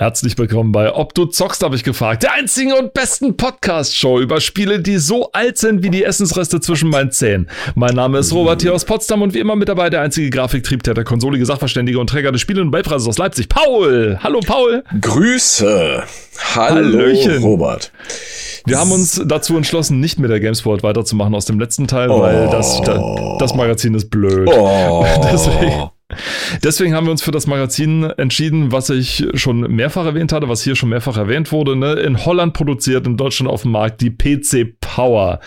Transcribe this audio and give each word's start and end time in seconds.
Herzlich 0.00 0.38
willkommen 0.38 0.70
bei 0.70 0.94
Ob 0.94 1.12
du 1.12 1.24
zockst, 1.24 1.60
habe 1.64 1.74
ich 1.74 1.82
gefragt. 1.82 2.22
Der 2.22 2.32
einzigen 2.32 2.72
und 2.72 2.94
besten 2.94 3.36
Podcast-Show 3.36 4.20
über 4.20 4.40
Spiele, 4.40 4.78
die 4.78 4.98
so 4.98 5.32
alt 5.32 5.58
sind 5.58 5.82
wie 5.82 5.90
die 5.90 6.04
Essensreste 6.04 6.60
zwischen 6.60 6.88
meinen 6.88 7.10
Zähnen. 7.10 7.50
Mein 7.74 7.96
Name 7.96 8.18
ist 8.18 8.32
Robert 8.32 8.62
hier 8.62 8.72
aus 8.72 8.84
Potsdam 8.84 9.22
und 9.22 9.34
wie 9.34 9.40
immer 9.40 9.56
mit 9.56 9.68
dabei 9.68 9.90
der 9.90 10.02
einzige 10.02 10.30
Grafiktriebtäter, 10.30 11.02
konsolige 11.02 11.44
Sachverständige 11.44 11.98
und 11.98 12.08
Träger 12.08 12.30
des 12.30 12.40
Spiele- 12.40 12.60
und 12.60 12.68
Nobelpreises 12.68 13.08
aus 13.08 13.18
Leipzig, 13.18 13.48
Paul. 13.48 14.20
Hallo, 14.22 14.38
Paul. 14.38 14.84
Grüße. 15.00 16.04
Hallo, 16.54 16.76
Hallöchen. 16.76 17.42
Robert. 17.42 17.90
Wir 18.66 18.78
haben 18.78 18.92
uns 18.92 19.20
dazu 19.26 19.56
entschlossen, 19.56 19.98
nicht 19.98 20.20
mit 20.20 20.30
der 20.30 20.38
Gamesport 20.38 20.84
weiterzumachen 20.84 21.34
aus 21.34 21.46
dem 21.46 21.58
letzten 21.58 21.88
Teil, 21.88 22.10
oh. 22.10 22.20
weil 22.20 22.48
das, 22.50 22.80
das 23.40 23.54
Magazin 23.56 23.94
ist 23.94 24.10
blöd. 24.10 24.48
Oh. 24.48 25.04
Deswegen 25.32 25.90
Deswegen 26.62 26.94
haben 26.94 27.06
wir 27.06 27.10
uns 27.10 27.22
für 27.22 27.32
das 27.32 27.46
Magazin 27.46 28.04
entschieden, 28.04 28.72
was 28.72 28.88
ich 28.88 29.26
schon 29.34 29.60
mehrfach 29.60 30.06
erwähnt 30.06 30.32
hatte, 30.32 30.48
was 30.48 30.62
hier 30.62 30.74
schon 30.74 30.88
mehrfach 30.88 31.18
erwähnt 31.18 31.52
wurde. 31.52 31.76
Ne? 31.76 31.94
In 31.94 32.24
Holland 32.24 32.54
produziert, 32.54 33.06
in 33.06 33.18
Deutschland 33.18 33.50
auf 33.50 33.62
dem 33.62 33.72
Markt, 33.72 34.00
die 34.00 34.10
PC 34.10 34.80
Power. 34.80 35.40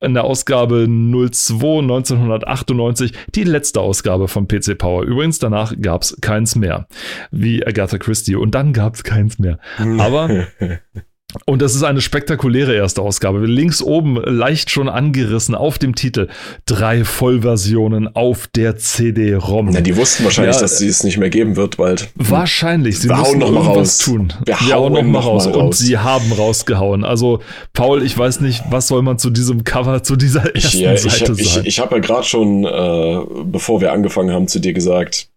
In 0.00 0.14
der 0.14 0.24
Ausgabe 0.24 0.86
02 0.86 1.80
1998, 1.80 3.12
die 3.34 3.44
letzte 3.44 3.80
Ausgabe 3.80 4.28
von 4.28 4.46
PC 4.46 4.78
Power. 4.78 5.02
Übrigens, 5.02 5.40
danach 5.40 5.74
gab 5.80 6.02
es 6.02 6.16
keins 6.20 6.54
mehr. 6.54 6.86
Wie 7.32 7.66
Agatha 7.66 7.98
Christie. 7.98 8.36
Und 8.36 8.54
dann 8.54 8.72
gab 8.72 8.94
es 8.94 9.02
keins 9.02 9.38
mehr. 9.40 9.58
Aber 9.98 10.46
Und 11.46 11.62
das 11.62 11.74
ist 11.74 11.82
eine 11.82 12.00
spektakuläre 12.00 12.74
erste 12.74 13.02
Ausgabe. 13.02 13.44
Links 13.46 13.82
oben 13.82 14.16
leicht 14.16 14.70
schon 14.70 14.88
angerissen 14.88 15.54
auf 15.54 15.78
dem 15.78 15.94
Titel. 15.94 16.28
Drei 16.64 17.04
Vollversionen 17.04 18.14
auf 18.14 18.46
der 18.46 18.76
CD-ROM. 18.76 19.70
Na, 19.72 19.80
die 19.80 19.96
wussten 19.96 20.24
wahrscheinlich, 20.24 20.54
ja, 20.54 20.62
dass 20.62 20.78
sie 20.78 20.86
es 20.86 21.02
nicht 21.02 21.18
mehr 21.18 21.30
geben 21.30 21.56
wird 21.56 21.76
bald. 21.76 22.08
Wahrscheinlich. 22.14 23.00
Sie 23.00 23.08
Wir 23.08 23.16
müssen 23.16 23.38
noch 23.38 23.52
irgendwas 23.52 23.76
raus. 23.76 23.98
tun. 23.98 24.32
Wir, 24.44 24.56
Wir 24.60 24.74
hauen 24.76 24.92
noch 24.92 25.02
mal 25.02 25.18
raus. 25.18 25.46
raus. 25.48 25.56
Und 25.56 25.74
sie 25.74 25.98
haben 25.98 26.32
rausgehauen. 26.32 27.04
Also, 27.04 27.40
Paul, 27.72 28.02
ich 28.02 28.16
weiß 28.16 28.40
nicht, 28.40 28.62
was 28.70 28.88
soll 28.88 29.02
man 29.02 29.18
zu 29.18 29.30
diesem 29.30 29.64
Cover, 29.64 30.02
zu 30.02 30.16
dieser 30.16 30.54
ersten 30.54 30.76
ich, 30.76 30.80
ja, 30.80 30.96
Seite 30.96 31.32
ich, 31.36 31.48
sagen? 31.48 31.62
Ich, 31.62 31.66
ich 31.66 31.80
habe 31.80 31.96
ja 31.96 32.00
gerade 32.00 32.24
schon, 32.24 32.64
äh, 32.64 33.20
bevor 33.44 33.80
wir 33.80 33.92
angefangen 33.92 34.32
haben, 34.32 34.46
zu 34.46 34.60
dir 34.60 34.72
gesagt, 34.72 35.28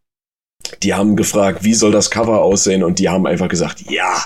die 0.83 0.93
haben 0.93 1.15
gefragt, 1.15 1.63
wie 1.63 1.73
soll 1.73 1.91
das 1.91 2.11
Cover 2.11 2.41
aussehen? 2.41 2.83
Und 2.83 2.99
die 2.99 3.09
haben 3.09 3.25
einfach 3.25 3.47
gesagt, 3.47 3.89
ja 3.89 4.25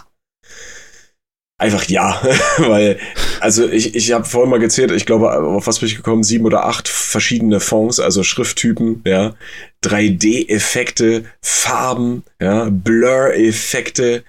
Einfach 1.61 1.87
ja, 1.89 2.19
weil, 2.57 2.97
also 3.39 3.69
ich, 3.69 3.93
ich 3.93 4.11
habe 4.13 4.25
vorhin 4.25 4.49
mal 4.49 4.59
gezählt, 4.59 4.89
ich 4.89 5.05
glaube, 5.05 5.31
auf 5.31 5.67
was 5.67 5.77
bin 5.77 5.89
ich 5.89 5.95
gekommen? 5.95 6.23
Sieben 6.23 6.45
oder 6.45 6.65
acht 6.65 6.87
verschiedene 6.87 7.59
Fonts, 7.59 7.99
also 7.99 8.23
Schrifttypen, 8.23 9.03
ja, 9.05 9.35
3D-Effekte, 9.83 11.25
Farben, 11.39 12.23
ja, 12.41 12.67
Blur-Effekte, 12.71 14.23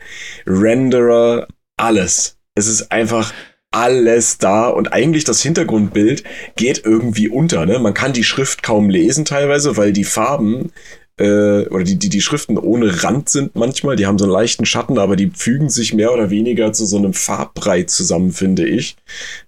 Renderer, 0.46 1.48
alles. 1.78 2.36
Es 2.54 2.66
ist 2.66 2.92
einfach 2.92 3.32
alles 3.70 4.36
da 4.36 4.68
und 4.68 4.92
eigentlich 4.92 5.24
das 5.24 5.40
Hintergrundbild 5.40 6.24
geht 6.56 6.84
irgendwie 6.84 7.30
unter. 7.30 7.64
Ne? 7.64 7.78
Man 7.78 7.94
kann 7.94 8.12
die 8.12 8.24
Schrift 8.24 8.62
kaum 8.62 8.90
lesen 8.90 9.24
teilweise, 9.24 9.78
weil 9.78 9.94
die 9.94 10.04
Farben 10.04 10.70
äh, 11.18 11.66
oder 11.68 11.84
die, 11.84 11.98
die, 11.98 12.08
die 12.08 12.20
Schriften 12.20 12.58
ohne 12.58 13.02
Rand 13.02 13.28
sind 13.28 13.54
manchmal. 13.54 13.96
Die 13.96 14.06
haben 14.06 14.18
so 14.18 14.24
einen 14.24 14.32
leichten 14.32 14.64
Schatten, 14.64 14.98
aber 14.98 15.16
die 15.16 15.30
fügen 15.34 15.68
sich 15.68 15.94
mehr 15.94 16.12
oder 16.12 16.30
weniger 16.30 16.72
zu 16.72 16.86
so 16.86 16.96
einem 16.96 17.12
Farbbrei 17.12 17.84
zusammen, 17.84 18.32
finde 18.32 18.66
ich. 18.66 18.96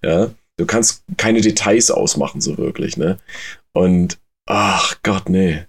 Ja. 0.02 0.30
Du 0.56 0.66
kannst 0.66 1.02
keine 1.16 1.40
Details 1.40 1.90
ausmachen, 1.90 2.40
so 2.40 2.56
wirklich, 2.58 2.96
ne? 2.96 3.18
Und 3.72 4.18
ach 4.46 4.96
Gott, 5.02 5.28
nee. 5.28 5.64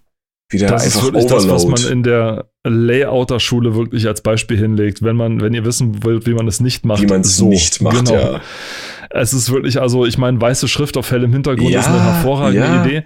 Wieder 0.51 0.67
das 0.67 0.83
einfach 0.83 0.99
ist 0.99 1.03
wirklich 1.05 1.25
Overload. 1.25 1.47
das, 1.47 1.65
was 1.65 1.83
man 1.83 1.91
in 1.91 2.03
der 2.03 2.45
Layouter-Schule 2.63 3.75
wirklich 3.75 4.05
als 4.05 4.21
Beispiel 4.21 4.57
hinlegt, 4.57 5.01
wenn 5.01 5.15
man, 5.15 5.41
wenn 5.41 5.55
ihr 5.55 5.65
wissen 5.65 6.03
wollt, 6.03 6.27
wie 6.27 6.35
man 6.35 6.47
es 6.47 6.59
nicht 6.59 6.85
macht. 6.85 7.01
Wie 7.01 7.07
man 7.07 7.21
es 7.21 7.37
so. 7.37 7.47
nicht 7.47 7.81
macht, 7.81 8.05
genau. 8.05 8.13
ja. 8.13 8.41
Es 9.09 9.33
ist 9.33 9.51
wirklich, 9.51 9.81
also 9.81 10.05
ich 10.05 10.19
meine, 10.19 10.39
weiße 10.39 10.67
Schrift 10.67 10.97
auf 10.97 11.09
hellem 11.09 11.33
Hintergrund 11.33 11.71
ja, 11.71 11.79
ist 11.79 11.87
eine 11.87 12.03
hervorragende 12.03 12.67
ja. 12.67 12.85
Idee 12.85 13.03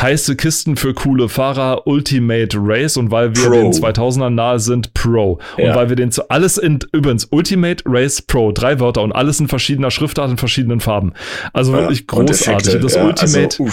heiße 0.00 0.36
Kisten 0.36 0.76
für 0.76 0.94
coole 0.94 1.28
Fahrer, 1.28 1.86
Ultimate 1.86 2.56
Race 2.60 2.96
und 2.96 3.10
weil 3.10 3.34
wir 3.36 3.48
Pro. 3.48 3.52
den 3.52 3.72
2000ern 3.72 4.30
nahe 4.30 4.58
sind, 4.58 4.92
Pro. 4.94 5.38
Und 5.56 5.64
ja. 5.64 5.74
weil 5.74 5.88
wir 5.88 5.96
den 5.96 6.10
zu 6.10 6.28
alles 6.30 6.58
in, 6.58 6.80
übrigens 6.92 7.28
Ultimate 7.30 7.84
Race 7.86 8.20
Pro, 8.22 8.52
drei 8.52 8.80
Wörter 8.80 9.02
und 9.02 9.12
alles 9.12 9.40
in 9.40 9.48
verschiedener 9.48 9.90
Schriftart, 9.90 10.30
in 10.30 10.36
verschiedenen 10.36 10.80
Farben. 10.80 11.12
Also 11.52 11.72
ja, 11.72 11.80
wirklich 11.80 12.06
großartig. 12.06 12.80
Das 12.80 12.94
ja, 12.94 13.04
Ultimate, 13.04 13.62
also, 13.62 13.68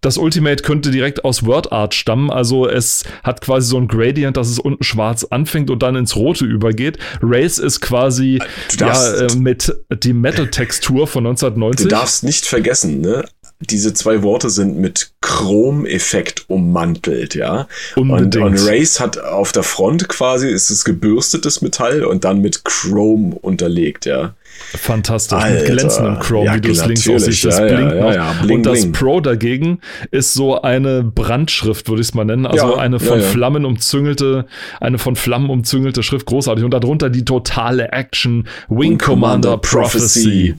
das 0.00 0.16
Ultimate 0.16 0.62
könnte 0.62 0.90
direkt 0.90 1.24
aus 1.24 1.44
WordArt 1.44 1.94
stammen. 1.94 2.30
Also 2.30 2.68
es 2.68 3.04
hat 3.22 3.40
quasi 3.40 3.68
so 3.68 3.78
ein 3.78 3.88
Gradient, 3.88 4.36
dass 4.36 4.48
es 4.48 4.58
unten 4.58 4.84
schwarz 4.84 5.24
anfängt 5.24 5.70
und 5.70 5.82
dann 5.82 5.96
ins 5.96 6.16
Rote 6.16 6.44
übergeht. 6.44 6.98
Race 7.20 7.58
ist 7.58 7.80
quasi 7.80 8.40
ja, 8.78 9.14
äh, 9.16 9.34
mit 9.36 9.74
die 10.02 10.12
Metal-Textur 10.12 11.06
von 11.06 11.26
1990. 11.26 11.84
Du 11.86 11.90
darfst 11.90 12.24
nicht 12.24 12.46
vergessen, 12.46 13.00
ne? 13.00 13.24
Diese 13.60 13.94
zwei 13.94 14.22
Worte 14.22 14.50
sind 14.50 14.76
mit 14.78 15.12
Chrom-Effekt 15.20 16.44
ummantelt, 16.48 17.34
ja. 17.34 17.66
Und, 17.96 18.10
und 18.10 18.36
Race 18.36 19.00
hat 19.00 19.18
auf 19.18 19.52
der 19.52 19.62
Front 19.62 20.08
quasi, 20.08 20.48
ist 20.48 20.70
es 20.70 20.84
gebürstetes 20.84 21.62
Metall 21.62 22.04
und 22.04 22.24
dann 22.24 22.40
mit 22.40 22.64
Chrome 22.64 23.34
unterlegt, 23.40 24.06
ja. 24.06 24.34
Fantastisch, 24.76 25.38
Alter. 25.38 25.54
mit 25.54 25.66
glänzendem 25.66 26.18
Chrome, 26.20 26.46
ja, 26.46 26.54
wie 26.54 26.60
du 26.60 26.70
es 26.70 26.84
links 26.84 27.08
aussiehst. 27.08 27.44
Das 27.44 27.58
ja, 27.58 27.66
blinkt 27.66 27.94
ja, 27.94 28.14
ja, 28.14 28.32
Bling, 28.42 28.58
und 28.58 28.62
das 28.64 28.80
bling. 28.80 28.92
Pro 28.92 29.20
dagegen 29.20 29.80
ist 30.10 30.34
so 30.34 30.60
eine 30.60 31.02
Brandschrift, 31.02 31.88
würde 31.88 32.02
ich 32.02 32.08
es 32.08 32.14
mal 32.14 32.24
nennen. 32.24 32.46
Also 32.46 32.76
eine 32.76 33.00
von 33.00 33.20
Flammen 33.20 33.64
umzüngelte, 33.64 34.46
eine 34.80 34.98
von 34.98 35.16
Flammen 35.16 35.50
umzüngelte 35.50 36.02
Schrift, 36.02 36.26
großartig. 36.26 36.64
Und 36.64 36.72
darunter 36.72 37.10
die 37.10 37.24
totale 37.24 37.92
Action 37.92 38.46
Wing, 38.68 38.78
Wing 38.78 38.98
Commander, 38.98 39.58
Commander 39.58 39.58
Prophecy. 39.58 40.52
Prophecy. 40.52 40.54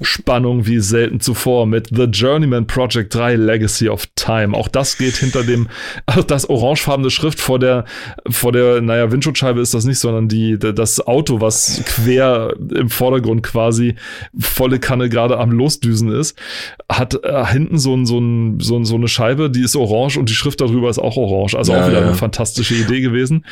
Spannung 0.00 0.66
wie 0.66 0.80
selten 0.80 1.20
zuvor 1.20 1.66
mit 1.66 1.88
The 1.94 2.04
Journeyman 2.04 2.66
Project 2.66 3.14
3 3.14 3.36
Legacy 3.36 3.88
of 3.88 4.06
Time. 4.14 4.56
Auch 4.56 4.68
das 4.68 4.98
geht 4.98 5.16
hinter 5.16 5.42
dem, 5.42 5.68
das 6.26 6.48
orangefarbene 6.48 7.10
Schrift 7.10 7.40
vor 7.40 7.58
der, 7.58 7.84
vor 8.28 8.52
der, 8.52 8.80
naja, 8.80 9.10
Windschutzscheibe 9.10 9.60
ist 9.60 9.74
das 9.74 9.84
nicht, 9.84 9.98
sondern 9.98 10.28
die, 10.28 10.58
das 10.58 11.06
Auto, 11.06 11.40
was 11.40 11.82
quer 11.86 12.54
im 12.74 12.88
Vordergrund 12.88 13.42
quasi 13.42 13.94
volle 14.38 14.78
Kanne 14.78 15.08
gerade 15.08 15.38
am 15.38 15.50
Losdüsen 15.50 16.10
ist, 16.10 16.38
hat 16.90 17.22
äh, 17.24 17.46
hinten 17.46 17.78
so, 17.78 17.94
ein, 17.94 18.06
so, 18.06 18.18
ein, 18.18 18.60
so, 18.60 18.82
so 18.84 18.94
eine 18.96 19.08
Scheibe, 19.08 19.50
die 19.50 19.62
ist 19.62 19.76
orange 19.76 20.18
und 20.18 20.28
die 20.28 20.34
Schrift 20.34 20.60
darüber 20.60 20.90
ist 20.90 20.98
auch 20.98 21.16
orange. 21.16 21.56
Also 21.56 21.72
ja, 21.72 21.82
auch 21.82 21.88
wieder 21.88 22.00
ja. 22.00 22.06
eine 22.06 22.14
fantastische 22.14 22.74
Idee 22.74 23.00
gewesen. 23.00 23.44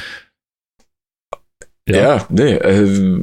Ja, 1.90 2.16
ja 2.16 2.26
nee, 2.30 2.54
äh, 2.54 3.22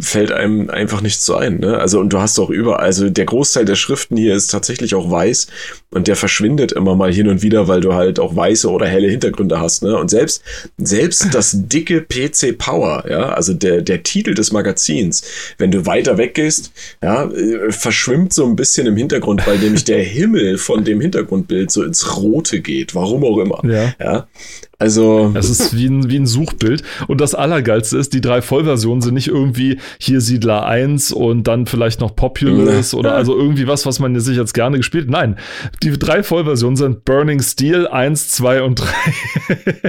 fällt 0.00 0.32
einem 0.32 0.70
einfach 0.70 1.00
nicht 1.00 1.20
so 1.20 1.34
ein. 1.34 1.60
Ne? 1.60 1.78
Also, 1.78 2.00
und 2.00 2.12
du 2.12 2.18
hast 2.18 2.38
auch 2.38 2.50
überall, 2.50 2.84
also 2.84 3.08
der 3.10 3.24
Großteil 3.24 3.64
der 3.64 3.74
Schriften 3.74 4.16
hier 4.16 4.34
ist 4.34 4.48
tatsächlich 4.48 4.94
auch 4.94 5.10
weiß 5.10 5.48
und 5.90 6.08
der 6.08 6.16
verschwindet 6.16 6.72
immer 6.72 6.94
mal 6.94 7.12
hin 7.12 7.28
und 7.28 7.42
wieder, 7.42 7.68
weil 7.68 7.80
du 7.80 7.94
halt 7.94 8.20
auch 8.20 8.36
weiße 8.36 8.70
oder 8.70 8.86
helle 8.86 9.08
Hintergründe 9.08 9.60
hast. 9.60 9.82
Ne? 9.82 9.96
Und 9.96 10.10
selbst, 10.10 10.42
selbst 10.76 11.28
das 11.32 11.52
dicke 11.54 12.02
PC 12.02 12.56
Power, 12.58 13.04
ja, 13.08 13.30
also 13.30 13.54
der, 13.54 13.82
der 13.82 14.02
Titel 14.02 14.34
des 14.34 14.52
Magazins, 14.52 15.22
wenn 15.58 15.70
du 15.70 15.86
weiter 15.86 16.18
weggehst, 16.18 16.72
ja, 17.02 17.24
äh, 17.24 17.70
verschwimmt 17.70 18.32
so 18.32 18.44
ein 18.44 18.56
bisschen 18.56 18.86
im 18.86 18.96
Hintergrund, 18.96 19.46
weil 19.46 19.58
nämlich 19.58 19.84
der 19.84 20.02
Himmel 20.02 20.58
von 20.58 20.84
dem 20.84 21.00
Hintergrundbild 21.00 21.70
so 21.70 21.82
ins 21.82 22.16
Rote 22.16 22.60
geht, 22.60 22.94
warum 22.94 23.24
auch 23.24 23.38
immer. 23.38 23.62
Ja. 23.64 23.94
ja? 23.98 24.26
Also. 24.78 25.32
Es 25.34 25.48
ist 25.48 25.76
wie 25.76 25.86
ein, 25.86 26.10
wie 26.10 26.18
ein 26.18 26.26
Suchbild. 26.26 26.82
Und 27.06 27.20
das 27.20 27.34
Allergeilste 27.34 27.96
ist, 27.96 28.12
die 28.12 28.20
drei 28.20 28.42
Vollversionen 28.42 29.00
sind 29.00 29.14
nicht 29.14 29.28
irgendwie 29.28 29.78
hier 29.98 30.20
Siedler 30.20 30.66
1 30.66 31.12
und 31.12 31.44
dann 31.44 31.66
vielleicht 31.66 32.00
noch 32.00 32.14
Populous 32.14 32.92
oder 32.94 33.14
also 33.14 33.36
irgendwie 33.36 33.66
was, 33.66 33.86
was 33.86 33.98
man 33.98 34.18
sich 34.20 34.36
jetzt 34.36 34.52
gerne 34.52 34.76
gespielt. 34.76 35.08
Nein, 35.08 35.36
die 35.82 35.98
drei 35.98 36.22
Vollversionen 36.22 36.76
sind 36.76 37.04
Burning 37.04 37.40
Steel 37.40 37.86
1, 37.86 38.30
2 38.30 38.62
und 38.62 38.82
3. 38.82 38.86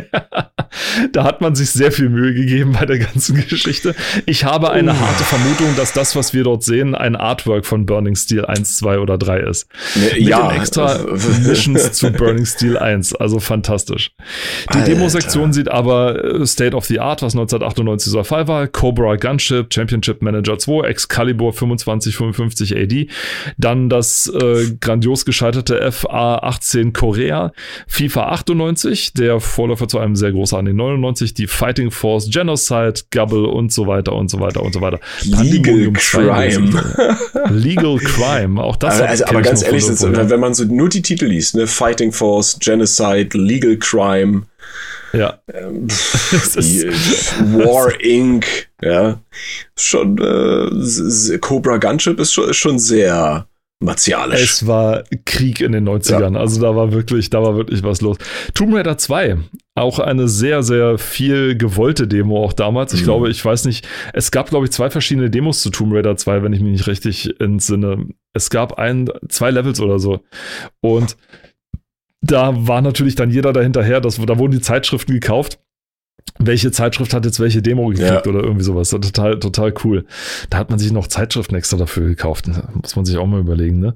da 1.12 1.24
hat 1.24 1.42
man 1.42 1.56
sich 1.56 1.72
sehr 1.72 1.92
viel 1.92 2.10
Mühe 2.10 2.34
gegeben 2.34 2.76
bei 2.80 2.86
der 2.86 3.00
ganzen 3.00 3.36
Geschichte. 3.48 3.96
Ich 4.26 4.46
habe 4.46 4.72
eine 4.72 4.92
uh. 4.92 5.00
harte 5.00 5.24
Vermutung, 5.24 5.76
dass 5.76 5.94
das, 5.94 6.16
was 6.16 6.34
wir 6.34 6.44
dort 6.44 6.64
sehen, 6.64 6.96
ein 6.96 7.16
Artwork 7.16 7.66
von 7.66 7.86
Burning 7.86 8.16
Steel 8.16 8.46
1, 8.46 8.78
2 8.78 9.00
oder 9.00 9.18
3 9.18 9.40
ist. 9.42 9.68
Mit 9.96 10.18
ja. 10.18 10.52
extra 10.54 11.00
Missions 11.46 11.92
zu 11.94 12.12
Burning 12.12 12.46
Steel 12.46 12.78
1. 12.78 13.16
Also 13.16 13.40
fantastisch. 13.40 14.12
Die 14.74 14.77
Demo-Sektion 14.86 15.54
sieht 15.54 15.70
aber 15.70 16.24
äh, 16.24 16.46
State 16.46 16.76
of 16.76 16.86
the 16.86 17.00
Art, 17.00 17.22
was 17.22 17.34
1998 17.34 18.12
so 18.12 18.18
der 18.18 18.26
Fall 18.26 18.48
war. 18.48 18.68
Cobra 18.68 19.16
Gunship, 19.16 19.74
Championship 19.74 20.22
Manager 20.22 20.58
2, 20.58 20.88
Excalibur 20.88 21.54
2555 21.54 22.76
AD. 22.76 23.08
Dann 23.58 23.90
das 23.90 24.28
äh, 24.28 24.76
grandios 24.80 25.26
gescheiterte 25.26 25.92
FA 25.92 26.38
18 26.38 26.94
Korea, 26.94 27.52
FIFA 27.88 28.30
98, 28.30 29.14
der 29.14 29.40
Vorläufer 29.40 29.88
zu 29.88 30.00
einem 30.00 30.16
sehr 30.16 30.32
großartigen 30.32 30.76
99, 30.76 31.34
die 31.34 31.48
Fighting 31.48 31.92
Force, 31.92 32.30
Genocide, 32.30 32.94
Gubble 33.12 33.48
und 33.48 33.72
so 33.72 33.88
weiter 33.88 34.14
und 34.14 34.30
so 34.30 34.40
weiter 34.40 34.64
und 34.64 34.74
so 34.74 34.82
weiter. 34.82 35.00
Legal 35.24 35.92
Crime. 35.94 36.72
Legal 37.50 37.98
Crime, 37.98 38.62
auch 38.62 38.76
das. 38.76 39.02
Also, 39.02 39.26
aber 39.26 39.42
ganz 39.42 39.64
ehrlich, 39.64 39.88
ist, 39.88 40.04
wenn 40.04 40.40
man 40.40 40.54
so 40.54 40.64
nur 40.66 40.90
die 40.90 41.02
Titel 41.02 41.26
liest, 41.26 41.56
ne? 41.56 41.68
Fighting 41.68 42.12
Force, 42.12 42.58
Genocide, 42.60 43.38
Legal 43.38 43.78
Crime, 43.78 44.44
Ja. 45.14 45.40
Ähm, 45.54 45.88
War 45.88 48.02
Inc. 48.02 48.70
Ja. 48.82 49.22
Schon, 49.78 50.18
äh, 50.18 51.38
Cobra 51.40 51.78
Gunship 51.78 52.20
ist 52.20 52.34
schon, 52.34 52.50
ist 52.50 52.58
schon 52.58 52.80
sehr 52.80 53.48
martialisch. 53.80 54.42
Es 54.42 54.68
war 54.68 55.04
Krieg 55.26 55.62
in 55.62 55.72
den 55.72 55.88
90ern. 55.88 56.34
Ja. 56.34 56.40
Also 56.40 56.62
da 56.62 56.76
war 56.76 56.92
wirklich, 56.92 57.30
da 57.30 57.42
war 57.42 57.56
wirklich 57.56 57.84
was 57.84 58.02
los. 58.02 58.18
Tomb 58.54 58.74
Raider 58.74 58.98
2, 58.98 59.38
auch 59.76 60.00
eine 60.00 60.28
sehr, 60.28 60.64
sehr 60.64 60.98
viel 60.98 61.58
gewollte 61.58 62.08
Demo 62.08 62.44
auch 62.44 62.54
damals. 62.54 62.94
Ich 62.94 63.02
mhm. 63.02 63.06
glaube, 63.06 63.30
ich 63.30 63.44
weiß 63.44 63.66
nicht, 63.66 63.88
es 64.14 64.32
gab, 64.32 64.50
glaube 64.50 64.66
ich, 64.66 64.72
zwei 64.72 64.90
verschiedene 64.90 65.30
Demos 65.30 65.62
zu 65.62 65.70
Tomb 65.70 65.94
Raider 65.94 66.18
2, 66.18 66.44
wenn 66.44 66.54
ich 66.54 66.62
mich 66.62 66.72
nicht 66.72 66.88
richtig 66.88 67.40
entsinne. 67.40 68.08
Es 68.34 68.50
gab 68.50 68.80
ein, 68.80 69.10
zwei 69.30 69.52
Levels 69.52 69.80
oder 69.80 70.00
so. 70.00 70.22
Und 70.82 71.16
da 72.22 72.68
war 72.68 72.82
natürlich 72.82 73.16
dann 73.16 73.30
jeder 73.30 73.54
dahinterher, 73.54 74.02
das, 74.02 74.18
da 74.18 74.38
wurden 74.38 74.52
die 74.52 74.62
Zeitschriften 74.62 75.14
gekauft 75.14 75.60
welche 76.40 76.72
Zeitschrift 76.72 77.14
hat 77.14 77.26
jetzt 77.26 77.40
welche 77.40 77.62
Demo 77.62 77.88
gekriegt 77.88 78.26
ja. 78.26 78.32
oder 78.32 78.44
irgendwie 78.44 78.64
sowas. 78.64 78.90
Total, 78.90 79.40
total 79.40 79.74
cool. 79.84 80.06
Da 80.50 80.58
hat 80.58 80.70
man 80.70 80.80
sich 80.80 80.92
noch 80.92 81.08
Zeitschriften 81.08 81.56
extra 81.56 81.78
dafür 81.78 82.08
gekauft. 82.08 82.50
Muss 82.74 82.96
man 82.96 83.06
sich 83.06 83.18
auch 83.18 83.26
mal 83.26 83.40
überlegen, 83.40 83.80
ne? 83.80 83.96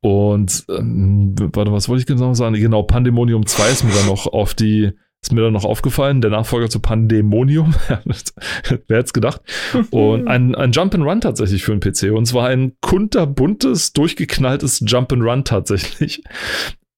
Und 0.00 0.64
ähm, 0.68 1.34
warte, 1.52 1.72
was 1.72 1.88
wollte 1.88 2.00
ich 2.00 2.06
genau 2.06 2.34
sagen? 2.34 2.54
Genau, 2.54 2.82
Pandemonium 2.82 3.46
2 3.46 3.70
ist 3.70 3.84
mir 3.84 3.92
dann 3.92 4.06
noch 4.06 4.26
auf 4.26 4.54
die, 4.54 4.92
ist 5.22 5.32
mir 5.32 5.42
dann 5.42 5.52
noch 5.52 5.64
aufgefallen, 5.64 6.20
der 6.20 6.30
Nachfolger 6.30 6.68
zu 6.68 6.80
Pandemonium. 6.80 7.74
Wer 7.88 7.98
hätte 7.98 9.06
es 9.06 9.12
gedacht? 9.12 9.42
Und 9.90 10.26
ein, 10.26 10.54
ein 10.54 10.72
Jump-and-Run 10.72 11.20
tatsächlich 11.20 11.62
für 11.62 11.72
einen 11.72 11.80
PC. 11.80 12.10
Und 12.12 12.26
zwar 12.26 12.48
ein 12.48 12.72
kunterbuntes, 12.80 13.92
durchgeknalltes 13.92 14.82
Jump-and-Run 14.86 15.44
tatsächlich. 15.44 16.22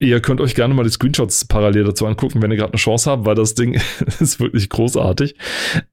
Ihr 0.01 0.21
könnt 0.21 0.41
euch 0.41 0.55
gerne 0.55 0.75
mal 0.75 0.85
die 0.85 0.91
Screenshots 0.91 1.47
parallel 1.47 1.83
dazu 1.83 2.07
angucken, 2.07 2.41
wenn 2.41 2.53
ihr 2.53 2.57
gerade 2.57 2.73
eine 2.73 2.79
Chance 2.79 3.11
habt, 3.11 3.25
weil 3.25 3.35
das 3.35 3.55
Ding 3.55 3.75
ist 4.21 4.39
wirklich 4.39 4.69
großartig. 4.69 5.35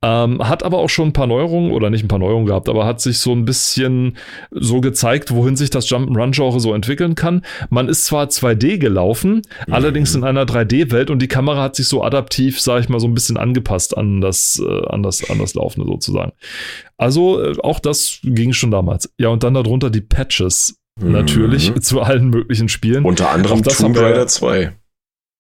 Ähm, 0.04 0.48
hat 0.48 0.62
aber 0.62 0.78
auch 0.78 0.90
schon 0.90 1.10
ein 1.10 1.14
paar 1.14 1.26
Neuerungen, 1.26 1.72
oder 1.72 1.90
nicht 1.90 2.04
ein 2.04 2.08
paar 2.08 2.20
Neuerungen 2.20 2.46
gehabt, 2.46 2.70
aber 2.70 2.86
hat 2.86 3.02
sich 3.02 3.18
so 3.18 3.32
ein 3.32 3.46
bisschen 3.46 4.18
so 4.52 4.80
gezeigt, 4.80 5.32
wohin 5.32 5.56
sich 5.56 5.72
das 5.72 5.90
Jump'n'Run-Genre 5.90 6.60
so 6.60 6.76
entwickeln 6.76 7.16
kann. 7.16 7.42
Man 7.72 7.90
ist 7.90 8.06
zwar 8.06 8.28
2D 8.28 8.78
gelaufen, 8.78 9.42
mhm. 9.66 9.74
allerdings 9.74 10.14
in 10.14 10.24
einer 10.24 10.46
3D-Welt 10.46 11.10
und 11.10 11.20
die 11.20 11.28
Kamera 11.28 11.64
hat 11.64 11.76
sich 11.76 11.88
so 11.88 12.04
adaptiv, 12.04 12.62
sag 12.62 12.82
ich 12.82 12.90
mal, 12.90 13.00
so 13.00 13.08
ein 13.08 13.16
bisschen 13.16 13.38
angepasst 13.38 13.98
an 13.98 14.22
das, 14.22 14.62
äh, 14.64 14.86
an 14.88 15.02
das, 15.02 15.28
an 15.32 15.40
das 15.40 15.56
Laufende 15.56 15.92
sozusagen. 15.92 16.34
Also 16.98 17.42
äh, 17.42 17.56
auch 17.64 17.80
das 17.80 18.20
ging 18.22 18.54
schon 18.54 18.70
damals. 18.70 19.12
Ja, 19.18 19.30
und 19.30 19.42
dann 19.42 19.56
darunter 19.56 19.90
die 19.90 20.02
Patches 20.02 20.78
Natürlich, 21.02 21.72
mhm. 21.72 21.82
zu 21.82 22.02
allen 22.02 22.30
möglichen 22.30 22.70
Spielen. 22.70 23.06
Unter 23.06 23.30
anderem 23.32 23.64
Tomb 23.64 23.98
Raider 23.98 24.28
2. 24.28 24.74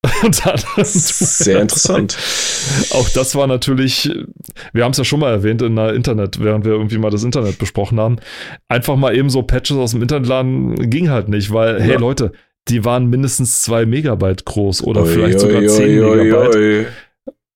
Unter 0.24 0.52
anderem 0.52 0.84
Sehr 0.84 1.62
interessant. 1.62 2.18
Auch 2.92 3.10
das 3.10 3.36
war 3.36 3.48
natürlich, 3.48 4.12
wir 4.74 4.84
haben 4.84 4.92
es 4.92 4.98
ja 4.98 5.04
schon 5.04 5.19
mal 5.19 5.31
erwähnt 5.31 5.62
in 5.62 5.75
der 5.75 5.94
Internet, 5.94 6.44
während 6.44 6.66
wir 6.66 6.74
irgendwie 6.74 6.98
mal 6.98 7.10
das 7.10 7.24
Internet 7.24 7.57
besprochen 7.57 8.00
haben. 8.00 8.18
Einfach 8.68 8.96
mal 8.96 9.16
eben 9.16 9.30
so 9.30 9.44
Patches 9.44 9.78
aus 9.78 9.92
dem 9.92 10.02
Internet 10.02 10.28
laden 10.28 10.90
ging 10.90 11.10
halt 11.10 11.30
nicht, 11.30 11.52
weil, 11.52 11.80
ja. 11.80 11.84
hey 11.84 11.98
Leute, 11.98 12.34
die 12.68 12.84
waren 12.84 13.08
mindestens 13.08 13.62
zwei 13.62 13.86
Megabyte 13.86 14.46
groß 14.46 14.84
oder 14.84 15.04
oi, 15.04 15.08
vielleicht 15.08 15.40
sogar 15.40 15.62
oi, 15.62 15.68
10 15.68 16.04
oi, 16.04 16.16
Megabyte. 16.24 16.88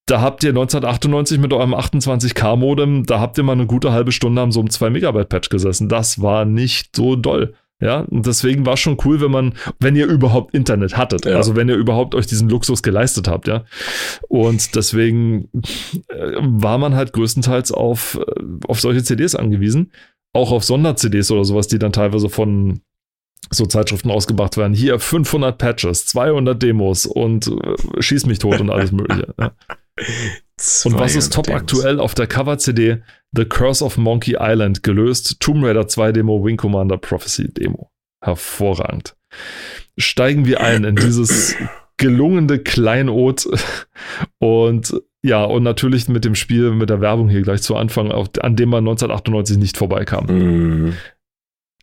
Da 0.06 0.22
habt 0.22 0.44
ihr 0.44 0.50
1998 0.50 1.38
mit 1.38 1.54
eurem 1.54 1.76
28K-Modem, 1.76 3.06
da 3.06 3.20
habt 3.20 3.38
ihr 3.38 3.44
mal 3.44 3.54
eine 3.54 3.68
gute 3.68 3.92
halbe 3.92 4.12
Stunde 4.12 4.42
am 4.42 4.52
so 4.52 4.60
einem 4.60 4.70
2 4.70 4.90
Megabyte 4.90 5.30
Patch 5.30 5.50
gesessen. 5.50 5.88
Das 5.88 6.22
war 6.22 6.46
nicht 6.46 6.96
so 6.96 7.16
doll. 7.16 7.54
Ja, 7.82 8.02
und 8.02 8.26
deswegen 8.26 8.66
war 8.66 8.74
es 8.74 8.82
schon 8.82 8.98
cool, 9.06 9.22
wenn 9.22 9.32
man, 9.32 9.54
wenn 9.80 9.96
ihr 9.96 10.08
überhaupt 10.08 10.54
Internet 10.54 10.98
hattet, 10.98 11.26
ja. 11.26 11.38
also 11.38 11.56
wenn 11.56 11.70
ihr 11.70 11.76
überhaupt 11.76 12.14
euch 12.14 12.28
diesen 12.28 12.50
Luxus 12.50 12.84
geleistet 12.84 13.30
habt, 13.30 13.48
ja. 13.48 13.64
Und 14.28 14.76
deswegen 14.76 15.50
äh, 16.10 16.36
war 16.40 16.78
man 16.78 16.96
halt 16.96 17.14
größtenteils 17.14 17.72
auf, 17.72 18.20
äh, 18.20 18.44
auf 18.68 18.82
solche 18.82 19.02
CDs 19.04 19.34
angewiesen, 19.34 19.94
auch 20.34 20.52
auf 20.52 20.66
Sonder-CDs 20.66 21.32
oder 21.32 21.46
sowas, 21.46 21.68
die 21.68 21.80
dann 21.80 21.94
teilweise 21.94 22.30
von 22.30 22.82
so 23.50 23.66
Zeitschriften 23.66 24.12
ausgebracht 24.12 24.58
werden. 24.58 24.74
Hier 24.74 25.00
500 25.00 25.58
Patches, 25.58 26.06
200 26.08 26.62
Demos 26.62 27.06
und 27.06 27.48
äh, 27.48 28.02
schieß 28.02 28.26
mich 28.26 28.40
tot 28.40 28.60
und 28.60 28.70
alles 28.70 28.92
Mögliche. 28.92 29.34
Ja. 29.40 29.54
Und 30.86 31.00
was 31.00 31.16
ist 31.16 31.34
top 31.34 31.46
Demos. 31.46 31.62
aktuell 31.62 32.00
auf 32.00 32.16
der 32.16 32.28
Cover-CD? 32.28 33.02
The 33.32 33.46
Curse 33.46 33.84
of 33.84 33.98
Monkey 33.98 34.38
Island 34.40 34.84
gelöst. 34.84 35.40
Tomb 35.40 35.64
Raider 35.64 35.88
2 35.88 36.12
Demo, 36.12 36.44
Wing 36.44 36.58
Commander 36.58 36.98
Prophecy 36.98 37.54
Demo. 37.54 37.92
Hervorragend. 38.22 39.16
Steigen 39.98 40.46
wir 40.46 40.62
ein 40.62 40.84
in 40.84 40.96
dieses 40.96 41.56
gelungene 41.98 42.60
Kleinod 42.60 43.48
und 44.40 44.94
ja, 45.22 45.44
und 45.44 45.64
natürlich 45.64 46.08
mit 46.08 46.24
dem 46.24 46.36
Spiel, 46.36 46.72
mit 46.72 46.90
der 46.90 47.02
Werbung 47.02 47.28
hier 47.30 47.42
gleich 47.42 47.62
zu 47.62 47.76
Anfang, 47.76 48.12
an 48.12 48.56
dem 48.56 48.70
man 48.70 48.80
1998 48.80 49.58
nicht 49.58 49.78
vorbeikam. 49.78 50.26
Mm. 50.26 50.94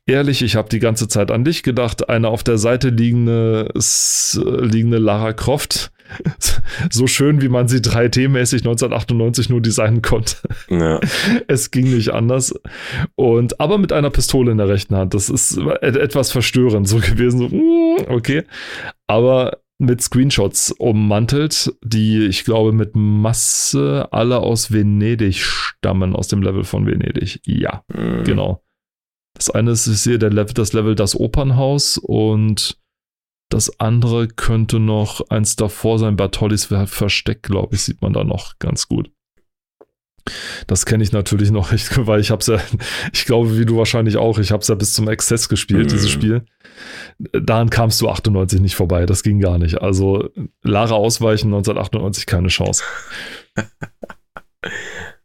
Ehrlich, 0.07 0.43
ich 0.43 0.57
habe 0.57 0.69
die 0.69 0.79
ganze 0.79 1.07
Zeit 1.09 1.31
an 1.31 1.45
dich 1.45 1.63
gedacht. 1.63 2.09
Eine 2.09 2.29
auf 2.29 2.43
der 2.43 2.59
Seite 2.59 2.89
liegende, 2.89 3.73
liegende 3.75 4.99
Lara 4.99 5.33
Croft 5.33 5.93
so 6.91 7.07
schön, 7.07 7.41
wie 7.43 7.49
man 7.49 7.69
sie 7.69 7.79
3D-mäßig 7.79 8.59
1998 8.59 9.49
nur 9.49 9.61
designen 9.61 10.03
konnte. 10.03 10.37
Ja. 10.69 11.01
Es 11.49 11.71
ging 11.71 11.95
nicht 11.95 12.11
anders. 12.11 12.55
Und 13.15 13.61
aber 13.61 13.79
mit 13.79 13.93
einer 13.93 14.11
Pistole 14.11 14.53
in 14.53 14.59
der 14.59 14.69
rechten 14.69 14.97
Hand. 14.97 15.15
Das 15.15 15.29
ist 15.31 15.57
etwas 15.57 16.31
verstörend 16.31 16.89
so 16.89 16.99
gewesen. 16.99 17.39
So, 17.39 17.49
mm, 17.49 18.13
okay. 18.13 18.45
Aber 19.07 19.59
mit 19.79 20.01
Screenshots 20.01 20.73
ummantelt, 20.73 21.75
die 21.83 22.27
ich 22.27 22.45
glaube 22.45 22.73
mit 22.73 22.93
Masse 22.95 24.09
alle 24.11 24.39
aus 24.39 24.73
Venedig 24.73 25.43
stammen, 25.43 26.17
aus 26.17 26.29
dem 26.29 26.43
Level 26.43 26.65
von 26.65 26.87
Venedig. 26.87 27.41
Ja, 27.45 27.85
mhm. 27.93 28.25
genau. 28.25 28.63
Das 29.35 29.51
eine 29.51 29.73
ist, 29.73 29.87
ich 29.87 29.99
sehe 29.99 30.19
der 30.19 30.31
Level, 30.31 30.55
das 30.55 30.73
Level 30.73 30.95
das 30.95 31.15
Opernhaus 31.15 31.99
und 31.99 32.79
das 33.49 33.79
andere 33.79 34.29
könnte 34.29 34.81
noch 34.81 35.21
eins 35.31 35.57
davor 35.57 35.99
sein. 35.99 36.17
Bartollis 36.17 36.65
Versteck, 36.65 37.43
glaube 37.43 37.77
ich, 37.77 37.83
sieht 37.83 38.03
man 38.03 38.13
da 38.13 38.25
noch 38.25 38.59
ganz 38.59 38.89
gut. 38.89 39.11
Das 40.67 40.87
kenne 40.87 41.05
ich 41.05 41.13
natürlich 41.13 41.53
noch, 41.53 41.71
weil 41.97 42.21
ich 42.21 42.31
habe 42.31 42.41
es 42.41 42.49
ja, 42.49 42.59
ich 43.13 43.25
glaube, 43.25 43.59
wie 43.59 43.65
du 43.65 43.77
wahrscheinlich 43.77 44.17
auch, 44.17 44.39
ich 44.39 44.51
habe 44.51 44.63
es 44.63 44.69
ja 44.69 44.75
bis 44.75 44.95
zum 44.95 45.09
Exzess 45.09 45.49
gespielt, 45.49 45.85
mhm. 45.85 45.89
dieses 45.89 46.11
Spiel. 46.11 46.45
Daran 47.33 47.71
kamst 47.71 48.01
du 48.01 48.09
98 48.09 48.61
nicht 48.61 48.75
vorbei, 48.75 49.07
das 49.07 49.23
ging 49.23 49.39
gar 49.39 49.59
nicht. 49.59 49.81
Also 49.81 50.29
Lara 50.63 50.95
ausweichen 50.95 51.47
1998 51.49 52.27
keine 52.27 52.49
Chance. 52.49 52.83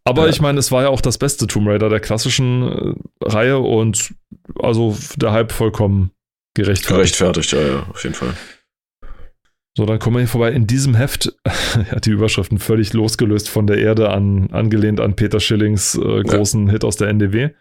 Aber 0.04 0.24
ja. 0.24 0.30
ich 0.30 0.42
meine, 0.42 0.60
es 0.60 0.72
war 0.72 0.84
ja 0.84 0.90
auch 0.90 1.02
das 1.02 1.18
beste 1.18 1.48
Tomb 1.48 1.68
Raider 1.68 1.90
der 1.90 2.00
klassischen 2.00 2.64
äh, 2.64 2.94
Reihe 3.24 3.60
und 3.60 4.14
also 4.60 4.96
der 5.16 5.32
Hype 5.32 5.52
vollkommen 5.52 6.12
gerechtfertigt. 6.54 7.18
Gerechtfertigt, 7.18 7.52
ja, 7.52 7.62
ja, 7.62 7.88
auf 7.90 8.04
jeden 8.04 8.16
Fall. 8.16 8.36
So, 9.78 9.86
dann 9.86 10.00
kommen 10.00 10.18
wir 10.18 10.22
hier 10.22 10.28
vorbei. 10.28 10.52
In 10.52 10.68
diesem 10.68 10.96
Heft, 10.96 11.34
ja, 11.92 12.00
die 12.00 12.12
Überschriften 12.12 12.60
völlig 12.60 12.92
losgelöst 12.94 13.48
von 13.50 13.68
der 13.68 13.78
Erde 13.78 14.10
an, 14.10 14.50
angelehnt 14.52 15.00
an 15.00 15.16
Peter 15.16 15.40
Schillings 15.40 15.96
äh, 15.96 16.24
großen 16.24 16.68
ja. 16.68 16.74
Hit 16.74 16.84
aus 16.84 16.98
der 16.98 17.08
NDW. 17.08 17.52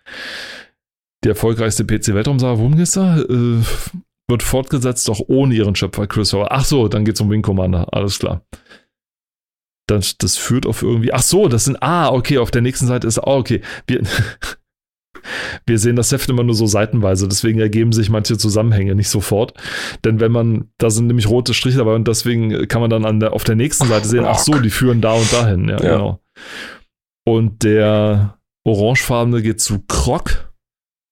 Die 1.22 1.28
erfolgreichste 1.28 1.84
PC-Weltraumsaga, 1.84 2.58
worum 2.58 2.76
geht's 2.76 2.92
da? 2.92 3.20
Äh, 3.20 3.62
wird 4.28 4.42
fortgesetzt, 4.42 5.06
doch 5.08 5.20
ohne 5.26 5.54
ihren 5.54 5.76
Schöpfer 5.76 6.06
Chris 6.06 6.32
Howard. 6.32 6.50
Ach 6.50 6.64
so, 6.64 6.88
dann 6.88 7.04
geht's 7.04 7.20
um 7.20 7.30
Wing 7.30 7.42
Commander, 7.42 7.92
alles 7.92 8.18
klar. 8.18 8.44
Das, 9.86 10.16
das 10.18 10.36
führt 10.36 10.66
auf 10.66 10.82
irgendwie. 10.82 11.12
Ach 11.12 11.22
so, 11.22 11.48
das 11.48 11.64
sind. 11.64 11.82
Ah, 11.82 12.10
okay, 12.10 12.38
auf 12.38 12.52
der 12.52 12.62
nächsten 12.62 12.86
Seite 12.86 13.08
ist. 13.08 13.18
Ah, 13.18 13.36
okay. 13.36 13.60
Wir, 13.86 14.02
wir 15.66 15.78
sehen 15.78 15.96
das 15.96 16.12
Heft 16.12 16.28
immer 16.28 16.42
nur 16.42 16.54
so 16.54 16.66
seitenweise, 16.66 17.28
deswegen 17.28 17.60
ergeben 17.60 17.92
sich 17.92 18.10
manche 18.10 18.38
Zusammenhänge 18.38 18.94
nicht 18.94 19.08
sofort. 19.08 19.54
Denn 20.04 20.20
wenn 20.20 20.32
man, 20.32 20.70
da 20.78 20.90
sind 20.90 21.06
nämlich 21.06 21.28
rote 21.28 21.54
Striche 21.54 21.78
dabei 21.78 21.94
und 21.94 22.08
deswegen 22.08 22.68
kann 22.68 22.80
man 22.80 22.90
dann 22.90 23.04
an 23.04 23.20
der, 23.20 23.32
auf 23.32 23.44
der 23.44 23.56
nächsten 23.56 23.86
Seite 23.86 24.06
sehen, 24.06 24.24
ach 24.24 24.38
so, 24.38 24.58
die 24.58 24.70
führen 24.70 25.00
da 25.00 25.12
und 25.12 25.32
dahin. 25.32 25.68
Ja, 25.68 25.82
ja. 25.82 25.92
genau. 25.96 26.20
Und 27.26 27.62
der 27.62 28.38
orangefarbene 28.64 29.42
geht 29.42 29.60
zu 29.60 29.84
Croc, 29.86 30.50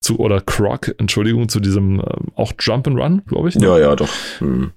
zu, 0.00 0.18
oder 0.18 0.40
Croc, 0.40 0.94
Entschuldigung, 0.98 1.48
zu 1.48 1.60
diesem 1.60 2.00
ähm, 2.00 2.32
auch 2.34 2.52
Jump 2.58 2.86
and 2.86 2.98
Run, 2.98 3.22
glaube 3.26 3.48
ich. 3.48 3.56
Ne? 3.56 3.66
Ja, 3.66 3.78
ja, 3.78 3.96
doch. 3.96 4.08
Hm. 4.38 4.72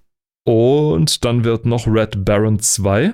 Und 0.46 1.24
dann 1.24 1.44
wird 1.44 1.66
noch 1.66 1.88
Red 1.88 2.26
Baron 2.26 2.60
2 2.60 3.14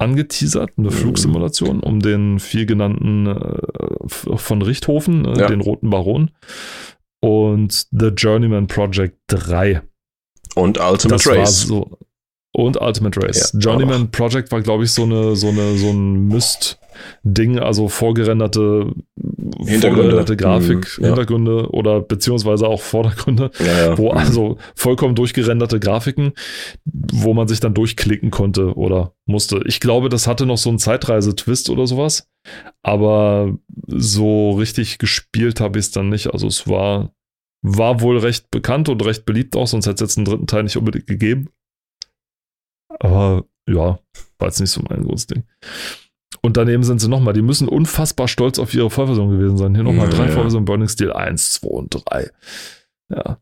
angeteasert, 0.00 0.72
eine 0.76 0.88
mhm. 0.88 0.92
Flugsimulation 0.92 1.80
um 1.80 2.00
den 2.00 2.38
viel 2.38 2.66
genannten 2.66 3.26
äh, 3.26 4.08
von 4.08 4.62
Richthofen, 4.62 5.24
äh, 5.24 5.38
ja. 5.38 5.46
den 5.46 5.60
Roten 5.60 5.90
Baron. 5.90 6.30
Und 7.22 7.86
The 7.90 8.08
Journeyman 8.08 8.66
Project 8.66 9.18
3. 9.26 9.82
Und 10.54 10.78
Ultimate 10.80 11.08
das 11.08 11.26
Race. 11.26 11.60
So, 11.62 11.98
und 12.52 12.80
Ultimate 12.80 13.22
Race. 13.22 13.52
Ja, 13.52 13.60
Journeyman 13.60 14.10
Project 14.10 14.50
war, 14.50 14.60
glaube 14.62 14.84
ich, 14.84 14.92
so 14.92 15.02
eine, 15.02 15.36
so 15.36 15.48
eine, 15.48 15.76
so 15.76 15.90
ein 15.90 16.28
Myst, 16.28 16.79
Ding, 17.22 17.58
also 17.58 17.88
vorgerenderte, 17.88 18.92
vorgerenderte 19.80 20.36
Grafik, 20.36 20.98
mhm, 20.98 21.02
ja. 21.02 21.08
Hintergründe 21.08 21.70
oder 21.70 22.00
beziehungsweise 22.00 22.66
auch 22.66 22.80
Vordergründe, 22.80 23.50
ja, 23.58 23.86
ja. 23.86 23.98
wo 23.98 24.12
mhm. 24.12 24.18
also 24.18 24.58
vollkommen 24.74 25.14
durchgerenderte 25.14 25.80
Grafiken, 25.80 26.32
wo 26.84 27.34
man 27.34 27.48
sich 27.48 27.60
dann 27.60 27.74
durchklicken 27.74 28.30
konnte 28.30 28.74
oder 28.76 29.14
musste. 29.26 29.62
Ich 29.66 29.80
glaube, 29.80 30.08
das 30.08 30.26
hatte 30.26 30.46
noch 30.46 30.58
so 30.58 30.68
einen 30.68 30.78
Zeitreise-Twist 30.78 31.70
oder 31.70 31.86
sowas, 31.86 32.28
aber 32.82 33.56
so 33.86 34.52
richtig 34.52 34.98
gespielt 34.98 35.60
habe 35.60 35.78
ich 35.78 35.86
es 35.86 35.90
dann 35.90 36.08
nicht. 36.08 36.32
Also 36.32 36.46
es 36.46 36.68
war, 36.68 37.12
war 37.62 38.00
wohl 38.00 38.18
recht 38.18 38.50
bekannt 38.50 38.88
und 38.88 39.04
recht 39.04 39.24
beliebt 39.24 39.56
auch, 39.56 39.66
sonst 39.66 39.86
hätte 39.86 40.04
es 40.04 40.10
jetzt 40.10 40.18
einen 40.18 40.26
dritten 40.26 40.46
Teil 40.46 40.64
nicht 40.64 40.76
unbedingt 40.76 41.06
gegeben. 41.06 41.50
Aber 42.98 43.44
ja, 43.68 44.00
war 44.38 44.48
jetzt 44.48 44.60
nicht 44.60 44.70
so 44.70 44.82
mein 44.88 45.04
großes 45.04 45.28
Ding. 45.28 45.44
Und 46.42 46.56
daneben 46.56 46.82
sind 46.84 47.00
sie 47.00 47.08
nochmal, 47.08 47.34
die 47.34 47.42
müssen 47.42 47.68
unfassbar 47.68 48.28
stolz 48.28 48.58
auf 48.58 48.72
ihre 48.72 48.90
Vollversion 48.90 49.30
gewesen 49.30 49.58
sein. 49.58 49.74
Hier 49.74 49.84
nochmal 49.84 50.10
ja, 50.10 50.16
drei 50.16 50.26
ja. 50.26 50.32
Vollversionen, 50.32 50.64
Burning 50.64 50.88
Steel 50.88 51.12
1, 51.12 51.52
2 51.54 51.68
und 51.68 52.02
3. 52.10 52.30
Ja. 53.10 53.38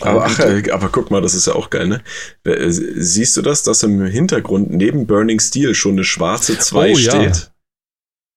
Aber, 0.00 0.26
ach, 0.26 0.38
aber 0.38 0.88
guck 0.90 1.10
mal, 1.10 1.20
das 1.20 1.34
ist 1.34 1.46
ja 1.46 1.54
auch 1.54 1.70
geil, 1.70 1.88
ne? 1.88 2.02
Äh, 2.44 2.70
siehst 2.70 3.36
du 3.36 3.42
das, 3.42 3.64
dass 3.64 3.82
im 3.82 4.04
Hintergrund 4.04 4.70
neben 4.70 5.06
Burning 5.06 5.40
Steel 5.40 5.74
schon 5.74 5.92
eine 5.92 6.04
schwarze 6.04 6.56
2 6.56 6.92
oh, 6.92 6.94
steht? 6.94 7.52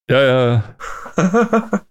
Ja, 0.09 0.21
ja. 0.23 0.75
ja. 1.15 1.81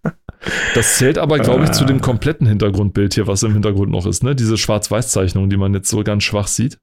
Das 0.75 0.97
zählt 0.97 1.19
aber, 1.19 1.39
glaube 1.39 1.65
ich, 1.65 1.73
zu 1.73 1.85
dem 1.85 2.00
kompletten 2.00 2.47
Hintergrundbild 2.47 3.15
hier, 3.15 3.27
was 3.27 3.43
im 3.43 3.53
Hintergrund 3.53 3.91
noch 3.91 4.07
ist, 4.07 4.25
ne? 4.25 4.35
Diese 4.35 4.57
Schwarz-Weiß-Zeichnung, 4.57 5.50
die 5.50 5.59
man 5.59 5.75
jetzt 5.75 5.91
so 5.91 6.03
ganz 6.03 6.25
schwach 6.25 6.49
sieht. 6.49 6.79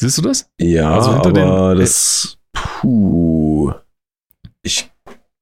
Siehst 0.00 0.18
du 0.18 0.22
das? 0.22 0.48
Ja, 0.60 0.94
also 0.94 1.12
hinter 1.12 1.28
aber 1.28 1.74
den, 1.74 1.80
das. 1.80 2.37
Puh. 2.80 3.72
Ich 4.62 4.90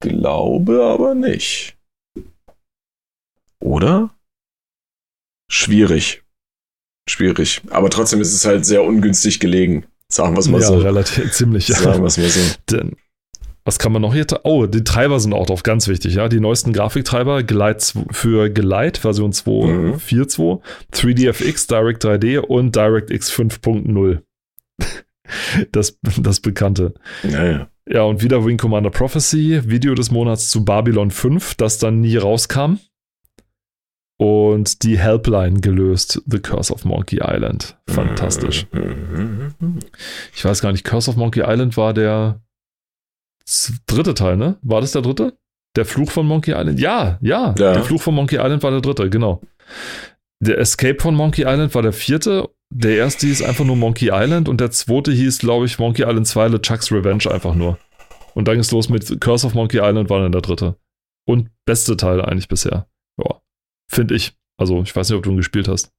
glaube 0.00 0.82
aber 0.84 1.14
nicht. 1.14 1.76
Oder? 3.60 4.10
Schwierig. 5.50 6.22
Schwierig. 7.08 7.60
Aber 7.68 7.90
trotzdem 7.90 8.20
ist 8.20 8.32
es 8.32 8.46
halt 8.46 8.64
sehr 8.64 8.82
ungünstig 8.82 9.38
gelegen. 9.38 9.84
Sagen 10.08 10.34
wir 10.34 10.40
es 10.40 10.48
mal 10.48 10.60
ja, 10.60 10.68
so. 10.68 10.78
Relativ, 10.78 11.30
ziemlich. 11.32 11.66
Sagen 11.66 12.02
wir 12.02 12.06
es 12.06 12.16
mal 12.16 12.28
so. 12.28 12.40
Denn, 12.70 12.96
was 13.64 13.78
kann 13.78 13.92
man 13.92 14.00
noch 14.00 14.14
hier? 14.14 14.26
Oh, 14.44 14.64
die 14.64 14.84
Treiber 14.84 15.20
sind 15.20 15.34
auch 15.34 15.46
drauf, 15.46 15.62
ganz 15.62 15.88
wichtig, 15.88 16.14
ja. 16.14 16.28
Die 16.28 16.40
neuesten 16.40 16.72
Grafiktreiber 16.72 17.42
Glide 17.42 17.84
für 18.12 18.48
Glide 18.48 18.98
Version 18.98 19.32
2.4.2, 19.32 20.54
mhm. 20.54 20.60
3DFX, 20.92 21.68
Direct 21.68 22.04
3D 22.04 22.38
und 22.38 22.74
DirectX 22.74 23.30
5.0. 23.30 24.22
das, 25.72 25.98
das 26.18 26.40
Bekannte. 26.40 26.94
Ja, 27.22 27.44
ja. 27.44 27.68
Ja, 27.88 28.02
und 28.02 28.20
wieder 28.20 28.44
Wing 28.44 28.58
Commander 28.58 28.90
Prophecy, 28.90 29.62
Video 29.64 29.94
des 29.94 30.10
Monats 30.10 30.50
zu 30.50 30.64
Babylon 30.64 31.12
5, 31.12 31.54
das 31.54 31.78
dann 31.78 32.00
nie 32.00 32.16
rauskam. 32.16 32.78
Und 34.18 34.82
die 34.82 34.98
Helpline 34.98 35.60
gelöst, 35.60 36.22
The 36.26 36.40
Curse 36.40 36.72
of 36.72 36.84
Monkey 36.84 37.20
Island. 37.22 37.76
Fantastisch. 37.86 38.66
Ich 40.34 40.44
weiß 40.44 40.62
gar 40.62 40.72
nicht, 40.72 40.84
Curse 40.84 41.10
of 41.10 41.16
Monkey 41.16 41.42
Island 41.46 41.76
war 41.76 41.92
der 41.94 42.40
dritte 43.86 44.14
Teil, 44.14 44.36
ne? 44.36 44.56
War 44.62 44.80
das 44.80 44.92
der 44.92 45.02
dritte? 45.02 45.38
Der 45.76 45.84
Fluch 45.84 46.10
von 46.10 46.26
Monkey 46.26 46.52
Island? 46.52 46.80
Ja, 46.80 47.18
ja, 47.20 47.54
ja. 47.58 47.74
Der 47.74 47.84
Fluch 47.84 48.00
von 48.00 48.14
Monkey 48.14 48.36
Island 48.36 48.62
war 48.62 48.70
der 48.70 48.80
dritte, 48.80 49.10
genau. 49.10 49.42
Der 50.40 50.58
Escape 50.58 51.00
von 51.00 51.14
Monkey 51.14 51.42
Island 51.42 51.74
war 51.74 51.82
der 51.82 51.92
vierte 51.92 52.48
der 52.70 52.96
erste 52.96 53.26
hieß 53.26 53.42
einfach 53.42 53.64
nur 53.64 53.76
Monkey 53.76 54.10
Island 54.12 54.48
und 54.48 54.60
der 54.60 54.70
zweite 54.70 55.12
hieß, 55.12 55.38
glaube 55.38 55.66
ich, 55.66 55.78
Monkey 55.78 56.02
Island 56.02 56.26
2 56.26 56.48
Le 56.48 56.60
Chuck's 56.60 56.90
Revenge 56.90 57.30
einfach 57.30 57.54
nur. 57.54 57.78
Und 58.34 58.48
dann 58.48 58.54
ging 58.54 58.60
es 58.60 58.70
los 58.70 58.88
mit 58.88 59.20
Curse 59.20 59.46
of 59.46 59.54
Monkey 59.54 59.78
Island, 59.78 60.10
war 60.10 60.20
dann 60.20 60.32
der 60.32 60.42
dritte. 60.42 60.76
Und 61.26 61.50
beste 61.64 61.96
Teil 61.96 62.20
eigentlich 62.20 62.48
bisher. 62.48 62.88
Ja, 63.18 63.40
finde 63.90 64.14
ich. 64.14 64.36
Also, 64.58 64.82
ich 64.82 64.94
weiß 64.94 65.08
nicht, 65.08 65.16
ob 65.16 65.22
du 65.22 65.30
ihn 65.30 65.36
gespielt 65.36 65.68
hast. 65.68 65.92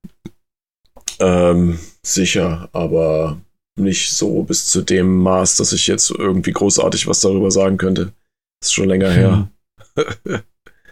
Ähm, 1.19 1.79
sicher, 2.03 2.69
aber 2.73 3.39
nicht 3.75 4.11
so 4.11 4.43
bis 4.43 4.67
zu 4.67 4.81
dem 4.81 5.17
Maß, 5.17 5.57
dass 5.57 5.73
ich 5.73 5.87
jetzt 5.87 6.11
irgendwie 6.11 6.51
großartig 6.51 7.07
was 7.07 7.21
darüber 7.21 7.49
sagen 7.49 7.77
könnte. 7.77 8.13
Das 8.59 8.69
ist 8.69 8.73
schon 8.73 8.89
länger 8.89 9.11
her. 9.11 9.51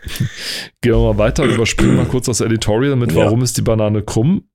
Gehen 0.81 0.93
wir 0.93 1.13
mal 1.13 1.17
weiter, 1.17 1.43
überspringen 1.43 1.95
mal 1.95 2.05
kurz 2.05 2.25
das 2.25 2.41
Editorial 2.41 2.95
mit 2.95 3.15
Warum 3.15 3.41
ist 3.41 3.57
die 3.57 3.61
Banane 3.61 4.03
krumm? 4.03 4.47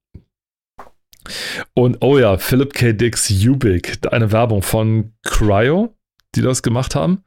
Und 1.75 1.99
oh 2.01 2.19
ja, 2.19 2.39
Philip 2.39 2.73
K. 2.73 2.93
Dix 2.93 3.31
Ubik, 3.31 3.99
eine 4.11 4.33
Werbung 4.33 4.63
von 4.63 5.13
Cryo, 5.23 5.95
die 6.35 6.43
das 6.43 6.63
gemacht 6.63 6.95
haben. 6.95 7.25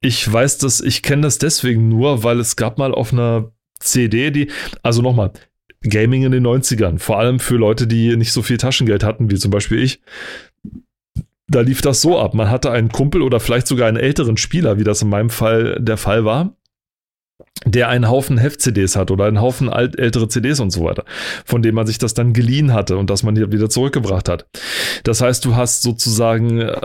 Ich 0.00 0.30
weiß 0.30 0.58
das, 0.58 0.80
ich 0.80 1.02
kenne 1.02 1.22
das 1.22 1.38
deswegen 1.38 1.88
nur, 1.88 2.22
weil 2.22 2.38
es 2.38 2.56
gab 2.56 2.78
mal 2.78 2.92
auf 2.94 3.12
einer 3.12 3.52
CD, 3.80 4.30
die, 4.30 4.50
also 4.82 5.02
nochmal, 5.02 5.32
Gaming 5.82 6.22
in 6.22 6.32
den 6.32 6.46
90ern, 6.46 6.98
vor 6.98 7.18
allem 7.18 7.38
für 7.38 7.56
Leute, 7.56 7.86
die 7.86 8.16
nicht 8.16 8.32
so 8.32 8.40
viel 8.40 8.56
Taschengeld 8.56 9.04
hatten, 9.04 9.30
wie 9.30 9.36
zum 9.36 9.50
Beispiel 9.50 9.82
ich. 9.82 10.00
Da 11.46 11.60
lief 11.60 11.82
das 11.82 12.00
so 12.00 12.18
ab. 12.18 12.32
Man 12.32 12.48
hatte 12.48 12.70
einen 12.70 12.88
Kumpel 12.88 13.20
oder 13.20 13.38
vielleicht 13.38 13.66
sogar 13.66 13.88
einen 13.88 13.98
älteren 13.98 14.38
Spieler, 14.38 14.78
wie 14.78 14.84
das 14.84 15.02
in 15.02 15.10
meinem 15.10 15.28
Fall 15.28 15.76
der 15.78 15.98
Fall 15.98 16.24
war 16.24 16.56
der 17.66 17.88
einen 17.88 18.08
Haufen 18.08 18.36
Heft-CDs 18.36 18.94
hat 18.94 19.10
oder 19.10 19.24
einen 19.24 19.40
Haufen 19.40 19.68
alt, 19.68 19.98
ältere 19.98 20.28
CDs 20.28 20.60
und 20.60 20.70
so 20.70 20.84
weiter, 20.84 21.04
von 21.44 21.62
dem 21.62 21.74
man 21.74 21.86
sich 21.86 21.98
das 21.98 22.14
dann 22.14 22.32
geliehen 22.32 22.72
hatte 22.72 22.96
und 22.98 23.10
das 23.10 23.22
man 23.22 23.36
hier 23.36 23.52
wieder 23.52 23.70
zurückgebracht 23.70 24.28
hat. 24.28 24.46
Das 25.02 25.20
heißt, 25.20 25.44
du 25.44 25.56
hast 25.56 25.82
sozusagen, 25.82 26.60
äh, 26.60 26.76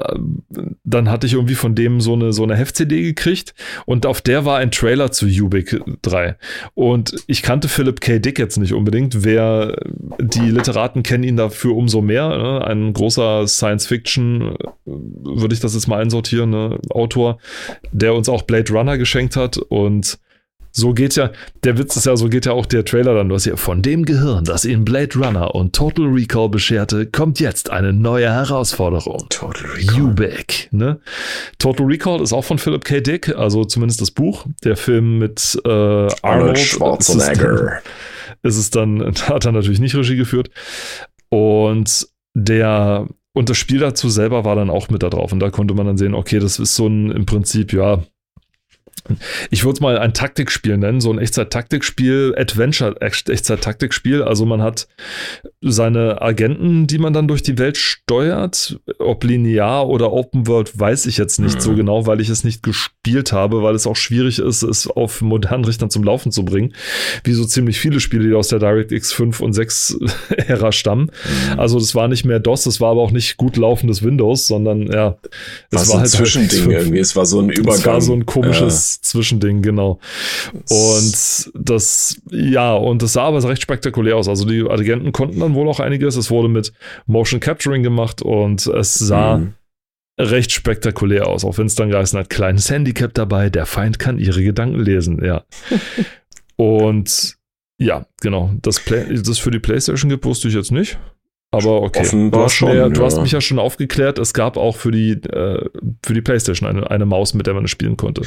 dann 0.83 1.09
hatte 1.09 1.27
ich 1.27 1.33
irgendwie 1.33 1.55
von 1.55 1.75
dem 1.75 2.01
so 2.01 2.13
eine, 2.13 2.33
so 2.33 2.43
eine 2.43 2.55
Heft-CD 2.55 3.03
gekriegt 3.03 3.53
und 3.85 4.05
auf 4.05 4.21
der 4.21 4.45
war 4.45 4.57
ein 4.57 4.71
Trailer 4.71 5.11
zu 5.11 5.25
Ubik 5.25 5.81
3. 6.01 6.37
Und 6.75 7.15
ich 7.27 7.41
kannte 7.41 7.67
Philip 7.67 7.99
K. 7.99 8.19
Dick 8.19 8.39
jetzt 8.39 8.57
nicht 8.57 8.73
unbedingt. 8.73 9.23
Wer, 9.23 9.75
die 10.19 10.49
Literaten 10.49 11.03
kennen 11.03 11.23
ihn 11.23 11.37
dafür 11.37 11.75
umso 11.75 12.01
mehr. 12.01 12.29
Ne? 12.29 12.65
Ein 12.65 12.93
großer 12.93 13.47
Science-Fiction, 13.47 14.55
würde 14.85 15.53
ich 15.53 15.59
das 15.59 15.73
jetzt 15.73 15.87
mal 15.87 16.01
einsortieren, 16.01 16.49
ne? 16.49 16.79
Autor, 16.89 17.37
der 17.91 18.13
uns 18.13 18.29
auch 18.29 18.43
Blade 18.43 18.71
Runner 18.71 18.97
geschenkt 18.97 19.35
hat 19.35 19.57
und 19.57 20.19
so 20.71 20.93
geht 20.93 21.15
ja, 21.15 21.31
der 21.63 21.77
Witz 21.77 21.95
ist 21.95 22.05
ja, 22.05 22.15
so 22.15 22.29
geht 22.29 22.45
ja 22.45 22.53
auch 22.53 22.65
der 22.65 22.85
Trailer 22.85 23.15
dann. 23.15 23.29
Du 23.29 23.35
hast 23.35 23.45
ja 23.45 23.55
von 23.55 23.81
dem 23.81 24.05
Gehirn, 24.05 24.45
das 24.45 24.65
ihn 24.65 24.85
Blade 24.85 25.17
Runner 25.17 25.53
und 25.55 25.75
Total 25.75 26.05
Recall 26.05 26.49
bescherte, 26.49 27.05
kommt 27.07 27.39
jetzt 27.39 27.69
eine 27.69 27.93
neue 27.93 28.31
Herausforderung. 28.31 29.27
Total 29.29 29.65
Recall. 29.71 29.97
You 29.97 30.13
ne? 30.71 30.99
Total 31.57 31.85
Recall 31.85 32.21
ist 32.21 32.33
auch 32.33 32.43
von 32.43 32.57
Philip 32.57 32.83
K. 32.83 33.01
Dick, 33.01 33.35
also 33.35 33.65
zumindest 33.65 34.01
das 34.01 34.11
Buch. 34.11 34.45
Der 34.63 34.77
Film 34.77 35.17
mit 35.19 35.59
äh, 35.65 35.69
Arnold, 35.69 36.23
Arnold 36.23 36.59
Schwarzenegger. 36.59 37.81
Ist 38.41 38.55
es 38.55 38.69
dann, 38.69 39.01
ist 39.01 39.19
es 39.19 39.25
dann, 39.25 39.35
hat 39.35 39.45
er 39.45 39.51
natürlich 39.51 39.81
nicht 39.81 39.95
Regie 39.95 40.15
geführt. 40.15 40.49
Und 41.27 42.07
der 42.33 43.05
und 43.33 43.49
das 43.49 43.57
Spiel 43.57 43.79
dazu 43.79 44.09
selber 44.09 44.43
war 44.43 44.55
dann 44.55 44.69
auch 44.69 44.89
mit 44.89 45.03
da 45.03 45.09
drauf. 45.09 45.31
Und 45.31 45.39
da 45.39 45.49
konnte 45.49 45.73
man 45.73 45.85
dann 45.85 45.97
sehen, 45.97 46.13
okay, 46.13 46.39
das 46.39 46.59
ist 46.59 46.75
so 46.75 46.87
ein 46.87 47.11
im 47.11 47.25
Prinzip, 47.25 47.73
ja, 47.73 48.03
ich 49.49 49.63
würde 49.63 49.73
es 49.73 49.81
mal 49.81 49.97
ein 49.97 50.13
Taktikspiel 50.13 50.77
nennen, 50.77 51.01
so 51.01 51.11
ein 51.11 51.19
Echtzeit-Taktikspiel, 51.19 52.35
Adventure, 52.37 52.95
Echtzeit-Taktikspiel. 53.01 54.23
Also 54.23 54.45
man 54.45 54.61
hat 54.61 54.87
seine 55.61 56.21
Agenten, 56.21 56.87
die 56.87 56.99
man 56.99 57.13
dann 57.13 57.27
durch 57.27 57.43
die 57.43 57.57
Welt 57.57 57.77
steuert. 57.77 58.79
Ob 58.99 59.23
linear 59.23 59.87
oder 59.87 60.11
Open 60.11 60.47
World, 60.47 60.77
weiß 60.77 61.05
ich 61.05 61.17
jetzt 61.17 61.39
nicht 61.39 61.55
mhm. 61.55 61.61
so 61.61 61.75
genau, 61.75 62.05
weil 62.05 62.21
ich 62.21 62.29
es 62.29 62.43
nicht 62.43 62.63
gespielt 62.63 62.98
habe, 63.31 63.63
weil 63.63 63.75
es 63.75 63.87
auch 63.87 63.95
schwierig 63.95 64.39
ist, 64.39 64.63
es 64.63 64.87
auf 64.87 65.21
modernen 65.21 65.65
Richtern 65.65 65.89
zum 65.89 66.03
Laufen 66.03 66.31
zu 66.31 66.45
bringen. 66.45 66.73
Wie 67.23 67.33
so 67.33 67.45
ziemlich 67.45 67.79
viele 67.79 67.99
Spiele, 67.99 68.27
die 68.27 68.33
aus 68.33 68.49
der 68.49 68.59
DirectX 68.59 69.11
5 69.13 69.39
und 69.39 69.53
6 69.53 69.99
Ära 70.47 70.71
stammen. 70.71 71.11
Mhm. 71.53 71.59
Also 71.59 71.79
das 71.79 71.95
war 71.95 72.07
nicht 72.07 72.25
mehr 72.25 72.39
DOS, 72.39 72.63
das 72.63 72.81
war 72.81 72.91
aber 72.91 73.01
auch 73.01 73.11
nicht 73.11 73.37
gut 73.37 73.57
laufendes 73.57 74.03
Windows, 74.03 74.47
sondern 74.47 74.91
ja, 74.91 75.17
es 75.71 75.87
war, 75.87 75.95
war 75.95 76.01
halt 76.01 76.09
Zwischending 76.09 76.69
irgendwie. 76.69 76.99
Es 76.99 77.15
war 77.15 77.25
so 77.25 77.39
ein 77.39 77.49
Übergang. 77.49 77.79
Es 77.79 77.85
war 77.85 78.01
so 78.01 78.13
ein 78.13 78.25
komisches 78.25 79.01
Zwischending, 79.01 79.61
genau. 79.61 79.99
Und 80.69 81.51
das, 81.53 82.15
ja, 82.31 82.73
und 82.73 83.01
das 83.01 83.13
sah 83.13 83.23
aber 83.23 83.43
recht 83.43 83.61
spektakulär 83.61 84.17
aus. 84.17 84.27
Also 84.27 84.45
die 84.45 84.61
Agenten 84.69 85.11
konnten 85.11 85.39
dann 85.39 85.53
wohl 85.53 85.67
auch 85.67 85.79
einiges. 85.79 86.15
Es 86.15 86.29
wurde 86.29 86.49
mit 86.49 86.73
Motion 87.05 87.39
Capturing 87.39 87.83
gemacht 87.83 88.21
und 88.21 88.67
es 88.67 88.95
sah 88.95 89.37
mhm. 89.37 89.53
Recht 90.19 90.51
spektakulär 90.51 91.27
aus. 91.27 91.45
Auch 91.45 91.57
wenn 91.57 91.67
es 91.67 91.75
dann 91.75 91.89
geheißen 91.89 92.19
hat, 92.19 92.29
kleines 92.29 92.69
Handicap 92.69 93.13
dabei, 93.13 93.49
der 93.49 93.65
Feind 93.65 93.97
kann 93.97 94.19
ihre 94.19 94.43
Gedanken 94.43 94.79
lesen, 94.79 95.23
ja. 95.23 95.45
und 96.57 97.37
ja, 97.77 98.05
genau. 98.21 98.51
Das, 98.61 98.79
Play 98.81 99.05
das 99.13 99.39
für 99.39 99.51
die 99.51 99.59
PlayStation 99.59 100.09
gibt, 100.09 100.25
wusste 100.25 100.49
ich 100.49 100.53
jetzt 100.53 100.71
nicht. 100.71 100.99
Aber 101.51 101.81
okay, 101.81 102.03
du, 102.03 102.39
hast, 102.39 102.53
schon, 102.53 102.69
mehr, 102.69 102.89
du 102.89 103.03
hast, 103.03 103.19
mich 103.19 103.31
ja 103.31 103.41
schon 103.41 103.57
aufgeklärt, 103.57 104.19
es 104.19 104.35
gab 104.35 104.55
auch 104.55 104.75
für 104.75 104.91
die, 104.91 105.13
äh, 105.13 105.67
für 106.05 106.13
die 106.13 106.21
PlayStation 106.21 106.69
eine, 106.69 106.91
eine 106.91 107.07
Maus, 107.07 107.33
mit 107.33 107.47
der 107.47 107.55
man 107.55 107.67
spielen 107.67 107.97
konnte. 107.97 108.21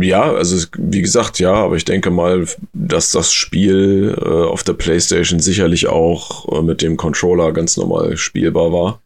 Ja, 0.00 0.32
also 0.32 0.66
wie 0.76 1.00
gesagt, 1.00 1.38
ja, 1.38 1.52
aber 1.52 1.76
ich 1.76 1.84
denke 1.84 2.10
mal, 2.10 2.44
dass 2.72 3.12
das 3.12 3.32
Spiel 3.32 4.16
äh, 4.20 4.24
auf 4.24 4.64
der 4.64 4.72
PlayStation 4.72 5.38
sicherlich 5.38 5.86
auch 5.86 6.58
äh, 6.58 6.62
mit 6.62 6.82
dem 6.82 6.96
Controller 6.96 7.52
ganz 7.52 7.76
normal 7.76 8.16
spielbar 8.16 8.72
war. 8.72 9.00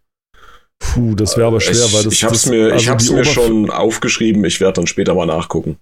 Puh, 0.82 1.14
das 1.14 1.36
wäre 1.36 1.46
aber 1.46 1.60
schwer, 1.60 1.74
ich, 1.86 1.94
weil 1.94 2.02
das. 2.04 2.12
Ich 2.12 2.24
hab's 2.24 2.42
das, 2.42 2.46
mir, 2.46 2.68
ich 2.68 2.72
also 2.74 2.90
hab's 2.90 3.06
die 3.06 3.14
mir 3.14 3.24
schon 3.24 3.70
aufgeschrieben, 3.70 4.44
ich 4.44 4.60
werde 4.60 4.74
dann 4.74 4.86
später 4.86 5.14
mal 5.14 5.26
nachgucken. 5.26 5.78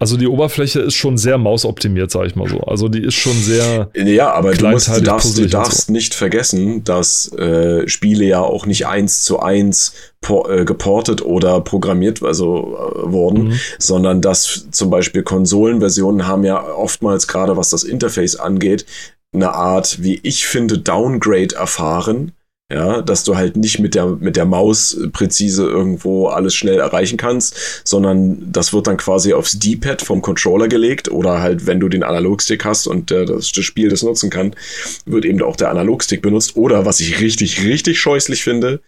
Also 0.00 0.16
die 0.16 0.26
Oberfläche 0.26 0.80
ist 0.80 0.94
schon 0.94 1.16
sehr 1.16 1.38
mausoptimiert, 1.38 2.10
sag 2.10 2.26
ich 2.26 2.34
mal 2.34 2.48
so. 2.48 2.58
Also 2.60 2.88
die 2.88 3.02
ist 3.02 3.14
schon 3.14 3.34
sehr. 3.34 3.90
Ja, 3.94 4.32
aber 4.32 4.52
du, 4.52 4.66
musst, 4.66 4.88
du 4.94 5.00
darfst, 5.00 5.38
du 5.38 5.46
darfst 5.46 5.88
nicht 5.88 6.14
vergessen, 6.14 6.82
dass 6.82 7.32
äh, 7.34 7.86
Spiele 7.86 8.24
ja 8.24 8.40
auch 8.40 8.66
nicht 8.66 8.86
eins 8.86 9.22
zu 9.22 9.40
eins 9.40 9.92
äh, 10.28 10.64
geportet 10.64 11.22
oder 11.22 11.60
programmiert 11.60 12.22
also 12.22 12.76
äh, 12.76 13.12
wurden, 13.12 13.48
Mhm. 13.48 13.60
sondern 13.78 14.20
dass 14.20 14.66
zum 14.72 14.90
Beispiel 14.90 15.22
Konsolenversionen 15.22 16.26
haben 16.26 16.44
ja 16.44 16.60
oftmals 16.62 17.28
gerade 17.28 17.56
was 17.56 17.70
das 17.70 17.84
Interface 17.84 18.36
angeht, 18.36 18.86
eine 19.32 19.52
Art, 19.52 20.02
wie 20.02 20.18
ich 20.22 20.46
finde, 20.46 20.78
Downgrade 20.78 21.54
erfahren. 21.54 22.32
Ja, 22.72 23.02
dass 23.02 23.24
du 23.24 23.36
halt 23.36 23.56
nicht 23.56 23.78
mit 23.78 23.94
der, 23.94 24.06
mit 24.06 24.36
der 24.36 24.46
Maus 24.46 24.98
präzise 25.12 25.64
irgendwo 25.64 26.28
alles 26.28 26.54
schnell 26.54 26.78
erreichen 26.78 27.18
kannst, 27.18 27.82
sondern 27.84 28.50
das 28.50 28.72
wird 28.72 28.86
dann 28.86 28.96
quasi 28.96 29.34
aufs 29.34 29.58
D-Pad 29.58 30.00
vom 30.00 30.22
Controller 30.22 30.66
gelegt 30.66 31.10
oder 31.10 31.42
halt, 31.42 31.66
wenn 31.66 31.78
du 31.78 31.90
den 31.90 32.02
Analogstick 32.02 32.64
hast 32.64 32.86
und 32.86 33.10
äh, 33.10 33.26
das, 33.26 33.52
das 33.52 33.64
Spiel 33.64 33.90
das 33.90 34.02
nutzen 34.02 34.30
kann, 34.30 34.56
wird 35.04 35.26
eben 35.26 35.42
auch 35.42 35.56
der 35.56 35.68
Analogstick 35.70 36.22
benutzt. 36.22 36.56
Oder 36.56 36.86
was 36.86 37.00
ich 37.00 37.20
richtig, 37.20 37.62
richtig 37.64 37.98
scheußlich 37.98 38.42
finde, 38.42 38.80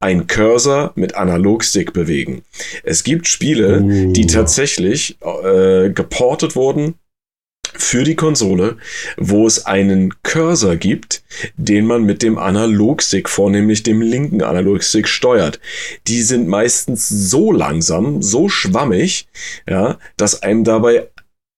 ein 0.00 0.26
Cursor 0.26 0.92
mit 0.94 1.14
Analogstick 1.14 1.92
bewegen. 1.92 2.42
Es 2.82 3.04
gibt 3.04 3.28
Spiele, 3.28 3.82
Uh. 3.82 4.12
die 4.12 4.26
tatsächlich 4.26 5.18
äh, 5.20 5.90
geportet 5.90 6.56
wurden 6.56 6.94
für 7.74 8.04
die 8.04 8.16
Konsole, 8.16 8.76
wo 9.16 9.46
es 9.46 9.66
einen 9.66 10.14
Cursor 10.22 10.76
gibt, 10.76 11.22
den 11.56 11.86
man 11.86 12.04
mit 12.04 12.22
dem 12.22 12.38
Analogstick, 12.38 13.28
vornehmlich 13.28 13.82
dem 13.82 14.00
linken 14.00 14.42
Analogstick, 14.42 15.08
steuert. 15.08 15.60
Die 16.06 16.22
sind 16.22 16.48
meistens 16.48 17.08
so 17.08 17.52
langsam, 17.52 18.22
so 18.22 18.48
schwammig, 18.48 19.28
ja, 19.68 19.98
dass 20.16 20.42
einem 20.42 20.64
dabei 20.64 21.08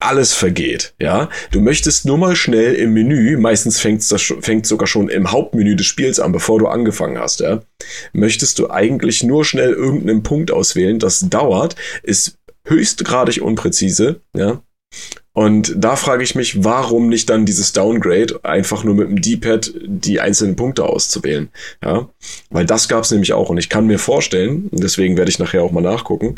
alles 0.00 0.32
vergeht, 0.32 0.94
ja. 0.98 1.28
Du 1.50 1.60
möchtest 1.60 2.06
nur 2.06 2.16
mal 2.16 2.34
schnell 2.34 2.74
im 2.74 2.94
Menü, 2.94 3.36
meistens 3.36 3.78
fängt 3.78 4.10
das 4.10 4.32
fängt 4.40 4.66
sogar 4.66 4.86
schon 4.86 5.10
im 5.10 5.30
Hauptmenü 5.30 5.76
des 5.76 5.86
Spiels 5.86 6.18
an, 6.18 6.32
bevor 6.32 6.58
du 6.58 6.66
angefangen 6.68 7.18
hast, 7.18 7.40
ja. 7.40 7.62
Möchtest 8.12 8.58
du 8.58 8.70
eigentlich 8.70 9.22
nur 9.22 9.44
schnell 9.44 9.72
irgendeinen 9.72 10.22
Punkt 10.22 10.50
auswählen, 10.50 10.98
das 10.98 11.28
dauert, 11.28 11.76
ist 12.02 12.38
höchstgradig 12.64 13.42
unpräzise, 13.42 14.20
ja. 14.34 14.62
Und 15.32 15.74
da 15.76 15.94
frage 15.94 16.24
ich 16.24 16.34
mich, 16.34 16.64
warum 16.64 17.08
nicht 17.08 17.30
dann 17.30 17.46
dieses 17.46 17.72
Downgrade 17.72 18.40
einfach 18.44 18.82
nur 18.82 18.94
mit 18.94 19.08
dem 19.08 19.20
D-Pad 19.22 19.72
die 19.86 20.20
einzelnen 20.20 20.56
Punkte 20.56 20.84
auszuwählen, 20.84 21.50
ja. 21.84 22.08
Weil 22.50 22.66
das 22.66 22.88
gab 22.88 23.04
es 23.04 23.12
nämlich 23.12 23.32
auch 23.32 23.48
und 23.48 23.56
ich 23.56 23.68
kann 23.68 23.86
mir 23.86 23.98
vorstellen, 23.98 24.68
deswegen 24.72 25.16
werde 25.16 25.30
ich 25.30 25.38
nachher 25.38 25.62
auch 25.62 25.70
mal 25.70 25.82
nachgucken, 25.82 26.34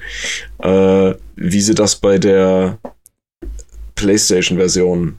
äh, 0.59 1.15
wie 1.37 1.61
sie 1.61 1.75
das 1.75 1.97
bei 1.97 2.19
der 2.19 2.79
PlayStation-Version 3.95 5.19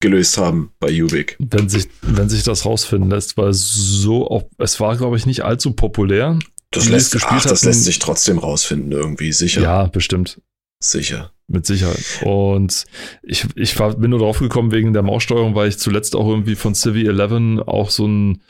gelöst 0.00 0.38
haben 0.38 0.72
bei 0.80 1.02
Ubik. 1.02 1.36
Wenn 1.38 1.68
sich, 1.68 1.88
wenn 2.02 2.28
sich 2.28 2.42
das 2.42 2.64
rausfinden 2.64 3.10
lässt, 3.10 3.36
weil 3.36 3.52
so, 3.52 4.28
auch, 4.30 4.44
es 4.58 4.80
war, 4.80 4.96
glaube 4.96 5.16
ich, 5.16 5.26
nicht 5.26 5.44
allzu 5.44 5.72
populär. 5.72 6.38
Das, 6.70 6.88
lässt, 6.88 7.16
ach, 7.22 7.42
das 7.42 7.64
lässt 7.64 7.84
sich 7.84 7.98
trotzdem 7.98 8.38
rausfinden, 8.38 8.92
irgendwie, 8.92 9.32
sicher. 9.32 9.62
Ja, 9.62 9.86
bestimmt. 9.86 10.40
Sicher. 10.80 11.30
Mit 11.46 11.66
Sicherheit. 11.66 12.22
Und 12.24 12.84
ich, 13.22 13.46
ich 13.54 13.78
war, 13.78 13.94
bin 13.96 14.10
nur 14.10 14.18
drauf 14.18 14.38
gekommen 14.38 14.72
wegen 14.72 14.94
der 14.94 15.02
Maussteuerung, 15.02 15.54
weil 15.54 15.68
ich 15.68 15.78
zuletzt 15.78 16.16
auch 16.16 16.26
irgendwie 16.26 16.54
von 16.54 16.74
Civi 16.74 17.06
11 17.06 17.66
auch 17.66 17.90
so 17.90 18.06
ein 18.06 18.40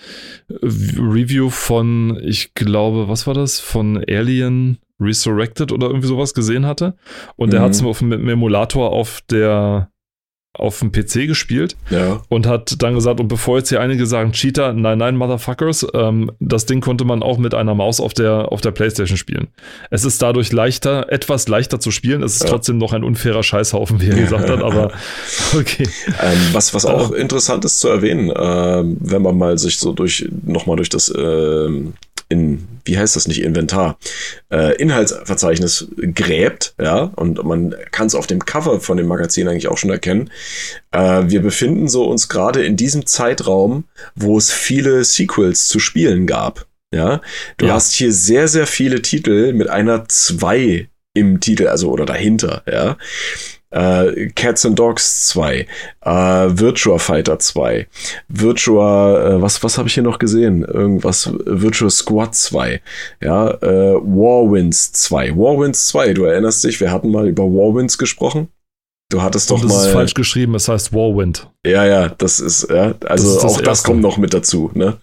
äh, 0.49 0.55
Review 0.63 1.51
von, 1.51 2.21
ich 2.23 2.55
glaube, 2.55 3.09
was 3.09 3.27
war 3.27 3.35
das? 3.35 3.59
Von 3.59 3.99
Alien 4.09 4.79
Resurrected 5.01 5.73
oder 5.73 5.89
irgendwie 5.89 6.07
sowas 6.07 6.35
gesehen 6.35 6.67
hatte. 6.67 6.95
Und 7.35 7.53
der 7.53 7.61
Mhm. 7.61 7.65
hat 7.65 7.73
es 7.73 7.83
mit 7.83 8.13
dem 8.21 8.29
Emulator 8.29 8.93
auf 8.93 9.21
der 9.29 9.91
auf 10.55 10.79
dem 10.79 10.93
PC 10.93 11.27
gespielt 11.27 11.77
Ja. 11.91 12.23
und 12.29 12.47
hat 12.47 12.83
dann 12.83 12.95
gesagt, 12.95 13.21
und 13.21 13.29
bevor 13.29 13.59
jetzt 13.59 13.69
hier 13.69 13.81
einige 13.81 14.07
sagen, 14.07 14.33
Cheater, 14.33 14.73
nein, 14.73 14.99
nein, 14.99 15.17
Motherfuckers, 15.17 15.87
ähm, 15.95 16.31
das 16.41 16.65
Ding 16.67 16.81
konnte 16.81 17.05
man 17.05 17.23
auch 17.23 17.39
mit 17.39 17.55
einer 17.55 17.75
Maus 17.75 18.01
auf 18.01 18.15
der, 18.15 18.53
auf 18.53 18.61
der 18.61 18.71
Playstation 18.71 19.17
spielen. 19.17 19.49
Es 19.91 20.05
ist 20.05 20.23
dadurch 20.23 20.53
leichter, 20.53 21.13
etwas 21.13 21.49
leichter 21.49 21.81
zu 21.81 21.91
spielen. 21.91 22.23
Es 22.23 22.37
ist 22.37 22.45
Ja. 22.45 22.51
trotzdem 22.51 22.79
noch 22.79 22.93
ein 22.93 23.03
unfairer 23.05 23.43
Scheißhaufen, 23.43 24.01
wie 24.01 24.09
er 24.11 24.17
gesagt 24.17 24.49
hat, 24.49 24.63
aber 24.63 24.93
okay. 25.59 25.89
Ähm, 26.23 26.39
was, 26.53 26.73
was 26.73 26.87
auch 26.87 27.11
interessant 27.13 27.65
ist 27.65 27.81
zu 27.81 27.89
erwähnen, 27.89 28.33
ähm, 28.37 28.97
wenn 29.01 29.23
man 29.23 29.37
mal 29.37 29.59
sich 29.59 29.79
so 29.79 29.93
durch, 29.93 30.29
nochmal 30.45 30.77
durch 30.77 30.89
das, 30.89 31.13
ähm, 31.17 31.95
in, 32.29 32.67
wie 32.85 32.99
heißt 32.99 33.17
das 33.17 33.29
nicht, 33.29 33.43
Inventar, 33.43 33.99
äh, 34.51 34.75
Inhaltsverzeichnis 34.77 35.89
gräbt, 36.15 36.75
ja, 36.81 37.13
und 37.17 37.43
man 37.45 37.75
kann 37.91 38.07
es 38.07 38.15
auf 38.15 38.27
dem 38.27 38.45
Cover 38.45 38.81
von 38.81 38.97
dem 38.97 39.07
Magazin 39.07 39.49
eigentlich 39.49 39.69
auch 39.69 39.79
schon 39.79 39.91
erkennen. 39.91 40.31
Äh, 40.93 41.25
wir 41.27 41.43
befinden 41.43 41.89
so 41.89 42.05
uns 42.05 42.29
gerade 42.29 42.65
in 42.65 42.77
diesem 42.77 43.07
Zeitraum, 43.07 43.85
wo 44.15 44.39
es 44.39 44.51
viele 44.51 45.05
Sequels 45.05 45.69
zu 45.69 45.79
spielen 45.79 46.27
gab. 46.27 46.67
Ja, 46.95 47.21
du 47.57 47.67
Ja. 47.67 47.75
hast 47.75 47.93
hier 47.95 48.13
sehr, 48.13 48.47
sehr 48.47 48.67
viele 48.69 49.03
Titel 49.03 49.53
mit 49.53 49.69
einer 49.69 50.09
2 50.09 50.89
im 51.15 51.41
Titel, 51.41 51.67
also 51.69 51.91
oder 51.91 52.07
dahinter, 52.07 52.63
ja. 52.71 52.97
Äh, 53.75 54.29
Cats 54.37 54.65
and 54.65 54.79
Dogs 54.79 55.27
2, 55.29 55.67
äh, 56.03 56.11
Virtua 56.11 56.99
Fighter 56.99 57.41
2, 57.41 57.89
Virtua, 58.29 59.35
äh, 59.35 59.43
was, 59.43 59.65
was 59.65 59.79
habe 59.79 59.89
ich 59.89 59.95
hier 59.95 60.05
noch 60.05 60.21
gesehen? 60.21 60.63
Irgendwas, 60.63 61.29
Virtua 61.45 61.91
Squad 61.91 62.37
2, 62.37 62.81
ja, 63.21 63.51
äh, 63.51 63.95
Warwinds 63.95 64.93
2, 64.93 65.37
Warwinds 65.37 65.89
2, 65.89 66.15
du 66.15 66.25
erinnerst 66.25 66.63
dich, 66.63 66.81
wir 66.81 66.93
hatten 66.93 67.11
mal 67.11 67.27
über 67.27 67.43
Warwinds 67.43 67.99
gesprochen. 67.99 68.49
Du 69.11 69.23
hattest 69.23 69.51
doch 69.51 69.57
Und 69.63 69.65
das 69.71 69.73
mal. 69.73 69.87
ist 69.87 69.93
falsch 69.93 70.15
geschrieben, 70.15 70.55
es 70.55 70.67
heißt 70.69 70.93
Warwind. 70.93 71.49
Ja, 71.65 71.85
ja, 71.85 72.09
das 72.09 72.41
ist, 72.41 72.69
ja, 72.71 72.95
also 73.05 73.29
ist 73.29 73.37
das 73.37 73.45
auch 73.45 73.59
das 73.59 73.67
Erste. 73.67 73.87
kommt 73.87 74.01
noch 74.01 74.17
mit 74.17 74.33
dazu, 74.35 74.71
ne? 74.75 74.97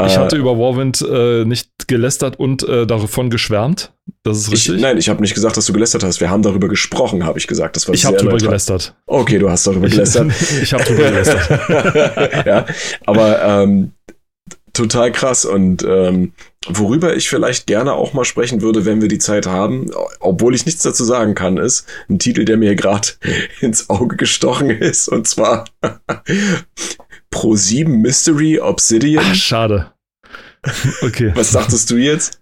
Ich 0.00 0.14
Äh, 0.14 0.18
hatte 0.18 0.36
über 0.36 0.56
Warwind 0.58 1.02
äh, 1.02 1.44
nicht 1.44 1.70
gelästert 1.88 2.38
und 2.38 2.62
äh, 2.66 2.86
davon 2.86 3.30
geschwärmt. 3.30 3.92
Das 4.22 4.38
ist 4.38 4.46
ich, 4.48 4.52
richtig. 4.52 4.80
nein, 4.80 4.96
ich 4.96 5.08
habe 5.08 5.20
nicht 5.20 5.34
gesagt, 5.34 5.56
dass 5.56 5.66
du 5.66 5.72
gelästert 5.72 6.04
hast. 6.04 6.20
Wir 6.20 6.30
haben 6.30 6.42
darüber 6.42 6.68
gesprochen, 6.68 7.24
habe 7.24 7.38
ich 7.38 7.46
gesagt. 7.46 7.76
Das 7.76 7.86
war 7.86 7.94
ich 7.94 8.04
habe 8.06 8.16
neutral. 8.16 8.38
gelästert. 8.38 8.94
Okay, 9.06 9.38
du 9.38 9.50
hast 9.50 9.66
darüber 9.66 9.88
gelästert. 9.88 10.30
ich 10.62 10.72
habe 10.72 10.84
drüber 10.84 11.04
gelästert. 11.10 12.46
ja, 12.46 12.64
aber 13.06 13.42
ähm, 13.42 13.92
total 14.78 15.12
krass 15.12 15.44
und 15.44 15.84
ähm, 15.86 16.32
worüber 16.68 17.16
ich 17.16 17.28
vielleicht 17.28 17.66
gerne 17.66 17.92
auch 17.94 18.12
mal 18.14 18.24
sprechen 18.24 18.62
würde, 18.62 18.84
wenn 18.84 19.02
wir 19.02 19.08
die 19.08 19.18
Zeit 19.18 19.46
haben, 19.46 19.90
obwohl 20.20 20.54
ich 20.54 20.66
nichts 20.66 20.82
dazu 20.82 21.04
sagen 21.04 21.34
kann, 21.34 21.58
ist 21.58 21.86
ein 22.08 22.18
Titel, 22.18 22.44
der 22.44 22.56
mir 22.56 22.74
gerade 22.76 23.08
ins 23.60 23.90
Auge 23.90 24.16
gestochen 24.16 24.70
ist 24.70 25.08
und 25.08 25.26
zwar 25.26 25.64
Pro 27.30 27.56
7 27.56 28.00
Mystery 28.00 28.60
Obsidian. 28.60 29.24
Ach, 29.28 29.34
schade. 29.34 29.92
Okay. 31.02 31.32
Was 31.34 31.52
dachtest 31.52 31.90
du 31.90 31.96
jetzt? 31.96 32.40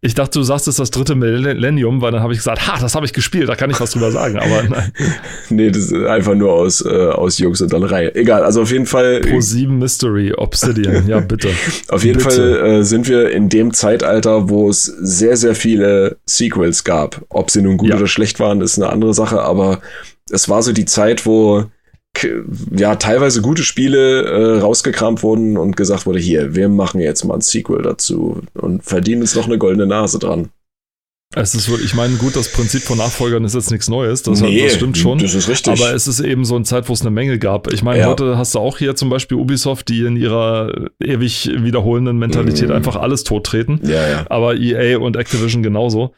Ich 0.00 0.14
dachte, 0.14 0.38
du 0.38 0.42
sagst 0.42 0.68
es 0.68 0.74
ist 0.74 0.78
das 0.78 0.90
dritte 0.90 1.14
Millennium, 1.14 2.00
weil 2.02 2.12
dann 2.12 2.22
habe 2.22 2.32
ich 2.32 2.38
gesagt, 2.38 2.66
ha, 2.68 2.78
das 2.78 2.94
habe 2.94 3.06
ich 3.06 3.12
gespielt, 3.12 3.48
da 3.48 3.56
kann 3.56 3.70
ich 3.70 3.80
was 3.80 3.92
drüber 3.92 4.12
sagen. 4.12 4.38
Aber 4.38 4.62
nein. 4.62 4.92
Nee, 5.50 5.70
das 5.70 5.84
ist 5.90 5.94
einfach 5.94 6.34
nur 6.34 6.52
aus, 6.52 6.84
äh, 6.84 6.88
aus 6.88 7.38
Jungs 7.38 7.60
und 7.60 7.72
Dallerei. 7.72 8.10
Egal, 8.14 8.44
also 8.44 8.62
auf 8.62 8.70
jeden 8.70 8.86
Fall. 8.86 9.20
Pro 9.20 9.40
7 9.40 9.78
Mystery, 9.78 10.32
Obsidian, 10.34 11.08
ja, 11.08 11.20
bitte. 11.28 11.48
Auf 11.88 12.04
jeden 12.04 12.18
Bitte. 12.18 12.30
Fall 12.30 12.66
äh, 12.80 12.84
sind 12.84 13.08
wir 13.08 13.30
in 13.30 13.48
dem 13.48 13.72
Zeitalter, 13.72 14.48
wo 14.50 14.68
es 14.68 14.84
sehr, 14.84 15.36
sehr 15.36 15.54
viele 15.54 16.18
Sequels 16.26 16.84
gab. 16.84 17.22
Ob 17.30 17.50
sie 17.50 17.62
nun 17.62 17.76
gut 17.78 17.88
Ja. 17.90 17.96
oder 17.96 18.06
schlecht 18.06 18.38
waren, 18.40 18.60
ist 18.60 18.78
eine 18.78 18.90
andere 18.90 19.14
Sache, 19.14 19.40
aber 19.40 19.80
es 20.30 20.48
war 20.48 20.62
so 20.62 20.72
die 20.72 20.84
Zeit, 20.84 21.24
wo 21.24 21.64
ja 22.76 22.96
teilweise 22.96 23.42
gute 23.42 23.62
Spiele 23.62 24.22
äh, 24.22 24.58
rausgekramt 24.60 25.22
wurden 25.22 25.56
und 25.56 25.76
gesagt 25.76 26.06
wurde, 26.06 26.18
hier, 26.18 26.54
wir 26.54 26.68
machen 26.68 27.00
jetzt 27.00 27.24
mal 27.24 27.34
ein 27.34 27.40
Sequel 27.40 27.82
dazu 27.82 28.42
und 28.54 28.84
verdienen 28.84 29.22
uns 29.22 29.34
noch 29.34 29.46
eine 29.46 29.58
goldene 29.58 29.86
Nase 29.86 30.18
dran. 30.18 30.48
Es 31.36 31.54
ist 31.54 31.68
wirklich, 31.68 31.88
ich 31.88 31.94
meine, 31.94 32.16
gut, 32.16 32.36
das 32.36 32.50
Prinzip 32.50 32.80
von 32.84 32.96
Nachfolgern 32.96 33.44
ist 33.44 33.54
jetzt 33.54 33.70
nichts 33.70 33.90
Neues, 33.90 34.22
das, 34.22 34.40
Nee, 34.40 34.62
das 34.64 34.76
stimmt 34.76 34.96
schon. 34.96 35.18
Das 35.18 35.34
ist 35.34 35.46
richtig. 35.46 35.78
Aber 35.78 35.94
es 35.94 36.08
ist 36.08 36.20
eben 36.20 36.46
so 36.46 36.54
eine 36.56 36.64
Zeit, 36.64 36.88
wo 36.88 36.94
es 36.94 37.02
eine 37.02 37.10
Menge 37.10 37.38
gab. 37.38 37.70
Ich 37.70 37.82
meine, 37.82 38.00
Ja. 38.00 38.06
heute 38.06 38.38
hast 38.38 38.54
du 38.54 38.60
auch 38.60 38.78
hier 38.78 38.96
zum 38.96 39.10
Beispiel 39.10 39.36
Ubisoft, 39.36 39.90
die 39.90 40.06
in 40.06 40.16
ihrer 40.16 40.88
ewig 41.04 41.50
wiederholenden 41.54 42.16
Mentalität 42.18 42.70
Mhm. 42.70 42.74
einfach 42.76 42.96
alles 42.96 43.24
tottreten. 43.24 43.78
ja, 43.84 44.08
ja. 44.08 44.24
Aber 44.30 44.56
EA 44.56 44.96
und 44.98 45.16
Activision 45.16 45.62
genauso. 45.62 46.14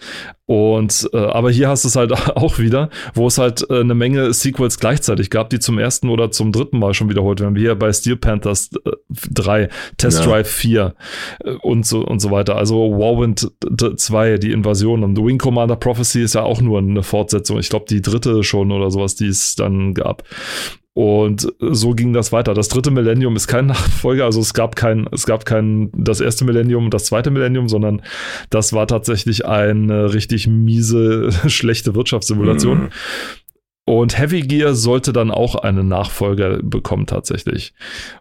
Und 0.50 1.08
äh, 1.12 1.16
aber 1.16 1.52
hier 1.52 1.68
hast 1.68 1.84
du 1.84 1.88
es 1.88 1.94
halt 1.94 2.10
auch 2.36 2.58
wieder, 2.58 2.90
wo 3.14 3.28
es 3.28 3.38
halt 3.38 3.64
äh, 3.70 3.78
eine 3.78 3.94
Menge 3.94 4.32
Sequels 4.34 4.80
gleichzeitig 4.80 5.30
gab, 5.30 5.48
die 5.48 5.60
zum 5.60 5.78
ersten 5.78 6.08
oder 6.08 6.32
zum 6.32 6.50
dritten 6.50 6.80
Mal 6.80 6.92
schon 6.92 7.08
wiederholt 7.08 7.38
werden. 7.38 7.54
Wie 7.54 7.60
hier 7.60 7.76
bei 7.76 7.92
Steel 7.92 8.16
Panthers 8.16 8.70
äh, 8.84 8.90
3, 9.30 9.68
Test 9.96 10.18
Ja. 10.18 10.24
Drive 10.24 10.50
4 10.50 10.94
äh, 11.44 11.50
und 11.62 11.86
so 11.86 12.00
und 12.04 12.18
so 12.18 12.32
weiter. 12.32 12.56
Also 12.56 12.90
Warwind 12.98 13.48
d- 13.64 13.94
2, 13.94 14.38
die 14.38 14.50
Invasion 14.50 15.04
und 15.04 15.14
The 15.14 15.22
Wing 15.22 15.38
Commander 15.38 15.76
Prophecy 15.76 16.22
ist 16.22 16.34
ja 16.34 16.42
auch 16.42 16.60
nur 16.60 16.80
eine 16.80 17.04
Fortsetzung. 17.04 17.60
Ich 17.60 17.68
glaube, 17.68 17.84
die 17.88 18.02
dritte 18.02 18.42
schon 18.42 18.72
oder 18.72 18.90
sowas, 18.90 19.14
die 19.14 19.28
es 19.28 19.54
dann 19.54 19.94
gab. 19.94 20.24
Und 20.92 21.52
so 21.60 21.92
ging 21.92 22.12
das 22.12 22.32
weiter. 22.32 22.52
Das 22.52 22.68
dritte 22.68 22.90
Millennium 22.90 23.36
ist 23.36 23.46
kein 23.46 23.66
Nachfolger, 23.66 24.24
also 24.24 24.40
es 24.40 24.54
gab 24.54 24.74
kein, 24.74 25.06
es 25.12 25.24
gab 25.24 25.44
kein 25.44 25.90
das 25.94 26.20
erste 26.20 26.44
Millennium 26.44 26.86
und 26.86 26.94
das 26.94 27.04
zweite 27.04 27.30
Millennium, 27.30 27.68
sondern 27.68 28.02
das 28.50 28.72
war 28.72 28.86
tatsächlich 28.88 29.46
eine 29.46 30.12
richtig 30.12 30.48
miese, 30.48 31.30
schlechte 31.48 31.94
Wirtschaftssimulation. 31.94 32.78
Mhm. 32.78 32.88
Und 33.90 34.16
Heavy 34.16 34.42
Gear 34.42 34.76
sollte 34.76 35.12
dann 35.12 35.32
auch 35.32 35.56
einen 35.56 35.88
Nachfolger 35.88 36.60
bekommen 36.62 37.06
tatsächlich. 37.06 37.74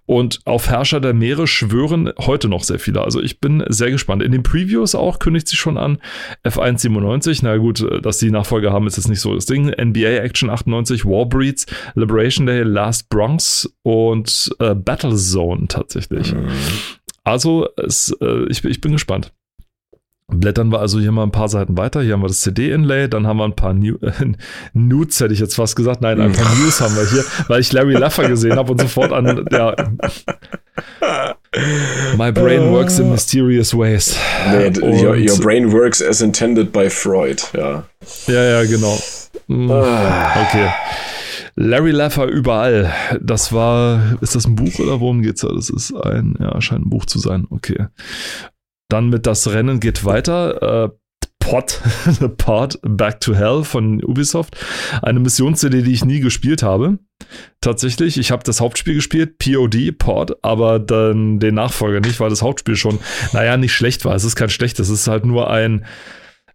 Und 0.07 0.39
auf 0.45 0.67
Herrscher 0.67 0.99
der 0.99 1.13
Meere 1.13 1.45
schwören 1.45 2.11
heute 2.17 2.49
noch 2.49 2.63
sehr 2.63 2.79
viele. 2.79 3.03
Also 3.03 3.21
ich 3.21 3.39
bin 3.39 3.63
sehr 3.67 3.91
gespannt. 3.91 4.23
In 4.23 4.31
den 4.31 4.41
Previews 4.41 4.95
auch 4.95 5.19
kündigt 5.19 5.47
sich 5.47 5.59
schon 5.59 5.77
an. 5.77 5.99
F197, 6.43 7.41
na 7.43 7.57
gut, 7.57 7.85
dass 8.03 8.17
die 8.17 8.31
Nachfolger 8.31 8.73
haben, 8.73 8.87
ist 8.87 8.97
jetzt 8.97 9.09
nicht 9.09 9.21
so 9.21 9.35
das 9.35 9.45
Ding. 9.45 9.67
NBA 9.67 10.23
Action 10.23 10.49
98, 10.49 11.05
Warbreeds, 11.05 11.67
Liberation 11.93 12.47
Day, 12.47 12.63
Last 12.63 13.07
Bronx 13.09 13.71
und 13.83 14.49
äh, 14.57 14.73
Battlezone 14.73 15.67
tatsächlich. 15.67 16.33
Mhm. 16.33 16.49
Also 17.23 17.67
es, 17.77 18.11
äh, 18.21 18.45
ich, 18.49 18.65
ich 18.65 18.81
bin 18.81 18.93
gespannt. 18.93 19.31
Blättern 20.31 20.71
wir 20.71 20.79
also 20.79 20.99
hier 20.99 21.11
mal 21.11 21.23
ein 21.23 21.31
paar 21.31 21.49
Seiten 21.49 21.77
weiter. 21.77 22.01
Hier 22.01 22.13
haben 22.13 22.21
wir 22.21 22.27
das 22.27 22.41
CD-Inlay, 22.41 23.07
dann 23.09 23.25
haben 23.25 23.37
wir 23.37 23.45
ein 23.45 23.55
paar 23.55 23.73
New 23.73 23.95
äh, 24.01 24.11
Nudes, 24.73 25.19
hätte 25.19 25.33
ich 25.33 25.39
jetzt 25.39 25.55
fast 25.55 25.75
gesagt. 25.75 26.01
Nein, 26.01 26.21
ein 26.21 26.31
paar 26.31 26.55
News 26.55 26.81
haben 26.81 26.95
wir 26.95 27.09
hier, 27.09 27.23
weil 27.47 27.61
ich 27.61 27.73
Larry 27.73 27.93
Laffer 27.93 28.27
gesehen 28.27 28.55
habe 28.55 28.71
und 28.71 28.81
sofort 28.81 29.11
an, 29.11 29.45
ja. 29.51 29.75
My 32.17 32.31
brain 32.31 32.71
works 32.71 32.99
in 32.99 33.09
mysterious 33.09 33.73
ways. 33.73 34.15
Nee, 34.51 34.71
your, 34.81 35.15
your, 35.17 35.37
brain 35.39 35.71
works 35.71 36.01
as 36.01 36.21
intended 36.21 36.71
by 36.71 36.89
Freud, 36.89 37.41
ja. 37.57 37.83
Ja, 38.27 38.43
ja, 38.43 38.65
genau. 38.65 38.97
Hm, 39.47 39.69
okay. 39.69 40.69
Larry 41.55 41.91
Laffer 41.91 42.25
überall. 42.27 42.93
Das 43.19 43.51
war, 43.51 44.17
ist 44.21 44.35
das 44.35 44.45
ein 44.45 44.55
Buch 44.55 44.79
oder 44.79 44.99
worum 44.99 45.21
geht's 45.21 45.41
da? 45.41 45.49
Das 45.49 45.69
ist 45.69 45.93
ein, 45.93 46.35
ja, 46.39 46.61
scheint 46.61 46.85
ein 46.85 46.89
Buch 46.89 47.05
zu 47.05 47.19
sein. 47.19 47.47
Okay. 47.49 47.87
Dann 48.89 49.09
mit 49.09 49.25
das 49.25 49.51
Rennen 49.51 49.79
geht 49.79 50.03
weiter. 50.03 50.85
Äh, 50.85 50.89
Pot, 51.39 51.81
Part 52.37 52.79
Back 52.83 53.21
to 53.21 53.33
Hell 53.33 53.63
von 53.63 54.03
Ubisoft. 54.03 54.57
Eine 55.01 55.19
Missions-CD, 55.19 55.81
die 55.81 55.93
ich 55.93 56.05
nie 56.05 56.19
gespielt 56.19 56.61
habe. 56.63 56.99
Tatsächlich, 57.61 58.17
ich 58.17 58.31
habe 58.31 58.43
das 58.43 58.61
Hauptspiel 58.61 58.95
gespielt, 58.95 59.39
POD, 59.39 59.97
Port, 59.97 60.43
aber 60.43 60.79
dann 60.79 61.39
den 61.39 61.55
Nachfolger 61.55 62.01
nicht, 62.01 62.19
weil 62.19 62.29
das 62.29 62.41
Hauptspiel 62.41 62.75
schon, 62.75 62.99
naja, 63.33 63.57
nicht 63.57 63.73
schlecht 63.73 64.05
war. 64.05 64.15
Es 64.15 64.23
ist 64.23 64.35
kein 64.35 64.49
schlechtes, 64.49 64.89
es 64.89 65.01
ist 65.01 65.07
halt 65.07 65.25
nur 65.25 65.49
ein, 65.49 65.85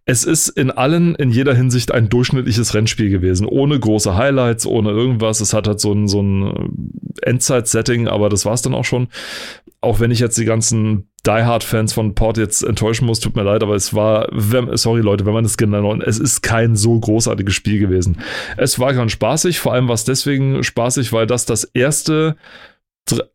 es 0.05 0.23
ist 0.23 0.49
in 0.49 0.71
allen, 0.71 1.15
in 1.15 1.31
jeder 1.31 1.55
Hinsicht 1.55 1.91
ein 1.91 2.09
durchschnittliches 2.09 2.73
Rennspiel 2.73 3.09
gewesen. 3.09 3.47
Ohne 3.47 3.79
große 3.79 4.15
Highlights, 4.15 4.65
ohne 4.65 4.91
irgendwas. 4.91 5.41
Es 5.41 5.53
hat 5.53 5.67
halt 5.67 5.79
so 5.79 5.91
ein, 5.91 6.07
so 6.07 6.21
ein 6.21 7.03
Endzeit-Setting, 7.21 8.07
aber 8.07 8.29
das 8.29 8.45
war 8.45 8.53
es 8.53 8.61
dann 8.61 8.75
auch 8.75 8.85
schon. 8.85 9.07
Auch 9.81 9.99
wenn 9.99 10.11
ich 10.11 10.19
jetzt 10.19 10.37
die 10.37 10.45
ganzen 10.45 11.09
Die 11.25 11.43
Hard-Fans 11.43 11.93
von 11.93 12.13
Port 12.15 12.37
jetzt 12.37 12.61
enttäuschen 12.63 13.05
muss, 13.05 13.19
tut 13.19 13.35
mir 13.35 13.43
leid, 13.43 13.63
aber 13.63 13.75
es 13.75 13.93
war, 13.93 14.27
wenn, 14.31 14.75
sorry 14.77 15.01
Leute, 15.01 15.25
wenn 15.25 15.33
man 15.33 15.45
es 15.45 15.57
genau, 15.57 15.95
es 16.01 16.19
ist 16.19 16.41
kein 16.41 16.75
so 16.75 16.99
großartiges 16.99 17.53
Spiel 17.53 17.79
gewesen. 17.79 18.17
Es 18.57 18.79
war 18.79 18.93
ganz 18.93 19.11
spaßig, 19.11 19.59
vor 19.59 19.73
allem 19.73 19.87
war 19.87 19.95
es 19.95 20.03
deswegen 20.03 20.63
spaßig, 20.63 21.13
weil 21.13 21.27
das 21.27 21.45
das 21.45 21.63
erste 21.63 22.35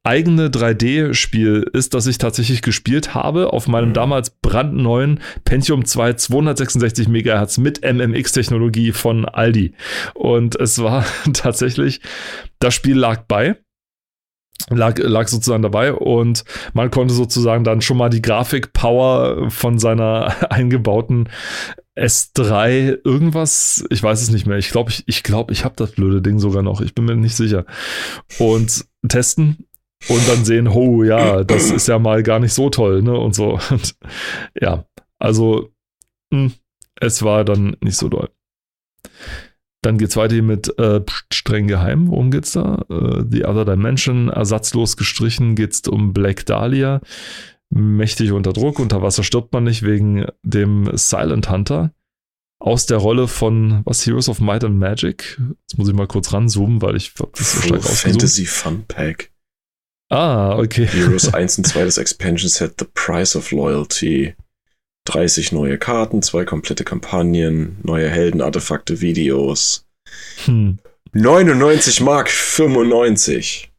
eigene 0.03 0.49
3D-Spiel 0.49 1.71
ist, 1.73 1.95
das 1.95 2.07
ich 2.07 2.19
tatsächlich 2.19 2.63
gespielt 2.63 3.15
habe 3.15 3.53
auf 3.53 3.69
meinem 3.69 3.91
mhm. 3.91 3.95
damals 3.95 4.31
brandneuen 4.31 5.21
Pentium 5.45 5.85
2 5.85 6.15
266 6.15 7.09
MHz 7.09 7.59
mit 7.59 7.81
MMX-Technologie 7.85 8.93
von 8.93 9.27
Aldi. 9.27 9.75
Und 10.15 10.57
es 10.57 10.83
war 10.83 11.05
tatsächlich, 11.33 12.01
das 12.59 12.75
Spiel 12.75 12.97
lag 12.97 13.25
bei 13.29 13.57
lag, 14.69 14.99
lag 14.99 15.29
sozusagen 15.29 15.63
dabei 15.63 15.93
und 15.93 16.45
man 16.73 16.91
konnte 16.91 17.15
sozusagen 17.15 17.65
dann 17.65 17.81
schon 17.81 17.97
mal 17.97 18.11
die 18.11 18.23
Grafik-Power 18.23 19.51
von 19.51 19.79
seiner 19.79 20.35
eingebauten 20.51 21.29
S3 21.97 22.99
irgendwas, 23.05 23.85
ich 23.91 24.03
weiß 24.03 24.23
es 24.23 24.31
nicht 24.31 24.47
mehr. 24.47 24.59
Ich 24.59 24.71
glaube, 24.71 24.91
ich, 24.91 25.05
ich, 25.07 25.23
glaub, 25.23 25.51
ich 25.51 25.65
habe 25.65 25.75
das 25.77 25.93
blöde 25.93 26.23
Ding 26.23 26.39
sogar 26.39 26.63
noch. 26.63 26.81
Ich 26.81 26.95
bin 26.95 27.05
mir 27.05 27.17
nicht 27.17 27.37
sicher. 27.37 27.67
Und 28.39 28.87
testen 29.07 29.67
und 30.09 30.29
dann 30.29 30.45
sehen, 30.45 30.67
oh 30.69 31.03
ja, 31.03 31.45
das 31.45 31.71
ist 31.71 31.89
ja 31.89 31.99
mal 31.99 32.23
gar 32.23 32.39
nicht 32.39 32.55
so 32.55 32.71
toll, 32.71 33.03
ne? 33.03 33.17
Und 33.17 33.35
so. 33.35 33.59
Und 33.71 33.97
ja, 34.59 34.85
also 35.19 35.71
mh, 36.31 36.39
hm, 36.39 36.53
es 37.01 37.23
war 37.23 37.45
dann 37.45 37.77
nicht 37.81 37.97
so 37.97 38.09
doll. 38.09 38.31
Dann 39.83 39.97
geht's 39.97 40.17
weiter 40.17 40.35
hier 40.35 40.43
mit 40.43 40.79
äh, 40.79 41.01
streng 41.33 41.67
geheim. 41.67 42.09
Worum 42.09 42.31
geht's 42.31 42.53
da? 42.53 42.85
Äh, 42.91 43.25
The 43.31 43.45
Other 43.47 43.65
Dimension, 43.65 44.29
ersatzlos 44.29 44.97
gestrichen, 44.97 45.55
geht's 45.55 45.87
um 45.89 46.13
Black 46.13 46.45
Dahlia. 46.45 47.01
Mächtig 47.71 48.33
unter 48.33 48.53
Druck, 48.53 48.79
unter 48.79 49.01
Wasser 49.01 49.23
stirbt 49.23 49.53
man 49.53 49.65
nicht 49.65 49.83
wegen 49.83 50.27
dem 50.43 50.91
Silent 50.95 51.51
Hunter. 51.51 51.93
Aus 52.59 52.85
der 52.85 52.99
Rolle 52.99 53.27
von, 53.27 53.81
was, 53.87 54.05
Heroes 54.05 54.29
of 54.29 54.41
Might 54.41 54.65
and 54.65 54.79
Magic? 54.79 55.41
Jetzt 55.63 55.79
muss 55.79 55.89
ich 55.89 55.95
mal 55.95 56.07
kurz 56.07 56.31
ranzoomen, 56.33 56.83
weil 56.83 56.97
ich 56.97 57.15
das 57.15 57.53
so 57.53 57.63
stark 57.63 57.83
Fantasy 57.83 58.45
Fun 58.45 58.85
Pack. 58.87 59.31
Ah, 60.11 60.59
okay. 60.59 60.87
Heroes 60.87 61.33
1 61.35 61.57
und 61.59 61.65
2 61.67 61.85
des 61.85 61.97
Expansion 61.97 62.51
Set 62.51 62.75
The 62.79 62.87
Price 62.93 63.35
of 63.35 63.51
Loyalty. 63.51 64.35
30 65.11 65.53
neue 65.53 65.79
Karten, 65.79 66.23
zwei 66.23 66.45
komplette 66.45 66.85
Kampagnen, 66.85 67.79
neue 67.83 68.09
Helden, 68.09 68.41
Artefakte, 68.41 69.01
Videos. 69.01 69.85
Hm. 70.45 70.79
99 71.13 72.01
Mark 72.01 72.29
95. 72.31 73.70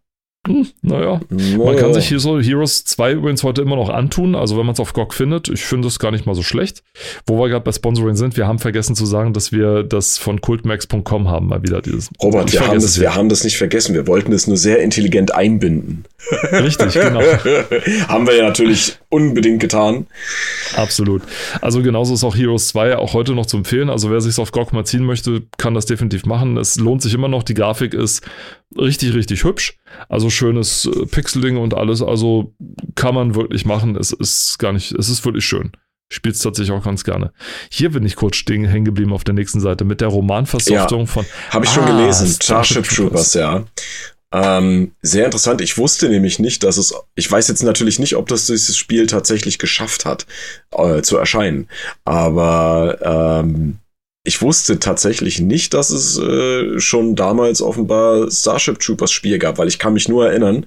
Hm, 0.48 0.68
naja, 0.82 1.22
man 1.30 1.76
kann 1.76 1.94
sich 1.94 2.08
hier 2.08 2.20
so 2.20 2.40
Heroes 2.40 2.84
2 2.86 3.12
übrigens 3.12 3.44
heute 3.44 3.62
immer 3.62 3.76
noch 3.76 3.90
antun. 3.90 4.34
Also, 4.34 4.58
wenn 4.58 4.66
man 4.66 4.74
es 4.74 4.80
auf 4.80 4.94
GOG 4.94 5.14
findet, 5.14 5.50
ich 5.50 5.64
finde 5.64 5.88
es 5.88 6.00
gar 6.00 6.10
nicht 6.10 6.26
mal 6.26 6.34
so 6.34 6.42
schlecht. 6.42 6.82
Wo 7.28 7.38
wir 7.38 7.48
gerade 7.48 7.64
bei 7.64 7.72
Sponsoring 7.72 8.16
sind, 8.16 8.36
wir 8.38 8.48
haben 8.48 8.58
vergessen 8.58 8.96
zu 8.96 9.06
sagen, 9.06 9.34
dass 9.34 9.52
wir 9.52 9.84
das 9.84 10.18
von 10.18 10.42
cultmax.com 10.42 11.30
haben, 11.30 11.46
mal 11.46 11.62
wieder 11.62 11.84
dieses. 11.84 12.10
Robert, 12.24 12.52
wir 12.52 12.68
haben, 12.68 12.80
das, 12.80 13.00
wir 13.00 13.14
haben 13.14 13.30
das 13.30 13.44
nicht 13.44 13.56
vergessen. 13.56 13.94
Wir 13.94 14.08
wollten 14.08 14.34
es 14.34 14.48
nur 14.48 14.58
sehr 14.58 14.80
intelligent 14.80 15.32
einbinden. 15.32 16.06
Richtig, 16.52 16.94
genau. 16.94 17.22
haben 18.08 18.26
wir 18.26 18.36
ja 18.36 18.44
natürlich 18.44 18.98
unbedingt 19.10 19.60
getan. 19.60 20.08
Absolut. 20.76 21.22
Also, 21.62 21.84
genauso 21.84 22.16
ist 22.16 22.24
auch 22.24 22.36
Heroes 22.36 22.70
2 22.70 22.98
auch 22.98 23.14
heute 23.14 23.36
noch 23.36 23.46
zu 23.46 23.58
empfehlen. 23.58 23.92
Also, 23.92 24.10
wer 24.10 24.22
sich 24.22 24.40
auf 24.40 24.52
GOG 24.52 24.74
mal 24.74 24.86
ziehen 24.88 25.04
möchte, 25.04 25.44
kann 25.60 25.76
das 25.76 25.86
definitiv 25.86 26.26
machen. 26.26 26.58
Es 26.58 26.78
lohnt 26.78 27.04
sich 27.04 27.14
immer 27.14 27.28
noch. 27.28 27.44
Die 27.44 27.54
Grafik 27.54 27.94
ist 27.94 28.24
richtig, 28.78 29.14
richtig 29.14 29.44
hübsch. 29.44 29.78
Also 30.10 30.30
schönes 30.30 30.86
äh, 30.86 31.06
Pixelding 31.06 31.58
und 31.58 31.74
alles. 31.74 32.02
Also 32.02 32.54
kann 32.96 33.16
man 33.16 33.36
wirklich 33.36 33.66
machen. 33.66 33.96
Es 33.96 34.12
ist 34.12 34.58
gar 34.60 34.74
nicht, 34.74 34.92
es 34.94 35.10
ist 35.10 35.26
wirklich 35.26 35.46
schön. 35.46 35.72
Ich 36.10 36.18
spiele 36.18 36.34
es 36.34 36.40
tatsächlich 36.40 36.76
auch 36.78 36.84
ganz 36.84 37.06
gerne. 37.06 37.32
Hier 37.70 37.92
bin 37.92 38.06
ich 38.06 38.18
kurz 38.18 38.36
stehen, 38.36 38.66
hängen 38.66 38.84
geblieben 38.84 39.14
auf 39.14 39.24
der 39.24 39.34
nächsten 39.34 39.62
Seite 39.62 39.86
mit 39.86 40.02
der 40.02 40.10
Romanversoftung 40.10 41.02
ja, 41.02 41.06
von. 41.06 41.26
Habe 41.52 41.66
ich 41.66 41.72
schon 41.72 41.86
ah, 41.86 41.98
gelesen. 41.98 42.28
Starship 42.28 42.84
Troopers, 42.84 43.34
ja. 43.34 43.64
Ähm, 44.34 44.94
sehr 45.02 45.26
interessant. 45.26 45.62
Ich 45.62 45.78
wusste 45.78 46.10
nämlich 46.10 46.40
nicht, 46.40 46.64
dass 46.64 46.78
es. 46.78 46.94
Ich 47.16 47.30
weiß 47.30 47.48
jetzt 47.50 47.64
natürlich 47.64 48.00
nicht, 48.00 48.16
ob 48.16 48.28
das 48.28 48.46
dieses 48.46 48.78
Spiel 48.78 49.08
tatsächlich 49.08 49.58
geschafft 49.58 50.06
hat, 50.06 50.26
äh, 50.72 51.02
zu 51.02 51.18
erscheinen. 51.18 51.68
Aber 52.06 53.42
ähm, 53.44 53.80
ich 54.24 54.42
wusste 54.42 54.80
tatsächlich 54.80 55.40
nicht, 55.40 55.74
dass 55.74 55.90
es 55.90 56.18
äh, 56.18 56.80
schon 56.80 57.16
damals 57.16 57.62
offenbar 57.62 58.30
Starship 58.30 58.80
Troopers 58.80 59.12
Spiel 59.12 59.40
gab, 59.40 59.58
weil 59.58 59.68
ich 59.68 59.80
kann 59.80 59.94
mich 59.94 60.08
nur 60.08 60.28
erinnern, 60.28 60.66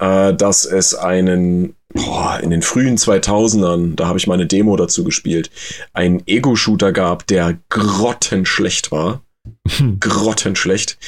äh, 0.00 0.32
dass 0.34 0.64
es 0.64 0.94
einen 0.94 1.76
boah, 1.92 2.40
in 2.42 2.50
den 2.50 2.62
frühen 2.62 2.96
2000ern, 2.96 3.94
da 3.94 4.06
habe 4.06 4.18
ich 4.18 4.26
meine 4.26 4.46
Demo 4.46 4.76
dazu 4.76 5.04
gespielt, 5.04 5.50
einen 5.92 6.22
Ego-Shooter 6.26 6.92
gab, 6.92 7.26
der 7.26 7.58
grottenschlecht 7.68 8.90
war. 8.90 9.22
grottenschlecht. 10.00 10.98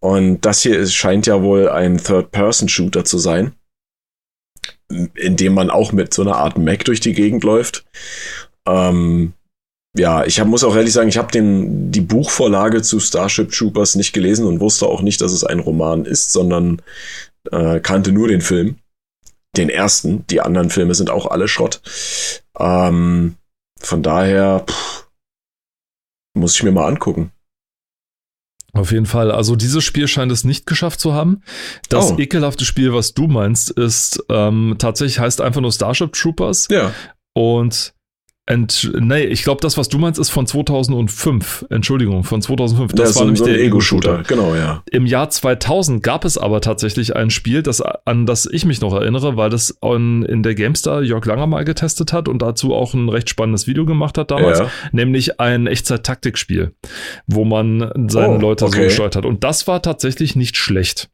Und 0.00 0.42
das 0.42 0.62
hier 0.62 0.78
ist, 0.78 0.94
scheint 0.94 1.26
ja 1.26 1.42
wohl 1.42 1.68
ein 1.68 1.98
Third-Person-Shooter 1.98 3.04
zu 3.04 3.18
sein, 3.18 3.52
in 5.14 5.36
dem 5.36 5.54
man 5.54 5.70
auch 5.70 5.92
mit 5.92 6.14
so 6.14 6.22
einer 6.22 6.36
Art 6.36 6.58
Mac 6.58 6.84
durch 6.84 7.00
die 7.00 7.14
Gegend 7.14 7.42
läuft. 7.44 7.84
Ähm, 8.66 9.32
ja, 9.96 10.24
ich 10.24 10.40
hab, 10.40 10.46
muss 10.46 10.64
auch 10.64 10.76
ehrlich 10.76 10.92
sagen, 10.92 11.08
ich 11.08 11.16
habe 11.16 11.28
die 11.32 12.00
Buchvorlage 12.00 12.82
zu 12.82 13.00
Starship 13.00 13.50
Troopers 13.50 13.94
nicht 13.94 14.12
gelesen 14.12 14.46
und 14.46 14.60
wusste 14.60 14.86
auch 14.86 15.02
nicht, 15.02 15.20
dass 15.20 15.32
es 15.32 15.44
ein 15.44 15.60
Roman 15.60 16.04
ist, 16.04 16.32
sondern 16.32 16.82
äh, 17.50 17.80
kannte 17.80 18.12
nur 18.12 18.28
den 18.28 18.40
Film. 18.40 18.76
Den 19.56 19.70
ersten. 19.70 20.26
Die 20.26 20.42
anderen 20.42 20.68
Filme 20.68 20.94
sind 20.94 21.08
auch 21.08 21.26
alle 21.26 21.48
Schrott. 21.48 21.80
Ähm, 22.58 23.36
von 23.80 24.02
daher 24.02 24.64
pff, 24.68 25.08
muss 26.34 26.54
ich 26.54 26.62
mir 26.62 26.72
mal 26.72 26.86
angucken. 26.86 27.32
Auf 28.74 28.92
jeden 28.92 29.06
Fall. 29.06 29.30
Also 29.30 29.56
dieses 29.56 29.82
Spiel 29.82 30.06
scheint 30.06 30.30
es 30.30 30.44
nicht 30.44 30.66
geschafft 30.66 31.00
zu 31.00 31.14
haben. 31.14 31.42
Das 31.88 32.12
oh. 32.12 32.18
ekelhafte 32.18 32.66
Spiel, 32.66 32.92
was 32.92 33.14
du 33.14 33.26
meinst, 33.26 33.70
ist 33.70 34.22
ähm, 34.28 34.76
tatsächlich 34.78 35.18
heißt 35.18 35.40
einfach 35.40 35.62
nur 35.62 35.72
Starship 35.72 36.12
Troopers. 36.12 36.68
Ja. 36.70 36.92
Und 37.32 37.94
Ent, 38.48 38.92
nee, 39.00 39.24
ich 39.24 39.42
glaube, 39.42 39.60
das, 39.60 39.76
was 39.76 39.88
du 39.88 39.98
meinst, 39.98 40.20
ist 40.20 40.30
von 40.30 40.46
2005. 40.46 41.66
Entschuldigung, 41.68 42.22
von 42.22 42.40
2005. 42.40 42.92
Das 42.92 42.98
Ja, 43.00 43.06
war 43.06 43.12
so, 43.12 43.24
nämlich 43.24 43.38
so 43.40 43.44
der 43.46 43.58
Ego-Shooter. 43.60 44.22
Genau, 44.28 44.54
ja. 44.54 44.82
Im 44.90 45.04
Jahr 45.06 45.30
2000 45.30 46.00
gab 46.02 46.24
es 46.24 46.38
aber 46.38 46.60
tatsächlich 46.60 47.16
ein 47.16 47.30
Spiel, 47.30 47.62
das, 47.62 47.80
an 47.82 48.24
das 48.24 48.46
ich 48.46 48.64
mich 48.64 48.80
noch 48.80 48.94
erinnere, 48.94 49.36
weil 49.36 49.50
das 49.50 49.76
on, 49.82 50.22
in 50.24 50.44
der 50.44 50.54
GameStar 50.54 51.02
Jörg 51.02 51.24
Langer 51.26 51.48
mal 51.48 51.64
getestet 51.64 52.12
hat 52.12 52.28
und 52.28 52.40
dazu 52.40 52.72
auch 52.72 52.94
ein 52.94 53.08
recht 53.08 53.28
spannendes 53.28 53.66
Video 53.66 53.84
gemacht 53.84 54.16
hat 54.16 54.30
damals, 54.30 54.60
Ja. 54.60 54.70
nämlich 54.92 55.40
ein 55.40 55.66
Echtzeit-Taktikspiel, 55.66 56.72
wo 57.26 57.44
man 57.44 57.90
seine 58.08 58.36
Oh, 58.36 58.40
Leute 58.40 58.64
so 58.64 58.68
okay. 58.68 58.84
gesteuert 58.84 59.16
hat. 59.16 59.26
Und 59.26 59.42
das 59.44 59.66
war 59.66 59.82
tatsächlich 59.82 60.36
nicht 60.36 60.56
schlecht. 60.56 61.08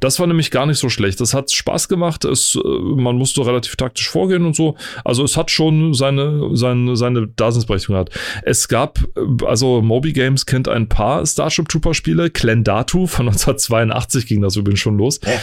Das 0.00 0.18
war 0.20 0.26
nämlich 0.26 0.50
gar 0.50 0.66
nicht 0.66 0.78
so 0.78 0.88
schlecht. 0.88 1.20
Das 1.20 1.34
hat 1.34 1.50
Spaß 1.50 1.88
gemacht. 1.88 2.24
Es, 2.24 2.56
äh, 2.56 2.68
man 2.68 3.16
musste 3.16 3.44
relativ 3.44 3.76
taktisch 3.76 4.08
vorgehen 4.08 4.44
und 4.44 4.56
so. 4.56 4.76
Also 5.04 5.24
es 5.24 5.36
hat 5.36 5.50
schon 5.50 5.94
seine, 5.94 6.50
seine, 6.56 6.96
seine 6.96 7.28
Daseinsberechtigung 7.28 7.94
gehabt. 7.94 8.18
Es 8.42 8.68
gab, 8.68 9.00
äh, 9.16 9.44
also 9.44 9.82
Moby 9.82 10.12
Games 10.12 10.46
kennt 10.46 10.68
ein 10.68 10.88
paar 10.88 11.26
Starship 11.26 11.68
Trooper 11.68 11.94
Spiele. 11.94 12.30
Clendatu 12.30 13.06
von 13.06 13.28
1982 13.28 14.26
ging 14.26 14.42
das 14.42 14.56
übrigens 14.56 14.80
schon 14.80 14.98
los. 14.98 15.20
Hä? 15.24 15.38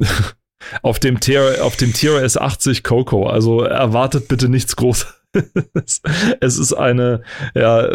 Auf 0.82 1.00
dem, 1.00 1.18
TR, 1.18 1.64
auf 1.64 1.76
dem 1.76 1.92
TRS 1.92 2.36
80 2.36 2.84
Coco. 2.84 3.26
Also 3.26 3.62
erwartet 3.62 4.28
bitte 4.28 4.48
nichts 4.48 4.76
Großes. 4.76 5.21
es 6.40 6.58
ist 6.58 6.72
eine, 6.74 7.22
ja, 7.54 7.88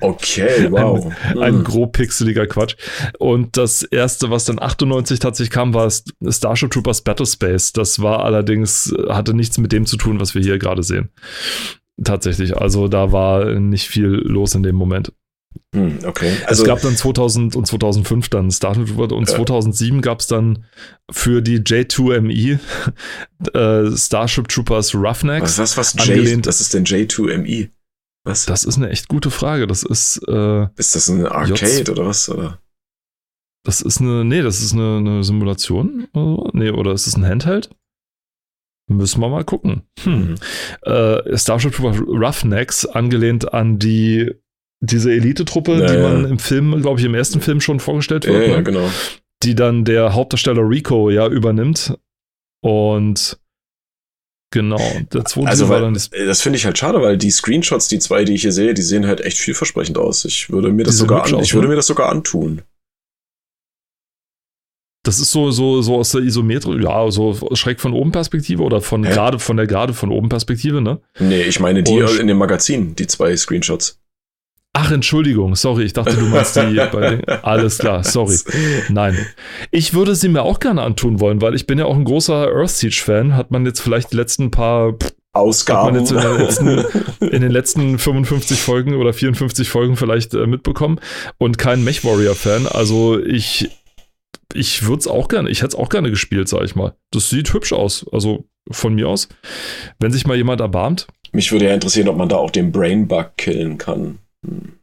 Okay, 0.00 0.66
wow. 0.70 1.12
ein 1.40 1.56
Hm. 1.58 1.64
grob 1.64 1.92
pixeliger 1.92 2.46
Quatsch. 2.46 2.76
Und 3.18 3.56
das 3.56 3.82
erste, 3.82 4.30
was 4.30 4.44
dann 4.44 4.60
98 4.60 5.18
tatsächlich 5.18 5.50
kam, 5.50 5.74
war 5.74 5.90
Starship 5.90 6.70
Troopers 6.70 7.02
Battlespace. 7.02 7.72
Das 7.72 8.00
war 8.00 8.24
allerdings, 8.24 8.94
hatte 9.08 9.34
nichts 9.34 9.58
mit 9.58 9.72
dem 9.72 9.86
zu 9.86 9.96
tun, 9.96 10.20
was 10.20 10.34
wir 10.34 10.42
hier 10.42 10.58
gerade 10.58 10.82
sehen. 10.82 11.10
Tatsächlich. 12.02 12.56
Also 12.56 12.88
da 12.88 13.12
war 13.12 13.44
nicht 13.54 13.88
viel 13.88 14.06
los 14.06 14.54
in 14.54 14.62
dem 14.62 14.76
Moment. 14.76 15.12
Hm, 15.74 15.98
okay. 16.04 16.32
Also, 16.46 16.62
es 16.62 16.66
gab 16.68 16.80
dann 16.82 16.96
2000 16.96 17.56
und 17.56 17.66
2005 17.66 18.28
dann 18.28 18.50
Starship 18.50 18.86
Trooper 18.88 19.14
und 19.14 19.28
Ja. 19.28 19.36
2007 19.36 20.00
gab 20.02 20.20
es 20.20 20.26
dann 20.26 20.64
für 21.10 21.42
die 21.42 21.58
J2ME 21.60 22.58
äh, 23.54 23.96
Starship 23.96 24.48
Troopers 24.48 24.94
Roughnecks. 24.94 25.58
was, 25.58 25.76
was, 25.76 25.96
was 25.96 26.06
J, 26.06 26.16
angelehnt- 26.16 26.46
das 26.46 26.60
ist 26.60 26.74
denn 26.74 26.84
J2ME? 26.84 27.70
Was? 28.24 28.46
Das 28.46 28.64
ist 28.64 28.76
eine 28.76 28.90
echt 28.90 29.08
gute 29.08 29.30
Frage. 29.30 29.66
Das 29.66 29.82
ist, 29.84 30.20
äh, 30.26 30.66
ist 30.76 30.96
das 30.96 31.08
ein 31.08 31.26
Arcade 31.26 31.90
oder 31.92 32.06
was? 32.06 32.28
Oder? 32.28 32.58
Das 33.64 33.80
ist 33.80 34.00
eine, 34.00 34.24
nee, 34.24 34.42
das 34.42 34.60
ist 34.62 34.72
eine, 34.72 34.96
eine 34.98 35.24
Simulation. 35.24 36.08
Oder 36.12 36.24
so. 36.24 36.50
Nee, 36.52 36.70
oder 36.70 36.92
ist 36.92 37.06
es 37.06 37.16
ein 37.16 37.24
Handheld? 37.24 37.70
Müssen 38.88 39.20
wir 39.20 39.28
mal 39.28 39.44
gucken. 39.44 39.82
Hm. 40.02 40.30
Mhm. 40.30 40.34
Äh, 40.82 41.36
Starship 41.36 41.72
Trooper 41.74 41.98
Roughnecks, 42.00 42.86
angelehnt 42.86 43.52
an 43.52 43.78
die, 43.80 44.32
diese 44.86 45.12
Elite-Truppe, 45.12 45.80
Ja, 45.80 45.86
die 45.92 45.98
man 45.98 46.24
im 46.24 46.38
Film, 46.38 46.80
glaube 46.82 47.00
ich, 47.00 47.06
im 47.06 47.14
ersten 47.14 47.40
Film 47.40 47.60
schon 47.60 47.80
vorgestellt 47.80 48.26
wird, 48.26 48.48
ja, 48.48 48.56
ne? 48.56 48.62
genau. 48.62 48.88
die 49.42 49.54
dann 49.54 49.84
der 49.84 50.14
Hauptdarsteller 50.14 50.62
Rico 50.62 51.10
ja 51.10 51.26
übernimmt. 51.28 51.96
Und 52.62 53.38
genau, 54.50 54.80
der 55.12 55.24
zweite 55.24 55.48
Also, 55.48 55.68
weil, 55.68 55.82
dann 55.82 55.94
das, 55.94 56.10
das 56.10 56.40
finde 56.40 56.56
ich 56.58 56.64
halt 56.64 56.78
schade, 56.78 57.00
weil 57.02 57.18
die 57.18 57.30
Screenshots, 57.30 57.88
die 57.88 57.98
zwei, 57.98 58.24
die 58.24 58.34
ich 58.34 58.42
hier 58.42 58.52
sehe, 58.52 58.74
die 58.74 58.82
sehen 58.82 59.06
halt 59.06 59.20
echt 59.20 59.38
vielversprechend 59.38 59.98
aus. 59.98 60.24
Ich 60.24 60.50
würde 60.50 60.72
mir 60.72 60.84
das 60.84 60.96
sogar, 60.96 61.24
an, 61.24 61.34
aus, 61.34 61.44
ich 61.44 61.54
würde 61.54 61.66
ne? 61.66 61.72
mir 61.72 61.76
das 61.76 61.86
sogar 61.86 62.08
antun. 62.10 62.62
das 65.04 65.20
ist 65.20 65.30
so, 65.30 65.52
so, 65.52 65.82
so 65.82 65.96
aus 65.96 66.10
der 66.10 66.22
Isometrie, 66.22 66.82
ja, 66.82 67.08
so 67.12 67.38
schräg 67.54 67.80
von 67.80 67.92
oben 67.92 68.10
Perspektive 68.10 68.62
oder 68.64 68.80
von 68.80 69.04
Hä? 69.04 69.12
gerade, 69.12 69.38
von 69.38 69.56
der 69.56 69.68
gerade 69.68 69.94
von 69.94 70.10
oben 70.10 70.28
Perspektive, 70.28 70.80
ne? 70.80 71.00
Nee, 71.20 71.42
ich 71.42 71.60
meine 71.60 71.84
die 71.84 71.92
Und- 72.02 72.18
in 72.18 72.26
dem 72.26 72.38
Magazin, 72.38 72.96
die 72.96 73.06
zwei 73.06 73.36
Screenshots. 73.36 74.00
Ach, 74.78 74.92
Entschuldigung, 74.92 75.56
sorry, 75.56 75.84
ich 75.84 75.94
dachte, 75.94 76.16
du 76.16 76.26
meinst 76.26 76.54
die 76.54 76.76
bei 76.92 77.16
den, 77.16 77.28
Alles 77.42 77.78
klar, 77.78 78.04
sorry. 78.04 78.36
Nein. 78.90 79.16
Ich 79.70 79.94
würde 79.94 80.14
sie 80.14 80.28
mir 80.28 80.42
auch 80.42 80.60
gerne 80.60 80.82
antun 80.82 81.18
wollen, 81.18 81.40
weil 81.40 81.54
ich 81.54 81.66
bin 81.66 81.78
ja 81.78 81.86
auch 81.86 81.96
ein 81.96 82.04
großer 82.04 82.48
Earth 82.54 82.68
Siege-Fan. 82.68 83.34
Hat 83.34 83.50
man 83.50 83.64
jetzt 83.64 83.80
vielleicht 83.80 84.12
die 84.12 84.16
letzten 84.16 84.50
paar, 84.50 84.88
hat 84.88 85.00
man 85.00 85.10
Ausgaben. 85.32 85.98
jetzt 85.98 86.10
in, 86.10 86.18
letzten, 86.18 86.68
in 87.24 87.40
den 87.40 87.50
letzten 87.50 87.98
55 87.98 88.60
Folgen 88.60 88.96
oder 88.96 89.14
54 89.14 89.70
Folgen 89.70 89.96
vielleicht 89.96 90.34
äh, 90.34 90.46
mitbekommen 90.46 91.00
und 91.38 91.56
kein 91.56 91.82
Mech 91.82 92.04
Warrior-Fan. 92.04 92.66
Also 92.66 93.18
ich, 93.18 93.70
ich 94.52 94.86
würde 94.86 95.00
es 95.00 95.06
auch 95.06 95.28
gerne, 95.28 95.48
ich 95.48 95.62
hätte 95.62 95.68
es 95.68 95.74
auch 95.74 95.88
gerne 95.88 96.10
gespielt, 96.10 96.50
sag 96.50 96.64
ich 96.64 96.76
mal. 96.76 96.92
Das 97.12 97.30
sieht 97.30 97.50
hübsch 97.54 97.72
aus, 97.72 98.04
also 98.12 98.44
von 98.70 98.94
mir 98.94 99.08
aus. 99.08 99.28
Wenn 99.98 100.12
sich 100.12 100.26
mal 100.26 100.36
jemand 100.36 100.60
erbarmt, 100.60 101.06
Mich 101.32 101.50
würde 101.50 101.64
ja 101.64 101.72
interessieren, 101.72 102.08
ob 102.08 102.18
man 102.18 102.28
da 102.28 102.36
auch 102.36 102.50
den 102.50 102.72
Brainbug 102.72 103.38
killen 103.38 103.78
kann. 103.78 104.18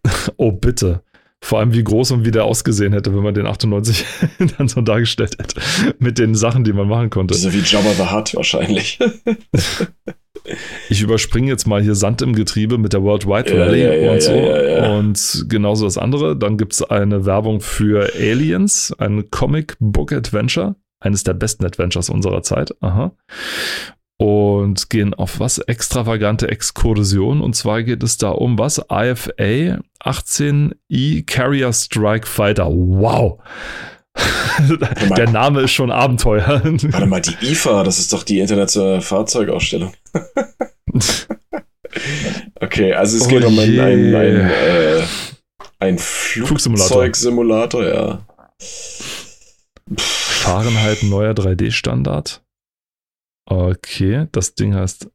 Oh, 0.37 0.51
bitte. 0.51 1.03
Vor 1.41 1.59
allem, 1.59 1.73
wie 1.73 1.83
groß 1.83 2.11
und 2.11 2.25
wie 2.25 2.31
der 2.31 2.45
ausgesehen 2.45 2.93
hätte, 2.93 3.13
wenn 3.13 3.21
man 3.21 3.33
den 3.33 3.45
98 3.45 4.05
dann 4.57 4.69
so 4.69 4.79
dargestellt 4.79 5.37
hätte. 5.37 5.59
Mit 5.99 6.17
den 6.17 6.35
Sachen, 6.35 6.63
die 6.63 6.71
man 6.71 6.87
machen 6.87 7.09
konnte. 7.09 7.33
So 7.33 7.51
wie 7.53 7.59
Jabba 7.59 7.91
the 7.91 8.15
Hutt 8.15 8.33
wahrscheinlich. 8.35 8.97
Ich 10.89 11.01
überspringe 11.01 11.49
jetzt 11.49 11.67
mal 11.67 11.81
hier 11.81 11.95
Sand 11.95 12.21
im 12.21 12.33
Getriebe 12.33 12.77
mit 12.77 12.93
der 12.93 13.03
World 13.03 13.25
Wide 13.25 13.57
Rally 13.57 13.81
ja, 13.81 13.93
ja, 13.93 14.11
und 14.11 14.21
so. 14.21 14.31
ja, 14.31 14.61
ja, 14.61 14.77
ja. 14.77 14.97
Und 14.97 15.45
genauso 15.47 15.85
das 15.85 15.97
andere. 15.97 16.37
Dann 16.37 16.57
gibt 16.57 16.73
es 16.73 16.83
eine 16.83 17.25
Werbung 17.25 17.61
für 17.61 18.11
Aliens, 18.15 18.93
ein 18.97 19.29
Comic 19.31 19.75
Book 19.79 20.11
Adventure. 20.11 20.75
Eines 20.99 21.23
der 21.23 21.33
besten 21.33 21.65
Adventures 21.65 22.09
unserer 22.09 22.43
Zeit. 22.43 22.73
Aha. 22.79 23.11
Und 24.17 24.89
gehen 24.89 25.13
auf 25.13 25.39
was? 25.39 25.57
Extravagante 25.57 26.47
Exkursion. 26.47 27.41
Und 27.41 27.55
zwar 27.55 27.83
geht 27.83 28.03
es 28.03 28.17
da 28.17 28.29
um 28.29 28.57
was? 28.57 28.77
IFA 28.77 29.81
18E 30.03 31.25
Carrier 31.25 31.73
Strike 31.73 32.27
Fighter. 32.27 32.67
Wow. 32.69 33.39
mal. 35.09 35.15
Der 35.15 35.29
Name 35.29 35.61
ist 35.61 35.71
schon 35.71 35.91
Abenteuer. 35.91 36.61
Warte 36.63 37.05
mal, 37.07 37.21
die 37.21 37.35
IFA, 37.51 37.83
das 37.83 37.99
ist 37.99 38.13
doch 38.13 38.23
die 38.23 38.39
internationale 38.39 39.01
Fahrzeugausstellung. 39.01 39.93
Okay, 42.59 42.93
also 42.93 43.17
es 43.17 43.25
Oh 43.25 43.27
geht 43.27 43.43
um 43.43 43.57
ein, 43.59 43.71
je. 43.71 43.79
ein, 43.79 44.15
ein, 44.15 44.49
äh, 44.49 45.01
ein 45.79 45.97
Flugsimulator. 45.97 46.87
Flugzeugsimulator, 46.87 47.85
ja. 47.85 48.25
Fahrenheit 49.97 51.03
neuer 51.03 51.33
3D-Standard. 51.33 52.41
Okay, 53.45 54.27
das 54.31 54.55
Ding 54.55 54.73
heißt. 54.73 55.09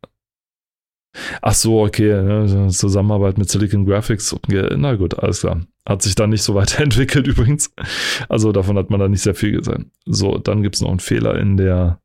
Ach 1.42 1.54
so, 1.54 1.82
okay, 1.82 2.22
ne, 2.22 2.68
Zusammenarbeit 2.70 3.38
mit 3.38 3.48
Silicon 3.48 3.86
Graphics. 3.86 4.36
Na 4.48 4.94
gut, 4.94 5.18
alles 5.18 5.40
klar. 5.40 5.62
Hat 5.86 6.02
sich 6.02 6.14
da 6.14 6.26
nicht 6.26 6.42
so 6.42 6.54
weiterentwickelt 6.54 7.26
übrigens. 7.26 7.72
Also 8.28 8.52
davon 8.52 8.76
hat 8.76 8.90
man 8.90 9.00
da 9.00 9.08
nicht 9.08 9.22
sehr 9.22 9.34
viel 9.34 9.52
gesehen. 9.52 9.90
So, 10.04 10.38
dann 10.38 10.62
gibt 10.62 10.76
es 10.76 10.82
noch 10.82 10.90
einen 10.90 11.00
Fehler 11.00 11.38
in 11.38 11.56
der 11.56 12.00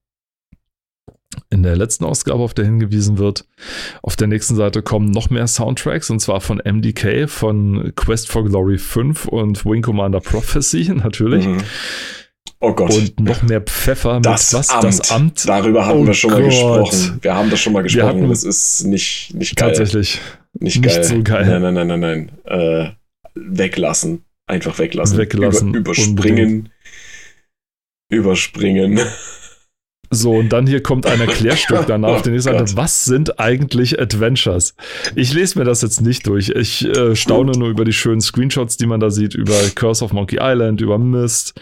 in 1.49 1.63
der 1.63 1.75
letzten 1.75 2.05
Ausgabe, 2.05 2.43
auf 2.43 2.53
der 2.53 2.65
hingewiesen 2.65 3.17
wird. 3.17 3.47
Auf 4.01 4.15
der 4.15 4.27
nächsten 4.27 4.55
Seite 4.55 4.81
kommen 4.81 5.09
noch 5.09 5.29
mehr 5.29 5.47
Soundtracks 5.47 6.09
und 6.09 6.19
zwar 6.19 6.41
von 6.41 6.61
MDK, 6.63 7.27
von 7.29 7.91
Quest 7.95 8.29
for 8.29 8.45
Glory 8.45 8.77
5 8.77 9.25
und 9.25 9.65
Wing 9.65 9.81
Commander 9.81 10.19
Prophecy 10.19 10.91
natürlich. 10.95 11.47
Mhm. 11.47 11.57
Oh 12.65 12.73
Gott. 12.73 12.93
Und 12.93 13.19
noch 13.19 13.43
mehr 13.43 13.59
Pfeffer 13.59 14.15
mit 14.15 14.25
das, 14.25 14.53
was? 14.53 14.69
Amt. 14.69 14.83
Das 14.85 15.11
Amt. 15.11 15.47
Darüber 15.49 15.85
hatten 15.85 15.99
Oh 15.99 16.07
wir 16.07 16.13
schon 16.13 16.31
mal 16.31 16.41
Gott. 16.41 16.49
gesprochen. 16.49 17.19
Wir 17.21 17.35
haben 17.35 17.49
das 17.49 17.59
schon 17.59 17.73
mal 17.73 17.83
gesprochen. 17.83 18.07
hatten- 18.07 18.29
das 18.29 18.43
ist 18.45 18.85
nicht, 18.85 19.33
nicht 19.33 19.55
geil. 19.57 19.67
Tatsächlich. 19.69 20.21
Nicht 20.59 20.81
nicht 20.81 20.95
geil. 20.95 21.03
so 21.03 21.21
geil. 21.23 21.45
Nein, 21.59 21.73
nein, 21.73 21.87
nein, 21.87 21.99
nein, 21.99 22.29
nein. 22.45 22.85
Äh, 22.85 22.91
weglassen. 23.35 24.23
Einfach 24.47 24.79
weglassen. 24.79 25.17
Weglassen, 25.17 25.69
Über, 25.73 25.91
überspringen. 25.91 26.69
Überspringen. 28.09 28.99
So, 30.13 30.31
und 30.33 30.49
dann 30.49 30.67
hier 30.67 30.81
kommt 30.83 31.05
ein 31.05 31.19
Erklärstück 31.19 31.83
danach, 31.87 32.19
Oh 32.19 32.21
den 32.21 32.33
ich 32.35 32.43
sage, 32.43 32.59
Gott. 32.59 32.75
was 32.75 33.05
sind 33.05 33.39
eigentlich 33.39 33.99
Adventures? 33.99 34.75
Ich 35.15 35.33
lese 35.33 35.59
mir 35.59 35.65
das 35.65 35.81
jetzt 35.81 36.01
nicht 36.01 36.27
durch. 36.27 36.49
Ich 36.49 36.85
äh, 36.85 37.15
staune 37.15 37.53
nur 37.53 37.69
über 37.69 37.85
die 37.85 37.93
schönen 37.93 38.21
Screenshots, 38.21 38.77
die 38.77 38.85
man 38.85 38.99
da 38.99 39.09
sieht, 39.09 39.35
über 39.35 39.55
Curse 39.75 40.03
of 40.05 40.13
Monkey 40.13 40.37
Island, 40.39 40.81
über 40.81 40.97
Mist, 40.97 41.59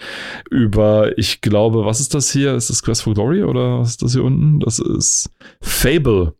über, 0.50 1.18
ich 1.18 1.42
glaube, 1.42 1.86
was 1.86 2.00
ist 2.00 2.14
das 2.14 2.32
hier? 2.32 2.56
Ist 2.56 2.70
das 2.70 2.84
Quest 2.84 3.04
for 3.04 3.14
Glory 3.14 3.44
oder 3.44 3.80
was 3.80 3.92
ist 3.92 4.02
das 4.04 4.14
hier 4.14 4.24
unten? 4.24 4.60
Das 4.60 4.80
ist 4.80 5.30
Fable. 5.62 6.34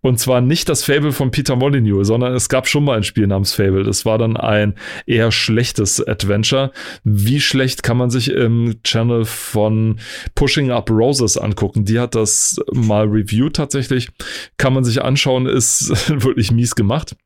Und 0.00 0.18
zwar 0.18 0.40
nicht 0.40 0.68
das 0.68 0.84
Fable 0.84 1.12
von 1.12 1.30
Peter 1.30 1.56
Molyneux, 1.56 2.06
sondern 2.06 2.34
es 2.34 2.48
gab 2.48 2.68
schon 2.68 2.84
mal 2.84 2.96
ein 2.96 3.02
Spiel 3.02 3.26
namens 3.26 3.52
Fable. 3.52 3.84
Das 3.84 4.04
war 4.04 4.18
dann 4.18 4.36
ein 4.36 4.74
eher 5.06 5.32
schlechtes 5.32 6.06
Adventure. 6.06 6.72
Wie 7.04 7.40
schlecht 7.40 7.82
kann 7.82 7.96
man 7.96 8.10
sich 8.10 8.30
im 8.30 8.76
Channel 8.82 9.24
von 9.24 9.98
Pushing 10.34 10.70
Up 10.70 10.90
Roses 10.90 11.36
angucken? 11.36 11.84
Die 11.84 11.98
hat 11.98 12.14
das 12.14 12.60
mal 12.72 13.06
reviewed 13.06 13.56
tatsächlich. 13.56 14.08
Kann 14.56 14.72
man 14.72 14.84
sich 14.84 15.02
anschauen, 15.02 15.46
ist 15.46 16.08
wirklich 16.22 16.50
mies 16.50 16.74
gemacht. 16.74 17.16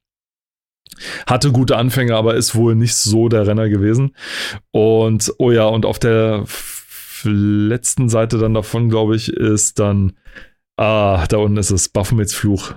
Hatte 1.27 1.53
gute 1.53 1.77
Anfänge, 1.77 2.15
aber 2.17 2.35
ist 2.35 2.55
wohl 2.55 2.75
nicht 2.75 2.95
so 2.95 3.29
der 3.29 3.47
Renner 3.47 3.69
gewesen. 3.69 4.15
Und 4.71 5.33
oh 5.39 5.51
ja, 5.51 5.65
und 5.65 5.87
auf 5.87 5.99
der 5.99 6.45
letzten 7.25 8.09
Seite 8.09 8.39
dann 8.39 8.55
davon, 8.55 8.89
glaube 8.89 9.17
ich, 9.17 9.33
ist 9.33 9.79
dann 9.79 10.15
Ah, 10.81 11.27
da 11.29 11.37
unten 11.37 11.59
ist 11.59 11.71
es. 11.71 11.91
Baphomets 11.91 12.33
Fluch. 12.33 12.75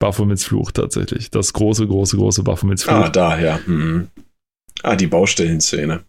Baphomets 0.00 0.44
Fluch 0.44 0.72
tatsächlich. 0.72 1.30
Das 1.30 1.52
große, 1.52 1.86
große, 1.86 2.16
große 2.16 2.42
Baphomets 2.42 2.82
Fluch. 2.82 2.94
Ah, 2.94 3.08
da, 3.10 3.38
ja. 3.38 3.60
Mhm. 3.64 4.08
Ah, 4.82 4.96
die 4.96 5.06
Baustellenszene. 5.06 6.02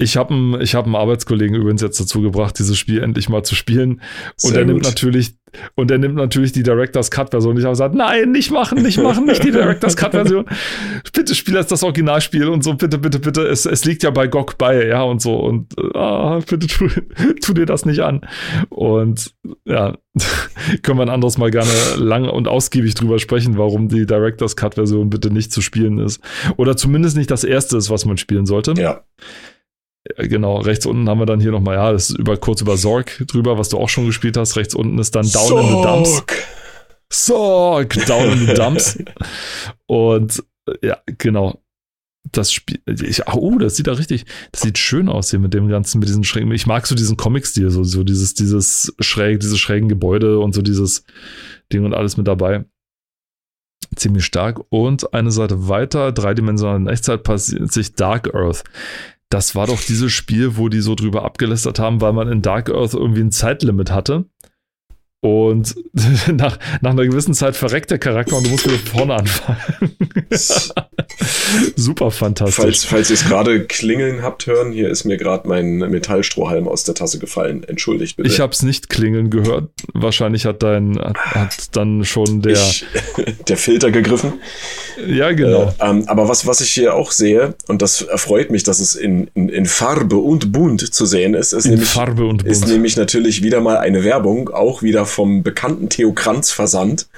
Ich 0.00 0.16
habe 0.16 0.32
einen, 0.32 0.62
hab 0.62 0.86
einen 0.86 0.94
Arbeitskollegen 0.94 1.54
übrigens 1.54 1.82
jetzt 1.82 2.00
dazu 2.00 2.22
gebracht, 2.22 2.58
dieses 2.58 2.78
Spiel 2.78 3.02
endlich 3.02 3.28
mal 3.28 3.42
zu 3.42 3.54
spielen. 3.54 4.00
Und 4.42 4.52
Sehr 4.52 4.60
er 4.60 4.64
nimmt 4.64 4.82
natürlich, 4.82 5.34
und 5.74 5.90
er 5.90 5.98
nimmt 5.98 6.14
natürlich 6.14 6.52
die 6.52 6.62
Director's 6.62 7.10
Cut-Version. 7.10 7.56
Ich 7.58 7.64
habe 7.64 7.72
gesagt, 7.72 7.94
nein, 7.94 8.32
nicht 8.32 8.50
machen, 8.50 8.82
nicht 8.82 8.98
machen, 8.98 9.26
nicht 9.26 9.44
die 9.44 9.50
Director's 9.50 9.96
Cut-Version. 9.96 10.46
Bitte 11.12 11.34
spiel 11.34 11.54
jetzt 11.54 11.70
das 11.70 11.82
Originalspiel 11.82 12.48
und 12.48 12.64
so, 12.64 12.74
bitte, 12.74 12.96
bitte, 12.96 13.18
bitte. 13.18 13.42
Es, 13.42 13.66
es 13.66 13.84
liegt 13.84 14.02
ja 14.02 14.10
bei 14.10 14.26
GOG 14.26 14.56
bei, 14.56 14.86
ja, 14.86 15.02
und 15.02 15.20
so. 15.20 15.36
Und 15.36 15.74
ah, 15.94 16.38
bitte 16.38 16.66
tu, 16.66 16.88
tu 17.42 17.52
dir 17.52 17.66
das 17.66 17.84
nicht 17.84 18.00
an. 18.00 18.22
Und 18.70 19.34
ja, 19.66 19.98
können 20.82 20.98
wir 20.98 21.02
ein 21.02 21.10
anderes 21.10 21.36
Mal 21.36 21.50
gerne 21.50 21.70
lang 21.96 22.26
und 22.26 22.48
ausgiebig 22.48 22.94
drüber 22.94 23.18
sprechen, 23.18 23.58
warum 23.58 23.88
die 23.88 24.06
Director's 24.06 24.56
Cut-Version 24.56 25.10
bitte 25.10 25.30
nicht 25.30 25.52
zu 25.52 25.60
spielen 25.60 25.98
ist. 25.98 26.22
Oder 26.56 26.76
zumindest 26.76 27.18
nicht 27.18 27.30
das 27.30 27.44
erste 27.44 27.76
ist, 27.76 27.90
was 27.90 28.06
man 28.06 28.16
spielen 28.16 28.46
sollte. 28.46 28.72
Ja. 28.78 29.02
Genau, 30.16 30.58
rechts 30.60 30.86
unten 30.86 31.08
haben 31.08 31.18
wir 31.18 31.26
dann 31.26 31.40
hier 31.40 31.50
nochmal, 31.50 31.76
ja, 31.76 31.92
das 31.92 32.10
ist 32.10 32.18
über, 32.18 32.36
kurz 32.38 32.62
über 32.62 32.76
Sorg 32.76 33.22
drüber, 33.26 33.58
was 33.58 33.68
du 33.68 33.78
auch 33.78 33.88
schon 33.88 34.06
gespielt 34.06 34.36
hast. 34.36 34.56
Rechts 34.56 34.74
unten 34.74 34.98
ist 34.98 35.14
dann 35.14 35.30
Down 35.30 35.48
Sorg. 35.48 35.62
in 35.62 35.76
the 35.76 35.82
Dumps. 35.82 36.22
Sorg, 37.12 38.06
Down 38.06 38.32
in 38.32 38.46
the 38.46 38.54
Dumps. 38.54 38.98
Und 39.86 40.42
ja, 40.82 40.98
genau. 41.18 41.62
Das 42.32 42.52
Spiel, 42.52 42.80
ich, 42.86 43.26
oh, 43.28 43.58
das 43.58 43.76
sieht 43.76 43.88
da 43.88 43.94
richtig, 43.94 44.24
das 44.52 44.60
sieht 44.60 44.78
schön 44.78 45.08
aus 45.08 45.30
hier 45.30 45.38
mit 45.38 45.52
dem 45.54 45.68
ganzen, 45.68 45.98
mit 45.98 46.08
diesen 46.08 46.22
schrägen, 46.22 46.52
ich 46.52 46.66
mag 46.66 46.86
so 46.86 46.94
diesen 46.94 47.16
Comic-Stil, 47.16 47.70
so, 47.70 47.82
so 47.82 48.04
dieses, 48.04 48.34
dieses 48.34 48.94
schräg, 49.00 49.40
diese 49.40 49.56
schrägen 49.56 49.88
Gebäude 49.88 50.38
und 50.38 50.54
so 50.54 50.62
dieses 50.62 51.04
Ding 51.72 51.84
und 51.84 51.94
alles 51.94 52.16
mit 52.16 52.28
dabei. 52.28 52.66
Ziemlich 53.96 54.24
stark. 54.24 54.60
Und 54.68 55.12
eine 55.12 55.30
Seite 55.32 55.68
weiter, 55.68 56.12
dreidimensionale 56.12 56.92
Echtzeit 56.92 57.22
passiert 57.22 57.72
sich 57.72 57.94
Dark 57.94 58.32
Earth 58.34 58.64
das 59.30 59.54
war 59.54 59.68
doch 59.68 59.80
dieses 59.80 60.12
Spiel, 60.12 60.56
wo 60.56 60.68
die 60.68 60.80
so 60.80 60.96
drüber 60.96 61.24
abgelästert 61.24 61.78
haben, 61.78 62.00
weil 62.00 62.12
man 62.12 62.28
in 62.28 62.42
Dark 62.42 62.68
Earth 62.68 62.94
irgendwie 62.94 63.22
ein 63.22 63.30
Zeitlimit 63.30 63.92
hatte. 63.92 64.26
Und 65.22 65.74
nach, 66.32 66.58
nach 66.80 66.90
einer 66.92 67.04
gewissen 67.04 67.34
Zeit 67.34 67.54
verreckt 67.54 67.90
der 67.90 67.98
Charakter 67.98 68.36
und 68.36 68.46
du 68.46 68.50
musst 68.50 68.64
wieder 68.64 68.78
vorne 68.78 69.16
anfangen. 69.16 69.60
Super 71.76 72.10
fantastisch. 72.10 72.56
Falls, 72.56 72.84
falls 72.84 73.10
ihr 73.10 73.14
es 73.14 73.24
gerade 73.26 73.66
klingeln 73.66 74.22
habt 74.22 74.46
hören, 74.46 74.72
hier 74.72 74.88
ist 74.88 75.04
mir 75.04 75.18
gerade 75.18 75.46
mein 75.46 75.78
Metallstrohhalm 75.78 76.66
aus 76.66 76.84
der 76.84 76.94
Tasse 76.94 77.18
gefallen. 77.18 77.64
Entschuldigt 77.64 78.16
bitte. 78.16 78.30
Ich 78.30 78.40
habe 78.40 78.52
es 78.52 78.62
nicht 78.62 78.88
klingeln 78.88 79.28
gehört. 79.28 79.70
Wahrscheinlich 79.92 80.46
hat 80.46 80.62
dein 80.62 80.98
hat 80.98 81.76
dann 81.76 82.04
schon 82.04 82.40
der 82.40 82.52
ich, 82.52 82.86
der 83.48 83.58
Filter 83.58 83.90
gegriffen. 83.90 84.34
Ja, 85.06 85.32
genau. 85.32 85.74
Äh, 85.78 85.90
ähm, 85.90 86.04
aber 86.06 86.28
was, 86.28 86.46
was 86.46 86.62
ich 86.62 86.70
hier 86.70 86.94
auch 86.94 87.10
sehe, 87.12 87.54
und 87.68 87.82
das 87.82 88.02
erfreut 88.02 88.50
mich, 88.50 88.62
dass 88.62 88.80
es 88.80 88.94
in, 88.94 89.30
in, 89.34 89.50
in 89.50 89.66
Farbe 89.66 90.16
und 90.16 90.52
bunt 90.52 90.94
zu 90.94 91.04
sehen 91.04 91.34
ist, 91.34 91.52
ist, 91.52 91.66
in 91.66 91.72
nämlich, 91.72 91.88
Farbe 91.88 92.24
und 92.24 92.44
bunt. 92.44 92.50
ist 92.50 92.66
nämlich 92.68 92.96
natürlich 92.96 93.42
wieder 93.42 93.60
mal 93.60 93.76
eine 93.76 94.04
Werbung, 94.04 94.48
auch 94.48 94.82
wieder 94.82 95.06
vom 95.10 95.42
bekannten 95.42 95.88
Theo 95.88 96.12
Kranz 96.12 96.52
Versand. 96.52 97.08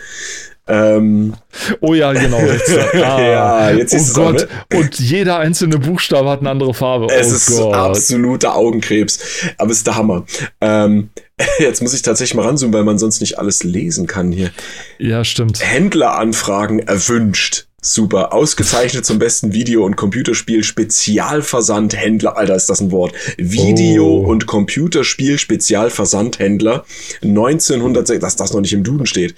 Ähm, 0.68 1.35
oh 1.81 1.92
ja, 1.94 2.12
genau. 2.12 2.38
Ah. 2.94 3.20
ja, 3.20 3.70
jetzt 3.70 3.94
ist 3.94 4.16
oh 4.16 4.22
Gott. 4.33 4.48
Und 4.72 4.98
jeder 4.98 5.38
einzelne 5.38 5.78
Buchstabe 5.78 6.28
hat 6.28 6.40
eine 6.40 6.50
andere 6.50 6.72
Farbe. 6.72 7.07
Es 7.12 7.33
oh 7.33 7.35
ist 7.35 7.46
Gott. 7.59 7.74
absoluter 7.74 8.55
Augenkrebs. 8.55 9.18
Aber 9.59 9.70
es 9.70 9.78
ist 9.78 9.87
der 9.87 9.96
Hammer. 9.96 10.24
Ähm, 10.61 11.11
jetzt 11.59 11.83
muss 11.83 11.94
ich 11.94 12.02
tatsächlich 12.02 12.35
mal 12.35 12.46
ranzoomen, 12.46 12.74
weil 12.74 12.85
man 12.85 12.98
sonst 12.98 13.20
nicht 13.20 13.38
alles 13.38 13.64
lesen 13.64 14.07
kann 14.07 14.31
hier. 14.31 14.50
Ja, 14.98 15.24
stimmt. 15.24 15.62
Händleranfragen 15.62 16.78
erwünscht. 16.81 17.66
Super. 17.85 18.33
Ausgezeichnet 18.33 19.05
zum 19.05 19.18
besten 19.18 19.53
Video- 19.53 19.85
und 19.85 19.97
Computerspiel 19.97 20.62
Spezialversandhändler. 20.62 22.37
Alter, 22.37 22.55
ist 22.55 22.71
das 22.71 22.81
ein 22.81 22.92
Wort. 22.92 23.12
Video- 23.38 24.18
oh. 24.18 24.27
und 24.27 24.47
Computerspiel 24.47 25.37
Spezialversandhändler. 25.37 26.85
1906, 27.23 28.21
dass 28.21 28.37
das 28.37 28.53
noch 28.53 28.61
nicht 28.61 28.73
im 28.73 28.85
Duden 28.85 29.07
steht. 29.07 29.35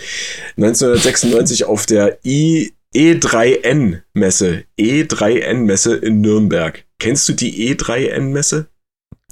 1996 0.58 1.64
auf 1.64 1.86
der 1.86 2.18
I 2.22 2.74
E3N-Messe. 2.94 4.64
E3N-Messe 4.78 5.96
in 5.96 6.20
Nürnberg. 6.20 6.84
Kennst 6.98 7.26
du 7.30 7.32
die 7.32 7.74
E3N-Messe? 7.74 8.66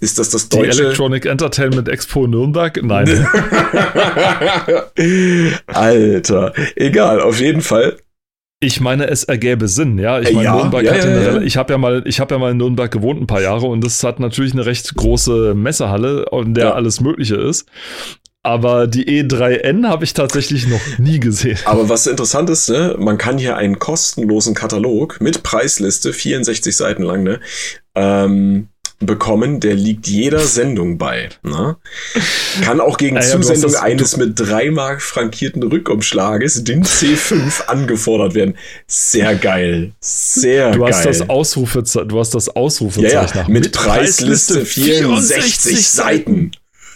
Ist 0.00 0.18
das 0.18 0.30
das 0.30 0.48
deutsche? 0.48 0.70
Die 0.70 0.82
Electronic 0.84 1.26
Entertainment 1.26 1.88
Expo 1.88 2.26
Nürnberg? 2.26 2.82
Nein. 2.82 3.06
Alter. 5.66 6.54
Egal, 6.76 7.20
auf 7.20 7.38
jeden 7.40 7.60
Fall 7.60 7.98
ich 8.62 8.80
meine, 8.80 9.08
es 9.08 9.24
ergäbe 9.24 9.66
Sinn, 9.66 9.98
ja. 9.98 10.20
Ich 10.20 10.32
meine, 10.32 10.44
ja, 10.44 10.56
Nürnberg 10.56 10.84
ja, 10.84 10.94
hatte 10.94 11.08
eine, 11.08 11.24
ja, 11.24 11.40
ich 11.40 11.56
habe 11.56 11.72
ja 11.72 11.78
mal, 11.78 12.02
ich 12.06 12.20
habe 12.20 12.34
ja 12.34 12.38
mal 12.38 12.52
in 12.52 12.58
Nürnberg 12.58 12.90
gewohnt 12.90 13.20
ein 13.20 13.26
paar 13.26 13.42
Jahre 13.42 13.66
und 13.66 13.82
das 13.82 14.02
hat 14.04 14.20
natürlich 14.20 14.52
eine 14.52 14.64
recht 14.64 14.94
große 14.94 15.54
Messehalle, 15.54 16.26
in 16.32 16.54
der 16.54 16.76
alles 16.76 17.00
Mögliche 17.00 17.36
ist. 17.36 17.66
Aber 18.44 18.86
die 18.88 19.04
E3N 19.04 19.88
habe 19.88 20.04
ich 20.04 20.14
tatsächlich 20.14 20.66
noch 20.66 20.80
nie 20.98 21.20
gesehen. 21.20 21.58
Aber 21.64 21.88
was 21.88 22.06
interessant 22.06 22.50
ist, 22.50 22.68
ne, 22.70 22.96
man 22.98 23.18
kann 23.18 23.38
hier 23.38 23.56
einen 23.56 23.78
kostenlosen 23.78 24.54
Katalog 24.54 25.20
mit 25.20 25.42
Preisliste, 25.42 26.12
64 26.12 26.76
Seiten 26.76 27.02
lang, 27.02 27.22
ne, 27.22 27.40
ähm, 27.94 28.68
bekommen, 29.06 29.60
der 29.60 29.74
liegt 29.74 30.06
jeder 30.06 30.40
Sendung 30.40 30.98
bei. 30.98 31.28
Ne? 31.42 31.76
Kann 32.62 32.80
auch 32.80 32.96
gegen 32.96 33.16
ja, 33.16 33.22
Zusendung 33.22 33.74
eines 33.74 34.16
mit 34.16 34.38
drei 34.38 34.70
Mark 34.70 35.02
frankierten 35.02 35.62
Rückumschlages, 35.62 36.64
den 36.64 36.84
C5, 36.84 37.66
angefordert 37.66 38.34
werden. 38.34 38.56
Sehr 38.86 39.34
geil. 39.34 39.92
Sehr 40.00 40.72
du 40.72 40.80
geil. 40.80 40.92
Hast 40.92 41.06
das 41.06 41.28
Ausrufe, 41.28 41.82
du 41.82 42.18
hast 42.18 42.34
das 42.34 42.48
Ausrufezeichen 42.48 43.36
ja, 43.36 43.42
ja, 43.42 43.48
mit, 43.48 43.64
mit 43.64 43.72
Preisliste 43.72 44.64
64, 44.64 45.54
64 45.54 45.88
Seiten. 45.88 46.50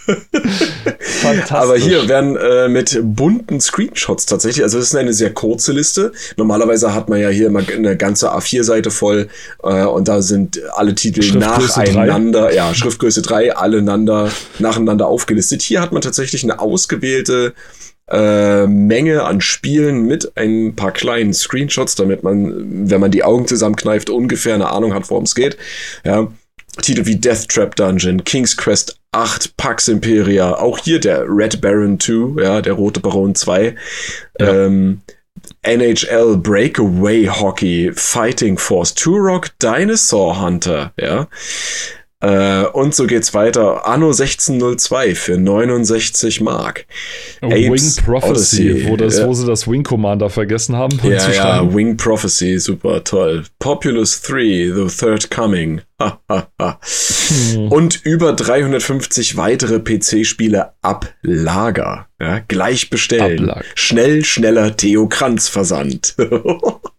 Fantastisch. 1.00 1.52
Aber 1.52 1.76
hier 1.76 2.08
werden 2.08 2.36
äh, 2.36 2.68
mit 2.68 2.98
bunten 3.02 3.60
Screenshots 3.60 4.26
tatsächlich, 4.26 4.62
also 4.62 4.78
das 4.78 4.88
ist 4.88 4.94
eine 4.94 5.12
sehr 5.12 5.32
kurze 5.32 5.72
Liste. 5.72 6.12
Normalerweise 6.36 6.94
hat 6.94 7.08
man 7.08 7.20
ja 7.20 7.28
hier 7.28 7.48
immer 7.48 7.62
eine 7.68 7.96
ganze 7.96 8.32
A4-Seite 8.32 8.90
voll 8.90 9.28
äh, 9.62 9.84
und 9.84 10.08
da 10.08 10.22
sind 10.22 10.60
alle 10.74 10.94
Titel 10.94 11.38
nacheinander, 11.38 12.48
3. 12.48 12.54
ja, 12.54 12.74
Schriftgröße 12.74 13.22
3, 13.22 13.56
alleinander, 13.56 14.30
nacheinander 14.58 15.06
aufgelistet. 15.06 15.62
Hier 15.62 15.80
hat 15.80 15.92
man 15.92 16.02
tatsächlich 16.02 16.44
eine 16.44 16.60
ausgewählte 16.60 17.54
äh, 18.08 18.66
Menge 18.66 19.24
an 19.24 19.40
Spielen 19.40 20.06
mit 20.06 20.36
ein 20.36 20.76
paar 20.76 20.92
kleinen 20.92 21.34
Screenshots, 21.34 21.96
damit 21.96 22.22
man, 22.22 22.88
wenn 22.88 23.00
man 23.00 23.10
die 23.10 23.24
Augen 23.24 23.48
zusammenkneift, 23.48 24.10
ungefähr 24.10 24.54
eine 24.54 24.70
Ahnung 24.70 24.94
hat, 24.94 25.10
worum 25.10 25.24
es 25.24 25.34
geht. 25.34 25.56
Ja. 26.04 26.28
Titel 26.82 27.06
wie 27.06 27.16
Death 27.16 27.48
Trap 27.48 27.76
Dungeon, 27.76 28.24
King's 28.24 28.56
Quest 28.56 28.98
8, 29.12 29.56
Pax 29.56 29.88
Imperia, 29.88 30.54
auch 30.54 30.78
hier 30.78 31.00
der 31.00 31.24
Red 31.26 31.60
Baron 31.60 31.98
2, 31.98 32.42
ja, 32.42 32.60
der 32.60 32.74
Rote 32.74 33.00
Baron 33.00 33.34
2, 33.34 33.74
ja. 34.38 34.46
ähm, 34.46 35.00
NHL 35.62 36.36
Breakaway 36.36 37.26
Hockey, 37.26 37.90
Fighting 37.94 38.58
Force, 38.58 38.94
Turok 38.94 39.50
Dinosaur 39.58 40.40
Hunter, 40.40 40.92
ja. 41.00 41.28
Äh, 42.20 42.64
und 42.64 42.94
so 42.94 43.06
geht's 43.06 43.34
weiter. 43.34 43.86
Anno 43.86 44.06
1602 44.06 45.14
für 45.14 45.36
69 45.36 46.40
Mark. 46.40 46.86
Wing 47.42 48.04
Prophecy, 48.04 48.86
wo, 48.88 48.96
das, 48.96 49.18
ja. 49.18 49.26
wo 49.26 49.34
sie 49.34 49.46
das 49.46 49.68
Wing 49.68 49.82
Commander 49.82 50.30
vergessen 50.30 50.76
haben. 50.76 50.98
Ja, 51.02 51.30
ja, 51.30 51.74
Wing 51.74 51.98
Prophecy, 51.98 52.58
super 52.58 53.04
toll. 53.04 53.44
Populous 53.58 54.22
3, 54.22 54.72
The 54.74 54.86
Third 54.86 55.30
Coming. 55.30 55.82
hm. 55.98 57.72
Und 57.72 58.04
über 58.04 58.32
350 58.32 59.36
weitere 59.36 59.78
PC-Spiele 59.78 60.72
ab 60.82 61.14
Lager. 61.22 62.06
Ja, 62.20 62.40
gleich 62.48 62.88
bestellen. 62.88 63.50
Ablag. 63.50 63.64
Schnell, 63.74 64.24
schneller 64.24 64.76
Theo 64.76 65.06
Kranz 65.06 65.48
Versand. 65.48 66.16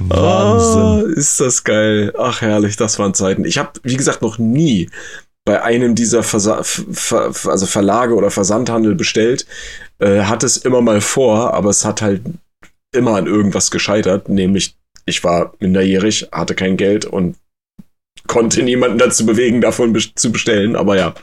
Wahnsinn. 0.00 1.10
Oh, 1.10 1.18
ist 1.18 1.40
das 1.40 1.64
geil. 1.64 2.12
Ach, 2.18 2.40
herrlich, 2.40 2.76
das 2.76 2.98
waren 2.98 3.14
Zeiten. 3.14 3.44
Ich 3.44 3.58
habe, 3.58 3.72
wie 3.82 3.96
gesagt, 3.96 4.22
noch 4.22 4.38
nie 4.38 4.90
bei 5.44 5.62
einem 5.62 5.94
dieser 5.94 6.22
Versa 6.22 6.62
Ver 6.62 7.32
also 7.46 7.66
Verlage 7.66 8.14
oder 8.14 8.30
Versandhandel 8.30 8.94
bestellt. 8.94 9.46
Äh, 9.98 10.22
hat 10.22 10.44
es 10.44 10.56
immer 10.58 10.80
mal 10.80 11.00
vor, 11.00 11.54
aber 11.54 11.70
es 11.70 11.84
hat 11.84 12.02
halt 12.02 12.22
immer 12.92 13.16
an 13.16 13.26
irgendwas 13.26 13.70
gescheitert. 13.70 14.28
Nämlich, 14.28 14.76
ich 15.06 15.24
war 15.24 15.54
minderjährig, 15.60 16.28
hatte 16.32 16.54
kein 16.54 16.76
Geld 16.76 17.04
und 17.04 17.36
konnte 18.26 18.62
niemanden 18.62 18.98
dazu 18.98 19.26
bewegen, 19.26 19.60
davon 19.60 19.92
be 19.92 20.00
zu 20.14 20.30
bestellen. 20.30 20.76
Aber 20.76 20.96
ja. 20.96 21.14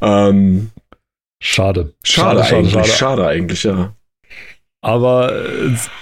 Ähm, 0.00 0.70
schade. 1.42 1.92
Schade, 2.02 2.44
schade, 2.44 2.56
eigentlich, 2.56 2.72
schade. 2.72 2.88
schade 2.88 3.26
eigentlich, 3.26 3.62
ja. 3.64 3.94
Aber 4.84 5.32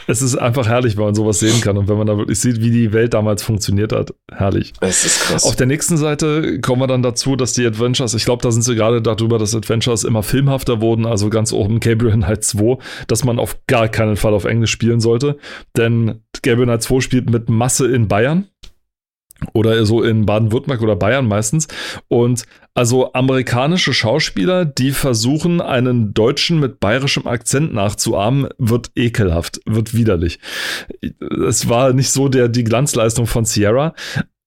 es 0.08 0.22
ist 0.22 0.34
einfach 0.34 0.66
herrlich, 0.66 0.96
wenn 0.96 1.04
man 1.04 1.14
sowas 1.14 1.38
sehen 1.38 1.60
kann 1.60 1.78
und 1.78 1.86
wenn 1.86 1.96
man 1.96 2.08
da 2.08 2.18
wirklich 2.18 2.40
sieht, 2.40 2.60
wie 2.62 2.72
die 2.72 2.92
Welt 2.92 3.14
damals 3.14 3.40
funktioniert 3.40 3.92
hat. 3.92 4.12
Herrlich. 4.28 4.72
Es 4.80 5.04
ist 5.04 5.20
krass. 5.20 5.44
Auf 5.44 5.54
der 5.54 5.68
nächsten 5.68 5.96
Seite 5.96 6.60
kommen 6.60 6.82
wir 6.82 6.88
dann 6.88 7.00
dazu, 7.04 7.36
dass 7.36 7.52
die 7.52 7.64
Adventures, 7.64 8.12
ich 8.14 8.24
glaube, 8.24 8.42
da 8.42 8.50
sind 8.50 8.62
sie 8.62 8.74
gerade 8.74 9.00
darüber, 9.00 9.38
dass 9.38 9.54
Adventures 9.54 10.02
immer 10.02 10.24
filmhafter 10.24 10.80
wurden, 10.80 11.06
also 11.06 11.30
ganz 11.30 11.52
oben 11.52 11.78
Gabriel 11.78 12.12
Knight 12.16 12.42
2, 12.42 12.78
dass 13.06 13.22
man 13.22 13.38
auf 13.38 13.56
gar 13.68 13.86
keinen 13.86 14.16
Fall 14.16 14.34
auf 14.34 14.46
Englisch 14.46 14.72
spielen 14.72 14.98
sollte. 14.98 15.36
Denn 15.76 16.20
Gabriel 16.42 16.66
Knight 16.66 16.82
2 16.82 17.00
spielt 17.02 17.30
mit 17.30 17.48
Masse 17.48 17.86
in 17.86 18.08
Bayern 18.08 18.48
oder 19.52 19.84
so 19.86 20.02
in 20.02 20.26
Baden-Württemberg 20.26 20.82
oder 20.82 20.96
Bayern 20.96 21.26
meistens. 21.26 21.68
Und 22.08 22.44
also 22.74 23.12
amerikanische 23.12 23.92
Schauspieler, 23.92 24.64
die 24.64 24.92
versuchen, 24.92 25.60
einen 25.60 26.14
Deutschen 26.14 26.58
mit 26.58 26.80
bayerischem 26.80 27.26
Akzent 27.26 27.74
nachzuahmen, 27.74 28.48
wird 28.58 28.90
ekelhaft, 28.96 29.60
wird 29.66 29.94
widerlich. 29.94 30.38
Es 31.46 31.68
war 31.68 31.92
nicht 31.92 32.10
so 32.10 32.28
der, 32.28 32.48
die 32.48 32.64
Glanzleistung 32.64 33.26
von 33.26 33.44
Sierra. 33.44 33.94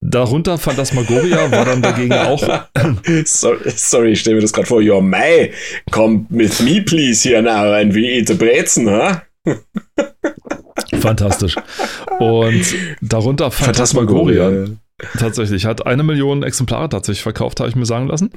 Darunter 0.02 0.58
Phantasmagoria 0.58 1.52
war 1.52 1.66
dann 1.66 1.82
dagegen 1.82 2.14
auch. 2.14 2.42
sorry, 3.26 3.72
sorry, 3.72 4.12
ich 4.12 4.20
stelle 4.20 4.36
mir 4.36 4.42
das 4.42 4.54
gerade 4.54 4.68
vor. 4.68 4.82
Your 4.82 5.02
May, 5.02 5.52
come 5.92 6.26
with 6.30 6.62
me, 6.62 6.82
please, 6.82 7.28
here 7.28 7.42
now, 7.42 7.74
and 7.74 7.94
we 7.94 8.02
eat 8.02 8.28
the 8.28 8.36
Brezen, 8.36 8.90
huh? 8.90 9.22
Fantastisch. 11.00 11.56
Und 12.20 12.66
darunter 13.02 13.52
Phantasmagoria. 13.52 14.50
Phantasmagoria. 14.50 14.85
Tatsächlich, 15.18 15.66
hat 15.66 15.86
eine 15.86 16.04
Million 16.04 16.44
Exemplare 16.44 16.88
tatsächlich 16.88 17.24
verkauft, 17.24 17.60
habe 17.60 17.70
ich 17.70 17.76
mir 17.76 17.86
sagen 17.86 18.08
lassen. 18.08 18.30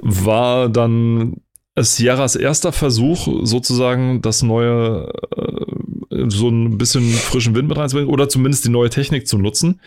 War 0.00 0.68
dann 0.68 1.40
Sierras 1.76 2.36
erster 2.36 2.72
Versuch, 2.72 3.28
sozusagen 3.42 4.22
das 4.22 4.42
neue, 4.42 5.12
äh, 5.36 6.24
so 6.28 6.48
ein 6.48 6.78
bisschen 6.78 7.02
frischen 7.12 7.54
Wind 7.56 7.68
mit 7.68 7.76
reinzubringen 7.76 8.12
oder 8.12 8.28
zumindest 8.28 8.64
die 8.64 8.70
neue 8.70 8.90
Technik 8.90 9.26
zu 9.26 9.38
nutzen. 9.38 9.80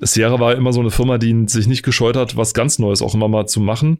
Sierra 0.00 0.38
war 0.38 0.54
immer 0.54 0.72
so 0.72 0.80
eine 0.80 0.90
Firma, 0.90 1.18
die 1.18 1.48
sich 1.48 1.66
nicht 1.66 1.82
gescheut 1.82 2.16
hat, 2.16 2.36
was 2.36 2.54
ganz 2.54 2.78
Neues 2.78 3.02
auch 3.02 3.14
immer 3.14 3.28
mal 3.28 3.46
zu 3.46 3.60
machen 3.60 3.98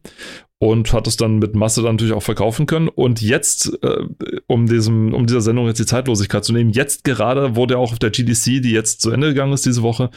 und 0.65 0.95
hat 0.95 1.07
es 1.07 1.19
dann 1.19 1.41
mit 1.41 1.55
Masse 1.55 1.83
dann 1.83 1.97
natürlich 1.97 2.15
auch 2.15 2.23
verkaufen 2.23 2.65
können. 2.65 2.89
Und 2.89 3.21
jetzt, 3.21 3.79
äh, 3.83 4.05
um, 4.47 4.67
diesem, 4.67 5.13
um 5.13 5.27
dieser 5.27 5.43
Sendung 5.43 5.67
jetzt 5.67 5.79
die 5.79 5.85
Zeitlosigkeit 5.85 6.43
zu 6.43 6.55
nehmen, 6.55 6.71
jetzt 6.71 7.05
gerade 7.05 7.55
wurde 7.55 7.77
auch 7.77 7.93
auf 7.93 7.99
der 7.99 8.09
GDC, 8.09 8.63
die 8.63 8.73
jetzt 8.73 9.03
zu 9.03 9.11
Ende 9.11 9.29
gegangen 9.29 9.53
ist 9.53 9.67
diese 9.67 9.83
Woche, 9.83 10.09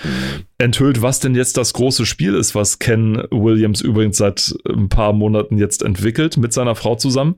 enthüllt, 0.57 1.01
was 1.01 1.19
denn 1.19 1.35
jetzt 1.35 1.57
das 1.57 1.73
große 1.73 2.05
Spiel 2.05 2.33
ist, 2.33 2.55
was 2.55 2.79
Ken 2.79 3.21
Williams 3.29 3.81
übrigens 3.81 4.17
seit 4.17 4.55
ein 4.69 4.87
paar 4.87 5.11
Monaten 5.11 5.57
jetzt 5.57 5.83
entwickelt 5.83 6.37
mit 6.37 6.53
seiner 6.53 6.75
Frau 6.75 6.95
zusammen, 6.95 7.35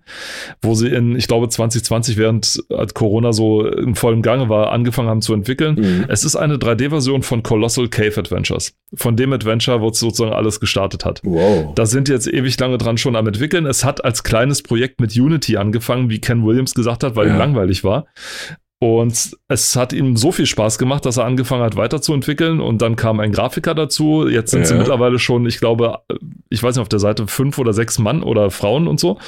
wo 0.61 0.75
sie 0.75 0.89
in, 0.89 1.15
ich 1.15 1.27
glaube, 1.27 1.49
2020, 1.49 2.15
während 2.17 2.63
Corona 2.93 3.33
so 3.33 3.65
in 3.65 3.95
vollem 3.95 4.21
Gange 4.21 4.49
war, 4.49 4.71
angefangen 4.71 5.09
haben 5.09 5.23
zu 5.23 5.33
entwickeln. 5.33 5.75
Mhm. 5.79 6.05
Es 6.09 6.23
ist 6.23 6.35
eine 6.35 6.57
3D-Version 6.57 7.23
von 7.23 7.41
Colossal 7.41 7.87
Cave 7.87 8.17
Adventures. 8.17 8.73
Von 8.93 9.15
dem 9.15 9.33
Adventure, 9.33 9.81
wo 9.81 9.89
es 9.89 9.99
sozusagen 9.99 10.33
alles 10.33 10.59
gestartet 10.59 11.05
hat. 11.05 11.21
Wow. 11.23 11.73
Da 11.73 11.87
sind 11.87 12.07
jetzt 12.07 12.27
ewig 12.27 12.59
lange 12.59 12.77
dran 12.77 12.98
schon 12.99 13.15
am 13.15 13.27
entwickeln. 13.27 13.65
Es 13.65 13.83
hat 13.83 14.03
als 14.03 14.23
kleines 14.23 14.61
Projekt 14.61 14.99
mit 14.99 15.15
Unity 15.15 15.57
angefangen, 15.57 16.09
wie 16.09 16.19
Ken 16.19 16.45
Williams 16.45 16.73
gesagt 16.73 17.03
hat, 17.03 17.15
weil 17.15 17.27
ja. 17.27 17.33
ihm 17.33 17.39
langweilig 17.39 17.83
war. 17.83 18.05
Und 18.81 19.35
es 19.49 19.75
hat 19.75 19.91
ihm 19.91 20.15
so 20.15 20.31
viel 20.31 20.45
Spaß 20.45 20.77
gemacht, 20.77 21.05
dass 21.05 21.17
er 21.17 21.25
angefangen 21.25 21.63
hat 21.63 21.75
weiterzuentwickeln. 21.75 22.61
Und 22.61 22.81
dann 22.81 22.95
kam 22.95 23.19
ein 23.19 23.33
Grafiker 23.33 23.75
dazu. 23.75 24.27
Jetzt 24.27 24.51
sind 24.51 24.61
ja. 24.61 24.67
sie 24.67 24.75
mittlerweile 24.75 25.19
schon, 25.19 25.45
ich 25.45 25.59
glaube, 25.59 25.99
ich 26.49 26.63
weiß 26.63 26.75
nicht, 26.75 26.81
auf 26.81 26.89
der 26.89 26.99
Seite 26.99 27.27
fünf 27.27 27.57
oder 27.57 27.73
sechs 27.73 27.99
Mann 27.99 28.23
oder 28.23 28.51
Frauen 28.51 28.87
und 28.87 28.99
so. 28.99 29.19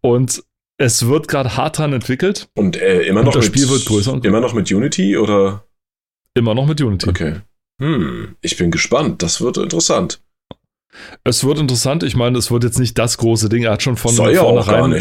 Und 0.00 0.42
es 0.78 1.06
wird 1.06 1.28
gerade 1.28 1.56
hart 1.56 1.78
dran 1.78 1.92
entwickelt. 1.92 2.48
Und 2.56 2.76
äh, 2.76 3.02
immer 3.02 3.20
noch 3.20 3.28
und 3.28 3.36
das 3.36 3.50
mit, 3.50 3.58
Spiel 3.58 3.70
wird 3.70 3.86
größer. 3.86 4.20
Immer 4.22 4.40
noch 4.40 4.54
mit 4.54 4.70
Unity 4.70 5.16
oder? 5.16 5.64
Immer 6.34 6.54
noch 6.54 6.66
mit 6.66 6.80
Unity. 6.80 7.08
Okay. 7.08 7.36
Hm, 7.80 8.36
ich 8.40 8.56
bin 8.56 8.72
gespannt. 8.72 9.22
Das 9.22 9.40
wird 9.40 9.58
interessant. 9.58 10.20
Es 11.24 11.44
wird 11.44 11.58
interessant. 11.58 12.02
Ich 12.02 12.16
meine, 12.16 12.38
es 12.38 12.50
wird 12.50 12.64
jetzt 12.64 12.78
nicht 12.78 12.98
das 12.98 13.18
große 13.18 13.48
Ding. 13.48 13.62
Er 13.62 13.72
hat 13.72 13.82
schon 13.82 13.96
von 13.96 14.12
Soll 14.12 14.34
vornherein, 14.34 15.00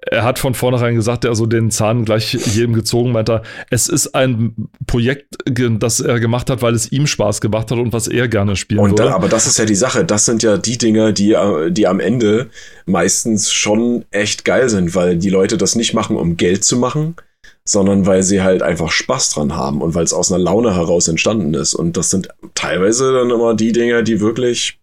er 0.00 0.24
hat 0.24 0.38
von 0.38 0.54
vornherein 0.54 0.94
gesagt, 0.94 1.24
er 1.24 1.30
also 1.30 1.46
den 1.46 1.70
Zahn 1.70 2.04
gleich 2.04 2.32
jedem 2.32 2.72
gezogen, 2.72 3.12
meint 3.12 3.28
er. 3.28 3.42
Es 3.70 3.88
ist 3.88 4.14
ein 4.14 4.68
Projekt, 4.86 5.36
das 5.44 6.00
er 6.00 6.20
gemacht 6.20 6.50
hat, 6.50 6.62
weil 6.62 6.74
es 6.74 6.90
ihm 6.90 7.06
Spaß 7.06 7.40
gemacht 7.40 7.70
hat 7.70 7.78
und 7.78 7.92
was 7.92 8.08
er 8.08 8.28
gerne 8.28 8.56
spielen 8.56 8.80
und 8.80 8.98
würde. 8.98 9.14
aber 9.14 9.28
das 9.28 9.46
ist 9.46 9.58
ja 9.58 9.64
die 9.64 9.74
Sache. 9.74 10.04
Das 10.04 10.24
sind 10.24 10.42
ja 10.42 10.56
die 10.56 10.78
Dinge, 10.78 11.12
die, 11.12 11.36
die 11.70 11.86
am 11.86 12.00
Ende 12.00 12.50
meistens 12.86 13.52
schon 13.52 14.04
echt 14.10 14.44
geil 14.44 14.68
sind, 14.68 14.94
weil 14.94 15.16
die 15.16 15.30
Leute 15.30 15.56
das 15.58 15.74
nicht 15.74 15.94
machen, 15.94 16.16
um 16.16 16.36
Geld 16.36 16.64
zu 16.64 16.76
machen, 16.76 17.16
sondern 17.64 18.06
weil 18.06 18.22
sie 18.22 18.42
halt 18.42 18.62
einfach 18.62 18.90
Spaß 18.90 19.30
dran 19.30 19.56
haben 19.56 19.82
und 19.82 19.94
weil 19.94 20.04
es 20.04 20.12
aus 20.12 20.32
einer 20.32 20.42
Laune 20.42 20.74
heraus 20.74 21.08
entstanden 21.08 21.52
ist. 21.54 21.74
Und 21.74 21.96
das 21.96 22.10
sind 22.10 22.28
teilweise 22.54 23.12
dann 23.12 23.30
immer 23.30 23.54
die 23.54 23.72
Dinge, 23.72 24.02
die 24.02 24.20
wirklich 24.20 24.78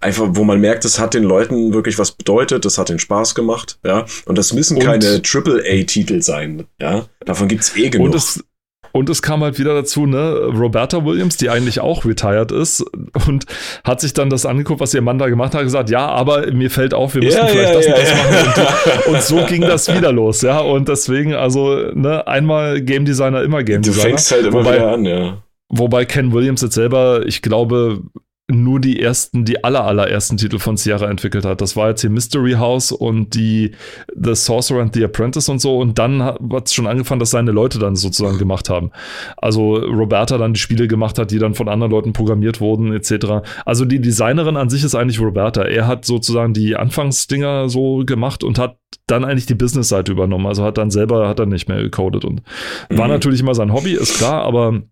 einfach, 0.00 0.26
wo 0.30 0.44
man 0.44 0.60
merkt, 0.60 0.84
es 0.84 0.98
hat 0.98 1.14
den 1.14 1.24
Leuten 1.24 1.72
wirklich 1.72 1.98
was 1.98 2.12
bedeutet, 2.12 2.64
das 2.64 2.78
hat 2.78 2.88
den 2.88 2.98
Spaß 2.98 3.34
gemacht, 3.34 3.78
ja. 3.84 4.06
Und 4.26 4.38
das 4.38 4.52
müssen 4.52 4.76
und, 4.76 4.84
keine 4.84 5.22
Triple-A-Titel 5.22 6.22
sein, 6.22 6.66
ja. 6.80 7.06
Davon 7.24 7.48
gibt's 7.48 7.76
eh 7.76 7.88
genug. 7.88 8.08
Und 8.08 8.14
es, 8.14 8.44
und 8.92 9.10
es 9.10 9.22
kam 9.22 9.42
halt 9.42 9.58
wieder 9.58 9.74
dazu, 9.74 10.06
ne, 10.06 10.34
Roberta 10.52 11.04
Williams, 11.04 11.36
die 11.36 11.50
eigentlich 11.50 11.80
auch 11.80 12.04
retired 12.04 12.52
ist 12.52 12.84
und 13.26 13.46
hat 13.84 14.00
sich 14.00 14.14
dann 14.14 14.30
das 14.30 14.46
angeguckt, 14.46 14.80
was 14.80 14.94
ihr 14.94 15.02
Mann 15.02 15.18
da 15.18 15.28
gemacht 15.28 15.54
hat, 15.54 15.62
gesagt, 15.62 15.90
ja, 15.90 16.06
aber 16.06 16.50
mir 16.52 16.70
fällt 16.70 16.94
auf, 16.94 17.14
wir 17.14 17.22
müssen 17.22 17.38
ja, 17.38 17.46
vielleicht 17.46 17.72
ja, 17.72 17.76
das 17.76 17.86
ja, 17.86 17.94
und 17.94 18.00
das 18.00 18.14
machen. 18.14 19.02
Und, 19.06 19.14
und, 19.14 19.22
so 19.22 19.44
ging 19.46 19.62
das 19.62 19.94
wieder 19.94 20.12
los, 20.12 20.42
ja. 20.42 20.60
Und 20.60 20.88
deswegen, 20.88 21.34
also, 21.34 21.76
ne, 21.94 22.26
einmal 22.26 22.80
Game 22.80 23.04
Designer, 23.04 23.42
immer 23.42 23.62
Game 23.62 23.82
Designer. 23.82 24.02
Du 24.02 24.08
fängst 24.08 24.32
halt 24.32 24.46
immer 24.46 24.60
wobei, 24.60 24.76
wieder 24.76 24.92
an, 24.92 25.04
ja. 25.04 25.42
Wobei 25.70 26.04
Ken 26.06 26.32
Williams 26.32 26.62
jetzt 26.62 26.74
selber, 26.74 27.26
ich 27.26 27.42
glaube, 27.42 28.02
nur 28.50 28.80
die 28.80 29.00
ersten, 29.00 29.44
die 29.44 29.62
aller, 29.62 29.84
allerersten 29.84 30.38
Titel 30.38 30.58
von 30.58 30.78
Sierra 30.78 31.10
entwickelt 31.10 31.44
hat. 31.44 31.60
Das 31.60 31.76
war 31.76 31.90
jetzt 31.90 32.00
hier 32.00 32.08
Mystery 32.08 32.52
House 32.52 32.92
und 32.92 33.34
die 33.34 33.72
The 34.16 34.34
Sorcerer 34.34 34.80
and 34.80 34.94
the 34.94 35.04
Apprentice 35.04 35.50
und 35.50 35.60
so. 35.60 35.78
Und 35.78 35.98
dann 35.98 36.22
hat 36.22 36.66
es 36.66 36.72
schon 36.72 36.86
angefangen, 36.86 37.20
dass 37.20 37.30
seine 37.30 37.50
Leute 37.50 37.78
dann 37.78 37.94
sozusagen 37.94 38.38
gemacht 38.38 38.70
haben. 38.70 38.90
Also 39.36 39.74
Roberta 39.74 40.38
dann 40.38 40.54
die 40.54 40.60
Spiele 40.60 40.88
gemacht 40.88 41.18
hat, 41.18 41.30
die 41.30 41.38
dann 41.38 41.54
von 41.54 41.68
anderen 41.68 41.92
Leuten 41.92 42.14
programmiert 42.14 42.60
wurden, 42.60 42.92
etc. 42.94 43.46
Also 43.66 43.84
die 43.84 44.00
Designerin 44.00 44.56
an 44.56 44.70
sich 44.70 44.82
ist 44.82 44.94
eigentlich 44.94 45.20
Roberta. 45.20 45.62
Er 45.62 45.86
hat 45.86 46.06
sozusagen 46.06 46.54
die 46.54 46.74
Anfangsdinger 46.74 47.68
so 47.68 48.04
gemacht 48.06 48.42
und 48.44 48.58
hat 48.58 48.78
dann 49.06 49.26
eigentlich 49.26 49.46
die 49.46 49.54
Business-Seite 49.54 50.12
übernommen. 50.12 50.46
Also 50.46 50.64
hat 50.64 50.78
dann 50.78 50.90
selber, 50.90 51.28
hat 51.28 51.38
er 51.38 51.46
nicht 51.46 51.68
mehr 51.68 51.82
gecodet 51.82 52.24
und 52.24 52.42
war 52.88 53.06
mhm. 53.06 53.12
natürlich 53.12 53.40
immer 53.40 53.54
sein 53.54 53.74
Hobby, 53.74 53.92
ist 53.92 54.16
klar, 54.16 54.42
aber 54.42 54.82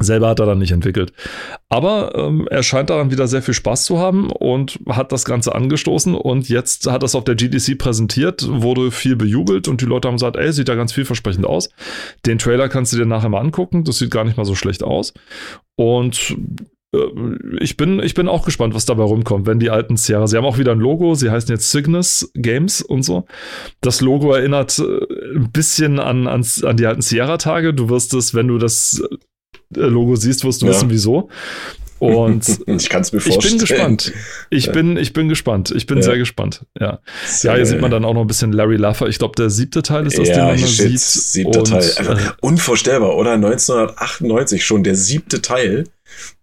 Selber 0.00 0.28
hat 0.28 0.40
er 0.40 0.46
dann 0.46 0.58
nicht 0.58 0.72
entwickelt. 0.72 1.12
Aber 1.68 2.14
ähm, 2.16 2.48
er 2.50 2.62
scheint 2.62 2.90
daran 2.90 3.10
wieder 3.10 3.28
sehr 3.28 3.42
viel 3.42 3.54
Spaß 3.54 3.84
zu 3.84 3.98
haben 3.98 4.30
und 4.30 4.80
hat 4.88 5.12
das 5.12 5.24
Ganze 5.24 5.54
angestoßen 5.54 6.14
und 6.14 6.48
jetzt 6.48 6.90
hat 6.90 7.02
das 7.02 7.14
auf 7.14 7.24
der 7.24 7.36
GDC 7.36 7.78
präsentiert, 7.78 8.46
wurde 8.48 8.90
viel 8.90 9.14
bejubelt 9.14 9.68
und 9.68 9.80
die 9.80 9.86
Leute 9.86 10.08
haben 10.08 10.16
gesagt, 10.16 10.36
ey, 10.36 10.52
sieht 10.52 10.68
ja 10.68 10.74
ganz 10.74 10.92
vielversprechend 10.92 11.46
aus. 11.46 11.70
Den 12.26 12.38
Trailer 12.38 12.68
kannst 12.68 12.92
du 12.92 12.96
dir 12.96 13.06
nachher 13.06 13.28
mal 13.28 13.40
angucken, 13.40 13.84
das 13.84 13.98
sieht 13.98 14.10
gar 14.10 14.24
nicht 14.24 14.36
mal 14.36 14.44
so 14.44 14.56
schlecht 14.56 14.82
aus. 14.82 15.14
Und 15.76 16.36
äh, 16.92 16.98
ich 17.60 17.76
bin, 17.76 18.00
ich 18.00 18.14
bin 18.14 18.28
auch 18.28 18.44
gespannt, 18.44 18.74
was 18.74 18.86
dabei 18.86 19.04
rumkommt, 19.04 19.46
wenn 19.46 19.60
die 19.60 19.70
alten 19.70 19.96
Sierra. 19.96 20.26
Sie 20.26 20.36
haben 20.36 20.44
auch 20.44 20.58
wieder 20.58 20.72
ein 20.72 20.80
Logo, 20.80 21.14
sie 21.14 21.30
heißen 21.30 21.50
jetzt 21.50 21.70
Cygnus 21.70 22.30
Games 22.34 22.82
und 22.82 23.02
so. 23.02 23.26
Das 23.80 24.00
Logo 24.00 24.32
erinnert 24.32 24.78
äh, 24.78 25.36
ein 25.36 25.50
bisschen 25.52 26.00
an, 26.00 26.26
an, 26.26 26.44
an 26.62 26.76
die 26.76 26.86
alten 26.86 27.02
Sierra-Tage. 27.02 27.74
Du 27.74 27.88
wirst 27.88 28.14
es, 28.14 28.34
wenn 28.34 28.48
du 28.48 28.58
das 28.58 29.02
Logo 29.76 30.16
siehst, 30.16 30.44
wirst 30.44 30.62
du 30.62 30.66
ja. 30.66 30.72
wissen, 30.72 30.90
wieso. 30.90 31.28
Und 31.98 32.60
ich 32.66 32.88
kann 32.88 33.02
es 33.02 33.12
mir 33.12 33.20
vorstellen. 33.20 33.54
Ich 33.54 33.60
bin 33.60 33.68
gespannt. 33.68 34.12
Ich 34.50 34.72
bin, 34.72 34.96
ich 34.96 35.12
bin 35.12 35.28
gespannt. 35.28 35.72
Ich 35.74 35.86
bin 35.86 35.98
ja. 35.98 36.02
sehr 36.02 36.18
gespannt. 36.18 36.64
Ja. 36.78 36.98
Ja, 37.42 37.54
hier 37.54 37.66
sieht 37.66 37.80
man 37.80 37.90
dann 37.90 38.04
auch 38.04 38.14
noch 38.14 38.20
ein 38.20 38.26
bisschen 38.26 38.52
Larry 38.52 38.76
Laffer. 38.76 39.08
Ich 39.08 39.18
glaube, 39.18 39.34
der 39.36 39.50
siebte 39.50 39.82
Teil 39.82 40.06
ist 40.06 40.18
das, 40.18 40.28
ja, 40.28 40.50
den 40.50 40.60
man 40.60 40.68
sieht. 40.68 41.00
Siebter 41.00 41.60
und, 41.60 41.68
Teil. 41.68 41.90
Einfach 41.96 42.20
äh, 42.20 42.32
unvorstellbar, 42.40 43.16
oder? 43.16 43.32
1998 43.32 44.64
schon 44.64 44.84
der 44.84 44.96
siebte 44.96 45.40
Teil. 45.40 45.84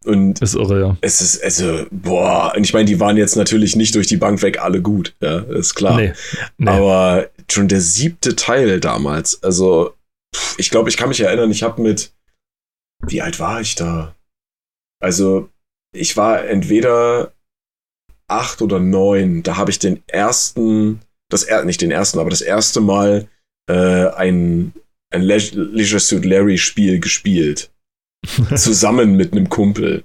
Und 0.03 0.41
ist 0.41 0.55
irre, 0.55 0.79
ja. 0.79 0.97
Es 1.01 1.21
ist, 1.21 1.43
also, 1.43 1.85
boah, 1.91 2.53
und 2.55 2.63
ich 2.63 2.73
meine, 2.73 2.85
die 2.85 2.99
waren 2.99 3.17
jetzt 3.17 3.35
natürlich 3.35 3.75
nicht 3.75 3.93
durch 3.93 4.07
die 4.07 4.17
Bank 4.17 4.41
weg 4.41 4.59
alle 4.61 4.81
gut, 4.81 5.13
ja, 5.21 5.39
ist 5.39 5.75
klar. 5.75 5.95
Nee, 5.95 6.13
nee. 6.57 6.69
Aber 6.69 7.29
schon 7.49 7.67
der 7.67 7.81
siebte 7.81 8.35
Teil 8.35 8.79
damals, 8.79 9.43
also, 9.43 9.93
ich 10.57 10.71
glaube, 10.71 10.89
ich 10.89 10.97
kann 10.97 11.09
mich 11.09 11.21
erinnern, 11.21 11.51
ich 11.51 11.61
habe 11.61 11.81
mit, 11.81 12.11
wie 13.07 13.21
alt 13.21 13.39
war 13.39 13.61
ich 13.61 13.75
da? 13.75 14.15
Also, 15.01 15.49
ich 15.93 16.17
war 16.17 16.45
entweder 16.45 17.33
acht 18.27 18.61
oder 18.61 18.79
neun. 18.79 19.43
Da 19.43 19.57
habe 19.57 19.71
ich 19.71 19.79
den 19.79 20.03
ersten, 20.07 21.01
das 21.29 21.43
er, 21.43 21.65
nicht 21.65 21.81
den 21.81 21.91
ersten, 21.91 22.19
aber 22.19 22.29
das 22.29 22.41
erste 22.41 22.81
Mal 22.81 23.27
äh, 23.69 24.07
ein, 24.07 24.73
ein 25.11 25.21
Le 25.21 25.37
Leisure 25.37 25.99
Suit 25.99 26.25
Larry 26.25 26.57
Spiel 26.57 26.99
gespielt. 26.99 27.71
zusammen 28.55 29.15
mit 29.15 29.31
einem 29.31 29.49
Kumpel. 29.49 30.03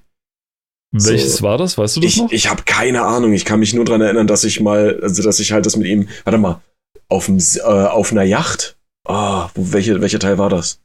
Welches 0.91 1.37
so. 1.37 1.43
war 1.43 1.59
das? 1.59 1.77
Weißt 1.77 1.97
du 1.97 2.01
das 2.01 2.13
ich, 2.13 2.17
noch? 2.17 2.33
Ich 2.33 2.49
habe 2.49 2.63
keine 2.63 3.03
Ahnung. 3.03 3.35
Ich 3.35 3.45
kann 3.45 3.61
mich 3.61 3.75
nur 3.75 3.85
daran 3.85 4.01
erinnern, 4.01 4.27
dass 4.27 4.45
ich 4.45 4.61
mal, 4.61 4.99
also 5.03 5.23
dass 5.23 5.39
ich 5.39 5.53
halt 5.53 5.67
das 5.67 5.77
mit 5.77 5.87
ihm, 5.87 6.09
warte 6.25 6.39
mal, 6.39 6.63
auf, 7.09 7.29
äh, 7.29 7.61
auf 7.61 8.13
einer 8.13 8.23
Yacht 8.23 8.77
Ah, 9.07 9.47
oh, 9.47 9.51
welche, 9.55 10.01
welcher 10.01 10.19
Teil 10.19 10.39
war 10.39 10.51
das? 10.51 10.81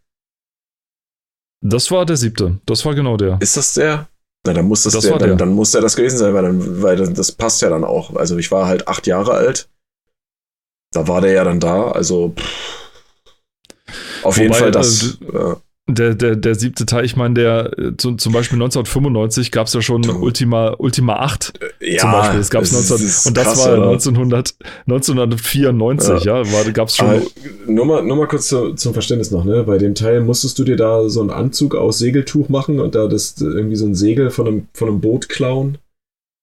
Das 1.61 1.91
war 1.91 2.05
der 2.05 2.17
siebte. 2.17 2.59
Das 2.65 2.85
war 2.85 2.95
genau 2.95 3.17
der. 3.17 3.39
Ist 3.39 3.55
das 3.57 3.73
der? 3.75 4.07
Na, 4.45 4.53
dann 4.53 4.65
muss 4.65 4.83
das, 4.83 4.93
das 4.93 5.03
der, 5.03 5.17
dann, 5.17 5.29
der. 5.29 5.37
dann 5.37 5.53
muss 5.53 5.71
der 5.71 5.81
das 5.81 5.95
gewesen 5.95 6.17
sein, 6.17 6.33
weil, 6.33 6.43
dann, 6.43 6.81
weil 6.81 6.97
das 7.13 7.31
passt 7.31 7.61
ja 7.61 7.69
dann 7.69 7.83
auch. 7.83 8.15
Also 8.15 8.37
ich 8.37 8.51
war 8.51 8.65
halt 8.65 8.87
acht 8.87 9.05
Jahre 9.05 9.33
alt. 9.33 9.69
Da 10.91 11.07
war 11.07 11.21
der 11.21 11.33
ja 11.33 11.43
dann 11.43 11.59
da. 11.59 11.91
Also 11.91 12.33
pff. 12.35 14.23
auf 14.23 14.35
Wobei, 14.35 14.43
jeden 14.43 14.53
Fall 14.55 14.71
das. 14.71 15.17
Äh, 15.21 15.35
ja 15.37 15.61
der, 15.93 16.15
der, 16.15 16.35
der 16.35 16.55
siebte 16.55 16.85
Teil, 16.85 17.05
ich 17.05 17.15
meine, 17.15 17.33
der 17.35 17.71
zum, 17.97 18.17
zum 18.17 18.33
Beispiel 18.33 18.57
1995 18.57 19.51
gab 19.51 19.67
es 19.67 19.73
ja 19.73 19.81
schon 19.81 20.07
Ultima, 20.09 20.75
Ultima 20.77 21.17
8 21.17 21.53
ja, 21.79 21.97
zum 21.99 22.11
Beispiel. 22.11 22.39
Das 22.39 22.49
gab's 22.49 22.71
19, 22.71 23.27
und 23.27 23.37
das 23.37 23.45
krass, 23.45 23.65
war 23.67 23.73
1900, 23.75 24.55
1994, 24.87 26.23
ja, 26.23 26.41
ja 26.41 26.69
gab 26.71 26.87
es 26.87 26.95
schon. 26.95 27.07
Aber 27.07 27.21
nur 27.67 27.85
mal, 27.85 28.03
nur 28.03 28.17
mal 28.17 28.27
kurz 28.27 28.47
zu, 28.47 28.73
zum 28.73 28.93
Verständnis 28.93 29.31
noch, 29.31 29.45
ne? 29.45 29.63
Bei 29.63 29.77
dem 29.77 29.95
Teil 29.95 30.21
musstest 30.21 30.57
du 30.59 30.63
dir 30.63 30.75
da 30.75 31.07
so 31.09 31.21
einen 31.21 31.31
Anzug 31.31 31.75
aus 31.75 31.99
Segeltuch 31.99 32.49
machen 32.49 32.79
und 32.79 32.95
da 32.95 33.07
das 33.07 33.35
irgendwie 33.39 33.75
so 33.75 33.85
ein 33.85 33.95
Segel 33.95 34.29
von 34.29 34.47
einem, 34.47 34.67
von 34.73 34.87
einem 34.87 35.01
Boot 35.01 35.29
klauen? 35.29 35.77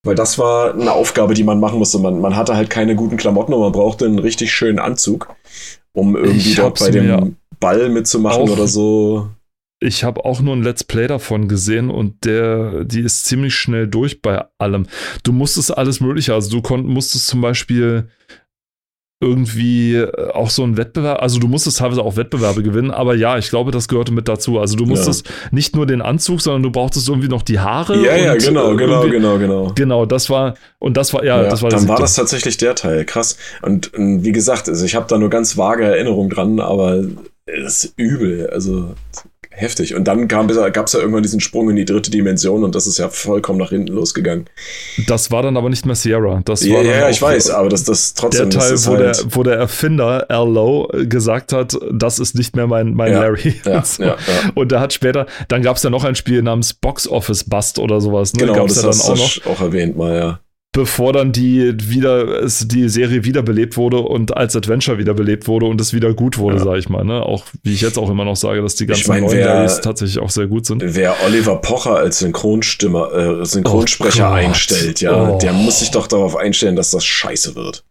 Weil 0.05 0.15
das 0.15 0.39
war 0.39 0.75
eine 0.75 0.93
Aufgabe, 0.93 1.35
die 1.35 1.45
man 1.45 1.61
machen 1.61 1.79
musste. 1.79 1.99
Man, 1.99 2.21
man 2.21 2.37
hatte 2.37 2.57
halt 2.57 2.71
keine 2.71 2.95
guten 2.95 3.17
Klamotten 3.17 3.53
und 3.53 3.61
man 3.61 3.73
brauchte 3.73 4.07
einen 4.07 4.19
richtig 4.19 4.53
schönen 4.53 4.79
Anzug, 4.79 5.35
um 5.93 6.17
irgendwie 6.17 6.55
dort 6.55 6.79
bei 6.79 6.91
dem 6.91 7.37
Ball 7.61 7.89
mitzumachen 7.89 8.43
auch, 8.43 8.51
oder 8.51 8.69
so. 8.69 9.29
Ich 9.81 10.03
habe 10.03 10.25
auch 10.25 10.41
nur 10.41 10.57
ein 10.57 10.63
Let's 10.63 10.83
Play 10.83 11.07
davon 11.07 11.47
gesehen 11.47 11.91
und 11.91 12.25
der, 12.25 12.85
die 12.85 13.01
ist 13.01 13.27
ziemlich 13.27 13.55
schnell 13.55 13.87
durch 13.87 14.23
bei 14.23 14.45
allem. 14.59 14.87
Du 15.23 15.33
musstest 15.33 15.77
alles 15.77 16.01
Mögliche, 16.01 16.35
also 16.35 16.51
du 16.51 16.63
konnt, 16.63 16.87
musstest 16.87 17.29
zum 17.29 17.41
Beispiel 17.41 18.09
irgendwie 19.21 19.97
äh, 19.97 20.31
auch 20.31 20.51
so 20.51 20.63
ein 20.63 20.77
Wettbewerb, 20.77 21.21
also 21.21 21.41
du 21.41 21.49
musstest 21.49 21.79
teilweise 21.79 22.03
auch 22.03 22.17
Wettbewerbe 22.17 22.63
gewinnen, 22.63 22.91
aber 22.93 23.15
ja, 23.15 23.37
ich 23.37 23.51
glaube, 23.51 23.73
das 23.73 23.89
gehörte 23.89 24.13
mit 24.13 24.29
dazu. 24.29 24.61
Also 24.61 24.77
du 24.77 24.87
musstest 24.87 25.27
ja. 25.27 25.33
nicht 25.51 25.75
nur 25.75 25.87
den 25.87 26.03
Anzug, 26.03 26.41
sondern 26.41 26.63
du 26.63 26.71
brauchtest 26.71 27.09
irgendwie 27.09 27.29
noch 27.29 27.43
die 27.43 27.59
Haare. 27.59 27.97
Ja, 28.05 28.17
ja, 28.17 28.35
genau, 28.37 28.77
genau, 28.77 29.09
genau, 29.09 29.39
genau. 29.39 29.73
Genau, 29.75 30.07
das 30.07 30.31
war, 30.31 30.55
und 30.79 30.97
das 30.97 31.13
war, 31.13 31.25
ja, 31.25 31.43
ja 31.43 31.49
das 31.49 31.63
war 31.63 31.71
Dann 31.71 31.89
war 31.89 31.99
das 31.99 32.15
tatsächlich 32.15 32.59
der 32.59 32.77
Teil, 32.77 33.05
krass. 33.05 33.37
Und, 33.63 33.93
und 33.95 34.25
wie 34.25 34.33
gesagt, 34.33 34.69
also 34.69 34.85
ich 34.85 34.95
habe 34.95 35.07
da 35.09 35.19
nur 35.19 35.31
ganz 35.31 35.57
vage 35.57 35.85
Erinnerungen 35.85 36.31
dran, 36.31 36.61
aber 36.61 37.03
es 37.47 37.85
ist 37.85 37.95
übel. 37.97 38.49
Also 38.51 38.95
heftig. 39.59 39.95
Und 39.95 40.05
dann 40.05 40.29
gab 40.29 40.49
es 40.51 40.57
ja 40.93 41.01
irgendwann 41.01 41.23
diesen 41.23 41.41
Sprung 41.41 41.71
in 41.71 41.77
die 41.77 41.85
dritte 41.85 42.11
Dimension 42.11 42.65
und 42.65 42.75
das 42.75 42.87
ist 42.87 42.99
ja 42.99 43.09
vollkommen 43.09 43.59
nach 43.59 43.71
hinten 43.71 43.93
losgegangen. 43.93 44.47
Das 45.07 45.31
war 45.31 45.43
dann 45.43 45.57
aber 45.57 45.69
nicht 45.69 45.85
mehr 45.85 45.97
Sierra. 45.97 46.41
Das 46.45 46.65
ja, 46.65 46.77
war 46.77 46.85
ja 46.85 47.09
ich 47.11 47.21
weiß, 47.21 47.51
aber 47.51 47.69
das, 47.69 47.85
das 47.85 48.15
trotzdem. 48.15 48.51
Der 48.51 48.61
Teil, 48.61 48.73
wo, 48.87 48.93
halt 48.93 49.19
der, 49.19 49.25
wo 49.31 49.43
der 49.43 49.55
Erfinder 49.55 50.31
Al 50.31 50.49
Lowe 50.49 51.07
gesagt 51.07 51.53
hat, 51.53 51.77
das 51.93 52.19
ist 52.19 52.35
nicht 52.35 52.55
mehr 52.57 52.67
mein, 52.67 52.95
mein 52.95 53.13
ja, 53.13 53.23
Larry. 53.23 53.55
Ja, 53.65 53.83
so. 53.85 54.05
ja, 54.05 54.17
und 54.55 54.73
er 54.73 54.81
hat 54.81 54.93
später, 54.93 55.27
dann 55.49 55.63
gab 55.63 55.77
es 55.77 55.83
ja 55.83 55.91
noch 55.91 56.05
ein 56.05 56.15
Spiel 56.15 56.43
namens 56.43 56.75
Box 56.75 57.09
Office 57.09 57.45
Bust 57.45 57.79
oder 57.79 58.01
sowas. 58.01 58.33
Ne? 58.35 58.41
Genau, 58.41 58.55
gab's 58.55 58.75
das 58.75 58.85
ja 58.85 58.91
dann 58.91 59.19
auch 59.19 59.47
noch. 59.47 59.47
auch 59.53 59.61
erwähnt 59.61 59.97
mal, 59.97 60.17
ja 60.17 60.41
bevor 60.73 61.13
dann 61.13 61.33
die 61.33 61.75
wieder 61.91 62.47
die 62.47 62.89
Serie 62.89 63.25
wiederbelebt 63.25 63.77
wurde 63.77 63.99
und 63.99 64.37
als 64.37 64.55
Adventure 64.55 64.99
wiederbelebt 64.99 65.49
wurde 65.49 65.67
und 65.67 65.81
es 65.81 65.95
wieder 65.95 66.13
gut 66.13 66.39
wurde, 66.39 66.59
ja. 66.59 66.65
sage 66.65 66.79
ich 66.79 66.89
mal. 66.89 67.05
Ne? 67.05 67.23
Auch 67.23 67.45
wie 67.63 67.73
ich 67.73 67.81
jetzt 67.81 67.99
auch 67.99 68.11
immer 68.11 68.25
noch 68.25 68.37
sage, 68.37 68.61
dass 68.61 68.75
die 68.75 68.87
ganzen 68.87 69.03
ich 69.03 69.09
mein, 69.09 69.23
neuen 69.23 69.39
wer, 69.39 69.81
tatsächlich 69.81 70.19
auch 70.19 70.31
sehr 70.31 70.47
gut 70.47 70.67
sind. 70.67 70.83
Wer 70.85 71.17
Oliver 71.27 71.57
Pocher 71.57 71.97
als 71.97 72.19
Synchronstimmer, 72.19 73.13
äh, 73.13 73.47
Synchronsprecher 73.47 74.31
oh 74.31 74.35
einstellt, 74.35 75.01
ja, 75.01 75.31
oh. 75.31 75.39
der 75.39 75.53
muss 75.53 75.81
sich 75.81 75.91
doch 75.91 76.07
darauf 76.07 76.37
einstellen, 76.37 76.77
dass 76.77 76.91
das 76.91 77.05
scheiße 77.05 77.55
wird. 77.55 77.85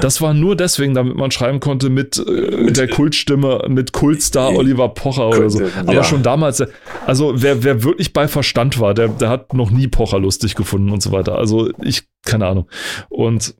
Das 0.00 0.20
war 0.20 0.34
nur 0.34 0.56
deswegen, 0.56 0.94
damit 0.94 1.16
man 1.16 1.30
schreiben 1.30 1.60
konnte 1.60 1.90
mit, 1.90 2.18
äh, 2.18 2.56
mit 2.56 2.76
der 2.76 2.88
Kultstimme, 2.88 3.64
mit 3.68 3.92
Kultstar 3.92 4.54
Oliver 4.54 4.88
Pocher 4.90 5.28
oder 5.28 5.50
so. 5.50 5.62
Aber 5.80 5.94
ja. 5.94 6.04
schon 6.04 6.22
damals, 6.22 6.62
also 7.06 7.34
wer, 7.36 7.64
wer 7.64 7.82
wirklich 7.82 8.12
bei 8.12 8.28
Verstand 8.28 8.78
war, 8.80 8.94
der, 8.94 9.08
der 9.08 9.28
hat 9.28 9.54
noch 9.54 9.70
nie 9.70 9.88
Pocher 9.88 10.18
lustig 10.18 10.54
gefunden 10.54 10.90
und 10.90 11.02
so 11.02 11.12
weiter. 11.12 11.36
Also 11.36 11.70
ich, 11.82 12.04
keine 12.24 12.46
Ahnung. 12.46 12.68
Und 13.08 13.54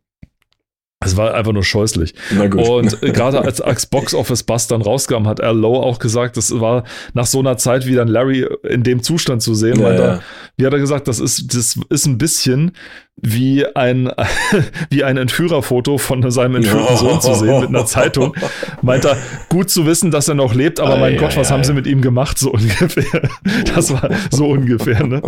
es 1.05 1.17
war 1.17 1.35
einfach 1.35 1.53
nur 1.53 1.63
scheußlich. 1.63 2.15
Und 2.39 3.03
äh, 3.03 3.13
gerade 3.13 3.41
als 3.41 3.61
Axe 3.61 3.87
Box 3.89 4.15
Office 4.15 4.43
Bus 4.43 4.67
dann 4.67 4.83
rauskam, 4.83 5.29
hat 5.29 5.41
Al 5.41 5.57
Lowe 5.57 5.79
auch 5.79 6.01
gesagt, 6.01 6.37
das 6.37 6.59
war 6.59 6.83
nach 7.15 7.27
so 7.27 7.39
einer 7.39 7.57
Zeit 7.57 7.87
wie 7.87 7.95
dann 7.95 8.09
Larry 8.09 8.47
in 8.65 8.83
dem 8.83 9.03
Zustand 9.03 9.43
zu 9.43 9.55
sehen. 9.55 9.81
Ja, 9.81 9.95
ja. 9.95 10.21
Wie 10.59 10.67
hat 10.67 10.73
er 10.73 10.81
gesagt, 10.81 11.07
das 11.07 11.21
ist, 11.21 11.55
das 11.55 11.79
ist 11.89 12.07
ein 12.07 12.19
bisschen 12.19 12.73
wie 13.21 13.65
ein, 13.65 14.11
wie 14.91 15.05
ein 15.05 15.17
Entführerfoto 15.17 15.99
von 15.99 16.29
seinem 16.31 16.57
entführten 16.57 16.97
Sohn 16.97 17.21
zu 17.21 17.35
sehen 17.35 17.61
mit 17.61 17.69
einer 17.69 17.87
Zeitung. 17.87 18.35
Meint 18.83 19.05
er, 19.05 19.17
gut 19.49 19.71
zu 19.71 19.87
wissen, 19.87 20.11
dass 20.11 20.29
er 20.29 20.35
noch 20.35 20.55
lebt, 20.55 20.81
aber 20.81 20.97
mein 20.99 21.17
Gott, 21.17 21.37
was 21.37 21.51
haben 21.51 21.63
sie 21.63 21.73
mit 21.73 21.87
ihm 21.87 22.01
gemacht? 22.01 22.39
So 22.39 22.51
ungefähr. 22.53 23.29
Das 23.75 23.93
war 23.93 24.11
so 24.31 24.49
ungefähr, 24.49 25.07
ne? 25.07 25.23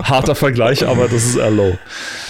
Harter 0.00 0.34
Vergleich, 0.34 0.86
aber 0.86 1.04
das 1.04 1.24
ist 1.24 1.36
Low. 1.36 1.76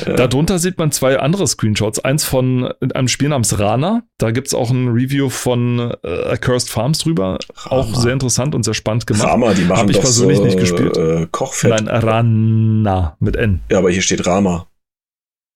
Ja. 0.07 0.14
Darunter 0.14 0.59
sieht 0.59 0.78
man 0.78 0.93
zwei 0.93 1.18
andere 1.18 1.47
Screenshots. 1.47 1.99
Eins 1.99 2.24
von 2.24 2.72
einem 2.95 3.09
Spiel 3.09 3.28
namens 3.28 3.59
Rana. 3.59 4.03
Da 4.18 4.30
gibt 4.30 4.49
es 4.49 4.55
auch 4.55 4.70
ein 4.70 4.88
Review 4.88 5.28
von 5.28 5.95
äh, 6.03 6.09
Accursed 6.30 6.70
Farms 6.70 6.99
drüber. 6.99 7.38
Rama. 7.55 7.82
Auch 7.82 7.95
sehr 7.95 8.12
interessant 8.12 8.55
und 8.55 8.64
sehr 8.64 8.74
spannend 8.74 9.07
gemacht. 9.07 9.28
Rama, 9.28 9.53
die 9.53 9.64
machen 9.64 9.80
Hab 9.80 9.91
ich 9.91 10.01
persönlich 10.01 10.38
so, 10.38 10.45
nicht 10.45 10.59
gespielt. 10.59 10.97
Äh, 10.97 11.26
Kochfett. 11.30 11.70
Nein, 11.70 11.88
Rana 11.88 12.30
mit 13.18 13.37
N. 13.37 13.61
Ja, 13.70 13.78
aber 13.78 13.91
hier 13.91 14.03
steht 14.03 14.26
Rama. 14.26 14.66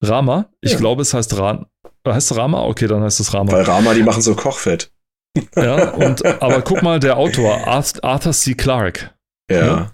Rama? 0.03 0.49
Ich 0.61 0.73
ja. 0.73 0.77
glaube, 0.77 1.01
es 1.01 1.13
heißt 1.13 1.37
Rama. 1.37 1.67
Heißt 2.07 2.31
es 2.31 2.37
Rama? 2.37 2.63
Okay, 2.63 2.87
dann 2.87 3.01
heißt 3.01 3.19
es 3.19 3.33
Rama. 3.33 3.51
Weil 3.51 3.63
Rama, 3.63 3.93
die 3.93 4.03
machen 4.03 4.21
so 4.21 4.35
Kochfett. 4.35 4.91
Ja, 5.55 5.91
und, 5.91 6.25
aber 6.41 6.61
guck 6.61 6.81
mal, 6.81 6.99
der 6.99 7.17
Autor, 7.17 7.67
Arthur 7.67 8.31
C. 8.31 8.53
Clarke. 8.53 9.11
Ja. 9.49 9.65
ja. 9.65 9.91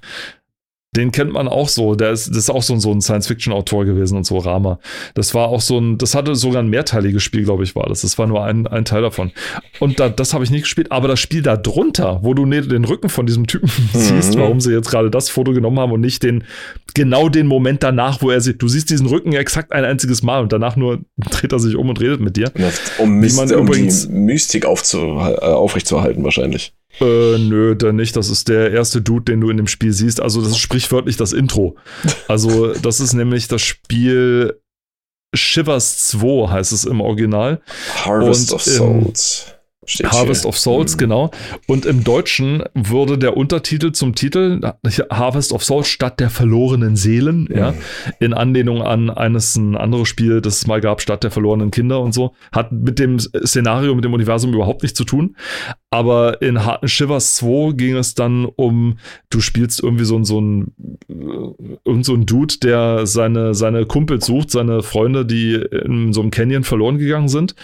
Den 0.94 1.14
kennt 1.14 1.32
man 1.32 1.48
auch 1.48 1.70
so. 1.70 1.96
Der 1.96 2.12
ist, 2.12 2.28
das 2.28 2.36
ist 2.36 2.50
auch 2.50 2.64
so, 2.64 2.78
so 2.78 2.92
ein 2.92 3.00
Science-Fiction-Autor 3.00 3.86
gewesen 3.86 4.18
und 4.18 4.26
so, 4.26 4.38
Rama. 4.40 4.78
Das 5.14 5.34
war 5.34 5.48
auch 5.48 5.62
so 5.62 5.80
ein, 5.80 5.98
das 5.98 6.16
hatte 6.16 6.36
sogar 6.36 6.62
ein 6.62 6.68
mehrteiliges 6.68 7.24
Spiel, 7.24 7.46
glaube 7.46 7.64
ich, 7.64 7.78
war 7.78 7.88
das. 7.88 8.02
Das 8.02 8.18
war 8.18 8.28
nur 8.28 8.44
ein, 8.44 8.68
ein 8.68 8.84
Teil 8.84 9.02
davon. 9.02 9.32
Und 9.80 10.02
da, 10.02 10.10
das 10.10 10.34
habe 10.34 10.44
ich 10.44 10.50
nicht 10.50 10.64
gespielt, 10.64 10.92
aber 10.92 11.08
das 11.08 11.22
Spiel 11.22 11.44
da 11.44 11.56
drunter, 11.56 12.20
wo 12.24 12.34
du 12.34 12.46
den 12.46 12.84
Rücken 12.84 13.08
von 13.08 13.26
diesem 13.26 13.48
Typen 13.48 13.70
mhm. 13.94 13.98
siehst, 13.98 14.38
warum 14.38 14.60
sie 14.60 14.74
jetzt 14.74 14.90
gerade 14.92 15.10
das 15.10 15.30
Foto 15.30 15.54
genommen 15.54 15.80
haben 15.80 15.94
und 15.94 16.02
nicht 16.02 16.24
den, 16.24 16.44
genau 16.94 17.30
den 17.30 17.48
Moment 17.48 17.84
danach, 17.84 18.22
wo 18.22 18.30
er 18.30 18.42
sieht, 18.42 18.62
du 18.62 18.68
siehst 18.68 18.90
diesen 18.90 19.08
Rücken 19.08 19.32
exakt 19.32 19.72
ein 19.72 19.86
einziges 19.86 20.24
Mal 20.24 20.42
und 20.42 20.52
danach 20.52 20.76
nur 20.76 21.00
dreht 21.18 21.54
er 21.54 21.60
sich 21.60 21.78
um 21.78 21.88
und 21.88 22.02
redet 22.02 22.20
mit 22.20 22.36
dir. 22.36 22.52
Um, 22.98 23.12
Myst 23.12 23.40
um 23.40 23.50
übrigens, 23.50 24.10
die 24.10 24.14
Mystik 24.14 24.66
aufzu, 24.66 24.98
äh, 24.98 25.38
aufrechtzuerhalten, 25.40 26.22
wahrscheinlich. 26.26 26.74
Äh, 27.00 27.38
nö, 27.38 27.76
dann 27.76 27.96
nicht. 27.96 28.16
Das 28.16 28.30
ist 28.30 28.48
der 28.48 28.72
erste 28.72 29.02
Dude, 29.02 29.32
den 29.32 29.42
du 29.42 29.50
in 29.50 29.58
dem 29.58 29.68
Spiel 29.68 29.94
siehst. 29.94 30.22
Also, 30.22 30.42
das 30.42 30.52
ist 30.52 30.58
sprichwörtlich 30.58 31.18
das 31.18 31.34
Intro. 31.34 31.76
Also, 32.28 32.74
das 32.82 33.00
ist 33.00 33.14
nämlich 33.14 33.48
das 33.48 33.62
Spiel 33.62 34.60
Shivers 35.34 36.10
2, 36.10 36.50
heißt 36.50 36.72
es 36.72 36.86
im 36.86 37.02
Original. 37.02 37.62
Harvest 38.04 38.52
Und 38.52 38.56
of 38.56 38.64
Souls. 38.64 39.46
Harvest 39.88 40.44
hier. 40.44 40.50
of 40.50 40.58
Souls, 40.60 40.96
mhm. 40.96 41.00
genau. 41.00 41.32
Und 41.68 41.88
im 41.88 42.04
Deutschen 42.04 42.64
würde 42.76 43.18
der 43.18 43.36
Untertitel 43.36 43.92
zum 43.92 44.14
Titel 44.14 44.62
Harvest 45.10 45.54
of 45.54 45.64
Souls 45.64 45.88
statt 45.88 46.20
der 46.20 46.30
verlorenen 46.30 46.96
Seelen, 46.96 47.48
mhm. 47.50 47.58
ja, 47.58 47.74
in 48.20 48.34
Anlehnung 48.34 48.84
an 48.84 49.10
eines 49.10 49.56
ein 49.56 49.76
anderes 49.76 50.08
Spiel, 50.08 50.40
das 50.40 50.58
es 50.58 50.68
mal 50.68 50.82
gab, 50.82 51.02
statt 51.02 51.24
der 51.24 51.32
verlorenen 51.32 51.72
Kinder 51.72 52.00
und 52.00 52.14
so, 52.14 52.34
hat 52.52 52.72
mit 52.72 53.00
dem 53.00 53.20
Szenario, 53.20 53.96
mit 53.96 54.06
dem 54.06 54.14
Universum 54.14 54.54
überhaupt 54.54 54.84
nichts 54.84 54.98
zu 54.98 55.04
tun. 55.04 55.36
Aber 55.90 56.42
in 56.42 56.64
Harten 56.64 56.88
Shivers 56.88 57.36
2 57.38 57.74
ging 57.74 57.96
es 57.96 58.14
dann 58.14 58.46
um, 58.46 58.98
du 59.30 59.42
spielst 59.42 59.82
irgendwie 59.82 60.06
so, 60.06 60.24
so 60.24 60.40
ein, 60.40 60.74
irgend 61.86 62.06
so 62.06 62.14
ein 62.14 62.28
Dude, 62.28 62.60
der 62.62 63.08
seine, 63.08 63.56
seine 63.56 63.86
Kumpels 63.88 64.28
sucht, 64.28 64.52
seine 64.52 64.84
Freunde, 64.84 65.26
die 65.26 65.56
in 65.56 66.14
so 66.14 66.22
einem 66.22 66.32
Canyon 66.32 66.64
verloren 66.64 67.00
gegangen 67.00 67.30
sind. 67.30 67.56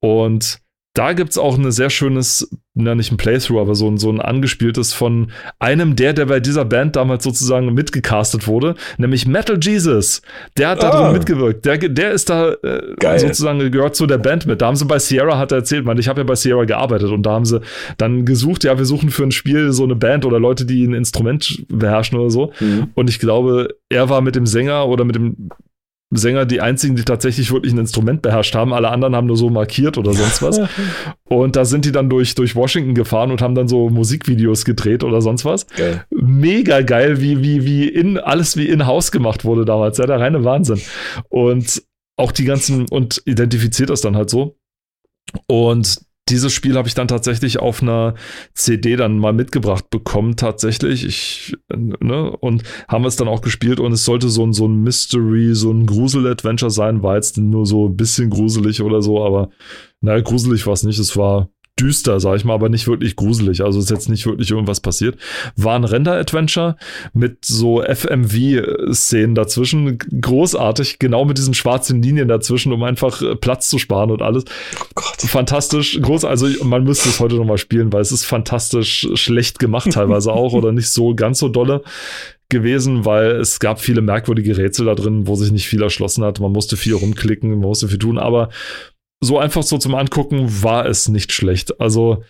Und 0.00 0.60
da 0.94 1.14
gibt 1.14 1.30
es 1.30 1.38
auch 1.38 1.56
ein 1.56 1.70
sehr 1.72 1.88
schönes, 1.88 2.50
na 2.74 2.94
nicht 2.94 3.10
ein 3.12 3.16
Playthrough, 3.16 3.60
aber 3.60 3.74
so 3.74 3.88
ein, 3.88 3.96
so 3.96 4.10
ein 4.10 4.20
angespieltes 4.20 4.92
von 4.92 5.30
einem 5.58 5.96
der, 5.96 6.12
der 6.12 6.26
bei 6.26 6.38
dieser 6.38 6.66
Band 6.66 6.96
damals 6.96 7.24
sozusagen 7.24 7.72
mitgecastet 7.72 8.46
wurde, 8.46 8.74
nämlich 8.98 9.26
Metal 9.26 9.58
Jesus. 9.60 10.20
Der 10.58 10.68
hat 10.68 10.84
ah. 10.84 10.90
da 10.90 11.02
drin 11.02 11.12
mitgewirkt. 11.14 11.64
Der, 11.64 11.78
der 11.78 12.12
ist 12.12 12.28
da 12.28 12.52
äh, 12.52 13.18
sozusagen 13.18 13.70
gehört 13.70 13.96
zu 13.96 14.06
der 14.06 14.18
Band 14.18 14.46
mit. 14.46 14.60
Da 14.60 14.66
haben 14.66 14.76
sie 14.76 14.84
bei 14.84 14.98
Sierra, 14.98 15.38
hat 15.38 15.50
er 15.52 15.58
erzählt, 15.58 15.86
man, 15.86 15.96
ich 15.96 16.08
habe 16.08 16.20
ja 16.20 16.24
bei 16.24 16.34
Sierra 16.34 16.64
gearbeitet 16.64 17.10
und 17.10 17.22
da 17.22 17.32
haben 17.32 17.46
sie 17.46 17.62
dann 17.96 18.26
gesucht, 18.26 18.64
ja, 18.64 18.76
wir 18.76 18.84
suchen 18.84 19.10
für 19.10 19.22
ein 19.22 19.32
Spiel 19.32 19.72
so 19.72 19.84
eine 19.84 19.96
Band 19.96 20.26
oder 20.26 20.38
Leute, 20.38 20.66
die 20.66 20.84
ein 20.84 20.92
Instrument 20.92 21.64
beherrschen 21.68 22.18
oder 22.18 22.30
so. 22.30 22.52
Mhm. 22.60 22.88
Und 22.94 23.08
ich 23.08 23.18
glaube, 23.18 23.76
er 23.88 24.10
war 24.10 24.20
mit 24.20 24.36
dem 24.36 24.44
Sänger 24.44 24.86
oder 24.88 25.04
mit 25.04 25.16
dem 25.16 25.48
Sänger 26.14 26.44
die 26.44 26.60
einzigen, 26.60 26.94
die 26.94 27.04
tatsächlich 27.04 27.52
wirklich 27.52 27.72
ein 27.72 27.78
Instrument 27.78 28.22
beherrscht 28.22 28.54
haben. 28.54 28.72
Alle 28.72 28.90
anderen 28.90 29.16
haben 29.16 29.26
nur 29.26 29.36
so 29.36 29.48
markiert 29.48 29.96
oder 29.96 30.12
sonst 30.12 30.42
was. 30.42 30.60
und 31.24 31.56
da 31.56 31.64
sind 31.64 31.84
die 31.84 31.92
dann 31.92 32.10
durch, 32.10 32.34
durch 32.34 32.54
Washington 32.54 32.94
gefahren 32.94 33.30
und 33.30 33.40
haben 33.40 33.54
dann 33.54 33.68
so 33.68 33.88
Musikvideos 33.88 34.64
gedreht 34.64 35.04
oder 35.04 35.22
sonst 35.22 35.44
was. 35.44 35.66
Geil. 35.68 36.04
Mega 36.10 36.82
geil, 36.82 37.20
wie, 37.20 37.42
wie, 37.42 37.64
wie 37.64 37.88
in, 37.88 38.18
alles 38.18 38.56
wie 38.56 38.68
in-house 38.68 39.10
gemacht 39.10 39.44
wurde 39.44 39.64
damals. 39.64 39.98
Ja, 39.98 40.06
der 40.06 40.20
reine 40.20 40.44
Wahnsinn. 40.44 40.80
Und 41.28 41.82
auch 42.16 42.32
die 42.32 42.44
ganzen, 42.44 42.86
und 42.88 43.22
identifiziert 43.24 43.90
das 43.90 44.02
dann 44.02 44.16
halt 44.16 44.28
so. 44.28 44.56
Und 45.46 45.98
dieses 46.28 46.52
Spiel 46.52 46.76
habe 46.76 46.88
ich 46.88 46.94
dann 46.94 47.08
tatsächlich 47.08 47.58
auf 47.58 47.82
einer 47.82 48.14
CD 48.54 48.96
dann 48.96 49.18
mal 49.18 49.32
mitgebracht 49.32 49.90
bekommen, 49.90 50.36
tatsächlich. 50.36 51.04
Ich, 51.04 51.56
ne, 51.74 52.30
und 52.30 52.62
haben 52.88 53.04
es 53.04 53.16
dann 53.16 53.28
auch 53.28 53.42
gespielt 53.42 53.80
und 53.80 53.92
es 53.92 54.04
sollte 54.04 54.28
so 54.28 54.44
ein, 54.46 54.52
so 54.52 54.66
ein 54.66 54.82
Mystery, 54.82 55.54
so 55.54 55.72
ein 55.72 55.84
Grusel-Adventure 55.86 56.70
sein, 56.70 57.02
war 57.02 57.16
jetzt 57.16 57.38
nur 57.38 57.66
so 57.66 57.88
ein 57.88 57.96
bisschen 57.96 58.30
gruselig 58.30 58.82
oder 58.82 59.02
so, 59.02 59.24
aber 59.24 59.50
naja, 60.00 60.20
gruselig 60.20 60.66
war 60.66 60.74
es 60.74 60.84
nicht. 60.84 60.98
Es 60.98 61.16
war 61.16 61.48
düster, 61.80 62.20
sag 62.20 62.36
ich 62.36 62.44
mal, 62.44 62.54
aber 62.54 62.68
nicht 62.68 62.86
wirklich 62.86 63.16
gruselig. 63.16 63.64
Also 63.64 63.78
ist 63.78 63.90
jetzt 63.90 64.08
nicht 64.08 64.26
wirklich 64.26 64.50
irgendwas 64.50 64.80
passiert. 64.80 65.16
War 65.56 65.74
ein 65.74 65.84
Render-Adventure 65.84 66.76
mit 67.12 67.44
so 67.44 67.82
FMV-Szenen 67.82 69.34
dazwischen. 69.34 69.98
Großartig, 69.98 70.98
genau 70.98 71.24
mit 71.24 71.38
diesen 71.38 71.54
schwarzen 71.54 72.02
Linien 72.02 72.28
dazwischen, 72.28 72.72
um 72.72 72.82
einfach 72.82 73.22
äh, 73.22 73.36
Platz 73.36 73.68
zu 73.68 73.78
sparen 73.78 74.10
und 74.10 74.22
alles. 74.22 74.44
Oh 74.96 75.11
fantastisch, 75.26 76.00
groß. 76.00 76.24
Also 76.24 76.46
man 76.64 76.84
müsste 76.84 77.08
es 77.08 77.20
heute 77.20 77.36
nochmal 77.36 77.58
spielen, 77.58 77.92
weil 77.92 78.00
es 78.00 78.12
ist 78.12 78.24
fantastisch 78.24 79.08
schlecht 79.14 79.58
gemacht 79.58 79.90
teilweise 79.92 80.32
auch 80.32 80.52
oder 80.52 80.72
nicht 80.72 80.88
so 80.88 81.14
ganz 81.14 81.38
so 81.38 81.48
dolle 81.48 81.82
gewesen, 82.48 83.04
weil 83.04 83.32
es 83.32 83.60
gab 83.60 83.80
viele 83.80 84.02
merkwürdige 84.02 84.56
Rätsel 84.56 84.86
da 84.86 84.94
drin, 84.94 85.26
wo 85.26 85.36
sich 85.36 85.52
nicht 85.52 85.68
viel 85.68 85.82
erschlossen 85.82 86.24
hat. 86.24 86.40
Man 86.40 86.52
musste 86.52 86.76
viel 86.76 86.94
rumklicken, 86.94 87.50
man 87.50 87.60
musste 87.60 87.88
viel 87.88 87.98
tun, 87.98 88.18
aber 88.18 88.50
so 89.20 89.38
einfach 89.38 89.62
so 89.62 89.78
zum 89.78 89.94
Angucken 89.94 90.62
war 90.62 90.86
es 90.86 91.08
nicht 91.08 91.32
schlecht. 91.32 91.80
Also 91.80 92.22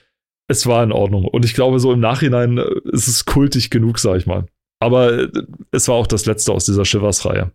es 0.49 0.67
war 0.67 0.85
in 0.85 0.93
Ordnung. 0.93 1.25
Und 1.25 1.45
ich 1.45 1.55
glaube, 1.55 1.81
so 1.81 1.93
im 1.93 2.01
Nachhinein 2.01 2.59
äh, 2.59 2.65
ist 2.93 3.09
es 3.09 3.25
kultig 3.25 3.71
genug, 3.71 3.99
sag 3.99 4.19
ich 4.19 4.27
mal. 4.27 4.47
Aber 4.81 5.13
äh, 5.13 5.29
es 5.71 5.89
war 5.89 5.97
auch 5.97 6.07
das 6.07 6.27
letzte 6.27 6.53
aus 6.53 6.65
dieser 6.65 6.85
Shivers-Reihe. 6.85 7.51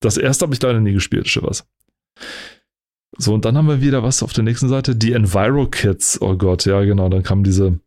Das 0.00 0.16
erste 0.16 0.44
habe 0.44 0.54
ich 0.54 0.62
leider 0.62 0.80
nie 0.80 0.92
gespielt, 0.92 1.28
Shivers. 1.28 1.66
So, 3.18 3.34
und 3.34 3.44
dann 3.44 3.56
haben 3.56 3.68
wir 3.68 3.80
wieder 3.80 4.02
was 4.02 4.22
auf 4.22 4.32
der 4.32 4.44
nächsten 4.44 4.68
Seite. 4.68 4.96
Die 4.96 5.12
Enviro 5.12 5.66
Kids. 5.66 6.20
Oh 6.20 6.36
Gott, 6.36 6.64
ja, 6.64 6.82
genau. 6.82 7.08
Dann 7.08 7.22
kam 7.22 7.44
diese 7.44 7.80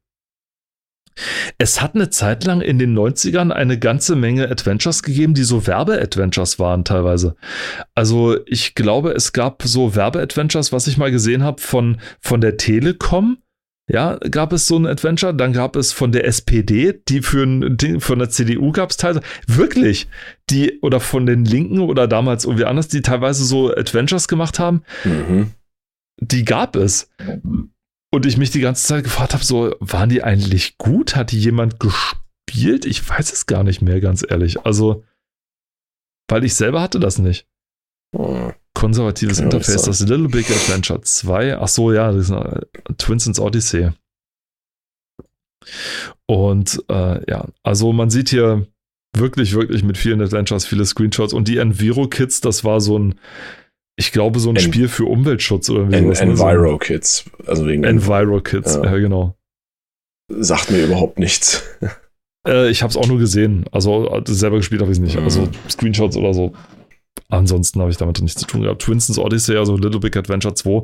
es 1.57 1.81
hat 1.81 1.95
eine 1.95 2.09
Zeit 2.09 2.43
lang 2.43 2.61
in 2.61 2.79
den 2.79 2.97
90ern 2.97 3.51
eine 3.51 3.77
ganze 3.77 4.15
Menge 4.15 4.49
Adventures 4.49 5.03
gegeben, 5.03 5.33
die 5.33 5.43
so 5.43 5.67
Werbe-Adventures 5.67 6.59
waren 6.59 6.83
teilweise. 6.83 7.35
Also 7.93 8.37
ich 8.45 8.75
glaube, 8.75 9.11
es 9.11 9.33
gab 9.33 9.63
so 9.63 9.95
Werbe-Adventures, 9.95 10.71
was 10.71 10.87
ich 10.87 10.97
mal 10.97 11.11
gesehen 11.11 11.43
habe 11.43 11.61
von, 11.61 11.97
von 12.19 12.41
der 12.41 12.57
Telekom. 12.57 13.37
Ja, 13.89 14.15
gab 14.31 14.53
es 14.53 14.65
so 14.65 14.77
ein 14.77 14.87
Adventure, 14.87 15.35
dann 15.35 15.51
gab 15.51 15.75
es 15.75 15.91
von 15.91 16.13
der 16.13 16.25
SPD, 16.25 17.01
die 17.09 17.21
für 17.21 17.43
ein 17.43 17.99
von 17.99 18.17
der 18.17 18.29
CDU 18.29 18.71
gab 18.71 18.91
es 18.91 18.97
teilweise, 18.97 19.25
wirklich, 19.45 20.07
die, 20.53 20.79
oder 20.81 20.99
von 20.99 21.25
den 21.25 21.45
Linken 21.45 21.79
oder 21.79 22.07
damals 22.07 22.45
irgendwie 22.45 22.65
anders, 22.65 22.87
die 22.87 23.01
teilweise 23.01 23.43
so 23.43 23.73
Adventures 23.73 24.27
gemacht 24.27 24.59
haben. 24.59 24.83
Mhm. 25.03 25.51
Die 26.19 26.45
gab 26.45 26.75
es. 26.75 27.09
Und 28.11 28.25
ich 28.25 28.37
mich 28.37 28.51
die 28.51 28.61
ganze 28.61 28.85
Zeit 28.85 29.03
gefragt 29.03 29.33
habe, 29.33 29.43
so, 29.43 29.75
waren 29.79 30.09
die 30.09 30.23
eigentlich 30.23 30.77
gut? 30.77 31.15
Hat 31.15 31.31
die 31.31 31.39
jemand 31.39 31.79
gespielt? 31.79 32.85
Ich 32.85 33.07
weiß 33.09 33.33
es 33.33 33.47
gar 33.47 33.63
nicht 33.63 33.81
mehr, 33.81 33.99
ganz 33.99 34.23
ehrlich. 34.27 34.65
Also, 34.65 35.03
weil 36.29 36.43
ich 36.43 36.53
selber 36.53 36.81
hatte 36.81 36.99
das 36.99 37.17
nicht. 37.17 37.47
Hm. 38.15 38.53
Konservatives 38.75 39.39
ja, 39.39 39.45
Interface, 39.45 39.83
das 39.83 39.99
Little 40.01 40.29
Big 40.29 40.49
Adventure 40.49 41.01
2. 41.01 41.57
Ach 41.57 41.67
so, 41.67 41.91
ja, 41.91 42.11
das 42.11 42.25
ist 42.25 42.31
eine, 42.31 42.67
Twinsons 42.97 43.39
Odyssey. 43.39 43.91
Und 46.25 46.83
äh, 46.89 47.31
ja, 47.31 47.47
also 47.63 47.93
man 47.93 48.09
sieht 48.09 48.29
hier 48.29 48.67
wirklich, 49.15 49.53
wirklich 49.53 49.83
mit 49.83 49.97
vielen 49.97 50.21
Adventures 50.21 50.65
viele 50.65 50.85
Screenshots. 50.85 51.33
Und 51.33 51.47
die 51.47 51.57
Enviro 51.57 52.07
Kids, 52.07 52.41
das 52.41 52.63
war 52.63 52.81
so 52.81 52.97
ein 52.97 53.15
ich 53.95 54.11
glaube, 54.11 54.39
so 54.39 54.49
ein 54.49 54.55
en 54.55 54.61
Spiel 54.61 54.87
für 54.87 55.05
Umweltschutz 55.05 55.69
oder 55.69 55.83
en 55.83 56.07
ne? 56.07 56.19
Enviro 56.19 56.77
Kids. 56.77 57.25
Also 57.45 57.67
wegen 57.67 57.83
Enviro 57.83 58.41
Kids, 58.41 58.75
ja. 58.75 58.85
ja, 58.85 58.97
genau. 58.97 59.35
Sagt 60.31 60.71
mir 60.71 60.83
überhaupt 60.83 61.19
nichts. 61.19 61.63
Äh, 62.45 62.69
ich 62.69 62.81
habe 62.81 62.91
es 62.91 62.97
auch 62.97 63.07
nur 63.07 63.19
gesehen. 63.19 63.65
Also 63.71 64.21
selber 64.25 64.57
gespielt 64.57 64.81
habe 64.81 64.91
ich 64.91 64.97
es 64.97 65.01
nicht. 65.01 65.17
Mhm. 65.17 65.23
Also 65.23 65.47
Screenshots 65.69 66.17
oder 66.17 66.33
so. 66.33 66.53
Ansonsten 67.29 67.79
habe 67.79 67.89
ich 67.89 67.97
damit 67.97 68.19
nichts 68.21 68.41
zu 68.41 68.47
tun 68.47 68.63
gehabt. 68.63 68.81
Twinsons 68.81 69.17
Odyssey, 69.17 69.55
also 69.55 69.77
Little 69.77 69.99
Big 69.99 70.17
Adventure 70.17 70.53
2 70.53 70.83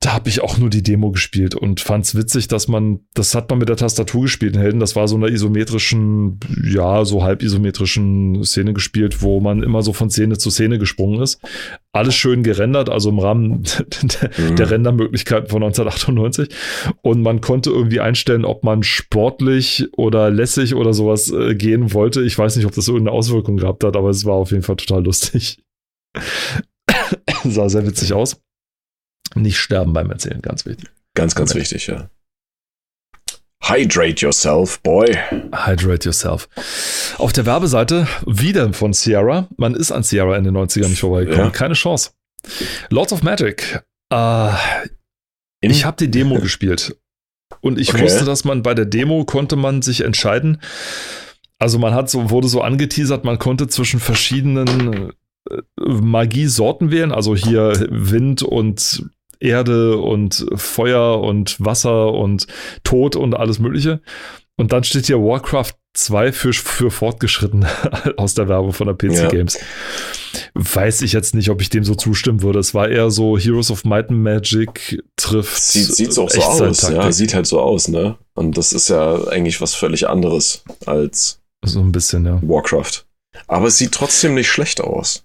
da 0.00 0.12
habe 0.12 0.28
ich 0.28 0.42
auch 0.42 0.58
nur 0.58 0.70
die 0.70 0.84
Demo 0.84 1.10
gespielt 1.10 1.56
und 1.56 1.80
fand 1.80 2.04
es 2.04 2.14
witzig, 2.14 2.46
dass 2.46 2.68
man, 2.68 3.00
das 3.14 3.34
hat 3.34 3.50
man 3.50 3.58
mit 3.58 3.68
der 3.68 3.76
Tastatur 3.76 4.22
gespielt 4.22 4.54
in 4.54 4.60
Helden, 4.60 4.78
das 4.78 4.94
war 4.94 5.08
so 5.08 5.16
einer 5.16 5.26
isometrischen, 5.26 6.38
ja, 6.62 7.04
so 7.04 7.24
halb 7.24 7.42
isometrischen 7.42 8.44
Szene 8.44 8.74
gespielt, 8.74 9.22
wo 9.22 9.40
man 9.40 9.60
immer 9.64 9.82
so 9.82 9.92
von 9.92 10.08
Szene 10.08 10.38
zu 10.38 10.50
Szene 10.50 10.78
gesprungen 10.78 11.20
ist. 11.20 11.40
Alles 11.90 12.14
schön 12.14 12.44
gerendert, 12.44 12.88
also 12.88 13.10
im 13.10 13.18
Rahmen 13.18 13.50
mhm. 14.38 14.56
der 14.56 14.70
Rendermöglichkeiten 14.70 15.48
von 15.48 15.64
1998. 15.64 16.48
Und 17.02 17.22
man 17.22 17.40
konnte 17.40 17.70
irgendwie 17.70 17.98
einstellen, 17.98 18.44
ob 18.44 18.62
man 18.62 18.84
sportlich 18.84 19.88
oder 19.96 20.30
lässig 20.30 20.76
oder 20.76 20.92
sowas 20.92 21.32
äh, 21.32 21.56
gehen 21.56 21.92
wollte. 21.92 22.22
Ich 22.22 22.38
weiß 22.38 22.54
nicht, 22.54 22.66
ob 22.66 22.74
das 22.74 22.86
irgendeine 22.86 23.16
Auswirkung 23.16 23.56
gehabt 23.56 23.82
hat, 23.82 23.96
aber 23.96 24.10
es 24.10 24.24
war 24.24 24.34
auf 24.34 24.52
jeden 24.52 24.62
Fall 24.62 24.76
total 24.76 25.04
lustig. 25.04 25.60
Sah 27.44 27.68
sehr 27.68 27.84
witzig 27.84 28.12
aus. 28.12 28.40
Nicht 29.42 29.58
sterben 29.58 29.92
beim 29.92 30.10
Erzählen, 30.10 30.42
ganz 30.42 30.66
wichtig. 30.66 30.88
Ganz, 31.14 31.34
ganz 31.34 31.50
Moment. 31.50 31.70
wichtig, 31.70 31.86
ja. 31.88 32.10
Hydrate 33.62 34.24
yourself, 34.24 34.80
boy. 34.82 35.16
Hydrate 35.52 36.06
yourself. 36.06 36.48
Auf 37.18 37.32
der 37.32 37.44
Werbeseite 37.44 38.06
wieder 38.24 38.72
von 38.72 38.92
Sierra. 38.92 39.48
Man 39.56 39.74
ist 39.74 39.90
an 39.92 40.02
Sierra 40.02 40.36
in 40.36 40.44
den 40.44 40.56
90ern 40.56 40.88
nicht 40.88 41.00
vorbeigekommen. 41.00 41.46
Ja. 41.46 41.50
Keine 41.50 41.74
Chance. 41.74 42.10
Lords 42.90 43.12
of 43.12 43.22
Magic. 43.22 43.82
Äh, 44.10 44.50
ich 45.60 45.84
habe 45.84 45.96
die 45.98 46.10
Demo 46.10 46.36
gespielt. 46.40 46.96
Und 47.60 47.78
ich 47.78 47.92
okay. 47.92 48.02
wusste, 48.02 48.24
dass 48.24 48.44
man 48.44 48.62
bei 48.62 48.74
der 48.74 48.84
Demo 48.84 49.24
konnte 49.24 49.56
man 49.56 49.82
sich 49.82 50.02
entscheiden. 50.02 50.60
Also 51.58 51.78
man 51.78 51.94
hat 51.94 52.08
so, 52.08 52.30
wurde 52.30 52.48
so 52.48 52.62
angeteasert, 52.62 53.24
man 53.24 53.38
konnte 53.38 53.66
zwischen 53.66 53.98
verschiedenen 53.98 55.12
äh, 55.50 55.60
Magiesorten 55.80 56.90
wählen. 56.90 57.12
Also 57.12 57.34
hier 57.34 57.86
Wind 57.90 58.42
und 58.42 59.04
Erde 59.40 59.98
und 59.98 60.46
Feuer 60.54 61.20
und 61.20 61.56
Wasser 61.58 62.12
und 62.12 62.46
Tod 62.84 63.16
und 63.16 63.34
alles 63.34 63.58
Mögliche. 63.58 64.00
Und 64.56 64.72
dann 64.72 64.82
steht 64.82 65.06
hier 65.06 65.18
Warcraft 65.18 65.74
2 65.94 66.32
für, 66.32 66.52
für 66.52 66.90
Fortgeschritten 66.90 67.66
aus 68.16 68.34
der 68.34 68.48
Werbung 68.48 68.72
von 68.72 68.88
der 68.88 68.94
PC 68.94 69.16
ja. 69.16 69.28
Games. 69.28 69.58
Weiß 70.54 71.02
ich 71.02 71.12
jetzt 71.12 71.34
nicht, 71.34 71.50
ob 71.50 71.60
ich 71.60 71.70
dem 71.70 71.84
so 71.84 71.94
zustimmen 71.94 72.42
würde. 72.42 72.58
Es 72.58 72.74
war 72.74 72.88
eher 72.88 73.10
so 73.10 73.38
Heroes 73.38 73.70
of 73.70 73.84
Might 73.84 74.10
and 74.10 74.20
Magic 74.20 75.02
trifft. 75.16 75.62
Sieht, 75.62 75.94
sieht's 75.94 76.18
auch 76.18 76.28
so 76.28 76.42
aus, 76.42 76.88
ja. 76.88 77.10
Sieht 77.12 77.34
halt 77.34 77.46
so 77.46 77.60
aus, 77.60 77.88
ne? 77.88 78.16
Und 78.34 78.58
das 78.58 78.72
ist 78.72 78.88
ja 78.88 79.28
eigentlich 79.28 79.60
was 79.60 79.74
völlig 79.74 80.08
anderes 80.08 80.64
als 80.86 81.40
so 81.64 81.80
ein 81.80 81.92
bisschen, 81.92 82.26
ja. 82.26 82.40
Warcraft. 82.42 83.04
Aber 83.46 83.66
es 83.68 83.78
sieht 83.78 83.92
trotzdem 83.92 84.34
nicht 84.34 84.50
schlecht 84.50 84.80
aus. 84.80 85.24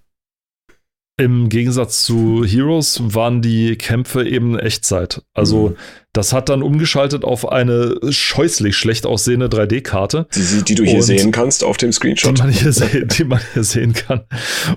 Im 1.16 1.48
Gegensatz 1.48 2.04
zu 2.04 2.44
Heroes 2.44 3.00
waren 3.14 3.40
die 3.40 3.76
Kämpfe 3.76 4.26
eben 4.26 4.58
Echtzeit. 4.58 5.22
Also 5.32 5.70
mhm. 5.70 5.76
Das 6.14 6.32
hat 6.32 6.48
dann 6.48 6.62
umgeschaltet 6.62 7.24
auf 7.24 7.50
eine 7.50 7.96
scheußlich 8.08 8.76
schlecht 8.76 9.04
aussehende 9.04 9.48
3D-Karte. 9.48 10.28
Die, 10.32 10.62
die, 10.62 10.74
du 10.76 10.84
hier 10.84 11.02
sehen 11.02 11.32
kannst 11.32 11.64
auf 11.64 11.76
dem 11.76 11.90
Screenshot. 11.92 12.38
Die 12.38 12.42
man, 12.42 12.50
hier 12.52 12.72
sehen, 12.72 13.08
die 13.08 13.24
man 13.24 13.40
hier 13.52 13.64
sehen 13.64 13.92
kann. 13.94 14.20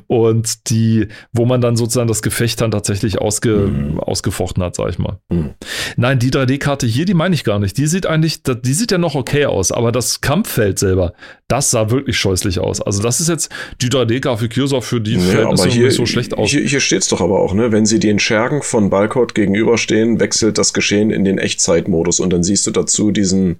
Und 0.07 0.69
die, 0.71 1.07
wo 1.31 1.45
man 1.45 1.61
dann 1.61 1.77
sozusagen 1.77 2.07
das 2.07 2.23
Gefecht 2.23 2.59
dann 2.59 2.71
tatsächlich 2.71 3.19
ausge, 3.19 3.67
mhm. 3.67 3.99
ausgefochten 3.99 4.63
hat, 4.63 4.75
sag 4.75 4.89
ich 4.89 4.97
mal. 4.97 5.19
Mhm. 5.29 5.51
Nein, 5.95 6.17
die 6.17 6.31
3D-Karte 6.31 6.87
hier, 6.87 7.05
die 7.05 7.13
meine 7.13 7.35
ich 7.35 7.43
gar 7.43 7.59
nicht. 7.59 7.77
Die 7.77 7.85
sieht 7.85 8.07
eigentlich, 8.07 8.41
die 8.41 8.73
sieht 8.73 8.91
ja 8.91 8.97
noch 8.97 9.13
okay 9.13 9.45
aus, 9.45 9.71
aber 9.71 9.91
das 9.91 10.21
Kampffeld 10.21 10.79
selber, 10.79 11.13
das 11.47 11.69
sah 11.69 11.91
wirklich 11.91 12.17
scheußlich 12.17 12.59
aus. 12.59 12.81
Also 12.81 13.03
das 13.03 13.19
ist 13.19 13.29
jetzt 13.29 13.51
die 13.79 13.89
3D-Grafik 13.89 14.55
für 14.81 14.99
die 14.99 15.17
nee, 15.17 15.21
Verhältnisse 15.21 15.69
hier, 15.69 15.91
so 15.91 16.07
schlecht 16.07 16.35
aus. 16.35 16.49
Hier, 16.49 16.61
hier 16.61 16.79
steht 16.79 17.03
es 17.03 17.09
doch 17.09 17.21
aber 17.21 17.39
auch, 17.39 17.53
ne? 17.53 17.71
Wenn 17.71 17.85
sie 17.85 17.99
den 17.99 18.17
Schergen 18.17 18.63
von 18.63 18.89
Balkot 18.89 19.35
gegenüberstehen, 19.35 20.19
wechselt 20.19 20.57
das 20.57 20.73
Geschehen 20.73 21.11
in 21.11 21.26
den 21.27 21.37
Echtzeitmodus 21.37 22.19
und 22.19 22.31
dann 22.31 22.43
siehst 22.43 22.65
du 22.67 22.71
dazu 22.71 23.11
diesen 23.11 23.59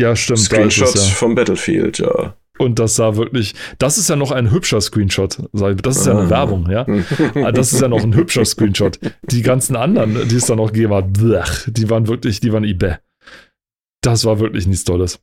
ja, 0.00 0.16
stimmt, 0.16 0.40
Screenshot 0.40 0.94
es, 0.94 1.08
ja. 1.08 1.14
vom 1.14 1.34
Battlefield, 1.34 1.98
ja. 1.98 2.36
Und 2.58 2.78
das 2.78 2.96
sah 2.96 3.16
wirklich, 3.16 3.54
das 3.78 3.98
ist 3.98 4.08
ja 4.08 4.16
noch 4.16 4.30
ein 4.30 4.50
hübscher 4.50 4.80
Screenshot. 4.80 5.38
Das 5.52 5.96
ist 5.96 6.06
ja 6.06 6.12
eine 6.12 6.26
ah. 6.26 6.30
Werbung, 6.30 6.70
ja. 6.70 6.86
Ah, 7.34 7.52
das 7.52 7.72
ist 7.72 7.80
ja 7.80 7.88
noch 7.88 8.02
ein 8.02 8.14
hübscher 8.14 8.44
Screenshot. 8.44 8.98
Die 9.30 9.42
ganzen 9.42 9.74
anderen, 9.74 10.28
die 10.28 10.36
es 10.36 10.46
da 10.46 10.54
noch 10.54 10.72
gegeben 10.72 10.94
hat, 10.94 11.06
die 11.66 11.90
waren 11.90 12.08
wirklich, 12.08 12.40
die 12.40 12.52
waren 12.52 12.64
ibä. 12.64 12.98
Das 14.02 14.24
war 14.24 14.38
wirklich 14.38 14.66
nichts 14.66 14.84
Tolles. 14.84 15.20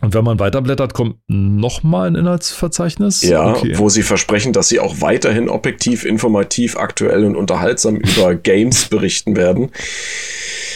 Und 0.00 0.12
wenn 0.12 0.24
man 0.24 0.40
weiterblättert, 0.40 0.92
kommt 0.92 1.16
nochmal 1.28 2.08
ein 2.08 2.14
Inhaltsverzeichnis. 2.16 3.22
Ja, 3.22 3.52
okay. 3.52 3.74
wo 3.76 3.88
sie 3.88 4.02
versprechen, 4.02 4.52
dass 4.52 4.68
sie 4.68 4.80
auch 4.80 5.00
weiterhin 5.00 5.48
objektiv, 5.48 6.04
informativ, 6.04 6.76
aktuell 6.76 7.24
und 7.24 7.36
unterhaltsam 7.36 7.96
über 7.96 8.34
Games 8.42 8.86
berichten 8.86 9.36
werden. 9.36 9.70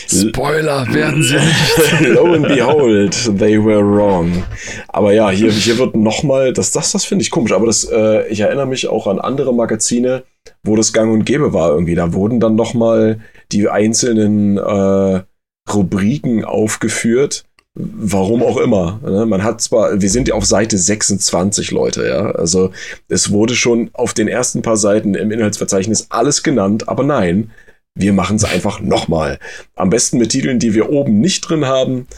Spoiler 0.09 0.87
werden 0.95 1.23
sie 1.23 1.35
nicht. 1.35 2.01
Lo 2.15 2.33
and 2.33 2.49
behold, 2.49 3.39
they 3.39 3.63
were 3.63 3.85
wrong. 3.85 4.45
Aber 4.89 5.13
ja, 5.13 5.31
hier, 5.31 5.51
hier 5.51 5.77
wird 5.79 5.97
nochmal, 5.97 6.55
das, 6.55 6.71
das, 6.71 6.93
das 6.93 7.05
finde 7.05 7.23
ich 7.23 7.31
komisch, 7.31 7.53
aber 7.53 7.67
das, 7.67 7.85
äh, 7.85 8.27
ich 8.29 8.41
erinnere 8.41 8.67
mich 8.67 8.89
auch 8.89 9.07
an 9.07 9.19
andere 9.19 9.53
Magazine, 9.53 10.23
wo 10.63 10.77
das 10.77 10.95
gang 10.95 11.13
und 11.13 11.25
gäbe 11.25 11.53
war 11.53 11.71
irgendwie. 11.71 11.95
Da 11.95 12.15
wurden 12.15 12.41
dann 12.41 12.55
nochmal 12.55 13.21
die 13.53 13.69
einzelnen 13.69 14.57
äh, 14.57 15.23
Rubriken 15.71 16.45
aufgeführt. 16.45 17.45
Warum 17.81 18.43
auch 18.43 18.57
immer. 18.57 18.99
Ne? 19.05 19.25
Man 19.25 19.45
hat 19.45 19.61
zwar, 19.61 20.01
wir 20.01 20.11
sind 20.11 20.27
ja 20.27 20.35
auf 20.35 20.45
Seite 20.45 20.77
26, 20.77 21.71
Leute, 21.71 22.09
ja. 22.09 22.33
Also 22.33 22.73
es 23.09 23.31
wurde 23.31 23.55
schon 23.55 23.91
auf 23.93 24.15
den 24.15 24.27
ersten 24.27 24.63
paar 24.63 24.77
Seiten 24.77 25.15
im 25.15 25.31
Inhaltsverzeichnis 25.31 26.09
alles 26.11 26.43
genannt, 26.43 26.89
aber 26.89 27.05
nein, 27.05 27.53
wir 27.95 28.13
machen 28.13 28.35
es 28.35 28.45
einfach 28.45 28.81
nochmal. 28.81 29.39
Am 29.77 29.91
besten 29.91 30.19
mit 30.19 30.31
Titeln, 30.31 30.59
die 30.59 30.75
wir 30.75 30.91
oben 30.91 31.21
nicht 31.21 31.43
drin 31.43 31.67
haben. 31.67 32.09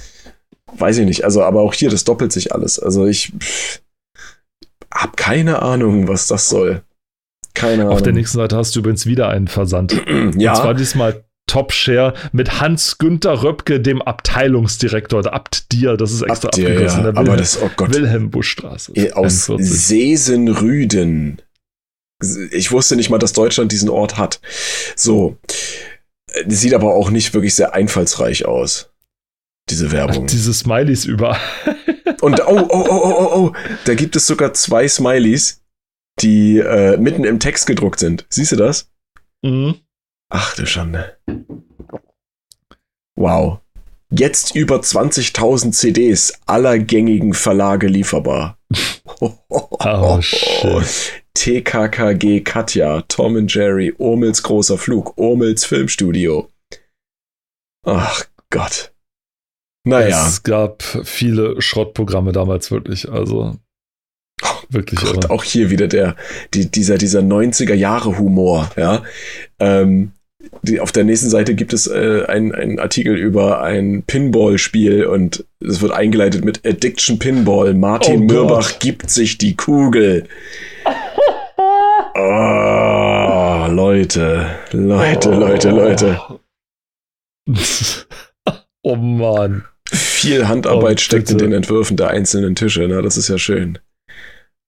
Weiß 0.78 0.96
ich 0.96 1.04
nicht. 1.04 1.24
Also, 1.24 1.42
aber 1.42 1.60
auch 1.60 1.74
hier, 1.74 1.90
das 1.90 2.04
doppelt 2.04 2.32
sich 2.32 2.54
alles. 2.54 2.78
Also 2.78 3.06
ich 3.06 3.32
pff, 3.38 3.82
hab 4.90 5.18
keine 5.18 5.60
Ahnung, 5.60 6.08
was 6.08 6.26
das 6.26 6.48
soll. 6.48 6.82
Keine 7.52 7.82
Ahnung. 7.82 7.94
Auf 7.94 8.02
der 8.02 8.14
nächsten 8.14 8.38
Seite 8.38 8.56
hast 8.56 8.74
du 8.74 8.80
übrigens 8.80 9.04
wieder 9.04 9.28
einen 9.28 9.48
Versand. 9.48 9.92
ja. 10.36 10.52
Und 10.52 10.56
zwar 10.56 10.74
diesmal 10.74 11.24
Top 11.50 11.72
Share 11.72 12.14
mit 12.30 12.60
Hans-Günther 12.60 13.42
Röpke, 13.42 13.80
dem 13.80 14.00
Abteilungsdirektor, 14.02 15.22
der 15.22 15.34
Abt 15.34 15.72
Dir, 15.72 15.96
das 15.96 16.12
ist 16.12 16.22
extra 16.22 16.46
Abdir, 16.48 16.68
abgekürzt. 16.68 16.96
ja. 16.96 17.02
der 17.02 17.10
Aber 17.10 17.20
Wilhelm, 17.22 17.38
das, 17.38 17.60
oh 17.60 17.70
Gott. 17.76 17.92
Wilhelm 17.92 18.30
Buschstraße. 18.30 18.92
Eh, 18.94 19.10
Aus 19.12 19.50
41. 19.50 19.68
Sesenrüden. 19.68 21.42
Ich 22.52 22.70
wusste 22.70 22.94
nicht 22.94 23.10
mal, 23.10 23.18
dass 23.18 23.32
Deutschland 23.32 23.72
diesen 23.72 23.88
Ort 23.88 24.16
hat. 24.16 24.40
So. 24.94 25.38
Äh, 26.32 26.44
Sieht 26.48 26.72
aber 26.72 26.94
auch 26.94 27.10
nicht 27.10 27.34
wirklich 27.34 27.56
sehr 27.56 27.74
einfallsreich 27.74 28.44
aus. 28.44 28.90
Diese 29.68 29.90
Werbung. 29.90 30.28
Diese 30.28 30.54
Smileys 30.54 31.04
überall. 31.04 31.40
Und 32.20 32.40
oh, 32.46 32.68
oh, 32.68 32.68
oh, 32.70 32.86
oh, 32.90 33.14
oh, 33.18 33.30
oh, 33.34 33.52
da 33.86 33.94
gibt 33.94 34.14
es 34.14 34.26
sogar 34.28 34.52
zwei 34.52 34.86
Smileys, 34.86 35.62
die 36.20 36.58
äh, 36.58 36.96
mitten 36.96 37.24
im 37.24 37.40
Text 37.40 37.66
gedruckt 37.66 37.98
sind. 37.98 38.24
Siehst 38.28 38.52
du 38.52 38.56
das? 38.56 38.88
Mhm. 39.42 39.76
Ach 40.30 40.54
du 40.54 40.64
Schande. 40.64 41.16
Wow. 43.16 43.58
Jetzt 44.12 44.54
über 44.56 44.76
20.000 44.76 45.72
CDs 45.72 46.32
aller 46.46 46.78
gängigen 46.78 47.34
Verlage 47.34 47.86
lieferbar. 47.86 48.58
Oh, 49.82 50.20
shit. 50.22 51.22
TKKG 51.34 52.40
Katja, 52.40 53.02
Tom 53.02 53.36
and 53.36 53.52
Jerry, 53.52 53.92
Urmels 53.98 54.42
großer 54.42 54.78
Flug, 54.78 55.18
Urmels 55.18 55.64
Filmstudio. 55.66 56.48
Ach 57.84 58.24
Gott. 58.50 58.92
Naja. 59.84 60.26
Es 60.26 60.42
gab 60.42 60.82
viele 60.82 61.60
Schrottprogramme 61.60 62.32
damals 62.32 62.70
wirklich, 62.70 63.10
also 63.10 63.58
wirklich 64.70 65.00
Gott, 65.00 65.24
irre. 65.24 65.30
auch 65.30 65.44
hier 65.44 65.70
wieder 65.70 65.88
der, 65.88 66.16
die, 66.54 66.70
dieser, 66.70 66.96
dieser 66.96 67.20
90er 67.20 67.74
Jahre 67.74 68.18
Humor, 68.18 68.70
ja. 68.76 69.02
Ähm, 69.58 70.12
die, 70.62 70.80
auf 70.80 70.92
der 70.92 71.04
nächsten 71.04 71.30
Seite 71.30 71.54
gibt 71.54 71.72
es 71.72 71.86
äh, 71.86 72.24
einen 72.26 72.78
Artikel 72.78 73.16
über 73.16 73.62
ein 73.62 74.02
Pinball-Spiel 74.06 75.06
und 75.06 75.44
es 75.60 75.80
wird 75.80 75.92
eingeleitet 75.92 76.44
mit 76.44 76.66
Addiction 76.66 77.18
Pinball. 77.18 77.74
Martin 77.74 78.14
Oh 78.14 78.26
Gott. 78.26 78.30
Mürbach 78.30 78.78
gibt 78.78 79.10
sich 79.10 79.38
die 79.38 79.56
Kugel. 79.56 80.26
Oh, 82.12 83.66
Leute, 83.70 84.46
Leute, 84.72 85.30
Leute, 85.30 85.70
Leute. 85.70 86.20
oh 88.82 88.96
Mann. 88.96 89.64
Viel 89.92 90.48
Handarbeit 90.48 90.98
Oh, 90.98 91.02
steckt 91.02 91.30
in 91.30 91.38
den 91.38 91.52
Entwürfen 91.52 91.96
der 91.96 92.08
einzelnen 92.08 92.54
Tische, 92.54 92.86
ne? 92.88 93.02
Das 93.02 93.16
ist 93.16 93.28
ja 93.28 93.38
schön. 93.38 93.78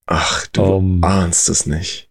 Ach, 0.06 0.46
du 0.48 0.80
Mann. 0.80 1.02
ahnst 1.10 1.48
es 1.48 1.66
nicht. 1.66 2.10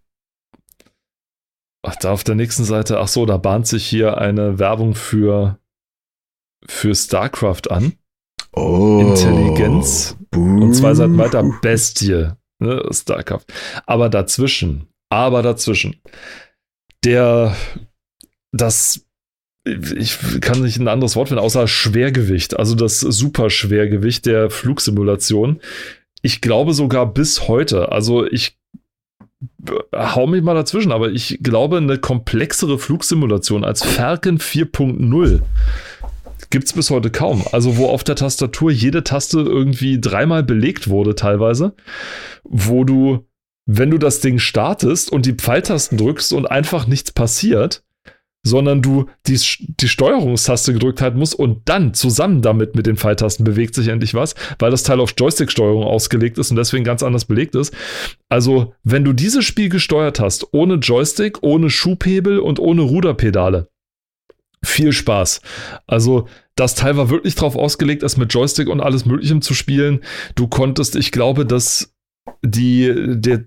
Ach, 1.84 1.96
da 1.96 2.12
auf 2.12 2.24
der 2.24 2.36
nächsten 2.36 2.64
Seite, 2.64 3.00
ach 3.00 3.08
so, 3.08 3.26
da 3.26 3.38
bahnt 3.38 3.66
sich 3.68 3.86
hier 3.86 4.18
eine 4.18 4.60
Werbung 4.60 4.94
für, 4.94 5.58
für 6.66 6.94
StarCraft 6.94 7.72
an. 7.72 7.94
Oh. 8.54 9.00
Intelligenz. 9.02 10.16
Buh. 10.30 10.64
Und 10.64 10.74
zwei 10.74 10.94
Seiten 10.94 11.18
weiter 11.18 11.44
Bestie, 11.62 12.34
ne, 12.60 12.84
StarCraft. 12.92 13.46
Aber 13.88 14.10
dazwischen, 14.10 14.88
aber 15.10 15.42
dazwischen, 15.42 16.02
der, 17.04 17.56
das, 18.52 19.08
ich 19.66 20.18
kann 20.42 20.62
nicht 20.62 20.78
ein 20.78 20.88
anderes 20.88 21.16
Wort 21.16 21.30
finden, 21.30 21.44
außer 21.44 21.68
Schwergewicht, 21.68 22.60
also 22.60 22.76
das 22.76 23.00
Superschwergewicht 23.00 24.28
der 24.28 24.52
Flugsimulation. 24.52 25.62
Ich 26.22 26.42
glaube 26.42 26.74
sogar 26.74 27.12
bis 27.12 27.48
heute, 27.48 27.92
also 27.92 28.28
ich 28.28 28.61
hau 29.96 30.28
mich 30.28 30.44
mal 30.44 30.54
dazwischen, 30.54 30.92
aber 30.92 31.12
ich 31.12 31.40
glaube, 31.42 31.78
eine 31.78 31.98
komplexere 31.98 32.78
Flugsimulation 32.78 33.64
als 33.64 33.84
Falcon 33.84 34.38
4.0 34.38 35.42
gibt 36.50 36.66
es 36.66 36.74
bis 36.74 36.90
heute 36.90 37.10
kaum. 37.10 37.44
Also, 37.52 37.78
wo 37.78 37.88
auf 37.88 38.04
der 38.04 38.16
Tastatur 38.16 38.72
jede 38.72 39.04
Taste 39.04 39.40
irgendwie 39.40 40.00
dreimal 40.00 40.44
belegt 40.44 40.90
wurde, 40.90 41.16
teilweise, 41.16 41.74
wo 42.44 42.84
du, 42.84 43.26
wenn 43.66 43.90
du 43.90 43.98
das 43.98 44.20
Ding 44.20 44.38
startest 44.38 45.12
und 45.12 45.26
die 45.26 45.34
Pfeiltasten 45.34 45.98
drückst 45.98 46.34
und 46.34 46.46
einfach 46.46 46.88
nichts 46.88 47.12
passiert, 47.12 47.84
sondern 48.44 48.82
du 48.82 49.06
die, 49.28 49.40
die 49.60 49.88
Steuerungstaste 49.88 50.74
gedrückt 50.74 51.02
halten 51.02 51.20
musst 51.20 51.36
und 51.36 51.62
dann 51.70 51.94
zusammen 51.94 52.42
damit 52.42 52.76
mit 52.76 52.88
den 52.88 52.98
Pfeiltasten 52.98 53.46
bewegt 53.46 53.76
sich 53.76 53.88
endlich 53.88 54.14
was, 54.14 54.36
weil 54.60 54.72
das 54.72 54.84
Teil 54.84 55.00
auf 55.00 55.14
Joystick-Steuerung 55.18 55.84
ausgelegt 55.84 56.38
ist 56.38 56.50
und 56.50 56.58
deswegen 56.58 56.84
ganz 56.84 57.04
anders 57.04 57.26
belegt 57.26 57.56
ist. 57.56 57.74
Also, 58.30 58.74
wenn 58.84 59.04
du 59.04 59.14
dieses 59.14 59.46
Spiel 59.46 59.70
gesteuert 59.70 60.20
hast, 60.20 60.54
ohne 60.54 60.76
Joystick, 60.76 61.44
ohne 61.44 61.70
Schubhebel 61.70 62.40
und 62.40 62.60
ohne 62.60 62.82
Ruderpedale, 62.82 63.68
viel 64.64 64.92
Spaß. 64.92 65.42
Also, 65.88 66.28
das 66.56 66.76
Teil 66.76 66.98
war 66.98 67.10
wirklich 67.10 67.36
drauf 67.36 67.56
ausgelegt, 67.56 68.04
es 68.04 68.18
mit 68.18 68.34
Joystick 68.34 68.70
und 68.70 68.82
alles 68.82 69.06
Möglichem 69.06 69.42
zu 69.42 69.54
spielen. 69.54 70.02
Du 70.36 70.48
konntest, 70.48 70.96
ich 70.96 71.12
glaube, 71.12 71.46
dass 71.46 71.94
die, 72.44 72.94
der, 72.96 73.46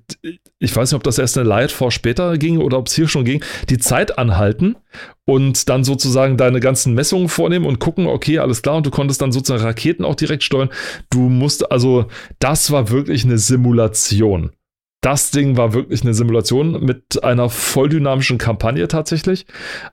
ich 0.59 0.75
weiß 0.75 0.91
nicht, 0.91 0.97
ob 0.97 1.03
das 1.03 1.19
erst 1.19 1.37
in 1.37 1.47
Lightforce 1.47 1.95
später 1.95 2.39
ging 2.39 2.59
oder 2.59 2.79
ob 2.79 2.89
es 2.89 2.95
hier 2.95 3.09
schon 3.09 3.25
ging, 3.25 3.43
die 3.71 3.79
Zeit 3.79 4.19
anhalten 4.19 4.77
und 5.25 5.69
dann 5.69 5.85
sozusagen 5.85 6.37
deine 6.37 6.61
ganzen 6.61 6.95
Messungen 6.95 7.29
vornehmen 7.29 7.67
und 7.67 7.79
gucken, 7.79 8.07
okay, 8.07 8.39
alles 8.39 8.63
klar, 8.63 8.77
und 8.77 8.87
du 8.87 8.91
konntest 8.91 9.21
dann 9.23 9.33
sozusagen 9.33 9.63
Raketen 9.63 10.05
auch 10.05 10.15
direkt 10.15 10.43
steuern. 10.43 10.71
Du 11.11 11.21
musst, 11.21 11.71
also, 11.71 12.07
das 12.39 12.71
war 12.71 12.91
wirklich 12.91 13.25
eine 13.25 13.39
Simulation. 13.39 14.53
Das 15.01 15.31
Ding 15.31 15.57
war 15.57 15.75
wirklich 15.75 16.03
eine 16.03 16.15
Simulation 16.15 16.83
mit 16.83 17.23
einer 17.23 17.51
volldynamischen 17.51 18.39
Kampagne 18.39 18.89
tatsächlich. 18.89 19.45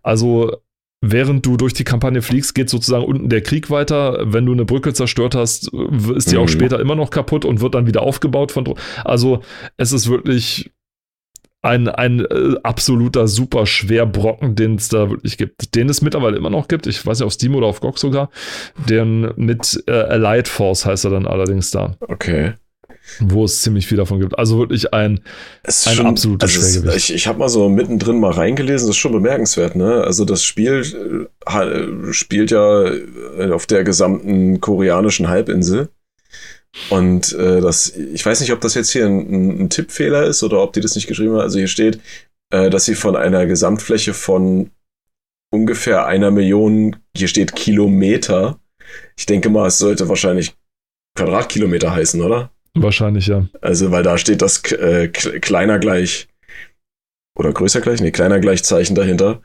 Also 0.03 0.61
während 1.01 1.45
du 1.45 1.57
durch 1.57 1.73
die 1.73 1.83
Kampagne 1.83 2.21
fliegst, 2.21 2.53
geht 2.55 2.69
sozusagen 2.69 3.03
unten 3.05 3.29
der 3.29 3.41
Krieg 3.41 3.69
weiter. 3.69 4.19
Wenn 4.23 4.45
du 4.45 4.51
eine 4.53 4.65
Brücke 4.65 4.93
zerstört 4.93 5.35
hast, 5.35 5.71
ist 6.15 6.31
die 6.31 6.35
Mhm. 6.35 6.41
auch 6.43 6.47
später 6.47 6.79
immer 6.79 6.95
noch 6.95 7.09
kaputt 7.09 7.43
und 7.43 7.59
wird 7.61 7.73
dann 7.75 7.87
wieder 7.87 8.03
aufgebaut 8.03 8.51
von. 8.51 8.71
Also 9.03 9.41
es 9.77 9.91
ist 9.91 10.09
wirklich 10.09 10.71
ein, 11.63 11.87
ein 11.87 12.21
äh, 12.21 12.55
absoluter 12.63 13.27
super 13.27 13.65
Schwerbrocken, 13.67 14.55
den 14.55 14.75
es 14.75 14.89
da 14.89 15.09
wirklich 15.11 15.37
gibt. 15.37 15.75
Den 15.75 15.89
es 15.89 16.01
mittlerweile 16.01 16.37
immer 16.37 16.49
noch 16.49 16.67
gibt. 16.67 16.87
Ich 16.87 17.05
weiß 17.05 17.19
nicht, 17.19 17.25
auf 17.27 17.33
Steam 17.33 17.53
oder 17.55 17.67
auf 17.67 17.81
GOG 17.81 17.99
sogar. 17.99 18.29
Den 18.89 19.31
mit 19.35 19.83
äh, 19.87 19.91
Allied 19.91 20.47
Force 20.47 20.85
heißt 20.85 21.05
er 21.05 21.11
dann 21.11 21.27
allerdings 21.27 21.69
da, 21.71 21.95
Okay. 22.07 22.53
Wo 23.19 23.43
es 23.45 23.61
ziemlich 23.61 23.87
viel 23.87 23.97
davon 23.97 24.19
gibt. 24.19 24.37
Also 24.39 24.57
wirklich 24.59 24.93
ein 24.93 25.19
Es 25.63 25.85
ist 25.85 25.99
Ein 25.99 26.05
absolutes 26.05 26.55
es 26.55 26.57
ist- 26.63 26.73
Schwergewicht. 26.73 26.97
Ich, 27.09 27.13
ich 27.15 27.27
habe 27.27 27.39
mal 27.39 27.49
so 27.49 27.67
mittendrin 27.69 28.19
mal 28.19 28.31
reingelesen, 28.31 28.87
das 28.87 28.95
ist 28.95 29.01
schon 29.01 29.11
bemerkenswert, 29.11 29.75
ne? 29.75 30.03
Also 30.03 30.23
das 30.25 30.43
Spiel 30.43 31.27
äh, 31.45 31.49
ha- 31.51 32.13
spielt 32.13 32.51
ja 32.51 32.85
äh, 32.85 33.51
auf 33.51 33.65
der 33.65 33.83
gesamten 33.83 34.61
koreanischen 34.61 35.27
Halbinsel. 35.27 35.89
Und 36.89 37.33
äh, 37.33 37.59
das, 37.59 37.89
ich 37.95 38.25
weiß 38.25 38.39
nicht, 38.39 38.53
ob 38.53 38.61
das 38.61 38.75
jetzt 38.75 38.91
hier 38.91 39.05
ein, 39.05 39.63
ein 39.63 39.69
Tippfehler 39.69 40.23
ist 40.25 40.41
oder 40.41 40.61
ob 40.63 40.71
die 40.71 40.79
das 40.79 40.95
nicht 40.95 41.07
geschrieben 41.07 41.33
haben. 41.33 41.41
Also 41.41 41.57
hier 41.59 41.67
steht, 41.67 41.99
äh, 42.53 42.69
dass 42.69 42.85
sie 42.85 42.95
von 42.95 43.17
einer 43.17 43.45
Gesamtfläche 43.45 44.13
von 44.13 44.71
ungefähr 45.53 46.05
einer 46.05 46.31
Million, 46.31 46.95
hier 47.15 47.27
steht 47.27 47.55
Kilometer. 47.57 48.57
Ich 49.17 49.25
denke 49.25 49.49
mal, 49.49 49.67
es 49.67 49.79
sollte 49.79 50.07
wahrscheinlich 50.07 50.53
Quadratkilometer 51.17 51.93
heißen, 51.93 52.21
oder? 52.21 52.51
Wahrscheinlich 52.75 53.27
ja. 53.27 53.45
Also, 53.61 53.91
weil 53.91 54.03
da 54.03 54.17
steht 54.17 54.41
das 54.41 54.63
äh, 54.71 55.07
kleiner 55.07 55.79
gleich 55.79 56.27
oder 57.37 57.53
größer 57.53 57.81
gleich, 57.81 58.01
nee, 58.01 58.11
kleiner 58.11 58.39
gleich 58.39 58.63
Zeichen 58.63 58.95
dahinter. 58.95 59.41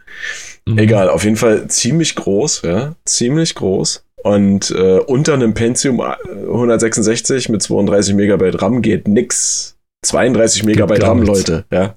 Mhm. 0.67 0.79
Egal, 0.79 1.09
auf 1.09 1.25
jeden 1.25 1.37
Fall 1.37 1.69
ziemlich 1.69 2.15
groß, 2.15 2.63
ja, 2.63 2.97
ziemlich 3.05 3.55
groß. 3.55 4.05
Und 4.23 4.73
äh, 4.73 4.99
unter 4.99 5.35
einem 5.35 5.55
Pentium 5.55 6.01
äh, 6.01 6.17
166 6.47 7.49
mit 7.49 7.63
32 7.63 8.15
Megabyte 8.15 8.61
RAM 8.61 8.83
geht 8.83 9.07
nix. 9.07 9.79
32 10.05 10.65
Megabyte 10.65 11.01
gar 11.01 11.11
RAM, 11.11 11.21
nichts. 11.21 11.49
Leute, 11.49 11.65
ja. 11.71 11.97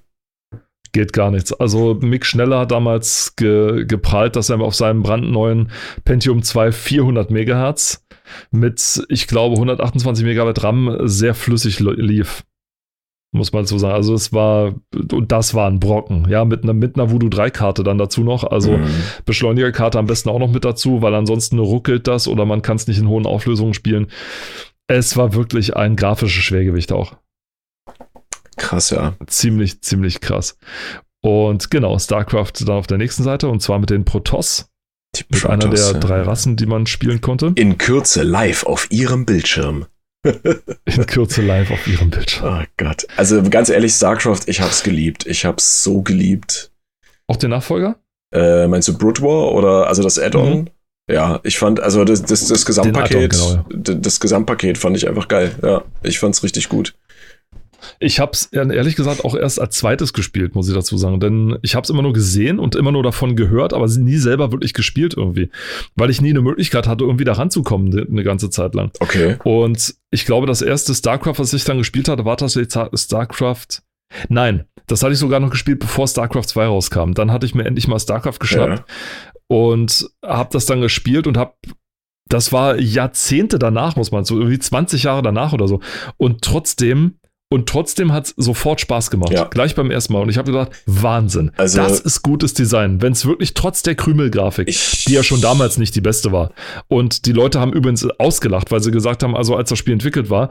geht 0.94 1.12
gar 1.14 1.32
nichts. 1.32 1.54
Also 1.54 1.96
Mick 1.96 2.26
Schneller 2.26 2.60
hat 2.60 2.72
damals 2.72 3.36
ge 3.36 3.86
geprahlt, 3.86 4.36
dass 4.36 4.50
er 4.50 4.62
auf 4.62 4.76
seinem 4.76 5.02
brandneuen 5.02 5.72
Pentium 6.06 6.44
2 6.44 6.72
400 6.72 7.32
Megahertz 7.32 8.06
mit, 8.52 9.04
ich 9.10 9.28
glaube, 9.28 9.56
128 9.56 10.26
Megabyte 10.26 10.64
RAM 10.64 10.98
sehr 11.04 11.34
flüssig 11.34 11.80
lief. 11.80 12.44
muss 13.32 13.54
man 13.54 13.66
so 13.66 13.78
sagen. 13.78 13.94
Also 13.94 14.14
es 14.14 14.34
war, 14.34 14.74
und 15.12 15.32
das 15.32 15.54
war 15.54 15.70
ein 15.70 15.80
Brocken, 15.80 16.28
ja, 16.30 16.46
mit 16.46 16.64
einer, 16.64 16.74
mit 16.74 16.96
einer 16.96 17.12
Voodoo 17.12 17.28
3-Karte 17.28 17.84
dann 17.84 17.98
dazu 17.98 18.24
noch. 18.24 18.44
Also 18.44 18.78
mhm. 18.78 18.88
Beschleunigerkarte 19.26 20.00
am 20.00 20.08
besten 20.08 20.30
auch 20.30 20.40
noch 20.40 20.52
mit 20.52 20.66
dazu, 20.66 21.02
weil 21.02 21.14
ansonsten 21.14 21.60
ruckelt 21.60 22.08
das 22.08 22.28
oder 22.28 22.46
man 22.46 22.62
kann 22.62 22.78
es 22.78 22.88
nicht 22.88 23.00
in 23.00 23.08
hohen 23.08 23.26
Auflösungen 23.26 23.74
spielen. 23.74 24.08
Es 24.88 25.16
war 25.18 25.34
wirklich 25.34 25.76
ein 25.76 25.96
grafisches 25.96 26.44
Schwergewicht 26.44 26.92
auch. 26.92 27.16
Krass, 28.58 28.90
ja. 28.90 29.16
Ziemlich, 29.28 29.82
ziemlich 29.82 30.20
krass. 30.20 30.58
Und 31.22 31.70
genau, 31.70 31.98
StarCraft 32.00 32.54
dann 32.62 32.78
auf 32.78 32.88
der 32.88 32.98
nächsten 32.98 33.24
Seite 33.24 33.50
und 33.50 33.62
zwar 33.62 33.80
mit 33.80 33.90
den 33.90 34.06
Protoss. 34.06 34.69
Mit 35.30 35.46
einer 35.46 35.68
der 35.70 35.94
drei 35.96 36.22
Rassen, 36.22 36.56
die 36.56 36.66
man 36.66 36.86
spielen 36.86 37.22
konnte. 37.22 37.52
In 37.56 37.78
Kürze 37.78 38.24
live 38.24 38.64
auf 38.64 38.88
ihrem 38.92 39.26
Bildschirm. 39.26 39.86
In 40.24 41.06
Kürze 41.08 41.42
live 41.42 41.72
auf 41.72 41.88
ihrem 41.88 42.10
Bildschirm. 42.10 42.62
Oh 42.62 42.66
Gott. 42.78 43.08
Also 43.18 43.42
ganz 43.44 43.70
ehrlich, 43.70 43.94
StarCraft, 43.94 44.42
ich 44.48 44.62
hab's 44.62 44.84
geliebt. 44.84 45.26
Ich 45.26 45.46
hab's 45.46 45.84
so 45.84 46.02
geliebt. 46.02 46.72
Auch 47.28 47.38
den 47.38 47.52
Nachfolger? 47.52 47.96
Äh, 48.34 48.68
meinst 48.68 48.88
du 48.88 48.98
Brood 48.98 49.22
War 49.22 49.54
oder 49.54 49.88
also 49.88 50.04
das 50.04 50.20
Add-on? 50.20 50.60
Mhm. 50.60 50.70
Ja, 51.10 51.40
ich 51.44 51.58
fand, 51.58 51.80
also 51.80 52.06
das, 52.06 52.22
das, 52.22 52.48
das 52.48 52.66
Gesamtpaket, 52.66 53.32
genau, 53.32 53.54
ja. 53.54 53.96
das 53.96 54.20
Gesamtpaket 54.20 54.78
fand 54.78 54.96
ich 54.96 55.08
einfach 55.08 55.28
geil. 55.28 55.56
Ja, 55.64 55.84
ich 56.04 56.20
fand's 56.20 56.44
richtig 56.44 56.70
gut. 56.70 56.94
Ich 58.00 58.20
habe 58.20 58.32
es 58.34 58.46
ehrlich 58.46 58.96
gesagt 58.96 59.26
auch 59.26 59.36
erst 59.36 59.60
als 59.60 59.76
zweites 59.76 60.14
gespielt, 60.14 60.56
muss 60.56 60.68
ich 60.68 60.76
dazu 60.76 60.98
sagen. 60.98 61.20
Denn 61.20 61.58
ich 61.62 61.76
habe 61.76 61.84
es 61.84 61.90
immer 61.90 62.02
nur 62.02 62.14
gesehen 62.14 62.60
und 62.60 62.76
immer 62.76 62.92
nur 62.92 63.04
davon 63.04 63.36
gehört, 63.36 63.74
aber 63.74 63.88
nie 63.88 64.18
selber 64.18 64.52
wirklich 64.52 64.74
gespielt 64.74 65.16
irgendwie. 65.16 65.50
Weil 65.96 66.10
ich 66.10 66.22
nie 66.22 66.30
eine 66.30 66.42
Möglichkeit 66.42 66.88
hatte, 66.88 67.04
irgendwie 67.04 67.26
da 67.26 67.34
ranzukommen, 67.34 68.08
eine 68.10 68.24
ganze 68.24 68.50
Zeit 68.50 68.76
lang. 68.76 68.92
Okay. 69.00 69.38
Und 69.44 69.96
ich 70.12 70.26
glaube, 70.26 70.48
das 70.48 70.62
erste 70.62 70.94
StarCraft, 70.94 71.38
was 71.38 71.54
ich 71.54 71.64
dann 71.64 71.78
gespielt 71.78 72.10
hatte, 72.10 72.26
war 72.26 72.38
tatsächlich 72.38 72.74
StarCraft. 72.94 73.82
Nein, 74.28 74.66
das 74.88 75.04
hatte 75.04 75.14
ich 75.14 75.20
sogar 75.20 75.40
noch 75.40 75.52
gespielt, 75.52 75.80
bevor 75.80 76.08
StarCraft 76.08 76.46
2 76.46 76.66
rauskam. 76.66 77.14
Dann 77.14 77.32
hatte 77.32 77.46
ich 77.46 77.54
mir 77.54 77.66
endlich 77.66 77.88
mal 77.88 78.00
StarCraft 78.00 78.40
geschnappt 78.40 78.80
ja. 78.80 78.86
und 79.48 80.10
habe 80.26 80.50
das 80.52 80.66
dann 80.66 80.82
gespielt 80.82 81.28
und 81.28 81.38
habe 81.38 81.54
das 82.30 82.52
war 82.54 82.80
Jahrzehnte 82.80 83.60
danach, 83.60 83.96
muss 83.96 84.12
man 84.12 84.24
so, 84.24 84.38
irgendwie 84.38 84.60
20 84.60 85.04
Jahre 85.04 85.24
danach 85.24 85.52
oder 85.52 85.68
so. 85.68 85.82
Und 86.18 86.44
trotzdem 86.44 87.16
und 87.52 87.68
trotzdem 87.68 88.14
hat 88.14 88.28
es 88.28 88.34
sofort 88.38 88.80
Spaß 88.80 89.10
gemacht. 89.10 89.32
Ja. 89.32 89.46
Gleich 89.46 89.74
beim 89.74 89.90
ersten 89.90 90.14
Mal. 90.14 90.22
Und 90.22 90.30
ich 90.30 90.38
habe 90.38 90.52
gedacht, 90.52 90.72
Wahnsinn. 90.86 91.52
Also, 91.58 91.80
das 91.80 92.00
ist 92.00 92.22
gutes 92.22 92.54
Design. 92.54 93.02
Wenn 93.02 93.14
es 93.14 93.26
wirklich 93.26 93.56
trotz 93.56 93.82
der 93.82 93.96
Krümelgrafik, 93.96 94.68
die 95.08 95.14
ja 95.14 95.24
schon 95.24 95.42
damals 95.42 95.80
nicht 95.80 95.96
die 95.96 96.02
beste 96.02 96.32
war. 96.32 96.52
Und 96.88 97.26
die 97.26 97.32
Leute 97.32 97.60
haben 97.60 97.74
übrigens 97.74 98.08
ausgelacht, 98.20 98.72
weil 98.72 98.82
sie 98.82 98.92
gesagt 98.92 99.24
haben, 99.24 99.36
also 99.36 99.56
als 99.56 99.70
das 99.70 99.80
Spiel 99.80 99.94
entwickelt 99.94 100.30
war, 100.30 100.50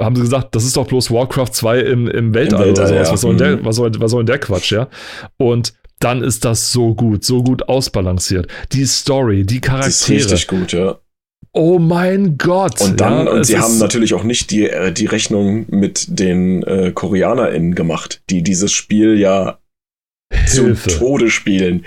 haben 0.00 0.16
sie 0.16 0.22
gesagt, 0.22 0.56
das 0.56 0.64
ist 0.64 0.76
doch 0.76 0.88
bloß 0.88 1.12
Warcraft 1.12 1.52
2 1.52 1.80
im, 1.80 2.08
im 2.08 2.34
Weltall, 2.34 2.62
Im 2.62 2.66
Weltall 2.66 2.86
oder 2.86 2.86
sowas. 2.88 3.06
Ja. 3.06 3.12
Was, 3.12 3.20
soll 3.20 3.32
mhm. 3.34 3.38
der, 3.38 3.64
was, 3.64 3.76
soll, 3.76 3.92
was 4.00 4.10
soll 4.10 4.20
denn 4.24 4.26
der 4.26 4.38
Quatsch, 4.38 4.72
ja? 4.72 4.88
Und 5.36 5.74
dann 6.00 6.24
ist 6.24 6.44
das 6.44 6.72
so 6.72 6.96
gut, 6.96 7.24
so 7.24 7.44
gut 7.44 7.68
ausbalanciert. 7.68 8.50
Die 8.72 8.86
Story, 8.86 9.46
die 9.46 9.60
Charaktere. 9.60 9.88
Das 9.88 10.00
ist 10.00 10.10
richtig 10.10 10.48
gut, 10.48 10.72
ja. 10.72 10.98
Oh 11.52 11.78
mein 11.78 12.38
Gott. 12.38 12.80
Und 12.80 13.00
dann, 13.00 13.26
ja, 13.26 13.32
und 13.32 13.44
sie 13.44 13.58
haben 13.58 13.78
natürlich 13.78 14.14
auch 14.14 14.22
nicht 14.22 14.50
die, 14.50 14.68
äh, 14.68 14.92
die 14.92 15.06
Rechnung 15.06 15.66
mit 15.68 16.06
den 16.08 16.62
äh, 16.62 16.92
KoreanerInnen 16.92 17.74
gemacht, 17.74 18.22
die 18.30 18.42
dieses 18.42 18.72
Spiel 18.72 19.18
ja 19.18 19.58
Hilfe. 20.32 20.88
zu 20.88 20.98
Tode 20.98 21.30
spielen. 21.30 21.84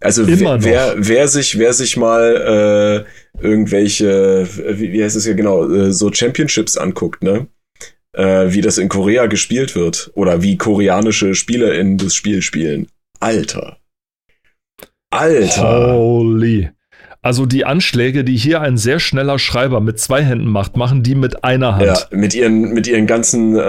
Also 0.00 0.26
wer, 0.26 0.64
wer, 0.64 0.94
wer, 0.96 1.28
sich, 1.28 1.58
wer 1.58 1.74
sich 1.74 1.98
mal 1.98 3.04
äh, 3.38 3.44
irgendwelche, 3.44 4.48
wie, 4.78 4.92
wie 4.92 5.04
heißt 5.04 5.16
es 5.16 5.26
ja 5.26 5.34
genau, 5.34 5.68
äh, 5.70 5.92
so 5.92 6.10
Championships 6.10 6.78
anguckt, 6.78 7.22
ne? 7.22 7.48
Äh, 8.14 8.52
wie 8.52 8.60
das 8.60 8.78
in 8.78 8.88
Korea 8.88 9.26
gespielt 9.26 9.74
wird 9.74 10.10
oder 10.14 10.42
wie 10.42 10.56
koreanische 10.58 11.34
Spieler 11.34 11.74
in 11.74 11.98
das 11.98 12.14
Spiel 12.14 12.42
spielen. 12.42 12.88
Alter. 13.20 13.78
Alter. 15.10 15.94
Holy. 15.94 16.70
Also 17.24 17.46
die 17.46 17.64
Anschläge, 17.64 18.24
die 18.24 18.36
hier 18.36 18.60
ein 18.62 18.76
sehr 18.76 18.98
schneller 18.98 19.38
Schreiber 19.38 19.80
mit 19.80 20.00
zwei 20.00 20.24
Händen 20.24 20.48
macht, 20.48 20.76
machen 20.76 21.04
die 21.04 21.14
mit 21.14 21.44
einer 21.44 21.76
Hand. 21.76 21.86
Ja, 21.86 21.98
mit 22.10 22.34
ihren, 22.34 22.74
mit 22.74 22.88
ihren 22.88 23.06
ganzen 23.06 23.56
äh, 23.56 23.60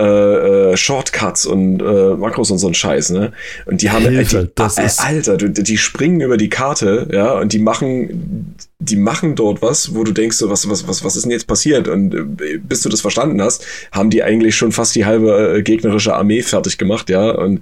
äh, 0.72 0.76
Shortcuts 0.76 1.46
und 1.46 1.80
äh, 1.80 2.16
Makros 2.16 2.50
und 2.50 2.58
so 2.58 2.68
ein 2.68 2.74
Scheiß, 2.74 3.12
ne? 3.12 3.32
Und 3.68 3.84
die 3.84 3.92
haben 3.92 4.06
Hilfe, 4.06 4.40
äh, 4.40 4.44
die, 4.46 4.52
das 4.56 4.80
äh, 4.80 4.86
ist 4.88 5.00
Alter, 5.00 5.38
die, 5.38 5.62
die 5.62 5.78
springen 5.78 6.22
über 6.22 6.38
die 6.38 6.50
Karte, 6.50 7.08
ja, 7.12 7.34
und 7.34 7.54
die 7.54 7.60
machen, 7.60 8.56
die 8.80 8.96
machen 8.96 9.36
dort 9.36 9.62
was, 9.62 9.94
wo 9.94 10.04
du 10.04 10.14
denkst, 10.14 10.38
so, 10.38 10.50
was, 10.50 10.68
was, 10.68 10.88
was, 10.88 11.04
was 11.04 11.16
ist 11.16 11.22
denn 11.22 11.32
jetzt 11.32 11.46
passiert? 11.46 11.88
Und 11.88 12.16
äh, 12.42 12.58
bis 12.58 12.82
du 12.82 12.90
das 12.90 13.02
verstanden 13.02 13.40
hast, 13.40 13.64
haben 13.92 14.10
die 14.10 14.24
eigentlich 14.24 14.56
schon 14.56 14.72
fast 14.72 14.96
die 14.96 15.06
halbe 15.06 15.62
gegnerische 15.64 16.16
Armee 16.16 16.42
fertig 16.42 16.80
gemacht, 16.80 17.08
ja. 17.12 17.30
Und 17.30 17.62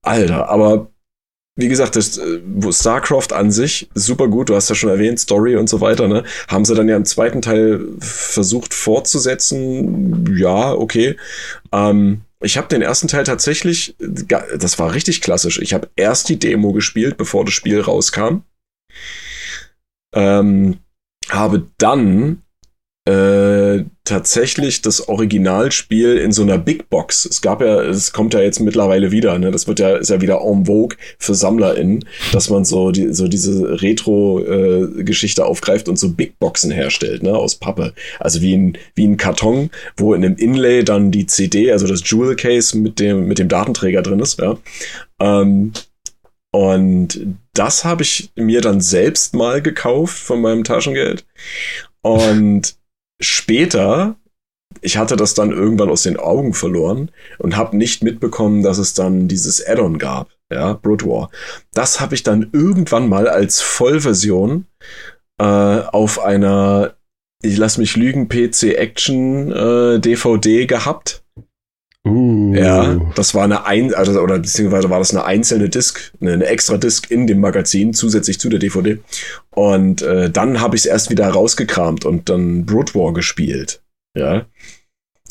Alter, 0.00 0.48
aber 0.48 0.88
wie 1.58 1.66
gesagt, 1.66 1.96
das 1.96 2.18
äh, 2.18 2.40
StarCraft 2.70 3.32
an 3.32 3.50
sich 3.50 3.90
super 3.92 4.28
gut. 4.28 4.48
Du 4.48 4.54
hast 4.54 4.68
ja 4.68 4.76
schon 4.76 4.90
erwähnt, 4.90 5.18
Story 5.18 5.56
und 5.56 5.68
so 5.68 5.80
weiter. 5.80 6.06
Ne, 6.06 6.22
haben 6.46 6.64
sie 6.64 6.76
dann 6.76 6.88
ja 6.88 6.96
im 6.96 7.04
zweiten 7.04 7.42
Teil 7.42 7.80
versucht 7.98 8.72
fortzusetzen. 8.72 10.36
Ja, 10.38 10.72
okay. 10.72 11.16
Ähm, 11.72 12.20
ich 12.40 12.56
habe 12.56 12.68
den 12.68 12.80
ersten 12.80 13.08
Teil 13.08 13.24
tatsächlich, 13.24 13.96
das 13.98 14.78
war 14.78 14.94
richtig 14.94 15.20
klassisch. 15.20 15.58
Ich 15.58 15.74
habe 15.74 15.90
erst 15.96 16.28
die 16.28 16.38
Demo 16.38 16.72
gespielt, 16.72 17.16
bevor 17.16 17.44
das 17.44 17.54
Spiel 17.54 17.80
rauskam. 17.80 18.42
Ähm, 20.14 20.78
habe 21.28 21.66
dann 21.78 22.42
äh, 23.08 23.84
tatsächlich 24.04 24.82
das 24.82 25.08
Originalspiel 25.08 26.18
in 26.18 26.30
so 26.30 26.42
einer 26.42 26.58
Big 26.58 26.90
Box. 26.90 27.24
Es 27.24 27.40
gab 27.40 27.62
ja, 27.62 27.80
es 27.82 28.12
kommt 28.12 28.34
ja 28.34 28.40
jetzt 28.40 28.60
mittlerweile 28.60 29.10
wieder, 29.10 29.38
ne? 29.38 29.50
Das 29.50 29.66
wird 29.66 29.80
ja, 29.80 29.96
ist 29.96 30.10
ja 30.10 30.20
wieder 30.20 30.42
en 30.42 30.66
vogue 30.66 30.98
für 31.18 31.34
SammlerInnen, 31.34 32.04
dass 32.32 32.50
man 32.50 32.66
so, 32.66 32.90
die, 32.90 33.14
so 33.14 33.26
diese 33.26 33.80
Retro-Geschichte 33.80 35.40
äh, 35.40 35.44
aufgreift 35.44 35.88
und 35.88 35.98
so 35.98 36.10
Big 36.10 36.38
Boxen 36.38 36.70
herstellt, 36.70 37.22
ne? 37.22 37.34
Aus 37.34 37.54
Pappe. 37.54 37.94
Also 38.20 38.42
wie 38.42 38.54
ein, 38.54 38.76
wie 38.94 39.06
ein 39.06 39.16
Karton, 39.16 39.70
wo 39.96 40.12
in 40.12 40.22
einem 40.22 40.36
Inlay 40.36 40.84
dann 40.84 41.10
die 41.10 41.26
CD, 41.26 41.72
also 41.72 41.86
das 41.86 42.02
Jewel 42.04 42.36
Case 42.36 42.76
mit 42.76 43.00
dem, 43.00 43.26
mit 43.26 43.38
dem 43.38 43.48
Datenträger 43.48 44.02
drin 44.02 44.20
ist, 44.20 44.38
ja. 44.38 44.58
Ähm, 45.18 45.72
und 46.50 47.36
das 47.54 47.84
habe 47.86 48.02
ich 48.02 48.30
mir 48.34 48.60
dann 48.60 48.82
selbst 48.82 49.34
mal 49.34 49.62
gekauft 49.62 50.18
von 50.18 50.42
meinem 50.42 50.64
Taschengeld. 50.64 51.24
Und 52.02 52.77
später, 53.20 54.16
ich 54.80 54.96
hatte 54.96 55.16
das 55.16 55.34
dann 55.34 55.50
irgendwann 55.50 55.90
aus 55.90 56.02
den 56.02 56.16
Augen 56.16 56.54
verloren 56.54 57.10
und 57.38 57.56
habe 57.56 57.76
nicht 57.76 58.02
mitbekommen, 58.02 58.62
dass 58.62 58.78
es 58.78 58.94
dann 58.94 59.28
dieses 59.28 59.64
Add-on 59.66 59.98
gab, 59.98 60.30
ja, 60.52 60.74
Brood 60.74 61.04
War. 61.04 61.30
Das 61.72 62.00
habe 62.00 62.14
ich 62.14 62.22
dann 62.22 62.50
irgendwann 62.52 63.08
mal 63.08 63.28
als 63.28 63.60
Vollversion 63.60 64.66
äh, 65.38 65.44
auf 65.44 66.20
einer, 66.20 66.94
ich 67.42 67.56
lass 67.56 67.78
mich 67.78 67.96
lügen, 67.96 68.28
PC 68.28 68.74
Action 68.74 69.52
äh, 69.52 70.00
DVD 70.00 70.66
gehabt. 70.66 71.24
Uh. 72.08 72.54
Ja, 72.54 72.94
das 73.14 73.34
war 73.34 73.44
eine 73.44 73.66
ein, 73.66 73.94
also 73.94 74.18
oder 74.20 74.38
beziehungsweise 74.38 74.90
war 74.90 74.98
das 74.98 75.14
eine 75.14 75.24
einzelne 75.24 75.68
Disc, 75.68 76.12
eine 76.20 76.44
extra 76.46 76.76
Disc 76.76 77.10
in 77.10 77.26
dem 77.26 77.40
Magazin 77.40 77.94
zusätzlich 77.94 78.40
zu 78.40 78.48
der 78.48 78.58
DVD. 78.58 78.98
Und 79.50 80.02
äh, 80.02 80.30
dann 80.30 80.60
habe 80.60 80.76
ich 80.76 80.82
es 80.82 80.86
erst 80.86 81.10
wieder 81.10 81.28
rausgekramt 81.28 82.04
und 82.04 82.28
dann 82.28 82.66
Brood 82.66 82.94
War 82.94 83.12
gespielt. 83.12 83.82
Ja, 84.16 84.46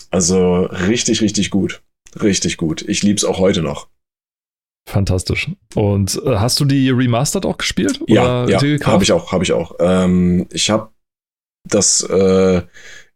also 0.09 0.63
richtig, 0.63 1.21
richtig 1.21 1.49
gut, 1.49 1.81
richtig 2.21 2.57
gut. 2.57 2.83
Ich 2.87 3.03
lieb's 3.03 3.23
auch 3.23 3.39
heute 3.39 3.61
noch. 3.61 3.87
Fantastisch. 4.87 5.51
Und 5.75 6.21
äh, 6.25 6.37
hast 6.37 6.59
du 6.59 6.65
die 6.65 6.89
Remastered 6.89 7.45
auch 7.45 7.57
gespielt? 7.57 7.99
Ja, 8.07 8.47
ja, 8.47 8.59
habe 8.85 9.03
ich 9.03 9.11
auch, 9.11 9.33
habe 9.33 9.43
ich 9.43 9.51
auch. 9.51 9.75
Ähm, 9.79 10.47
ich 10.51 10.69
habe 10.69 10.91
das 11.65 12.01
äh, 12.03 12.61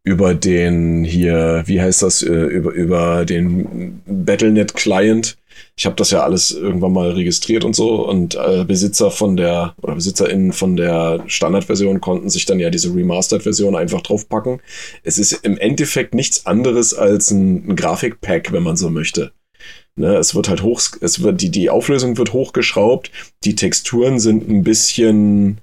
über 0.03 0.33
den 0.33 1.03
hier, 1.03 1.63
wie 1.65 1.81
heißt 1.81 2.01
das, 2.01 2.23
äh, 2.23 2.31
über, 2.31 2.71
über 2.71 3.25
den 3.25 4.01
Battlenet 4.05 4.73
Client. 4.73 5.37
Ich 5.75 5.85
habe 5.85 5.95
das 5.95 6.11
ja 6.11 6.23
alles 6.23 6.51
irgendwann 6.51 6.93
mal 6.93 7.11
registriert 7.11 7.63
und 7.63 7.75
so 7.75 8.07
und 8.07 8.35
äh, 8.35 8.65
Besitzer 8.65 9.11
von 9.11 9.37
der 9.37 9.75
oder 9.81 9.95
BesitzerInnen 9.95 10.53
von 10.53 10.75
der 10.75 11.23
Standardversion 11.27 12.01
konnten 12.01 12.29
sich 12.29 12.45
dann 12.45 12.59
ja 12.59 12.69
diese 12.69 12.93
Remastered-Version 12.93 13.75
einfach 13.75 14.01
draufpacken. 14.01 14.61
Es 15.03 15.17
ist 15.19 15.33
im 15.33 15.57
Endeffekt 15.57 16.15
nichts 16.15 16.45
anderes 16.45 16.93
als 16.93 17.31
ein, 17.31 17.69
ein 17.69 17.75
Grafikpack, 17.75 18.51
wenn 18.51 18.63
man 18.63 18.77
so 18.77 18.89
möchte. 18.89 19.31
Ne, 19.95 20.15
es 20.15 20.33
wird 20.33 20.49
halt 20.49 20.63
hoch, 20.63 20.81
es 21.01 21.21
wird, 21.21 21.41
die, 21.41 21.51
die 21.51 21.69
Auflösung 21.69 22.17
wird 22.17 22.33
hochgeschraubt, 22.33 23.11
die 23.43 23.55
Texturen 23.55 24.19
sind 24.19 24.49
ein 24.49 24.63
bisschen 24.63 25.59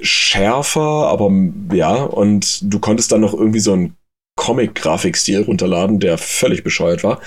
schärfer, 0.00 0.80
aber 0.80 1.30
ja, 1.72 2.02
und 2.02 2.72
du 2.72 2.78
konntest 2.78 3.12
dann 3.12 3.20
noch 3.22 3.34
irgendwie 3.34 3.60
so 3.60 3.72
einen 3.72 3.96
Comic-Grafikstil 4.36 5.42
runterladen, 5.42 6.00
der 6.00 6.18
völlig 6.18 6.64
bescheuert 6.64 7.04
war. 7.04 7.20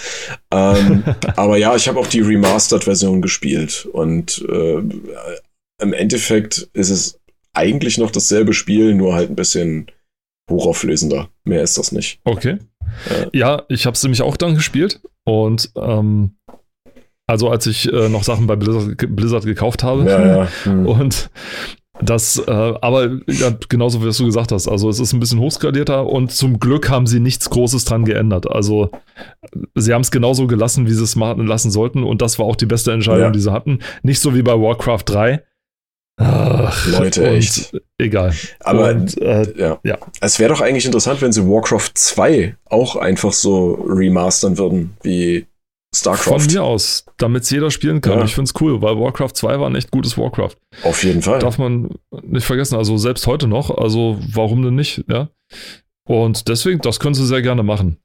Ähm, 0.51 1.03
aber 1.35 1.57
ja, 1.57 1.75
ich 1.75 1.87
habe 1.87 1.99
auch 1.99 2.07
die 2.07 2.21
Remastered-Version 2.21 3.21
gespielt 3.21 3.87
und 3.91 4.43
äh, 4.49 4.77
im 5.81 5.93
Endeffekt 5.93 6.69
ist 6.73 6.89
es 6.89 7.19
eigentlich 7.53 7.97
noch 7.97 8.11
dasselbe 8.11 8.53
Spiel, 8.53 8.93
nur 8.93 9.13
halt 9.13 9.29
ein 9.29 9.35
bisschen 9.35 9.91
hochauflösender. 10.49 11.29
Mehr 11.43 11.63
ist 11.63 11.77
das 11.77 11.91
nicht. 11.91 12.19
Okay. 12.23 12.59
Ja, 13.33 13.63
ich 13.69 13.85
habe 13.85 13.95
es 13.95 14.03
nämlich 14.03 14.21
auch 14.21 14.37
dann 14.37 14.55
gespielt 14.55 15.01
und 15.23 15.71
ähm, 15.75 16.37
also 17.27 17.49
als 17.49 17.65
ich 17.67 17.91
äh, 17.91 18.09
noch 18.09 18.23
Sachen 18.23 18.47
bei 18.47 18.55
Blizzard, 18.55 18.97
Blizzard 19.15 19.45
gekauft 19.45 19.83
habe 19.83 20.09
Ja, 20.09 20.25
ja. 20.43 20.47
Hm. 20.63 20.85
und 20.87 21.29
das, 22.01 22.37
äh, 22.45 22.51
aber 22.51 23.09
ja, 23.27 23.53
genauso 23.69 24.01
wie 24.03 24.11
du 24.11 24.25
gesagt 24.25 24.51
hast, 24.51 24.67
also 24.67 24.89
es 24.89 24.99
ist 24.99 25.13
ein 25.13 25.21
bisschen 25.21 25.39
hochskalierter 25.39 26.05
und 26.05 26.29
zum 26.31 26.59
Glück 26.59 26.89
haben 26.89 27.07
sie 27.07 27.21
nichts 27.21 27.49
Großes 27.49 27.85
dran 27.85 28.03
geändert. 28.03 28.51
Also 28.51 28.91
sie 29.75 29.93
haben 29.93 30.01
es 30.01 30.11
genauso 30.11 30.45
gelassen, 30.45 30.87
wie 30.87 30.91
sie 30.93 31.03
es 31.03 31.15
machen 31.15 31.47
lassen 31.47 31.71
sollten 31.71 32.03
und 32.03 32.21
das 32.21 32.37
war 32.37 32.47
auch 32.47 32.57
die 32.57 32.65
beste 32.65 32.91
Entscheidung, 32.91 33.21
Ja. 33.23 33.29
die 33.31 33.39
sie 33.39 33.51
hatten. 33.51 33.79
Nicht 34.03 34.19
so 34.19 34.35
wie 34.35 34.41
bei 34.41 34.51
Warcraft 34.59 35.03
3. 35.05 35.41
Ach, 36.17 36.87
Leute, 36.87 37.27
echt. 37.29 37.73
Egal. 37.97 38.33
Aber 38.61 38.89
und, 38.89 39.17
äh, 39.21 39.53
ja. 39.57 39.79
Ja. 39.83 39.97
Es 40.21 40.37
wäre 40.39 40.53
doch 40.53 40.61
eigentlich 40.61 40.85
interessant, 40.85 41.21
wenn 41.21 41.31
sie 41.31 41.45
Warcraft 41.47 41.91
2 41.93 42.55
auch 42.65 42.95
einfach 42.97 43.31
so 43.33 43.73
remastern 43.87 44.57
würden, 44.57 44.97
wie 45.01 45.45
von 45.95 46.15
StarCraft. 46.15 46.47
mir 46.53 46.63
aus, 46.63 47.05
damit 47.17 47.43
es 47.43 47.49
jeder 47.49 47.71
spielen 47.71 48.01
kann. 48.01 48.19
Ja. 48.19 48.25
Ich 48.25 48.35
finde 48.35 48.49
es 48.53 48.61
cool, 48.61 48.81
weil 48.81 48.99
Warcraft 48.99 49.31
2 49.33 49.59
war 49.59 49.69
ein 49.69 49.75
echt 49.75 49.91
gutes 49.91 50.17
Warcraft. 50.17 50.55
Auf 50.83 51.03
jeden 51.03 51.21
Fall. 51.21 51.39
Darf 51.39 51.57
man 51.57 51.89
nicht 52.23 52.45
vergessen. 52.45 52.75
Also 52.75 52.97
selbst 52.97 53.27
heute 53.27 53.47
noch. 53.47 53.69
Also 53.69 54.19
warum 54.31 54.61
denn 54.63 54.75
nicht? 54.75 55.03
Ja. 55.09 55.29
Und 56.07 56.47
deswegen, 56.47 56.81
das 56.81 56.99
können 56.99 57.15
sie 57.15 57.25
sehr 57.25 57.41
gerne 57.41 57.63
machen. 57.63 57.97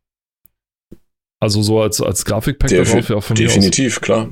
Also 1.40 1.62
so 1.62 1.80
als, 1.80 2.00
als 2.02 2.24
Grafikpack 2.24 2.70
Defi- 2.70 2.90
darauf, 2.92 3.08
ja, 3.08 3.20
von. 3.20 3.36
Definitiv, 3.36 4.00
klar. 4.00 4.28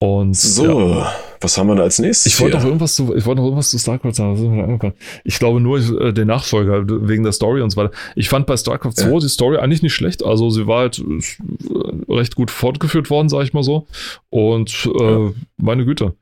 Und 0.00 0.34
So, 0.36 0.90
ja. 0.90 1.14
Was 1.44 1.56
haben 1.58 1.68
wir 1.68 1.76
da 1.76 1.82
als 1.84 1.98
nächstes? 2.00 2.32
Ich 2.32 2.40
wollte 2.40 2.56
noch 2.56 2.64
irgendwas 2.64 2.96
zu, 2.96 3.14
ich 3.14 3.24
wollte 3.26 3.40
noch 3.40 3.46
irgendwas 3.46 3.70
zu 3.70 3.78
StarCraft 3.78 4.12
sagen, 4.14 4.32
das 4.32 4.40
ist 4.40 4.48
mir 4.48 4.64
eingefallen. 4.64 4.94
Ich 5.22 5.38
glaube 5.38 5.60
nur 5.60 5.78
äh, 5.78 6.12
den 6.12 6.26
Nachfolger 6.28 6.84
wegen 7.08 7.22
der 7.22 7.32
Story 7.32 7.60
und 7.62 7.70
so 7.70 7.76
weiter. 7.76 7.92
Ich 8.16 8.28
fand 8.28 8.46
bei 8.46 8.56
StarCraft 8.56 8.94
2 8.94 9.10
Ja. 9.10 9.18
die 9.20 9.28
Story 9.28 9.58
eigentlich 9.58 9.82
nicht 9.82 9.94
schlecht. 9.94 10.24
Also 10.24 10.50
sie 10.50 10.66
war 10.66 10.80
halt 10.80 10.98
äh, 10.98 12.12
recht 12.12 12.34
gut 12.34 12.50
fortgeführt 12.50 13.10
worden, 13.10 13.28
sage 13.28 13.44
ich 13.44 13.52
mal 13.52 13.62
so. 13.62 13.86
Und 14.30 14.88
äh, 14.98 15.04
Ja. 15.26 15.30
meine 15.58 15.84
Güte. 15.84 16.14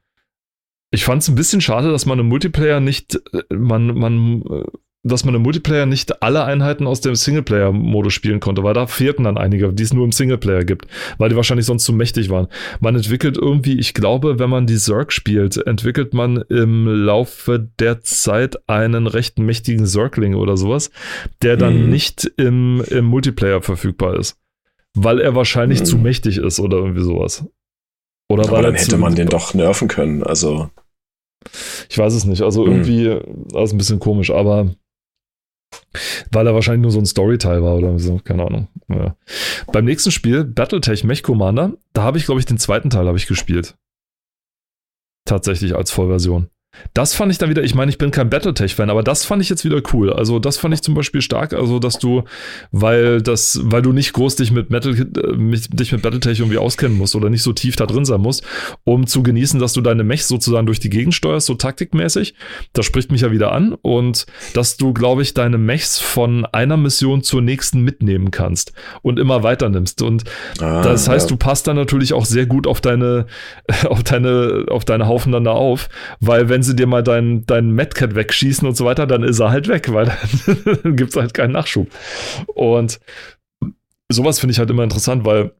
Ich 0.90 1.04
fand 1.04 1.22
es 1.22 1.28
ein 1.28 1.34
bisschen 1.36 1.62
schade, 1.62 1.90
dass 1.90 2.04
man 2.04 2.18
im 2.18 2.28
Multiplayer 2.28 2.80
nicht, 2.80 3.18
äh, 3.32 3.54
man, 3.54 3.86
man, 3.98 4.42
äh, 4.42 4.64
dass 5.04 5.24
man 5.24 5.34
im 5.34 5.42
Multiplayer 5.42 5.84
nicht 5.86 6.22
alle 6.22 6.44
Einheiten 6.44 6.86
aus 6.86 7.00
dem 7.00 7.16
Singleplayer-Modus 7.16 8.12
spielen 8.12 8.38
konnte, 8.38 8.62
weil 8.62 8.74
da 8.74 8.86
fehlten 8.86 9.24
dann 9.24 9.36
einige, 9.36 9.72
die 9.72 9.82
es 9.82 9.92
nur 9.92 10.04
im 10.04 10.12
Singleplayer 10.12 10.64
gibt, 10.64 10.86
weil 11.18 11.28
die 11.28 11.34
wahrscheinlich 11.36 11.66
sonst 11.66 11.84
zu 11.84 11.92
mächtig 11.92 12.30
waren. 12.30 12.46
Man 12.80 12.94
entwickelt 12.94 13.36
irgendwie, 13.36 13.78
ich 13.80 13.94
glaube, 13.94 14.38
wenn 14.38 14.48
man 14.50 14.66
die 14.66 14.76
Zerg 14.76 15.12
spielt, 15.12 15.56
entwickelt 15.66 16.14
man 16.14 16.36
im 16.48 16.86
Laufe 16.86 17.68
der 17.80 18.00
Zeit 18.02 18.56
einen 18.68 19.08
recht 19.08 19.40
mächtigen 19.40 19.86
Zergling 19.86 20.34
oder 20.36 20.56
sowas, 20.56 20.90
der 21.42 21.56
dann 21.56 21.84
Mhm. 21.84 21.90
nicht 21.90 22.30
im, 22.36 22.84
im 22.88 23.04
Multiplayer 23.04 23.60
verfügbar 23.60 24.16
ist. 24.18 24.36
Weil 24.94 25.20
er 25.20 25.34
wahrscheinlich 25.34 25.80
Mhm. 25.80 25.84
zu 25.86 25.98
mächtig 25.98 26.38
ist 26.38 26.60
oder 26.60 26.76
irgendwie 26.76 27.02
sowas. 27.02 27.44
Oder 28.30 28.44
Aber 28.44 28.52
weil 28.58 28.62
dann 28.62 28.74
hätte 28.76 28.98
man 28.98 29.14
den 29.16 29.28
doch 29.28 29.52
nerven 29.52 29.88
können. 29.88 30.22
Also, 30.22 30.70
Ich 31.88 31.98
weiß 31.98 32.14
es 32.14 32.24
nicht. 32.24 32.42
Also 32.42 32.64
Hm. 32.64 32.72
irgendwie, 32.72 33.18
das 33.52 33.64
ist 33.64 33.72
ein 33.74 33.78
bisschen 33.78 33.98
komisch, 33.98 34.30
aber 34.30 34.70
weil 36.30 36.46
er 36.46 36.54
wahrscheinlich 36.54 36.82
nur 36.82 36.90
so 36.90 36.98
ein 36.98 37.06
Storyteil 37.06 37.62
war 37.62 37.76
oder 37.76 37.98
so, 37.98 38.18
keine 38.18 38.44
Ahnung. 38.44 38.68
Ja. 38.88 39.16
Beim 39.72 39.84
nächsten 39.84 40.10
Spiel, 40.10 40.44
Battletech 40.44 41.04
Mech 41.04 41.22
Commander, 41.22 41.74
da 41.92 42.02
habe 42.02 42.18
ich, 42.18 42.24
glaube 42.24 42.40
ich, 42.40 42.46
den 42.46 42.58
zweiten 42.58 42.90
Teil 42.90 43.06
habe 43.06 43.18
ich 43.18 43.26
gespielt. 43.26 43.76
Tatsächlich 45.24 45.76
als 45.76 45.90
Vollversion. 45.90 46.48
Das 46.94 47.14
fand 47.14 47.30
ich 47.30 47.38
dann 47.38 47.50
wieder, 47.50 47.62
ich 47.62 47.74
meine, 47.74 47.90
ich 47.90 47.98
bin 47.98 48.10
kein 48.10 48.30
Battletech-Fan, 48.30 48.90
aber 48.90 49.02
das 49.02 49.24
fand 49.24 49.42
ich 49.42 49.48
jetzt 49.48 49.64
wieder 49.64 49.82
cool. 49.92 50.12
Also, 50.12 50.38
das 50.38 50.56
fand 50.56 50.74
ich 50.74 50.82
zum 50.82 50.94
Beispiel 50.94 51.20
stark, 51.20 51.52
also, 51.52 51.78
dass 51.78 51.98
du, 51.98 52.24
weil 52.70 53.20
das, 53.20 53.60
weil 53.64 53.82
du 53.82 53.92
nicht 53.92 54.12
groß 54.12 54.36
dich 54.36 54.52
mit 54.52 54.70
Metal, 54.70 54.94
äh, 54.94 55.36
mit, 55.36 55.78
dich 55.78 55.92
mit 55.92 56.02
Battletech 56.02 56.38
irgendwie 56.40 56.58
auskennen 56.58 56.96
musst 56.96 57.14
oder 57.14 57.30
nicht 57.30 57.42
so 57.42 57.52
tief 57.52 57.76
da 57.76 57.86
drin 57.86 58.04
sein 58.04 58.20
musst, 58.20 58.42
um 58.84 59.06
zu 59.06 59.22
genießen, 59.22 59.60
dass 59.60 59.74
du 59.74 59.80
deine 59.82 60.04
Mechs 60.04 60.28
sozusagen 60.28 60.66
durch 60.66 60.80
die 60.80 60.90
Gegend 60.90 61.14
steuerst, 61.14 61.46
so 61.46 61.54
taktikmäßig. 61.54 62.34
Das 62.72 62.86
spricht 62.86 63.12
mich 63.12 63.20
ja 63.20 63.30
wieder 63.30 63.52
an 63.52 63.74
und 63.82 64.26
dass 64.54 64.76
du, 64.76 64.94
glaube 64.94 65.22
ich, 65.22 65.34
deine 65.34 65.58
Mechs 65.58 65.98
von 65.98 66.46
einer 66.46 66.76
Mission 66.76 67.22
zur 67.22 67.42
nächsten 67.42 67.82
mitnehmen 67.82 68.30
kannst 68.30 68.72
und 69.02 69.18
immer 69.18 69.42
weiter 69.42 69.68
nimmst. 69.68 70.02
Und 70.02 70.24
ah, 70.60 70.82
das 70.82 71.08
heißt, 71.08 71.30
ja. 71.30 71.36
du 71.36 71.36
passt 71.36 71.66
dann 71.66 71.76
natürlich 71.76 72.12
auch 72.14 72.24
sehr 72.24 72.46
gut 72.46 72.66
auf 72.66 72.80
deine, 72.80 73.26
auf 73.84 74.02
deine, 74.02 74.66
auf 74.68 74.84
deine 74.84 75.06
Haufen 75.06 75.32
dann 75.32 75.44
da 75.44 75.52
auf, 75.52 75.88
weil 76.20 76.48
wenn 76.48 76.61
sie 76.62 76.76
dir 76.76 76.86
mal 76.86 77.02
deinen 77.02 77.46
dein 77.46 77.70
Medcat 77.70 78.14
wegschießen 78.14 78.66
und 78.66 78.76
so 78.76 78.84
weiter, 78.84 79.06
dann 79.06 79.22
ist 79.22 79.40
er 79.40 79.50
halt 79.50 79.68
weg, 79.68 79.92
weil 79.92 80.12
dann 80.82 80.96
gibt 80.96 81.10
es 81.10 81.16
halt 81.16 81.34
keinen 81.34 81.52
Nachschub. 81.52 81.88
Und 82.54 83.00
sowas 84.10 84.40
finde 84.40 84.52
ich 84.52 84.58
halt 84.58 84.70
immer 84.70 84.84
interessant, 84.84 85.24
weil 85.24 85.52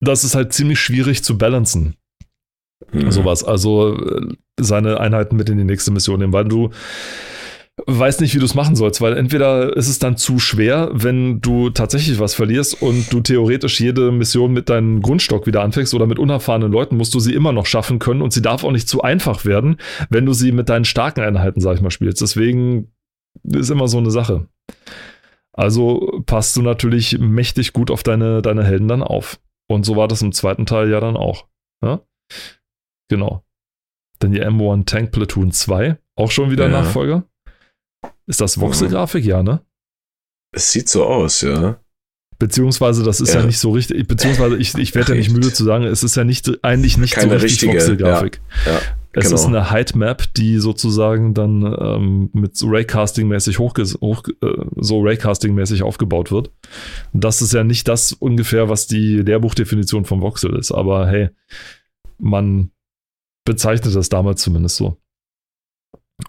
das 0.00 0.24
ist 0.24 0.34
halt 0.34 0.52
ziemlich 0.52 0.80
schwierig 0.80 1.22
zu 1.24 1.38
balancen 1.38 1.96
Mhm. 2.92 3.10
sowas. 3.10 3.44
Also 3.44 3.96
äh, 3.96 4.34
seine 4.60 5.00
Einheiten 5.00 5.36
mit 5.36 5.48
in 5.48 5.58
die 5.58 5.64
nächste 5.64 5.90
Mission 5.90 6.20
nehmen, 6.20 6.32
weil 6.32 6.44
du 6.44 6.70
weißt 7.86 8.20
nicht, 8.20 8.34
wie 8.34 8.38
du 8.38 8.44
es 8.44 8.54
machen 8.54 8.76
sollst, 8.76 9.00
weil 9.00 9.16
entweder 9.16 9.76
ist 9.76 9.88
es 9.88 9.98
dann 9.98 10.16
zu 10.16 10.38
schwer, 10.38 10.90
wenn 10.92 11.40
du 11.40 11.70
tatsächlich 11.70 12.18
was 12.18 12.34
verlierst 12.34 12.80
und 12.82 13.12
du 13.12 13.20
theoretisch 13.20 13.80
jede 13.80 14.12
Mission 14.12 14.52
mit 14.52 14.68
deinem 14.68 15.02
Grundstock 15.02 15.46
wieder 15.46 15.62
anfängst 15.62 15.94
oder 15.94 16.06
mit 16.06 16.18
unerfahrenen 16.18 16.72
Leuten, 16.72 16.96
musst 16.96 17.14
du 17.14 17.20
sie 17.20 17.34
immer 17.34 17.52
noch 17.52 17.66
schaffen 17.66 17.98
können 17.98 18.22
und 18.22 18.32
sie 18.32 18.42
darf 18.42 18.64
auch 18.64 18.72
nicht 18.72 18.88
zu 18.88 19.02
einfach 19.02 19.44
werden, 19.44 19.76
wenn 20.10 20.26
du 20.26 20.32
sie 20.32 20.52
mit 20.52 20.68
deinen 20.68 20.84
starken 20.84 21.20
Einheiten, 21.20 21.60
sag 21.60 21.76
ich 21.76 21.82
mal, 21.82 21.90
spielst. 21.90 22.20
Deswegen 22.20 22.92
ist 23.44 23.70
immer 23.70 23.88
so 23.88 23.98
eine 23.98 24.10
Sache. 24.10 24.48
Also 25.52 26.22
passt 26.26 26.56
du 26.56 26.62
natürlich 26.62 27.18
mächtig 27.18 27.72
gut 27.72 27.90
auf 27.90 28.02
deine, 28.02 28.42
deine 28.42 28.64
Helden 28.64 28.88
dann 28.88 29.02
auf. 29.02 29.40
Und 29.68 29.84
so 29.84 29.96
war 29.96 30.08
das 30.08 30.22
im 30.22 30.32
zweiten 30.32 30.66
Teil 30.66 30.90
ja 30.90 31.00
dann 31.00 31.16
auch. 31.16 31.46
Ja? 31.84 32.00
Genau. 33.08 33.44
Dann 34.18 34.32
die 34.32 34.42
M1 34.42 34.86
Tank 34.86 35.12
Platoon 35.12 35.52
2, 35.52 35.98
auch 36.16 36.30
schon 36.30 36.50
wieder 36.50 36.66
Ja. 36.68 36.80
Nachfolger. 36.82 37.24
Ist 38.32 38.40
das 38.40 38.58
Voxel-Grafik? 38.58 39.26
Ja, 39.26 39.42
ne? 39.42 39.60
Es 40.52 40.72
sieht 40.72 40.88
so 40.88 41.04
aus, 41.04 41.42
ja. 41.42 41.78
Beziehungsweise, 42.38 43.02
das 43.02 43.20
ist 43.20 43.34
ja, 43.34 43.40
Ja. 43.40 43.46
nicht 43.46 43.58
so 43.58 43.72
richtig, 43.72 44.08
beziehungsweise 44.08 44.56
ich, 44.56 44.74
ich 44.74 44.94
werde 44.94 45.12
ja 45.12 45.18
nicht 45.18 45.30
müde 45.30 45.52
zu 45.52 45.64
sagen, 45.64 45.84
es 45.84 46.02
ist 46.02 46.16
ja 46.16 46.24
nicht, 46.24 46.64
eigentlich 46.64 46.96
nicht 46.96 47.12
Keine 47.12 47.38
so 47.38 47.44
richtig 47.44 47.68
Voxel-Grafik. 47.68 48.40
Ja, 48.64 48.80
Es 49.12 49.24
genau. 49.24 49.34
ist 49.34 49.44
eine 49.44 49.70
Height-Map, 49.70 50.32
die 50.32 50.56
sozusagen 50.60 51.34
dann 51.34 51.62
ähm, 51.78 52.30
mit 52.32 52.56
so 52.56 52.68
Raycasting-mäßig 52.68 53.58
hoch, 53.58 53.74
äh, 53.76 53.94
so 54.76 55.00
Raycasting-mäßig 55.02 55.82
aufgebaut 55.82 56.32
wird. 56.32 56.50
Das 57.12 57.42
ist 57.42 57.52
ja 57.52 57.64
nicht 57.64 57.86
das 57.86 58.14
ungefähr, 58.14 58.70
was 58.70 58.86
die 58.86 59.16
Lehrbuchdefinition 59.18 60.06
von 60.06 60.22
Voxel 60.22 60.56
ist. 60.56 60.72
Aber 60.72 61.06
hey, 61.06 61.28
man 62.18 62.70
bezeichnet 63.44 63.94
das 63.94 64.08
damals 64.08 64.40
zumindest 64.40 64.76
so. 64.76 64.96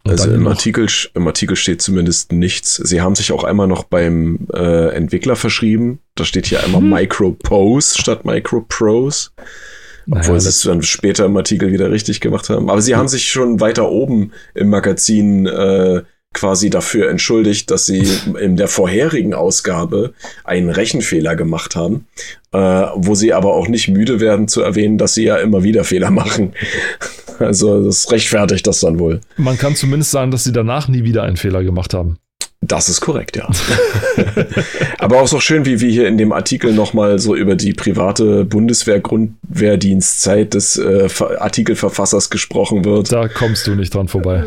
Und 0.03 0.11
Also 0.11 0.31
im 0.31 0.47
Artikel, 0.47 0.87
im 1.13 1.27
Artikel 1.27 1.55
steht 1.55 1.81
zumindest 1.81 2.31
nichts. 2.31 2.75
Sie 2.75 3.01
haben 3.01 3.15
sich 3.15 3.31
auch 3.31 3.43
einmal 3.43 3.67
noch 3.67 3.83
beim 3.83 4.47
äh, 4.53 4.89
Entwickler 4.95 5.35
verschrieben. 5.35 5.99
Da 6.15 6.25
steht 6.25 6.45
hier 6.47 6.63
einmal 6.63 6.81
Hm. 6.81 6.89
Micropose 6.89 7.97
statt 7.99 8.25
Microprose. 8.25 9.29
Obwohl 10.07 10.21
Naja, 10.21 10.39
sie 10.41 10.49
es 10.49 10.61
dann 10.63 10.81
später 10.83 11.25
im 11.25 11.37
Artikel 11.37 11.71
wieder 11.71 11.89
richtig 11.89 12.19
gemacht 12.19 12.49
haben. 12.49 12.69
Aber 12.69 12.81
sie 12.81 12.95
haben 12.95 13.07
sich 13.07 13.29
schon 13.29 13.61
weiter 13.61 13.89
oben 13.89 14.31
im 14.53 14.69
Magazin 14.69 15.45
äh, 15.45 16.03
quasi 16.33 16.69
dafür 16.69 17.09
entschuldigt, 17.09 17.71
dass 17.71 17.85
sie 17.85 18.07
in 18.39 18.57
der 18.57 18.67
vorherigen 18.67 19.33
Ausgabe 19.33 20.13
einen 20.43 20.69
Rechenfehler 20.69 21.35
gemacht 21.35 21.75
haben, 21.75 22.07
äh, 22.51 22.57
wo 22.95 23.15
sie 23.15 23.33
aber 23.33 23.53
auch 23.53 23.67
nicht 23.67 23.87
müde 23.87 24.19
werden 24.19 24.47
zu 24.47 24.61
erwähnen, 24.61 24.97
dass 24.97 25.13
sie 25.13 25.23
ja 25.25 25.37
immer 25.37 25.63
wieder 25.63 25.83
Fehler 25.83 26.11
machen. 26.11 26.53
Also 27.39 27.83
das 27.83 28.11
rechtfertigt 28.11 28.67
das 28.67 28.79
dann 28.81 28.99
wohl. 28.99 29.19
man 29.37 29.57
kann 29.57 29.75
zumindest 29.75 30.11
sagen, 30.11 30.29
dass 30.29 30.43
sie 30.43 30.51
danach 30.53 30.87
nie 30.87 31.03
wieder 31.03 31.23
einen 31.23 31.35
Fehler 31.35 31.63
gemacht 31.63 31.95
haben. 31.95 32.17
Das 32.61 32.87
ist 32.89 33.01
korrekt, 33.01 33.35
ja. 33.35 33.49
Aber 34.99 35.19
auch 35.19 35.27
so 35.27 35.39
schön, 35.41 35.65
wie 35.65 35.81
wir 35.81 35.89
hier 35.89 36.07
in 36.07 36.17
dem 36.19 36.31
Artikel 36.31 36.71
nochmal 36.73 37.17
so 37.19 37.35
über 37.35 37.55
die 37.55 37.73
private 37.73 38.45
Bundeswehr-Grundwehrdienstzeit 38.45 40.53
des 40.53 40.77
äh, 40.77 41.09
Ver- 41.09 41.41
Artikelverfassers 41.41 42.29
gesprochen 42.29 42.85
wird. 42.85 43.11
Da 43.11 43.27
kommst 43.27 43.67
du 43.67 43.75
nicht 43.75 43.93
dran 43.93 44.07
vorbei. 44.07 44.43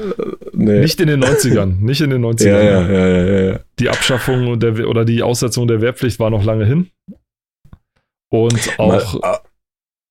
Nee. 0.59 0.81
Nicht 0.81 1.01
in 1.01 1.09
den 1.09 1.23
90ern. 1.23 1.77
Nicht 1.81 2.01
in 2.01 2.11
den 2.11 2.25
90ern. 2.25 2.47
ja, 2.49 2.61
ja, 2.61 2.89
ja, 2.89 3.07
ja, 3.09 3.41
ja. 3.53 3.61
Die 3.79 3.91
Abschaffung 3.91 4.59
der, 4.59 4.89
oder 4.89 5.05
die 5.05 5.23
Aussetzung 5.23 5.69
der 5.69 5.83
Wehrpflicht 5.83 6.19
war 6.19 6.31
noch 6.31 6.45
lange 6.45 6.65
hin. 6.65 6.91
Und 8.31 8.79
auch, 8.79 9.21
Mal, 9.21 9.41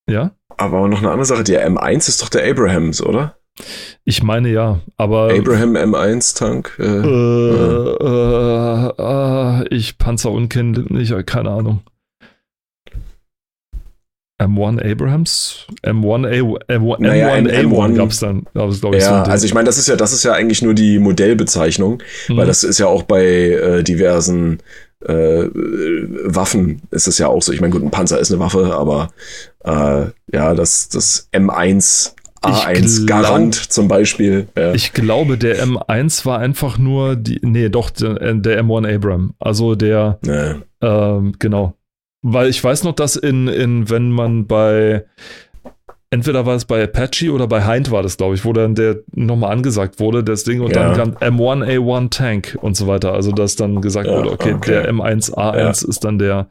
ja, 0.09 0.31
aber 0.57 0.79
auch 0.79 0.87
noch 0.87 0.99
eine 0.99 1.09
andere 1.09 1.25
Sache, 1.25 1.43
der 1.43 1.69
M1 1.69 2.07
ist 2.07 2.21
doch 2.21 2.29
der 2.29 2.49
Abrahams, 2.49 3.01
oder? 3.01 3.37
ich 4.03 4.21
meine 4.21 4.49
ja, 4.49 4.81
aber 4.97 5.33
Abraham 5.33 5.75
M1-Tank. 5.77 6.77
äh, 6.77 6.83
Äh, 6.83 7.95
äh, 8.03 8.91
äh, 8.99 9.75
ich 9.75 9.97
Panzer 9.97 10.31
unkenntlich, 10.31 11.13
keine 11.25 11.51
Ahnung. 11.51 11.81
M1 14.41 14.91
Abrahams? 14.91 15.65
M1A, 15.83 16.41
M1, 16.67 16.95
Naja, 16.99 17.29
M1 17.35 17.49
A1 17.49 17.67
M1 17.67 17.95
gab 17.95 18.09
es 18.09 18.19
dann, 18.19 18.43
glaube 18.53 18.73
ich, 18.73 18.79
so 18.79 18.91
ja, 18.93 19.23
Ding. 19.23 19.31
also 19.31 19.45
ich 19.45 19.53
meine, 19.53 19.65
das 19.65 19.77
ist 19.77 19.87
ja, 19.87 19.95
das 19.95 20.11
ist 20.11 20.23
ja 20.23 20.33
eigentlich 20.33 20.61
nur 20.61 20.73
die 20.73 20.99
Modellbezeichnung, 20.99 22.01
Mhm. 22.27 22.37
weil 22.37 22.45
das 22.45 22.63
ist 22.63 22.79
ja 22.79 22.87
auch 22.87 23.03
bei 23.03 23.23
äh, 23.25 23.83
diversen 23.83 24.59
äh, 25.05 25.45
Waffen 26.25 26.81
ist 26.91 27.07
es 27.07 27.17
ja 27.17 27.27
auch 27.27 27.41
so. 27.41 27.51
Ich 27.53 27.61
meine, 27.61 27.71
gut, 27.71 27.83
ein 27.83 27.91
Panzer 27.91 28.19
ist 28.19 28.31
eine 28.31 28.39
Waffe, 28.39 28.73
aber 28.75 29.09
äh, 29.63 30.07
ja, 30.33 30.53
das, 30.55 30.89
das 30.89 31.29
M1 31.31 32.13
A1 32.41 33.05
glaub, 33.05 33.21
Garant 33.23 33.55
zum 33.55 33.87
Beispiel. 33.87 34.47
Ja. 34.57 34.73
Ich 34.73 34.93
glaube, 34.93 35.37
der 35.37 35.63
M1 35.65 36.25
war 36.25 36.39
einfach 36.39 36.77
nur 36.77 37.15
die, 37.15 37.39
nee, 37.41 37.69
doch, 37.69 37.89
der, 37.89 38.33
der 38.35 38.63
M1 38.63 38.95
Abram. 38.95 39.33
Also 39.39 39.75
der, 39.75 40.19
nee. 40.25 40.55
ähm, 40.81 41.33
genau. 41.39 41.73
Weil 42.27 42.49
ich 42.49 42.63
weiß 42.63 42.83
noch, 42.85 42.93
dass 42.93 43.17
in, 43.17 43.47
in, 43.47 43.87
wenn 43.87 44.09
man 44.09 44.47
bei 44.47 45.05
entweder 46.09 46.47
war 46.47 46.55
es 46.55 46.65
bei 46.65 46.83
Apache 46.83 47.31
oder 47.31 47.45
bei 47.45 47.63
Hind 47.63 47.91
war 47.91 48.01
das, 48.01 48.17
glaube 48.17 48.33
ich, 48.33 48.43
wo 48.45 48.51
dann 48.51 48.73
der 48.73 49.01
nochmal 49.13 49.51
angesagt 49.51 49.99
wurde, 49.99 50.23
das 50.23 50.43
Ding, 50.43 50.61
und 50.61 50.75
ja. 50.75 50.91
dann 50.91 51.17
kam 51.19 51.37
M1A1 51.37 52.09
Tank 52.09 52.57
und 52.61 52.75
so 52.75 52.87
weiter. 52.87 53.13
Also, 53.13 53.31
dass 53.31 53.57
dann 53.57 53.79
gesagt 53.79 54.07
ja, 54.07 54.17
wurde, 54.17 54.31
okay, 54.31 54.53
okay, 54.53 54.71
der 54.71 54.91
M1A1 54.91 55.57
ja. 55.57 55.69
ist 55.69 56.03
dann 56.03 56.17
der, 56.17 56.47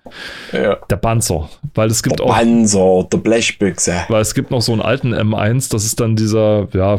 der 0.53 0.97
Panzer. 0.97 1.49
Weil 1.75 1.91
es 1.91 2.05
gibt 2.05 2.21
der 2.21 2.27
auch. 2.27 2.35
Panzer, 2.35 3.09
der 3.13 3.19
Blechbüchse. 3.19 3.95
Weil 4.09 4.23
es 4.23 4.35
gibt 4.35 4.53
noch 4.53 4.63
so 4.63 4.71
einen 4.71 4.83
alten 4.83 5.13
M1, 5.13 5.73
das 5.73 5.85
ist 5.85 5.99
dann 5.99 6.15
dieser, 6.15 6.69
ja, 6.73 6.99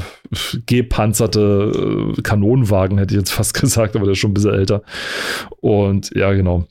gepanzerte 0.65 2.13
äh, 2.17 2.21
Kanonenwagen, 2.23 2.97
hätte 2.97 3.13
ich 3.13 3.19
jetzt 3.19 3.31
fast 3.31 3.53
gesagt, 3.61 3.95
aber 3.95 4.03
der 4.03 4.13
ist 4.13 4.19
schon 4.19 4.31
ein 4.31 4.33
bisschen 4.33 4.53
älter. 4.53 4.81
Und 5.61 6.13
ja, 6.13 6.33
genau. 6.33 6.65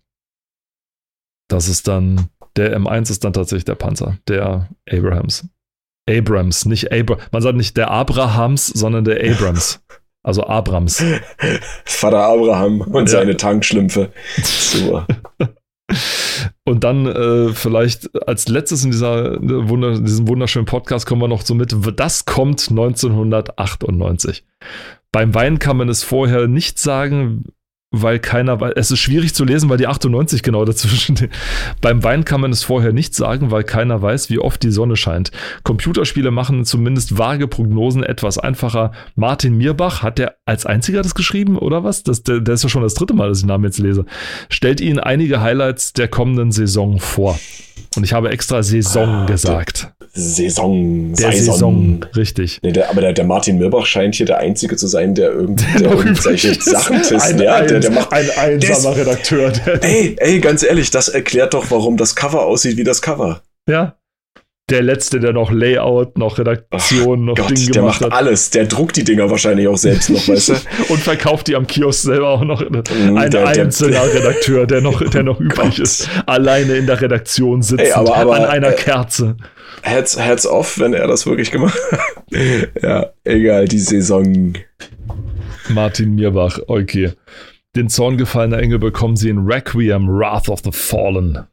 Das 1.55 1.69
ist 1.69 1.87
dann, 1.87 2.31
der 2.57 2.77
M1 2.77 3.13
ist 3.13 3.23
dann 3.23 3.33
tatsächlich 3.33 3.65
der 3.65 3.77
Panzer, 3.77 4.19
der 4.27 4.71
Abrahams. 4.91 5.49
Abrams, 6.11 6.67
nicht 6.67 6.91
Abra 6.91 7.17
man 7.31 7.43
sagt 7.43 7.57
nicht 7.57 7.77
der 7.77 7.93
Abrahams, 7.93 8.67
sondern 8.67 9.05
der 9.05 9.25
Abrams. 9.25 9.81
Also 10.27 10.45
Abrams. 10.45 11.05
Vater 11.85 12.25
Abraham 12.25 12.81
und 12.81 13.11
ja. 13.11 13.19
seine 13.19 13.37
Tankschlümpfe. 13.37 14.11
Super. 14.43 15.07
Und 16.65 16.83
dann 16.83 17.05
äh, 17.05 17.53
vielleicht 17.53 18.09
als 18.27 18.49
letztes 18.49 18.87
in 18.87 18.91
dieser, 18.91 19.39
Wunder, 19.43 20.01
diesem 20.01 20.27
wunderschönen 20.27 20.65
Podcast 20.65 21.05
kommen 21.05 21.21
wir 21.21 21.29
noch 21.29 21.43
so 21.43 21.55
mit, 21.55 21.77
das 21.97 22.25
kommt 22.25 22.71
1998. 22.71 24.47
Beim 25.13 25.35
Wein 25.35 25.59
kann 25.59 25.77
man 25.77 25.91
es 25.91 26.03
vorher 26.03 26.49
nicht 26.49 26.79
sagen, 26.79 27.45
weil 28.03 28.19
keiner 28.19 28.61
weiß. 28.61 28.73
Es 28.77 28.91
ist 28.91 28.99
schwierig 28.99 29.35
zu 29.35 29.45
lesen, 29.45 29.69
weil 29.69 29.79
die 29.79 29.87
98 29.87 30.43
genau 30.43 30.65
dazwischen. 30.65 31.17
Beim 31.81 32.03
Wein 32.03 32.25
kann 32.25 32.41
man 32.41 32.53
es 32.53 32.63
vorher 32.63 32.93
nicht 32.93 33.15
sagen, 33.15 33.51
weil 33.51 33.65
keiner 33.65 34.01
weiß, 34.01 34.31
wie 34.31 34.39
oft 34.39 34.63
die 34.63 34.71
Sonne 34.71 34.97
scheint. 34.97 35.31
Computerspiele 35.63 36.31
machen 36.31 36.65
zumindest 36.65 37.19
vage 37.19 37.49
Prognosen 37.49 38.03
etwas 38.03 38.39
einfacher. 38.39 38.93
Martin 39.15 39.57
Mirbach 39.57 40.03
hat 40.03 40.19
der 40.19 40.37
als 40.47 40.67
einziger 40.67 41.03
das 41.03 41.15
geschrieben, 41.15 41.59
oder 41.59 41.85
was? 41.85 42.03
Das, 42.03 42.23
der, 42.23 42.41
der 42.41 42.55
ist 42.55 42.63
ja 42.63 42.69
schon 42.69 42.83
das 42.83 42.95
dritte 42.95 43.15
Mal, 43.15 43.29
dass 43.29 43.39
ich 43.39 43.45
den 43.45 43.49
Namen 43.49 43.65
jetzt 43.65 43.79
lese. 43.79 44.05
Stellt 44.49 44.81
Ihnen 44.81 44.99
einige 44.99 45.41
Highlights 45.41 45.93
der 45.93 46.09
kommenden 46.09 46.53
Saison 46.53 46.99
vor. 46.99 47.39
Und 47.97 48.05
ich 48.05 48.13
habe 48.13 48.31
extra 48.31 48.63
Saison 48.63 49.09
ah, 49.09 49.27
gesagt. 49.27 49.93
Saison. 50.15 51.13
Der 51.15 51.33
Saison, 51.33 51.55
Saison 51.55 52.07
richtig. 52.17 52.61
Nee, 52.63 52.73
der, 52.73 52.89
aber 52.91 53.01
der, 53.01 53.13
der, 53.13 53.25
Martin 53.25 53.59
Mirbach 53.59 53.85
scheint 53.85 54.15
hier 54.15 54.27
der 54.27 54.39
Einzige 54.39 54.77
zu 54.77 54.87
sein, 54.87 55.15
der, 55.15 55.33
irgend, 55.33 55.61
der, 55.75 55.81
der 55.81 55.91
irgendwelche 55.91 56.55
Sachen 56.55 57.03
testet. 57.03 57.41
Ja, 57.41 57.63
der, 57.63 57.81
der 57.81 57.91
macht, 57.91 58.13
ein 58.13 58.31
einsamer 58.37 58.97
Redakteur. 58.97 59.53
ey, 59.83 60.15
ey, 60.19 60.41
ganz 60.41 60.63
ehrlich, 60.63 60.91
das 60.91 61.09
erklärt 61.09 61.55
doch, 61.55 61.71
warum 61.71 61.97
das 61.97 62.15
Cover 62.15 62.47
aussieht 62.47 62.77
wie 62.77 62.85
das 62.85 63.03
Cover. 63.03 63.43
Ja, 63.69 63.97
der 64.71 64.81
Letzte, 64.81 65.21
der 65.21 65.35
noch 65.35 65.51
Layout, 65.51 66.17
noch 66.17 66.39
Redaktion, 66.39 67.27
noch 67.27 67.35
Gott, 67.35 67.51
Dinge 67.51 67.71
der 67.71 67.83
macht 67.83 68.01
hat. 68.01 68.13
alles. 68.13 68.49
Der 68.49 68.65
druckt 68.65 68.97
die 68.97 69.05
Dinger 69.05 69.31
wahrscheinlich 69.31 69.69
auch 69.69 69.77
selbst 69.77 70.09
noch, 70.09 70.27
weißt 70.27 70.49
du? 70.49 70.53
Und 70.89 71.01
verkauft 71.01 71.49
die 71.49 71.55
am 71.55 71.67
Kiosk 71.67 72.05
selber 72.05 72.31
auch 72.31 72.45
noch. 72.45 72.63
Mm, 72.63 73.19
Ein 73.19 73.31
der, 73.31 73.47
einzelner 73.47 74.07
der, 74.07 74.15
Redakteur, 74.15 74.67
der 74.67 74.81
noch, 74.81 75.07
der 75.07 75.23
noch 75.23 75.39
übrig 75.41 75.77
Gott. 75.77 75.79
ist. 75.79 76.09
Alleine 76.25 76.77
in 76.77 76.87
der 76.87 76.99
Redaktion 76.99 77.61
sitzt 77.61 77.95
an 77.95 78.09
einer 78.09 78.69
äh, 78.69 78.73
Kerze. 78.73 79.37
Heads, 79.83 80.19
heads 80.19 80.47
off, 80.47 80.79
wenn 80.79 80.95
er 80.95 81.07
das 81.07 81.27
wirklich 81.27 81.51
gemacht 81.51 81.79
hat. 81.91 82.01
ja, 82.83 83.11
egal, 83.25 83.67
die 83.67 83.79
Saison. 83.79 84.55
Martin 85.69 86.15
Mierbach, 86.15 86.59
okay. 86.67 87.13
Den 87.77 87.89
Zorngefallener 87.89 88.59
Engel 88.59 88.79
bekommen 88.79 89.17
sie 89.17 89.31
in 89.31 89.39
Requiem, 89.39 90.09
Wrath 90.09 90.49
of 90.49 90.61
the 90.65 90.73
Fallen 90.73 91.47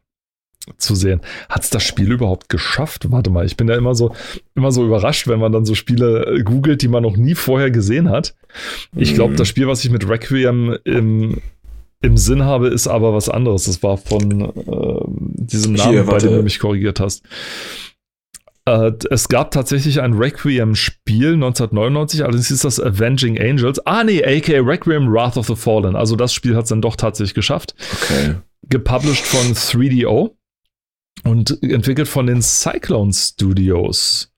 zu 0.78 0.96
sehen. 0.96 1.22
Hat 1.50 1.64
es 1.64 1.70
das 1.70 1.84
Spiel 1.84 2.12
überhaupt 2.12 2.50
geschafft? 2.50 3.12
Warte 3.12 3.30
mal, 3.30 3.46
ich 3.46 3.58
bin 3.58 3.68
ja 3.68 3.76
immer 3.76 3.96
so, 3.96 4.14
immer 4.56 4.72
so 4.72 4.86
überrascht, 4.86 5.28
wenn 5.28 5.40
man 5.40 5.52
dann 5.52 5.66
so 5.66 5.74
Spiele 5.74 6.26
äh, 6.26 6.44
googelt, 6.44 6.82
die 6.82 6.88
man 6.88 7.04
noch 7.04 7.18
nie 7.18 7.36
vorher 7.36 7.72
gesehen 7.72 8.10
hat. 8.10 8.36
Ich 8.96 9.14
glaube, 9.16 9.34
mhm. 9.34 9.38
das 9.38 9.48
Spiel, 9.48 9.68
was 9.68 9.84
ich 9.84 9.90
mit 9.90 10.08
Requiem 10.08 10.78
im, 10.84 11.42
im 12.02 12.18
Sinn 12.18 12.44
habe, 12.44 12.68
ist 12.68 12.88
aber 12.88 13.14
was 13.14 13.30
anderes. 13.30 13.66
Das 13.66 13.82
war 13.82 13.98
von 13.98 14.42
äh, 14.42 15.44
diesem 15.46 15.74
Namen, 15.74 15.92
Hier, 15.92 16.04
bei 16.04 16.20
dem 16.20 16.34
du 16.34 16.44
mich 16.44 16.60
korrigiert 16.60 17.00
hast. 17.00 17.24
Äh, 18.66 18.92
es 19.10 19.28
gab 19.28 19.52
tatsächlich 19.52 20.02
ein 20.02 20.14
Requiem-Spiel 20.14 21.34
1999, 21.34 22.24
allerdings 22.24 22.52
ist 22.52 22.64
das 22.64 22.80
Avenging 22.80 23.40
Angels. 23.40 23.86
Ah, 23.86 24.04
nee, 24.04 24.24
aka 24.24 24.60
Requiem 24.60 25.12
Wrath 25.12 25.38
of 25.38 25.48
the 25.48 25.56
Fallen. 25.56 25.96
Also 25.96 26.16
das 26.16 26.34
Spiel 26.34 26.56
hat 26.56 26.64
es 26.64 26.70
dann 26.70 26.82
doch 26.82 26.96
tatsächlich 26.96 27.34
geschafft. 27.34 27.76
Okay. 28.04 28.36
Gepublished 28.70 29.26
von 29.26 29.54
3DO 29.54 30.36
und 31.24 31.64
entwickelt 31.64 32.08
von 32.08 32.28
den 32.28 32.42
Cyclone 32.42 33.14
Studios. 33.14 34.32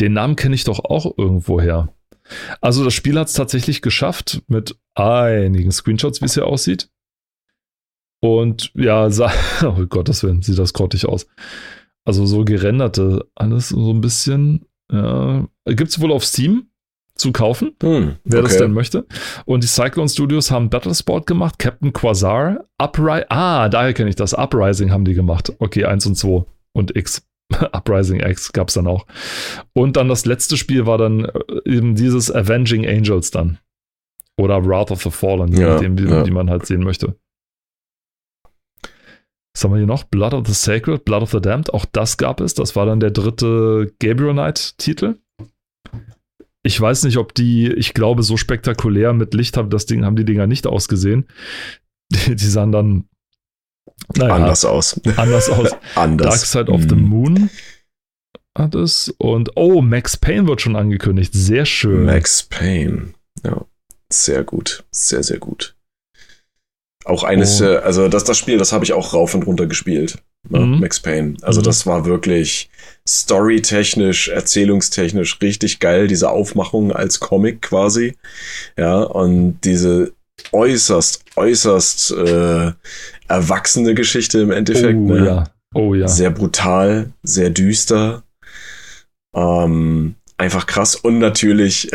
Den 0.00 0.14
Namen 0.14 0.36
kenne 0.36 0.54
ich 0.54 0.64
doch 0.64 0.80
auch 0.84 1.18
irgendwoher. 1.18 1.92
Also 2.60 2.84
das 2.84 2.94
Spiel 2.94 3.18
hat 3.18 3.28
es 3.28 3.34
tatsächlich 3.34 3.82
geschafft 3.82 4.42
mit 4.48 4.76
einigen 4.94 5.70
Screenshots, 5.70 6.20
wie 6.20 6.26
es 6.26 6.34
hier 6.34 6.46
aussieht. 6.46 6.88
Und 8.20 8.72
ja, 8.74 9.08
oh 9.62 9.86
Gott, 9.88 10.08
das 10.08 10.20
sieht 10.20 10.58
das 10.58 10.72
grottig 10.72 11.06
aus. 11.06 11.26
Also 12.06 12.24
so 12.24 12.44
gerenderte, 12.44 13.26
alles 13.34 13.68
so 13.68 13.92
ein 13.92 14.00
bisschen. 14.00 14.64
Ja. 14.90 15.46
Gibt 15.66 15.90
es 15.90 16.00
wohl 16.00 16.12
auf 16.12 16.24
Steam? 16.24 16.68
zu 17.16 17.32
kaufen, 17.32 17.72
hm, 17.82 18.16
wer 18.24 18.40
okay. 18.40 18.48
das 18.48 18.58
denn 18.58 18.72
möchte. 18.72 19.06
Und 19.46 19.64
die 19.64 19.68
Cyclone 19.68 20.08
Studios 20.08 20.50
haben 20.50 20.68
Battlesport 20.68 21.26
gemacht, 21.26 21.58
Captain 21.58 21.92
Quasar, 21.92 22.66
Uprising, 22.78 23.26
ah, 23.30 23.68
daher 23.68 23.94
kenne 23.94 24.10
ich 24.10 24.16
das, 24.16 24.34
Uprising 24.34 24.90
haben 24.90 25.04
die 25.04 25.14
gemacht. 25.14 25.52
Okay, 25.58 25.86
1 25.86 26.06
und 26.06 26.16
2 26.16 26.44
und 26.72 26.94
X. 26.94 27.26
Uprising 27.72 28.20
X 28.20 28.52
gab 28.52 28.68
es 28.68 28.74
dann 28.74 28.86
auch. 28.86 29.06
Und 29.72 29.96
dann 29.96 30.08
das 30.08 30.26
letzte 30.26 30.56
Spiel 30.56 30.86
war 30.86 30.98
dann 30.98 31.24
äh, 31.24 31.30
eben 31.64 31.94
dieses 31.94 32.30
Avenging 32.30 32.86
Angels 32.86 33.30
dann. 33.30 33.58
Oder 34.36 34.66
Wrath 34.66 34.90
of 34.90 35.02
the 35.02 35.10
Fallen, 35.10 35.52
ja, 35.52 35.74
nachdem, 35.74 35.96
die, 35.96 36.04
ja. 36.04 36.22
die 36.22 36.30
man 36.30 36.50
halt 36.50 36.66
sehen 36.66 36.84
möchte. 36.84 37.16
Was 39.56 39.64
haben 39.64 39.72
wir 39.72 39.78
hier 39.78 39.86
noch? 39.86 40.04
Blood 40.04 40.34
of 40.34 40.46
the 40.46 40.52
Sacred, 40.52 41.06
Blood 41.06 41.22
of 41.22 41.30
the 41.30 41.40
Damned, 41.40 41.72
auch 41.72 41.86
das 41.86 42.18
gab 42.18 42.42
es. 42.42 42.52
Das 42.52 42.76
war 42.76 42.84
dann 42.84 43.00
der 43.00 43.10
dritte 43.10 43.90
Gabriel 44.00 44.34
Knight-Titel. 44.34 45.16
Ich 46.62 46.78
weiß 46.78 47.04
nicht, 47.04 47.16
ob 47.16 47.32
die, 47.32 47.72
ich 47.72 47.94
glaube, 47.94 48.22
so 48.22 48.36
spektakulär 48.36 49.14
mit 49.14 49.32
Licht 49.32 49.56
haben 49.56 49.70
das 49.70 49.86
Ding, 49.86 50.04
haben 50.04 50.16
die 50.16 50.26
Dinger 50.26 50.46
nicht 50.46 50.66
ausgesehen. 50.66 51.26
Die, 52.12 52.36
die 52.36 52.46
sahen 52.46 52.70
dann 52.70 53.08
naja, 54.14 54.34
anders 54.34 54.66
aus. 54.66 55.00
Anders 55.16 55.48
aus. 55.48 55.70
anders. 55.94 56.28
Dark 56.28 56.40
Side 56.40 56.70
of 56.70 56.82
the 56.82 56.90
hm. 56.90 57.08
Moon 57.08 57.50
hat 58.54 58.74
es. 58.74 59.08
Und 59.16 59.52
oh, 59.56 59.80
Max 59.80 60.18
Payne 60.18 60.46
wird 60.46 60.60
schon 60.60 60.76
angekündigt. 60.76 61.32
Sehr 61.32 61.64
schön. 61.64 62.04
Max 62.04 62.42
Payne. 62.42 63.14
Ja, 63.42 63.64
sehr 64.12 64.44
gut. 64.44 64.84
Sehr, 64.90 65.22
sehr 65.22 65.38
gut. 65.38 65.75
Auch 67.06 67.22
eines, 67.22 67.62
oh. 67.62 67.66
also 67.66 68.08
das, 68.08 68.24
das 68.24 68.36
Spiel, 68.36 68.58
das 68.58 68.72
habe 68.72 68.84
ich 68.84 68.92
auch 68.92 69.14
rauf 69.14 69.34
und 69.34 69.46
runter 69.46 69.66
gespielt. 69.66 70.18
Ne? 70.48 70.58
Mhm. 70.58 70.80
Max 70.80 70.98
Payne. 70.98 71.36
Also 71.42 71.60
mhm. 71.60 71.64
das 71.64 71.86
war 71.86 72.04
wirklich 72.04 72.68
storytechnisch, 73.08 74.28
erzählungstechnisch 74.28 75.38
richtig 75.40 75.78
geil, 75.78 76.08
diese 76.08 76.30
Aufmachung 76.30 76.90
als 76.90 77.20
Comic 77.20 77.62
quasi. 77.62 78.16
Ja, 78.76 79.02
und 79.02 79.60
diese 79.62 80.12
äußerst, 80.50 81.24
äußerst 81.36 82.10
äh, 82.10 82.72
erwachsene 83.28 83.94
Geschichte 83.94 84.40
im 84.40 84.50
Endeffekt. 84.50 84.98
Oh 84.98 85.14
ne? 85.14 85.26
ja. 85.26 85.44
Oh 85.74 85.94
ja. 85.94 86.08
Sehr 86.08 86.30
brutal, 86.30 87.12
sehr 87.22 87.50
düster. 87.50 88.24
Ähm, 89.32 90.16
einfach 90.38 90.66
krass. 90.66 90.96
Und 90.96 91.20
natürlich, 91.20 91.88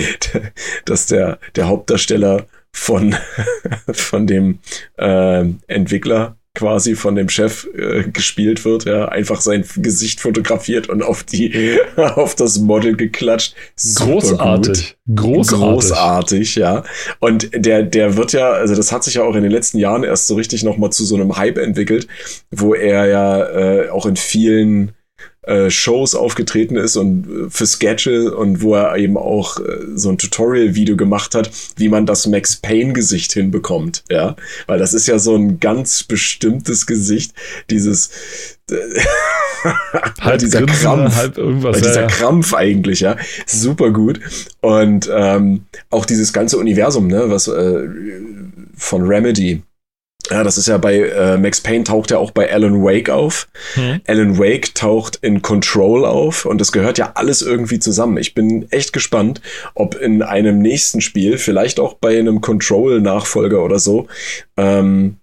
dass 0.84 1.06
der, 1.06 1.40
der 1.56 1.66
Hauptdarsteller 1.66 2.46
von, 2.76 3.16
von 3.92 4.26
dem 4.26 4.58
äh, 4.96 5.44
Entwickler 5.66 6.36
quasi 6.54 6.94
von 6.94 7.14
dem 7.14 7.28
Chef 7.28 7.68
äh, 7.76 8.04
gespielt 8.04 8.64
wird, 8.64 8.86
ja, 8.86 9.08
einfach 9.08 9.42
sein 9.42 9.64
Gesicht 9.76 10.20
fotografiert 10.20 10.88
und 10.88 11.02
auf 11.02 11.22
die 11.22 11.78
auf 11.96 12.34
das 12.34 12.58
Model 12.58 12.96
geklatscht. 12.96 13.54
Super 13.76 14.12
Großartig. 14.12 14.96
Gut. 15.06 15.16
Großartig. 15.16 15.60
Großartig, 15.60 16.54
ja. 16.56 16.84
Und 17.20 17.50
der 17.54 17.82
der 17.82 18.16
wird 18.16 18.32
ja, 18.32 18.52
also 18.52 18.74
das 18.74 18.90
hat 18.90 19.04
sich 19.04 19.14
ja 19.14 19.22
auch 19.22 19.36
in 19.36 19.42
den 19.42 19.52
letzten 19.52 19.78
Jahren 19.78 20.02
erst 20.02 20.28
so 20.28 20.34
richtig 20.34 20.62
noch 20.64 20.78
mal 20.78 20.90
zu 20.90 21.04
so 21.04 21.14
einem 21.14 21.36
Hype 21.36 21.58
entwickelt, 21.58 22.08
wo 22.50 22.74
er 22.74 23.06
ja 23.06 23.46
äh, 23.46 23.88
auch 23.90 24.06
in 24.06 24.16
vielen 24.16 24.92
äh, 25.42 25.70
Shows 25.70 26.14
aufgetreten 26.14 26.76
ist 26.76 26.96
und 26.96 27.26
äh, 27.26 27.50
für 27.50 27.66
Sketche 27.66 28.36
und 28.36 28.62
wo 28.62 28.74
er 28.74 28.96
eben 28.96 29.16
auch 29.16 29.60
äh, 29.60 29.86
so 29.94 30.10
ein 30.10 30.18
Tutorial-Video 30.18 30.96
gemacht 30.96 31.34
hat, 31.34 31.50
wie 31.76 31.88
man 31.88 32.04
das 32.04 32.26
Max 32.26 32.56
Payne-Gesicht 32.56 33.32
hinbekommt, 33.32 34.02
ja. 34.10 34.34
Weil 34.66 34.78
das 34.78 34.92
ist 34.92 35.06
ja 35.06 35.18
so 35.18 35.36
ein 35.36 35.60
ganz 35.60 36.02
bestimmtes 36.02 36.86
Gesicht, 36.86 37.32
dieses 37.70 38.10
halb 40.20 40.40
dieser 40.40 40.62
Grinsen, 40.62 40.82
Krampf, 40.82 41.16
halb 41.16 41.38
irgendwas, 41.38 41.80
dieser 41.80 42.02
ja. 42.02 42.06
Krampf 42.08 42.52
eigentlich, 42.52 43.00
ja, 43.00 43.16
super 43.46 43.92
gut. 43.92 44.18
Und 44.60 45.08
ähm, 45.14 45.66
auch 45.90 46.04
dieses 46.04 46.32
ganze 46.32 46.58
Universum, 46.58 47.06
ne, 47.06 47.30
was 47.30 47.46
äh, 47.46 47.88
von 48.76 49.02
Remedy, 49.02 49.62
ja, 50.30 50.42
das 50.44 50.58
ist 50.58 50.68
ja 50.68 50.78
bei 50.78 50.98
äh, 50.98 51.38
Max 51.38 51.60
Payne 51.60 51.84
taucht 51.84 52.10
ja 52.10 52.18
auch 52.18 52.30
bei 52.30 52.52
Alan 52.52 52.82
Wake 52.82 53.10
auf. 53.10 53.48
Hm. 53.74 54.00
Alan 54.06 54.38
Wake 54.38 54.74
taucht 54.74 55.16
in 55.22 55.42
Control 55.42 56.04
auf 56.04 56.44
und 56.44 56.60
das 56.60 56.72
gehört 56.72 56.98
ja 56.98 57.12
alles 57.14 57.42
irgendwie 57.42 57.78
zusammen. 57.78 58.16
Ich 58.16 58.34
bin 58.34 58.66
echt 58.70 58.92
gespannt, 58.92 59.40
ob 59.74 59.94
in 59.94 60.22
einem 60.22 60.58
nächsten 60.58 61.00
Spiel, 61.00 61.38
vielleicht 61.38 61.80
auch 61.80 61.94
bei 61.94 62.18
einem 62.18 62.40
Control-Nachfolger 62.40 63.62
oder 63.64 63.78
so, 63.78 64.06
ähm, 64.56 65.16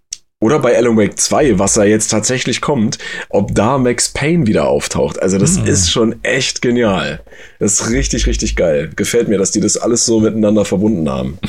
oder 0.44 0.60
bei 0.60 0.76
Alan 0.76 0.98
Wake 0.98 1.18
2, 1.18 1.58
was 1.58 1.76
da 1.76 1.86
jetzt 1.86 2.10
tatsächlich 2.10 2.60
kommt, 2.60 2.98
ob 3.30 3.56
da 3.56 3.78
Max 3.78 4.10
Payne 4.10 4.46
wieder 4.46 4.68
auftaucht. 4.68 5.22
Also 5.22 5.38
das 5.38 5.58
mhm. 5.58 5.68
ist 5.68 5.90
schon 5.90 6.16
echt 6.22 6.62
genial. 6.62 7.22
Das 7.60 7.80
ist 7.80 7.90
richtig, 7.90 8.28
richtig 8.28 8.58
geil. 8.58 8.90
Gefällt 8.94 9.30
mir, 9.30 9.38
dass 9.38 9.52
die 9.52 9.62
das 9.62 9.78
alles 9.78 10.06
so 10.06 10.20
miteinander 10.20 10.66
verbunden 10.66 11.10
haben. 11.10 11.40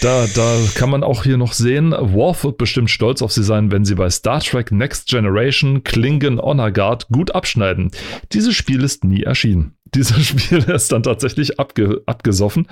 Da, 0.00 0.28
da 0.32 0.56
kann 0.76 0.90
man 0.90 1.02
auch 1.02 1.24
hier 1.24 1.38
noch 1.38 1.52
sehen, 1.52 1.90
Worf 1.90 2.44
wird 2.44 2.56
bestimmt 2.56 2.88
stolz 2.88 3.20
auf 3.20 3.32
sie 3.32 3.42
sein, 3.42 3.72
wenn 3.72 3.84
sie 3.84 3.96
bei 3.96 4.08
Star 4.10 4.38
Trek 4.38 4.70
Next 4.70 5.08
Generation 5.08 5.82
Klingon 5.82 6.38
Honor 6.38 6.70
Guard 6.70 7.08
gut 7.08 7.34
abschneiden. 7.34 7.90
Dieses 8.32 8.54
Spiel 8.54 8.84
ist 8.84 9.02
nie 9.02 9.24
erschienen 9.24 9.77
dieses 9.94 10.26
Spiel 10.26 10.58
ist 10.58 10.92
dann 10.92 11.02
tatsächlich 11.02 11.58
abge, 11.58 12.02
abgesoffen. 12.06 12.68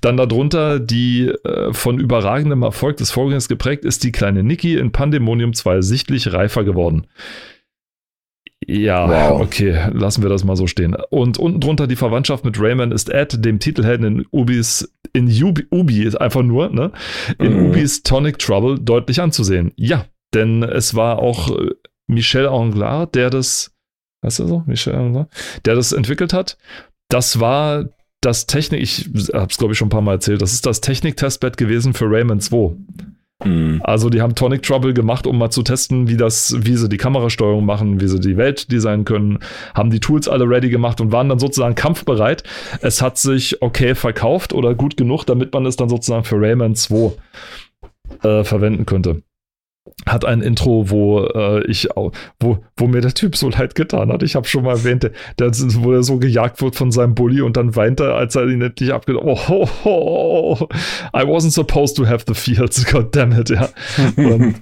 Dann 0.00 0.16
darunter 0.16 0.80
die 0.80 1.28
äh, 1.28 1.72
von 1.72 1.98
überragendem 1.98 2.62
Erfolg 2.62 2.96
des 2.96 3.10
Vorgängers 3.10 3.48
geprägt 3.48 3.84
ist 3.84 4.04
die 4.04 4.12
kleine 4.12 4.42
Niki 4.42 4.76
in 4.76 4.92
Pandemonium 4.92 5.54
2 5.54 5.82
sichtlich 5.82 6.32
reifer 6.32 6.64
geworden. 6.64 7.06
Ja, 8.66 9.08
wow. 9.08 9.40
okay, 9.40 9.88
lassen 9.92 10.22
wir 10.22 10.28
das 10.28 10.44
mal 10.44 10.56
so 10.56 10.66
stehen. 10.66 10.94
Und 11.10 11.38
unten 11.38 11.60
drunter 11.60 11.86
die 11.86 11.96
Verwandtschaft 11.96 12.44
mit 12.44 12.60
Rayman 12.60 12.92
ist 12.92 13.08
Ed, 13.08 13.42
dem 13.44 13.60
Titelhelden 13.60 14.06
in 14.06 14.26
Ubis, 14.30 14.92
in 15.14 15.26
Ubi, 15.26 15.66
Ubi 15.70 16.02
ist 16.02 16.16
einfach 16.16 16.42
nur, 16.42 16.68
ne? 16.68 16.92
In 17.38 17.54
mhm. 17.54 17.66
Ubis 17.68 18.02
Tonic 18.02 18.38
Trouble 18.38 18.78
deutlich 18.78 19.20
anzusehen. 19.20 19.72
Ja, 19.76 20.04
denn 20.34 20.62
es 20.62 20.94
war 20.94 21.20
auch 21.20 21.56
äh, 21.56 21.70
Michel 22.08 22.46
Anglard, 22.46 23.14
der 23.14 23.30
das 23.30 23.74
Weißt 24.22 24.40
du 24.40 24.46
so? 24.46 24.62
Michel, 24.66 25.26
der 25.64 25.74
das 25.74 25.92
entwickelt 25.92 26.32
hat. 26.32 26.56
Das 27.08 27.40
war 27.40 27.84
das 28.20 28.46
Technik, 28.46 28.82
ich 28.82 29.08
habe 29.32 29.46
es 29.50 29.58
glaube 29.58 29.72
ich 29.72 29.78
schon 29.78 29.86
ein 29.86 29.90
paar 29.90 30.00
Mal 30.02 30.14
erzählt, 30.14 30.42
das 30.42 30.52
ist 30.52 30.66
das 30.66 30.80
Technik-Testbett 30.80 31.56
gewesen 31.56 31.94
für 31.94 32.06
Rayman 32.10 32.40
2. 32.40 32.74
Mhm. 33.44 33.80
Also 33.84 34.10
die 34.10 34.20
haben 34.20 34.34
Tonic 34.34 34.62
Trouble 34.64 34.92
gemacht, 34.92 35.26
um 35.26 35.38
mal 35.38 35.50
zu 35.50 35.62
testen, 35.62 36.08
wie 36.08 36.16
das, 36.16 36.56
wie 36.58 36.76
sie 36.76 36.88
die 36.88 36.96
Kamerasteuerung 36.96 37.64
machen, 37.64 38.00
wie 38.00 38.08
sie 38.08 38.18
die 38.18 38.36
Welt 38.36 38.72
designen 38.72 39.04
können, 39.04 39.38
haben 39.74 39.90
die 39.90 40.00
Tools 40.00 40.28
alle 40.28 40.48
ready 40.48 40.68
gemacht 40.68 41.00
und 41.00 41.12
waren 41.12 41.28
dann 41.28 41.38
sozusagen 41.38 41.76
kampfbereit. 41.76 42.42
Es 42.80 43.00
hat 43.00 43.18
sich 43.18 43.62
okay 43.62 43.94
verkauft 43.94 44.52
oder 44.52 44.74
gut 44.74 44.96
genug, 44.96 45.24
damit 45.24 45.54
man 45.54 45.64
es 45.66 45.76
dann 45.76 45.88
sozusagen 45.88 46.24
für 46.24 46.40
Rayman 46.40 46.74
2 46.74 47.12
äh, 48.24 48.44
verwenden 48.44 48.84
könnte 48.86 49.22
hat 50.06 50.24
ein 50.24 50.40
Intro, 50.40 50.90
wo 50.90 51.24
äh, 51.24 51.64
ich 51.66 51.88
wo, 52.40 52.58
wo 52.76 52.86
mir 52.86 53.00
der 53.00 53.14
Typ 53.14 53.36
so 53.36 53.48
leid 53.48 53.74
getan 53.74 54.12
hat. 54.12 54.22
Ich 54.22 54.34
habe 54.34 54.46
schon 54.46 54.64
mal 54.64 54.76
erwähnt, 54.76 55.02
der, 55.04 55.12
der, 55.38 55.50
wo 55.82 55.92
er 55.92 56.02
so 56.02 56.18
gejagt 56.18 56.62
wird 56.62 56.76
von 56.76 56.90
seinem 56.90 57.14
Bully 57.14 57.42
und 57.42 57.56
dann 57.56 57.76
weint 57.76 58.00
er, 58.00 58.14
als 58.14 58.34
er 58.36 58.48
ihn 58.48 58.62
endlich 58.62 58.92
abgeht. 58.92 59.16
Oh, 59.16 59.38
oh, 59.48 59.68
oh, 59.84 60.56
oh, 60.60 60.68
I 61.14 61.22
wasn't 61.22 61.52
supposed 61.52 61.96
to 61.96 62.06
have 62.06 62.24
the 62.26 62.34
fields, 62.34 62.84
god 62.90 63.14
damn 63.14 63.32
it, 63.32 63.50
ja. 63.50 63.68
Und 64.16 64.56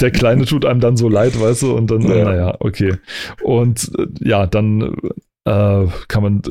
der 0.00 0.10
Kleine 0.10 0.44
tut 0.44 0.64
einem 0.64 0.80
dann 0.80 0.96
so 0.96 1.08
leid, 1.08 1.38
weißt 1.40 1.62
du, 1.62 1.76
und 1.76 1.90
dann, 1.90 2.02
ja. 2.02 2.24
naja, 2.24 2.56
okay. 2.60 2.94
Und 3.42 3.90
äh, 3.98 4.28
ja, 4.28 4.46
dann 4.46 4.96
äh, 5.46 5.86
kann 6.08 6.22
man, 6.22 6.42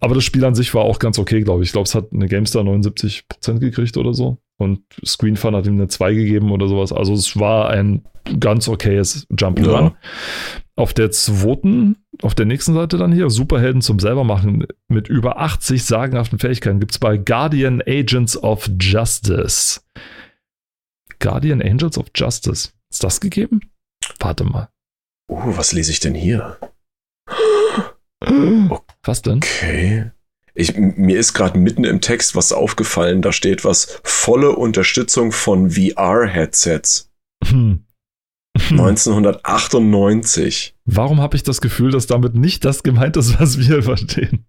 aber 0.00 0.14
das 0.14 0.24
Spiel 0.24 0.44
an 0.44 0.54
sich 0.54 0.74
war 0.74 0.82
auch 0.82 0.98
ganz 0.98 1.18
okay, 1.18 1.42
glaube 1.42 1.62
ich. 1.62 1.68
Ich 1.68 1.72
glaube, 1.72 1.86
es 1.86 1.94
hat 1.94 2.12
eine 2.12 2.28
GameStar 2.28 2.64
79% 2.64 3.58
gekriegt 3.58 3.96
oder 3.96 4.14
so 4.14 4.38
und 4.56 4.80
Screenfun 5.04 5.54
hat 5.54 5.66
ihm 5.66 5.74
eine 5.74 5.88
2 5.88 6.14
gegeben 6.14 6.50
oder 6.50 6.66
sowas. 6.66 6.92
Also 6.92 7.12
es 7.12 7.38
war 7.38 7.70
ein 7.70 8.04
ganz 8.40 8.68
okayes 8.68 9.26
Jump'n'Run. 9.30 9.92
Ja. 9.92 9.96
Auf 10.76 10.94
der 10.94 11.10
zweiten, 11.10 11.96
auf 12.22 12.34
der 12.34 12.46
nächsten 12.46 12.72
Seite 12.72 12.96
dann 12.96 13.12
hier, 13.12 13.28
Superhelden 13.28 13.82
zum 13.82 13.98
selbermachen 13.98 14.66
mit 14.88 15.08
über 15.08 15.38
80 15.40 15.84
sagenhaften 15.84 16.38
Fähigkeiten 16.38 16.80
gibt 16.80 16.92
es 16.92 16.98
bei 16.98 17.18
Guardian 17.18 17.82
Agents 17.86 18.36
of 18.42 18.70
Justice. 18.80 19.80
Guardian 21.18 21.60
Angels 21.60 21.98
of 21.98 22.06
Justice. 22.14 22.70
Ist 22.90 23.04
das 23.04 23.20
gegeben? 23.20 23.60
Warte 24.18 24.44
mal. 24.44 24.68
Oh, 25.28 25.42
was 25.44 25.72
lese 25.72 25.90
ich 25.90 26.00
denn 26.00 26.14
hier? 26.14 26.56
Was 29.02 29.22
denn? 29.22 29.38
Okay. 29.38 30.10
Ich, 30.54 30.76
mir 30.76 31.18
ist 31.18 31.34
gerade 31.34 31.58
mitten 31.58 31.84
im 31.84 32.00
Text 32.00 32.34
was 32.34 32.52
aufgefallen, 32.52 33.22
da 33.22 33.30
steht 33.30 33.64
was, 33.64 34.00
volle 34.02 34.56
Unterstützung 34.56 35.30
von 35.30 35.70
VR-Headsets. 35.70 37.12
Hm. 37.44 37.84
1998. 38.70 40.74
Warum 40.84 41.20
habe 41.20 41.36
ich 41.36 41.44
das 41.44 41.60
Gefühl, 41.60 41.92
dass 41.92 42.08
damit 42.08 42.34
nicht 42.34 42.64
das 42.64 42.82
gemeint 42.82 43.16
ist, 43.16 43.38
was 43.38 43.58
wir 43.58 43.82
verstehen? 43.84 44.46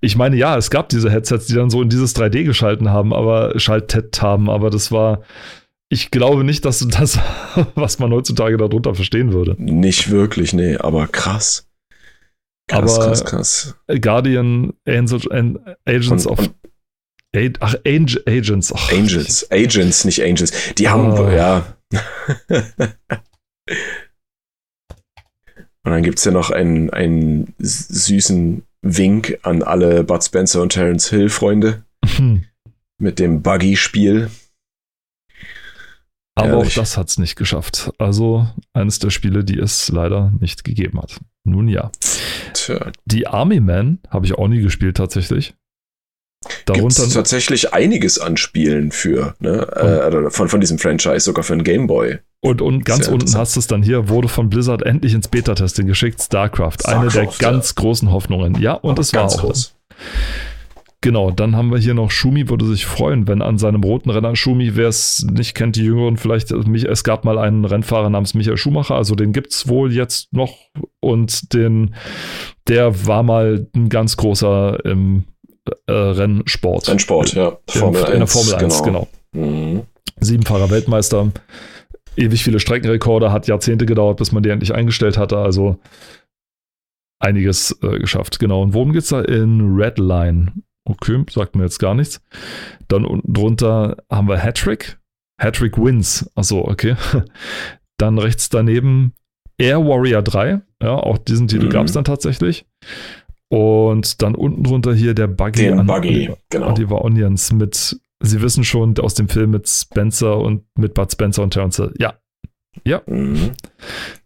Ich 0.00 0.16
meine, 0.16 0.36
ja, 0.36 0.56
es 0.56 0.70
gab 0.70 0.88
diese 0.88 1.10
Headsets, 1.10 1.46
die 1.46 1.54
dann 1.54 1.70
so 1.70 1.82
in 1.82 1.90
dieses 1.90 2.16
3D 2.16 2.44
geschalten 2.44 2.88
haben, 2.88 3.12
aber 3.12 3.58
schaltet 3.58 4.22
haben, 4.22 4.48
aber 4.48 4.70
das 4.70 4.90
war, 4.90 5.22
ich 5.90 6.10
glaube 6.10 6.44
nicht, 6.44 6.64
dass 6.64 6.78
du 6.78 6.86
das, 6.88 7.18
was 7.74 7.98
man 7.98 8.12
heutzutage 8.12 8.56
darunter 8.56 8.94
verstehen 8.94 9.32
würde. 9.32 9.54
Nicht 9.58 10.10
wirklich, 10.10 10.54
nee, 10.54 10.76
aber 10.76 11.06
krass. 11.06 11.68
Krass, 12.72 12.94
aber 12.94 13.06
krass, 13.06 13.24
krass. 13.24 13.74
Guardian 14.00 14.72
Angels, 14.86 15.28
Agents 15.30 16.26
und, 16.26 16.26
of. 16.26 16.38
Und 17.34 17.58
ach, 17.60 17.74
Angel, 17.86 18.22
Agents. 18.26 18.72
Ach, 18.74 18.92
Angels. 18.92 19.50
Agents, 19.50 20.04
nicht 20.04 20.22
Angels. 20.22 20.52
Die 20.74 20.88
haben, 20.88 21.12
oh. 21.12 21.30
ja. 21.30 21.76
und 25.84 25.92
dann 25.92 26.02
gibt 26.02 26.18
es 26.18 26.24
ja 26.24 26.32
noch 26.32 26.50
einen, 26.50 26.90
einen 26.90 27.54
süßen 27.58 28.62
Wink 28.82 29.38
an 29.42 29.62
alle 29.62 30.04
Bud 30.04 30.24
Spencer 30.24 30.62
und 30.62 30.72
Terence 30.72 31.10
Hill 31.10 31.28
Freunde. 31.28 31.84
mit 32.98 33.18
dem 33.18 33.42
Buggy-Spiel. 33.42 34.30
Aber 36.34 36.48
Ehrlich. 36.48 36.72
auch 36.72 36.82
das 36.82 36.96
hat 36.96 37.08
es 37.08 37.18
nicht 37.18 37.36
geschafft. 37.36 37.92
Also 37.98 38.48
eines 38.72 38.98
der 38.98 39.10
Spiele, 39.10 39.44
die 39.44 39.58
es 39.58 39.88
leider 39.88 40.32
nicht 40.40 40.64
gegeben 40.64 41.00
hat. 41.00 41.20
Nun 41.44 41.68
ja. 41.68 41.90
Tja. 42.54 42.90
Die 43.04 43.26
Army 43.26 43.60
Man 43.60 43.98
habe 44.08 44.26
ich 44.26 44.34
auch 44.34 44.48
nie 44.48 44.62
gespielt 44.62 44.96
tatsächlich. 44.96 45.54
Darunter 46.66 47.02
Gibt's 47.02 47.14
tatsächlich 47.14 47.72
einiges 47.72 48.18
an 48.18 48.36
Spielen 48.36 48.90
für, 48.90 49.34
ne? 49.38 49.66
Äh, 49.76 50.30
von, 50.30 50.48
von 50.48 50.60
diesem 50.60 50.78
Franchise, 50.78 51.20
sogar 51.20 51.44
für 51.44 51.52
einen 51.52 51.62
Gameboy. 51.62 52.18
Und, 52.40 52.60
und 52.60 52.84
ganz 52.84 53.06
unten 53.06 53.32
hast 53.36 53.54
du 53.54 53.60
es 53.60 53.68
dann 53.68 53.84
hier, 53.84 54.08
wurde 54.08 54.26
von 54.26 54.50
Blizzard 54.50 54.82
endlich 54.82 55.14
ins 55.14 55.28
Beta-Testing 55.28 55.86
geschickt, 55.86 56.20
StarCraft. 56.20 56.78
StarCraft 56.80 57.00
eine 57.00 57.10
der 57.10 57.26
ganz 57.38 57.68
ja. 57.70 57.74
großen 57.80 58.10
Hoffnungen. 58.10 58.60
Ja, 58.60 58.72
und 58.72 58.98
es 58.98 59.12
war 59.12 59.26
auch. 59.26 59.38
Groß. 59.38 59.76
Genau, 61.02 61.32
dann 61.32 61.56
haben 61.56 61.72
wir 61.72 61.78
hier 61.78 61.94
noch 61.94 62.12
Schumi, 62.12 62.48
würde 62.48 62.64
sich 62.64 62.86
freuen, 62.86 63.26
wenn 63.26 63.42
an 63.42 63.58
seinem 63.58 63.82
roten 63.82 64.08
Renner 64.08 64.36
Schumi, 64.36 64.76
wer 64.76 64.86
es 64.86 65.26
nicht 65.28 65.56
kennt, 65.56 65.74
die 65.74 65.82
Jüngeren 65.82 66.16
vielleicht, 66.16 66.52
es 66.52 67.02
gab 67.02 67.24
mal 67.24 67.38
einen 67.38 67.64
Rennfahrer 67.64 68.08
namens 68.08 68.34
Michael 68.34 68.56
Schumacher, 68.56 68.94
also 68.94 69.16
den 69.16 69.32
gibt 69.32 69.52
es 69.52 69.66
wohl 69.66 69.92
jetzt 69.92 70.32
noch 70.32 70.56
und 71.00 71.52
den, 71.54 71.96
der 72.68 73.04
war 73.04 73.24
mal 73.24 73.66
ein 73.74 73.88
ganz 73.88 74.16
großer 74.16 74.84
im 74.84 75.24
äh, 75.88 75.92
Rennsport. 75.92 76.88
Rennsport, 76.88 77.34
ja. 77.34 77.58
Formel 77.68 78.02
in, 78.02 78.12
in 78.12 78.18
der 78.20 78.28
Formel 78.28 78.54
1, 78.54 78.82
genau. 78.84 79.08
genau. 79.32 79.48
Mhm. 79.48 79.82
Siebenfahrer 80.20 80.70
Weltmeister, 80.70 81.32
ewig 82.16 82.44
viele 82.44 82.60
Streckenrekorde, 82.60 83.32
hat 83.32 83.48
Jahrzehnte 83.48 83.86
gedauert, 83.86 84.18
bis 84.18 84.30
man 84.30 84.44
die 84.44 84.50
endlich 84.50 84.72
eingestellt 84.72 85.18
hatte, 85.18 85.38
also 85.38 85.78
einiges 87.18 87.76
äh, 87.82 87.98
geschafft. 87.98 88.38
Genau. 88.38 88.62
Und 88.62 88.72
worum 88.72 88.92
geht 88.92 89.02
es 89.02 89.08
da? 89.08 89.20
In 89.20 89.74
Redline. 89.76 90.52
Okay, 90.84 91.24
sagt 91.30 91.56
mir 91.56 91.62
jetzt 91.64 91.78
gar 91.78 91.94
nichts. 91.94 92.20
Dann 92.88 93.04
unten 93.04 93.32
drunter 93.32 93.96
haben 94.10 94.28
wir 94.28 94.38
Hattrick. 94.38 94.98
Hattrick 95.40 95.78
Wins. 95.78 96.30
Achso, 96.34 96.60
okay. 96.60 96.96
Dann 97.98 98.18
rechts 98.18 98.48
daneben 98.48 99.12
Air 99.58 99.84
Warrior 99.86 100.22
3. 100.22 100.60
Ja, 100.82 100.94
auch 100.94 101.18
diesen 101.18 101.46
Titel 101.48 101.66
mhm. 101.66 101.70
gab 101.70 101.86
es 101.86 101.92
dann 101.92 102.04
tatsächlich. 102.04 102.66
Und 103.48 104.22
dann 104.22 104.34
unten 104.34 104.64
drunter 104.64 104.94
hier 104.94 105.14
der 105.14 105.26
Buggy. 105.26 105.64
Den 105.64 105.86
Buggy, 105.86 106.32
genau. 106.48 106.72
Oliver 106.72 107.04
Onions 107.04 107.52
mit, 107.52 107.96
Sie 108.20 108.42
wissen 108.42 108.64
schon, 108.64 108.98
aus 108.98 109.14
dem 109.14 109.28
Film 109.28 109.50
mit 109.50 109.68
Spencer 109.68 110.38
und 110.38 110.64
mit 110.76 110.94
Bud 110.94 111.12
Spencer 111.12 111.42
und 111.42 111.52
Terence. 111.52 111.82
Ja. 111.98 112.14
Ja. 112.84 113.02
Mhm. 113.06 113.52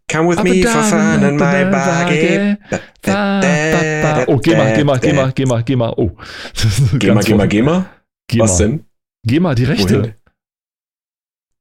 Come 0.09 0.28
with 0.28 0.43
me 0.45 0.62
for 0.62 0.83
fun 0.83 1.23
in 1.24 1.37
my 1.37 1.65
buggy. 1.65 2.57
Oh, 4.28 4.39
geh 4.39 4.57
mal, 4.57 4.74
geh 4.77 4.85
mal, 4.85 4.99
geh 5.01 5.12
mal, 5.12 5.33
geh 5.33 5.47
mal, 5.47 5.62
geh 5.65 5.77
mal. 5.77 5.95
Oh. 5.97 6.11
Geh 6.99 7.12
mal, 7.12 7.24
geh 7.24 7.35
mal, 7.35 7.49
geh 7.49 7.62
mal. 7.62 7.87
Geh 8.28 8.39
Was 8.41 8.57
denn? 8.59 8.85
Geh 9.24 9.41
mal, 9.41 9.55
die 9.55 9.65
Rechte. 9.65 10.01
Wohin? 10.01 10.15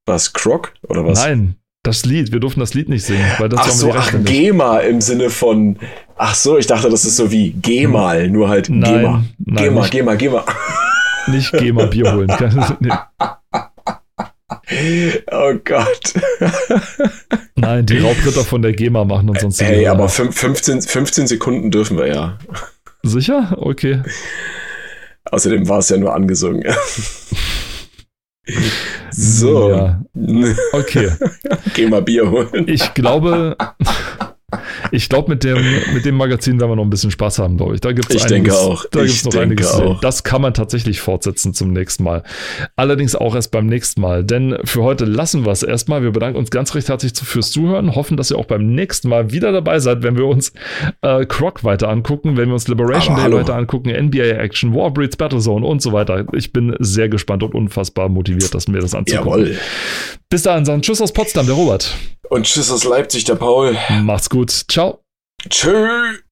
Was, 0.07 0.34
Croc 0.34 0.73
oder 0.88 1.05
was? 1.05 1.23
Nein, 1.23 1.55
das 1.84 2.05
Lied. 2.05 2.31
Wir 2.31 2.39
durften 2.39 2.59
das 2.59 2.76
Lied 2.76 2.89
nicht 2.89 3.03
singen, 3.05 3.26
weil 3.39 3.49
das 3.49 3.61
Ach 3.61 3.69
so, 3.72 3.91
ach, 3.93 4.13
nicht. 4.13 4.26
GEMA 4.27 4.80
im 4.81 5.01
Sinne 5.01 5.31
von. 5.31 5.77
Ach 6.15 6.35
so, 6.35 6.57
ich 6.59 6.67
dachte, 6.67 6.89
das 6.89 7.05
ist 7.05 7.17
so 7.17 7.31
wie 7.31 7.51
Geh 7.51 7.88
mal, 7.88 8.30
nur 8.30 8.47
halt 8.49 8.69
Nein, 8.69 8.84
GEMA. 9.01 9.23
nein, 9.39 9.55
Geh 9.63 9.69
mal, 9.72 9.81
nicht, 9.81 9.91
geh 9.91 10.03
mal, 10.03 10.17
geh 10.17 10.30
mal. 10.30 10.43
nicht 11.27 11.51
geh 11.53 11.72
mal 11.72 11.88
Bier 11.88 12.13
holen. 12.13 12.30
Nee. 14.69 15.23
Oh 15.31 15.53
Gott. 15.63 16.13
Nein, 17.56 17.86
die 17.86 17.98
Raubritter 17.99 18.44
von 18.44 18.61
der 18.61 18.73
GEMA 18.73 19.03
machen 19.06 19.30
uns 19.30 19.41
sonst 19.41 19.61
die- 19.61 19.88
aber 19.88 20.10
fünf- 20.10 20.38
15, 20.38 20.82
15 20.82 21.27
Sekunden 21.27 21.72
dürfen 21.72 21.98
wir 21.98 22.07
ja. 22.07 22.38
Sicher? 23.03 23.56
Okay. 23.60 24.02
Außerdem 25.26 25.68
war 25.68 25.80
es 25.80 25.90
ja 25.90 25.98
nur 25.98 26.14
angesungen. 26.14 26.64
so. 29.11 29.69
Ja, 29.72 30.02
okay. 30.73 31.10
Geh 31.73 31.88
mal 31.88 32.02
Bier 32.02 32.30
holen. 32.30 32.65
Ich 32.68 32.94
glaube, 32.94 33.56
ich 34.95 35.09
glaube, 35.09 35.30
mit 35.30 35.43
dem, 35.43 35.57
mit 35.93 36.05
dem 36.05 36.15
Magazin 36.15 36.59
werden 36.59 36.72
wir 36.72 36.76
noch 36.77 36.84
ein 36.84 36.89
bisschen 36.89 37.11
Spaß 37.11 37.39
haben, 37.39 37.57
glaube 37.57 37.76
ich. 37.76 37.81
Da 37.81 37.91
gibt 37.91 38.09
es 38.09 38.15
Ich 38.22 38.26
denke 38.26 38.53
auch. 38.53 38.85
Da 38.91 39.01
Ich 39.01 39.07
gibt's 39.07 39.26
noch 39.26 39.31
denke 39.34 39.45
einiges 39.47 39.73
auch. 39.73 39.99
Das 39.99 40.23
kann 40.23 40.41
man 40.41 40.53
tatsächlich 40.53 41.01
fortsetzen 41.01 41.53
zum 41.53 41.73
nächsten 41.73 42.03
Mal. 42.03 42.23
Allerdings 42.76 43.15
auch 43.15 43.35
erst 43.35 43.51
beim 43.51 43.65
nächsten 43.67 44.01
Mal. 44.01 44.23
Denn 44.23 44.57
für 44.63 44.84
heute 44.84 45.05
lassen 45.05 45.45
wir 45.45 45.51
es 45.51 45.63
erstmal. 45.63 46.01
Wir 46.01 46.11
bedanken 46.11 46.38
uns 46.38 46.49
ganz 46.49 46.73
recht 46.76 46.88
herzlich 46.88 47.13
fürs 47.13 47.51
Zuhören. 47.51 47.95
Hoffen, 47.95 48.15
dass 48.17 48.31
ihr 48.31 48.38
auch 48.38 48.45
beim 48.45 48.65
nächsten 48.73 49.09
Mal 49.09 49.31
wieder 49.31 49.51
dabei 49.51 49.80
seid, 49.80 50.01
wenn 50.03 50.17
wir 50.17 50.26
uns 50.26 50.53
äh, 51.01 51.26
Croc 51.26 51.63
weiter 51.63 51.89
angucken, 51.89 52.38
wenn 52.38 52.47
wir 52.47 52.53
uns 52.53 52.67
Liberation 52.67 53.15
Aber 53.15 53.23
Day 53.23 53.31
hallo. 53.31 53.38
weiter 53.39 53.55
angucken, 53.55 53.89
NBA 53.89 54.23
Action, 54.23 54.73
Warbreeds 54.73 55.17
Battlezone 55.17 55.65
und 55.65 55.81
so 55.81 55.91
weiter. 55.91 56.26
Ich 56.34 56.53
bin 56.53 56.76
sehr 56.80 57.09
gespannt 57.09 57.43
und 57.43 57.53
unfassbar 57.53 58.07
motiviert, 58.09 58.53
dass 58.55 58.67
mir 58.67 58.80
das 58.80 58.95
anzugucken. 58.95 59.45
Jawohl. 59.45 59.57
Bis 60.30 60.43
dahin, 60.43 60.65
sagen 60.65 60.81
Tschüss 60.81 61.01
aus 61.01 61.11
Potsdam, 61.11 61.45
der 61.45 61.55
Robert. 61.55 61.95
Und 62.30 62.45
tschüss 62.45 62.72
aus 62.72 62.84
Leipzig, 62.84 63.23
der 63.26 63.35
Paul. 63.35 63.77
Macht's 64.02 64.30
gut. 64.30 64.52
Ciao. 64.69 65.02
Tschüss. 65.49 66.24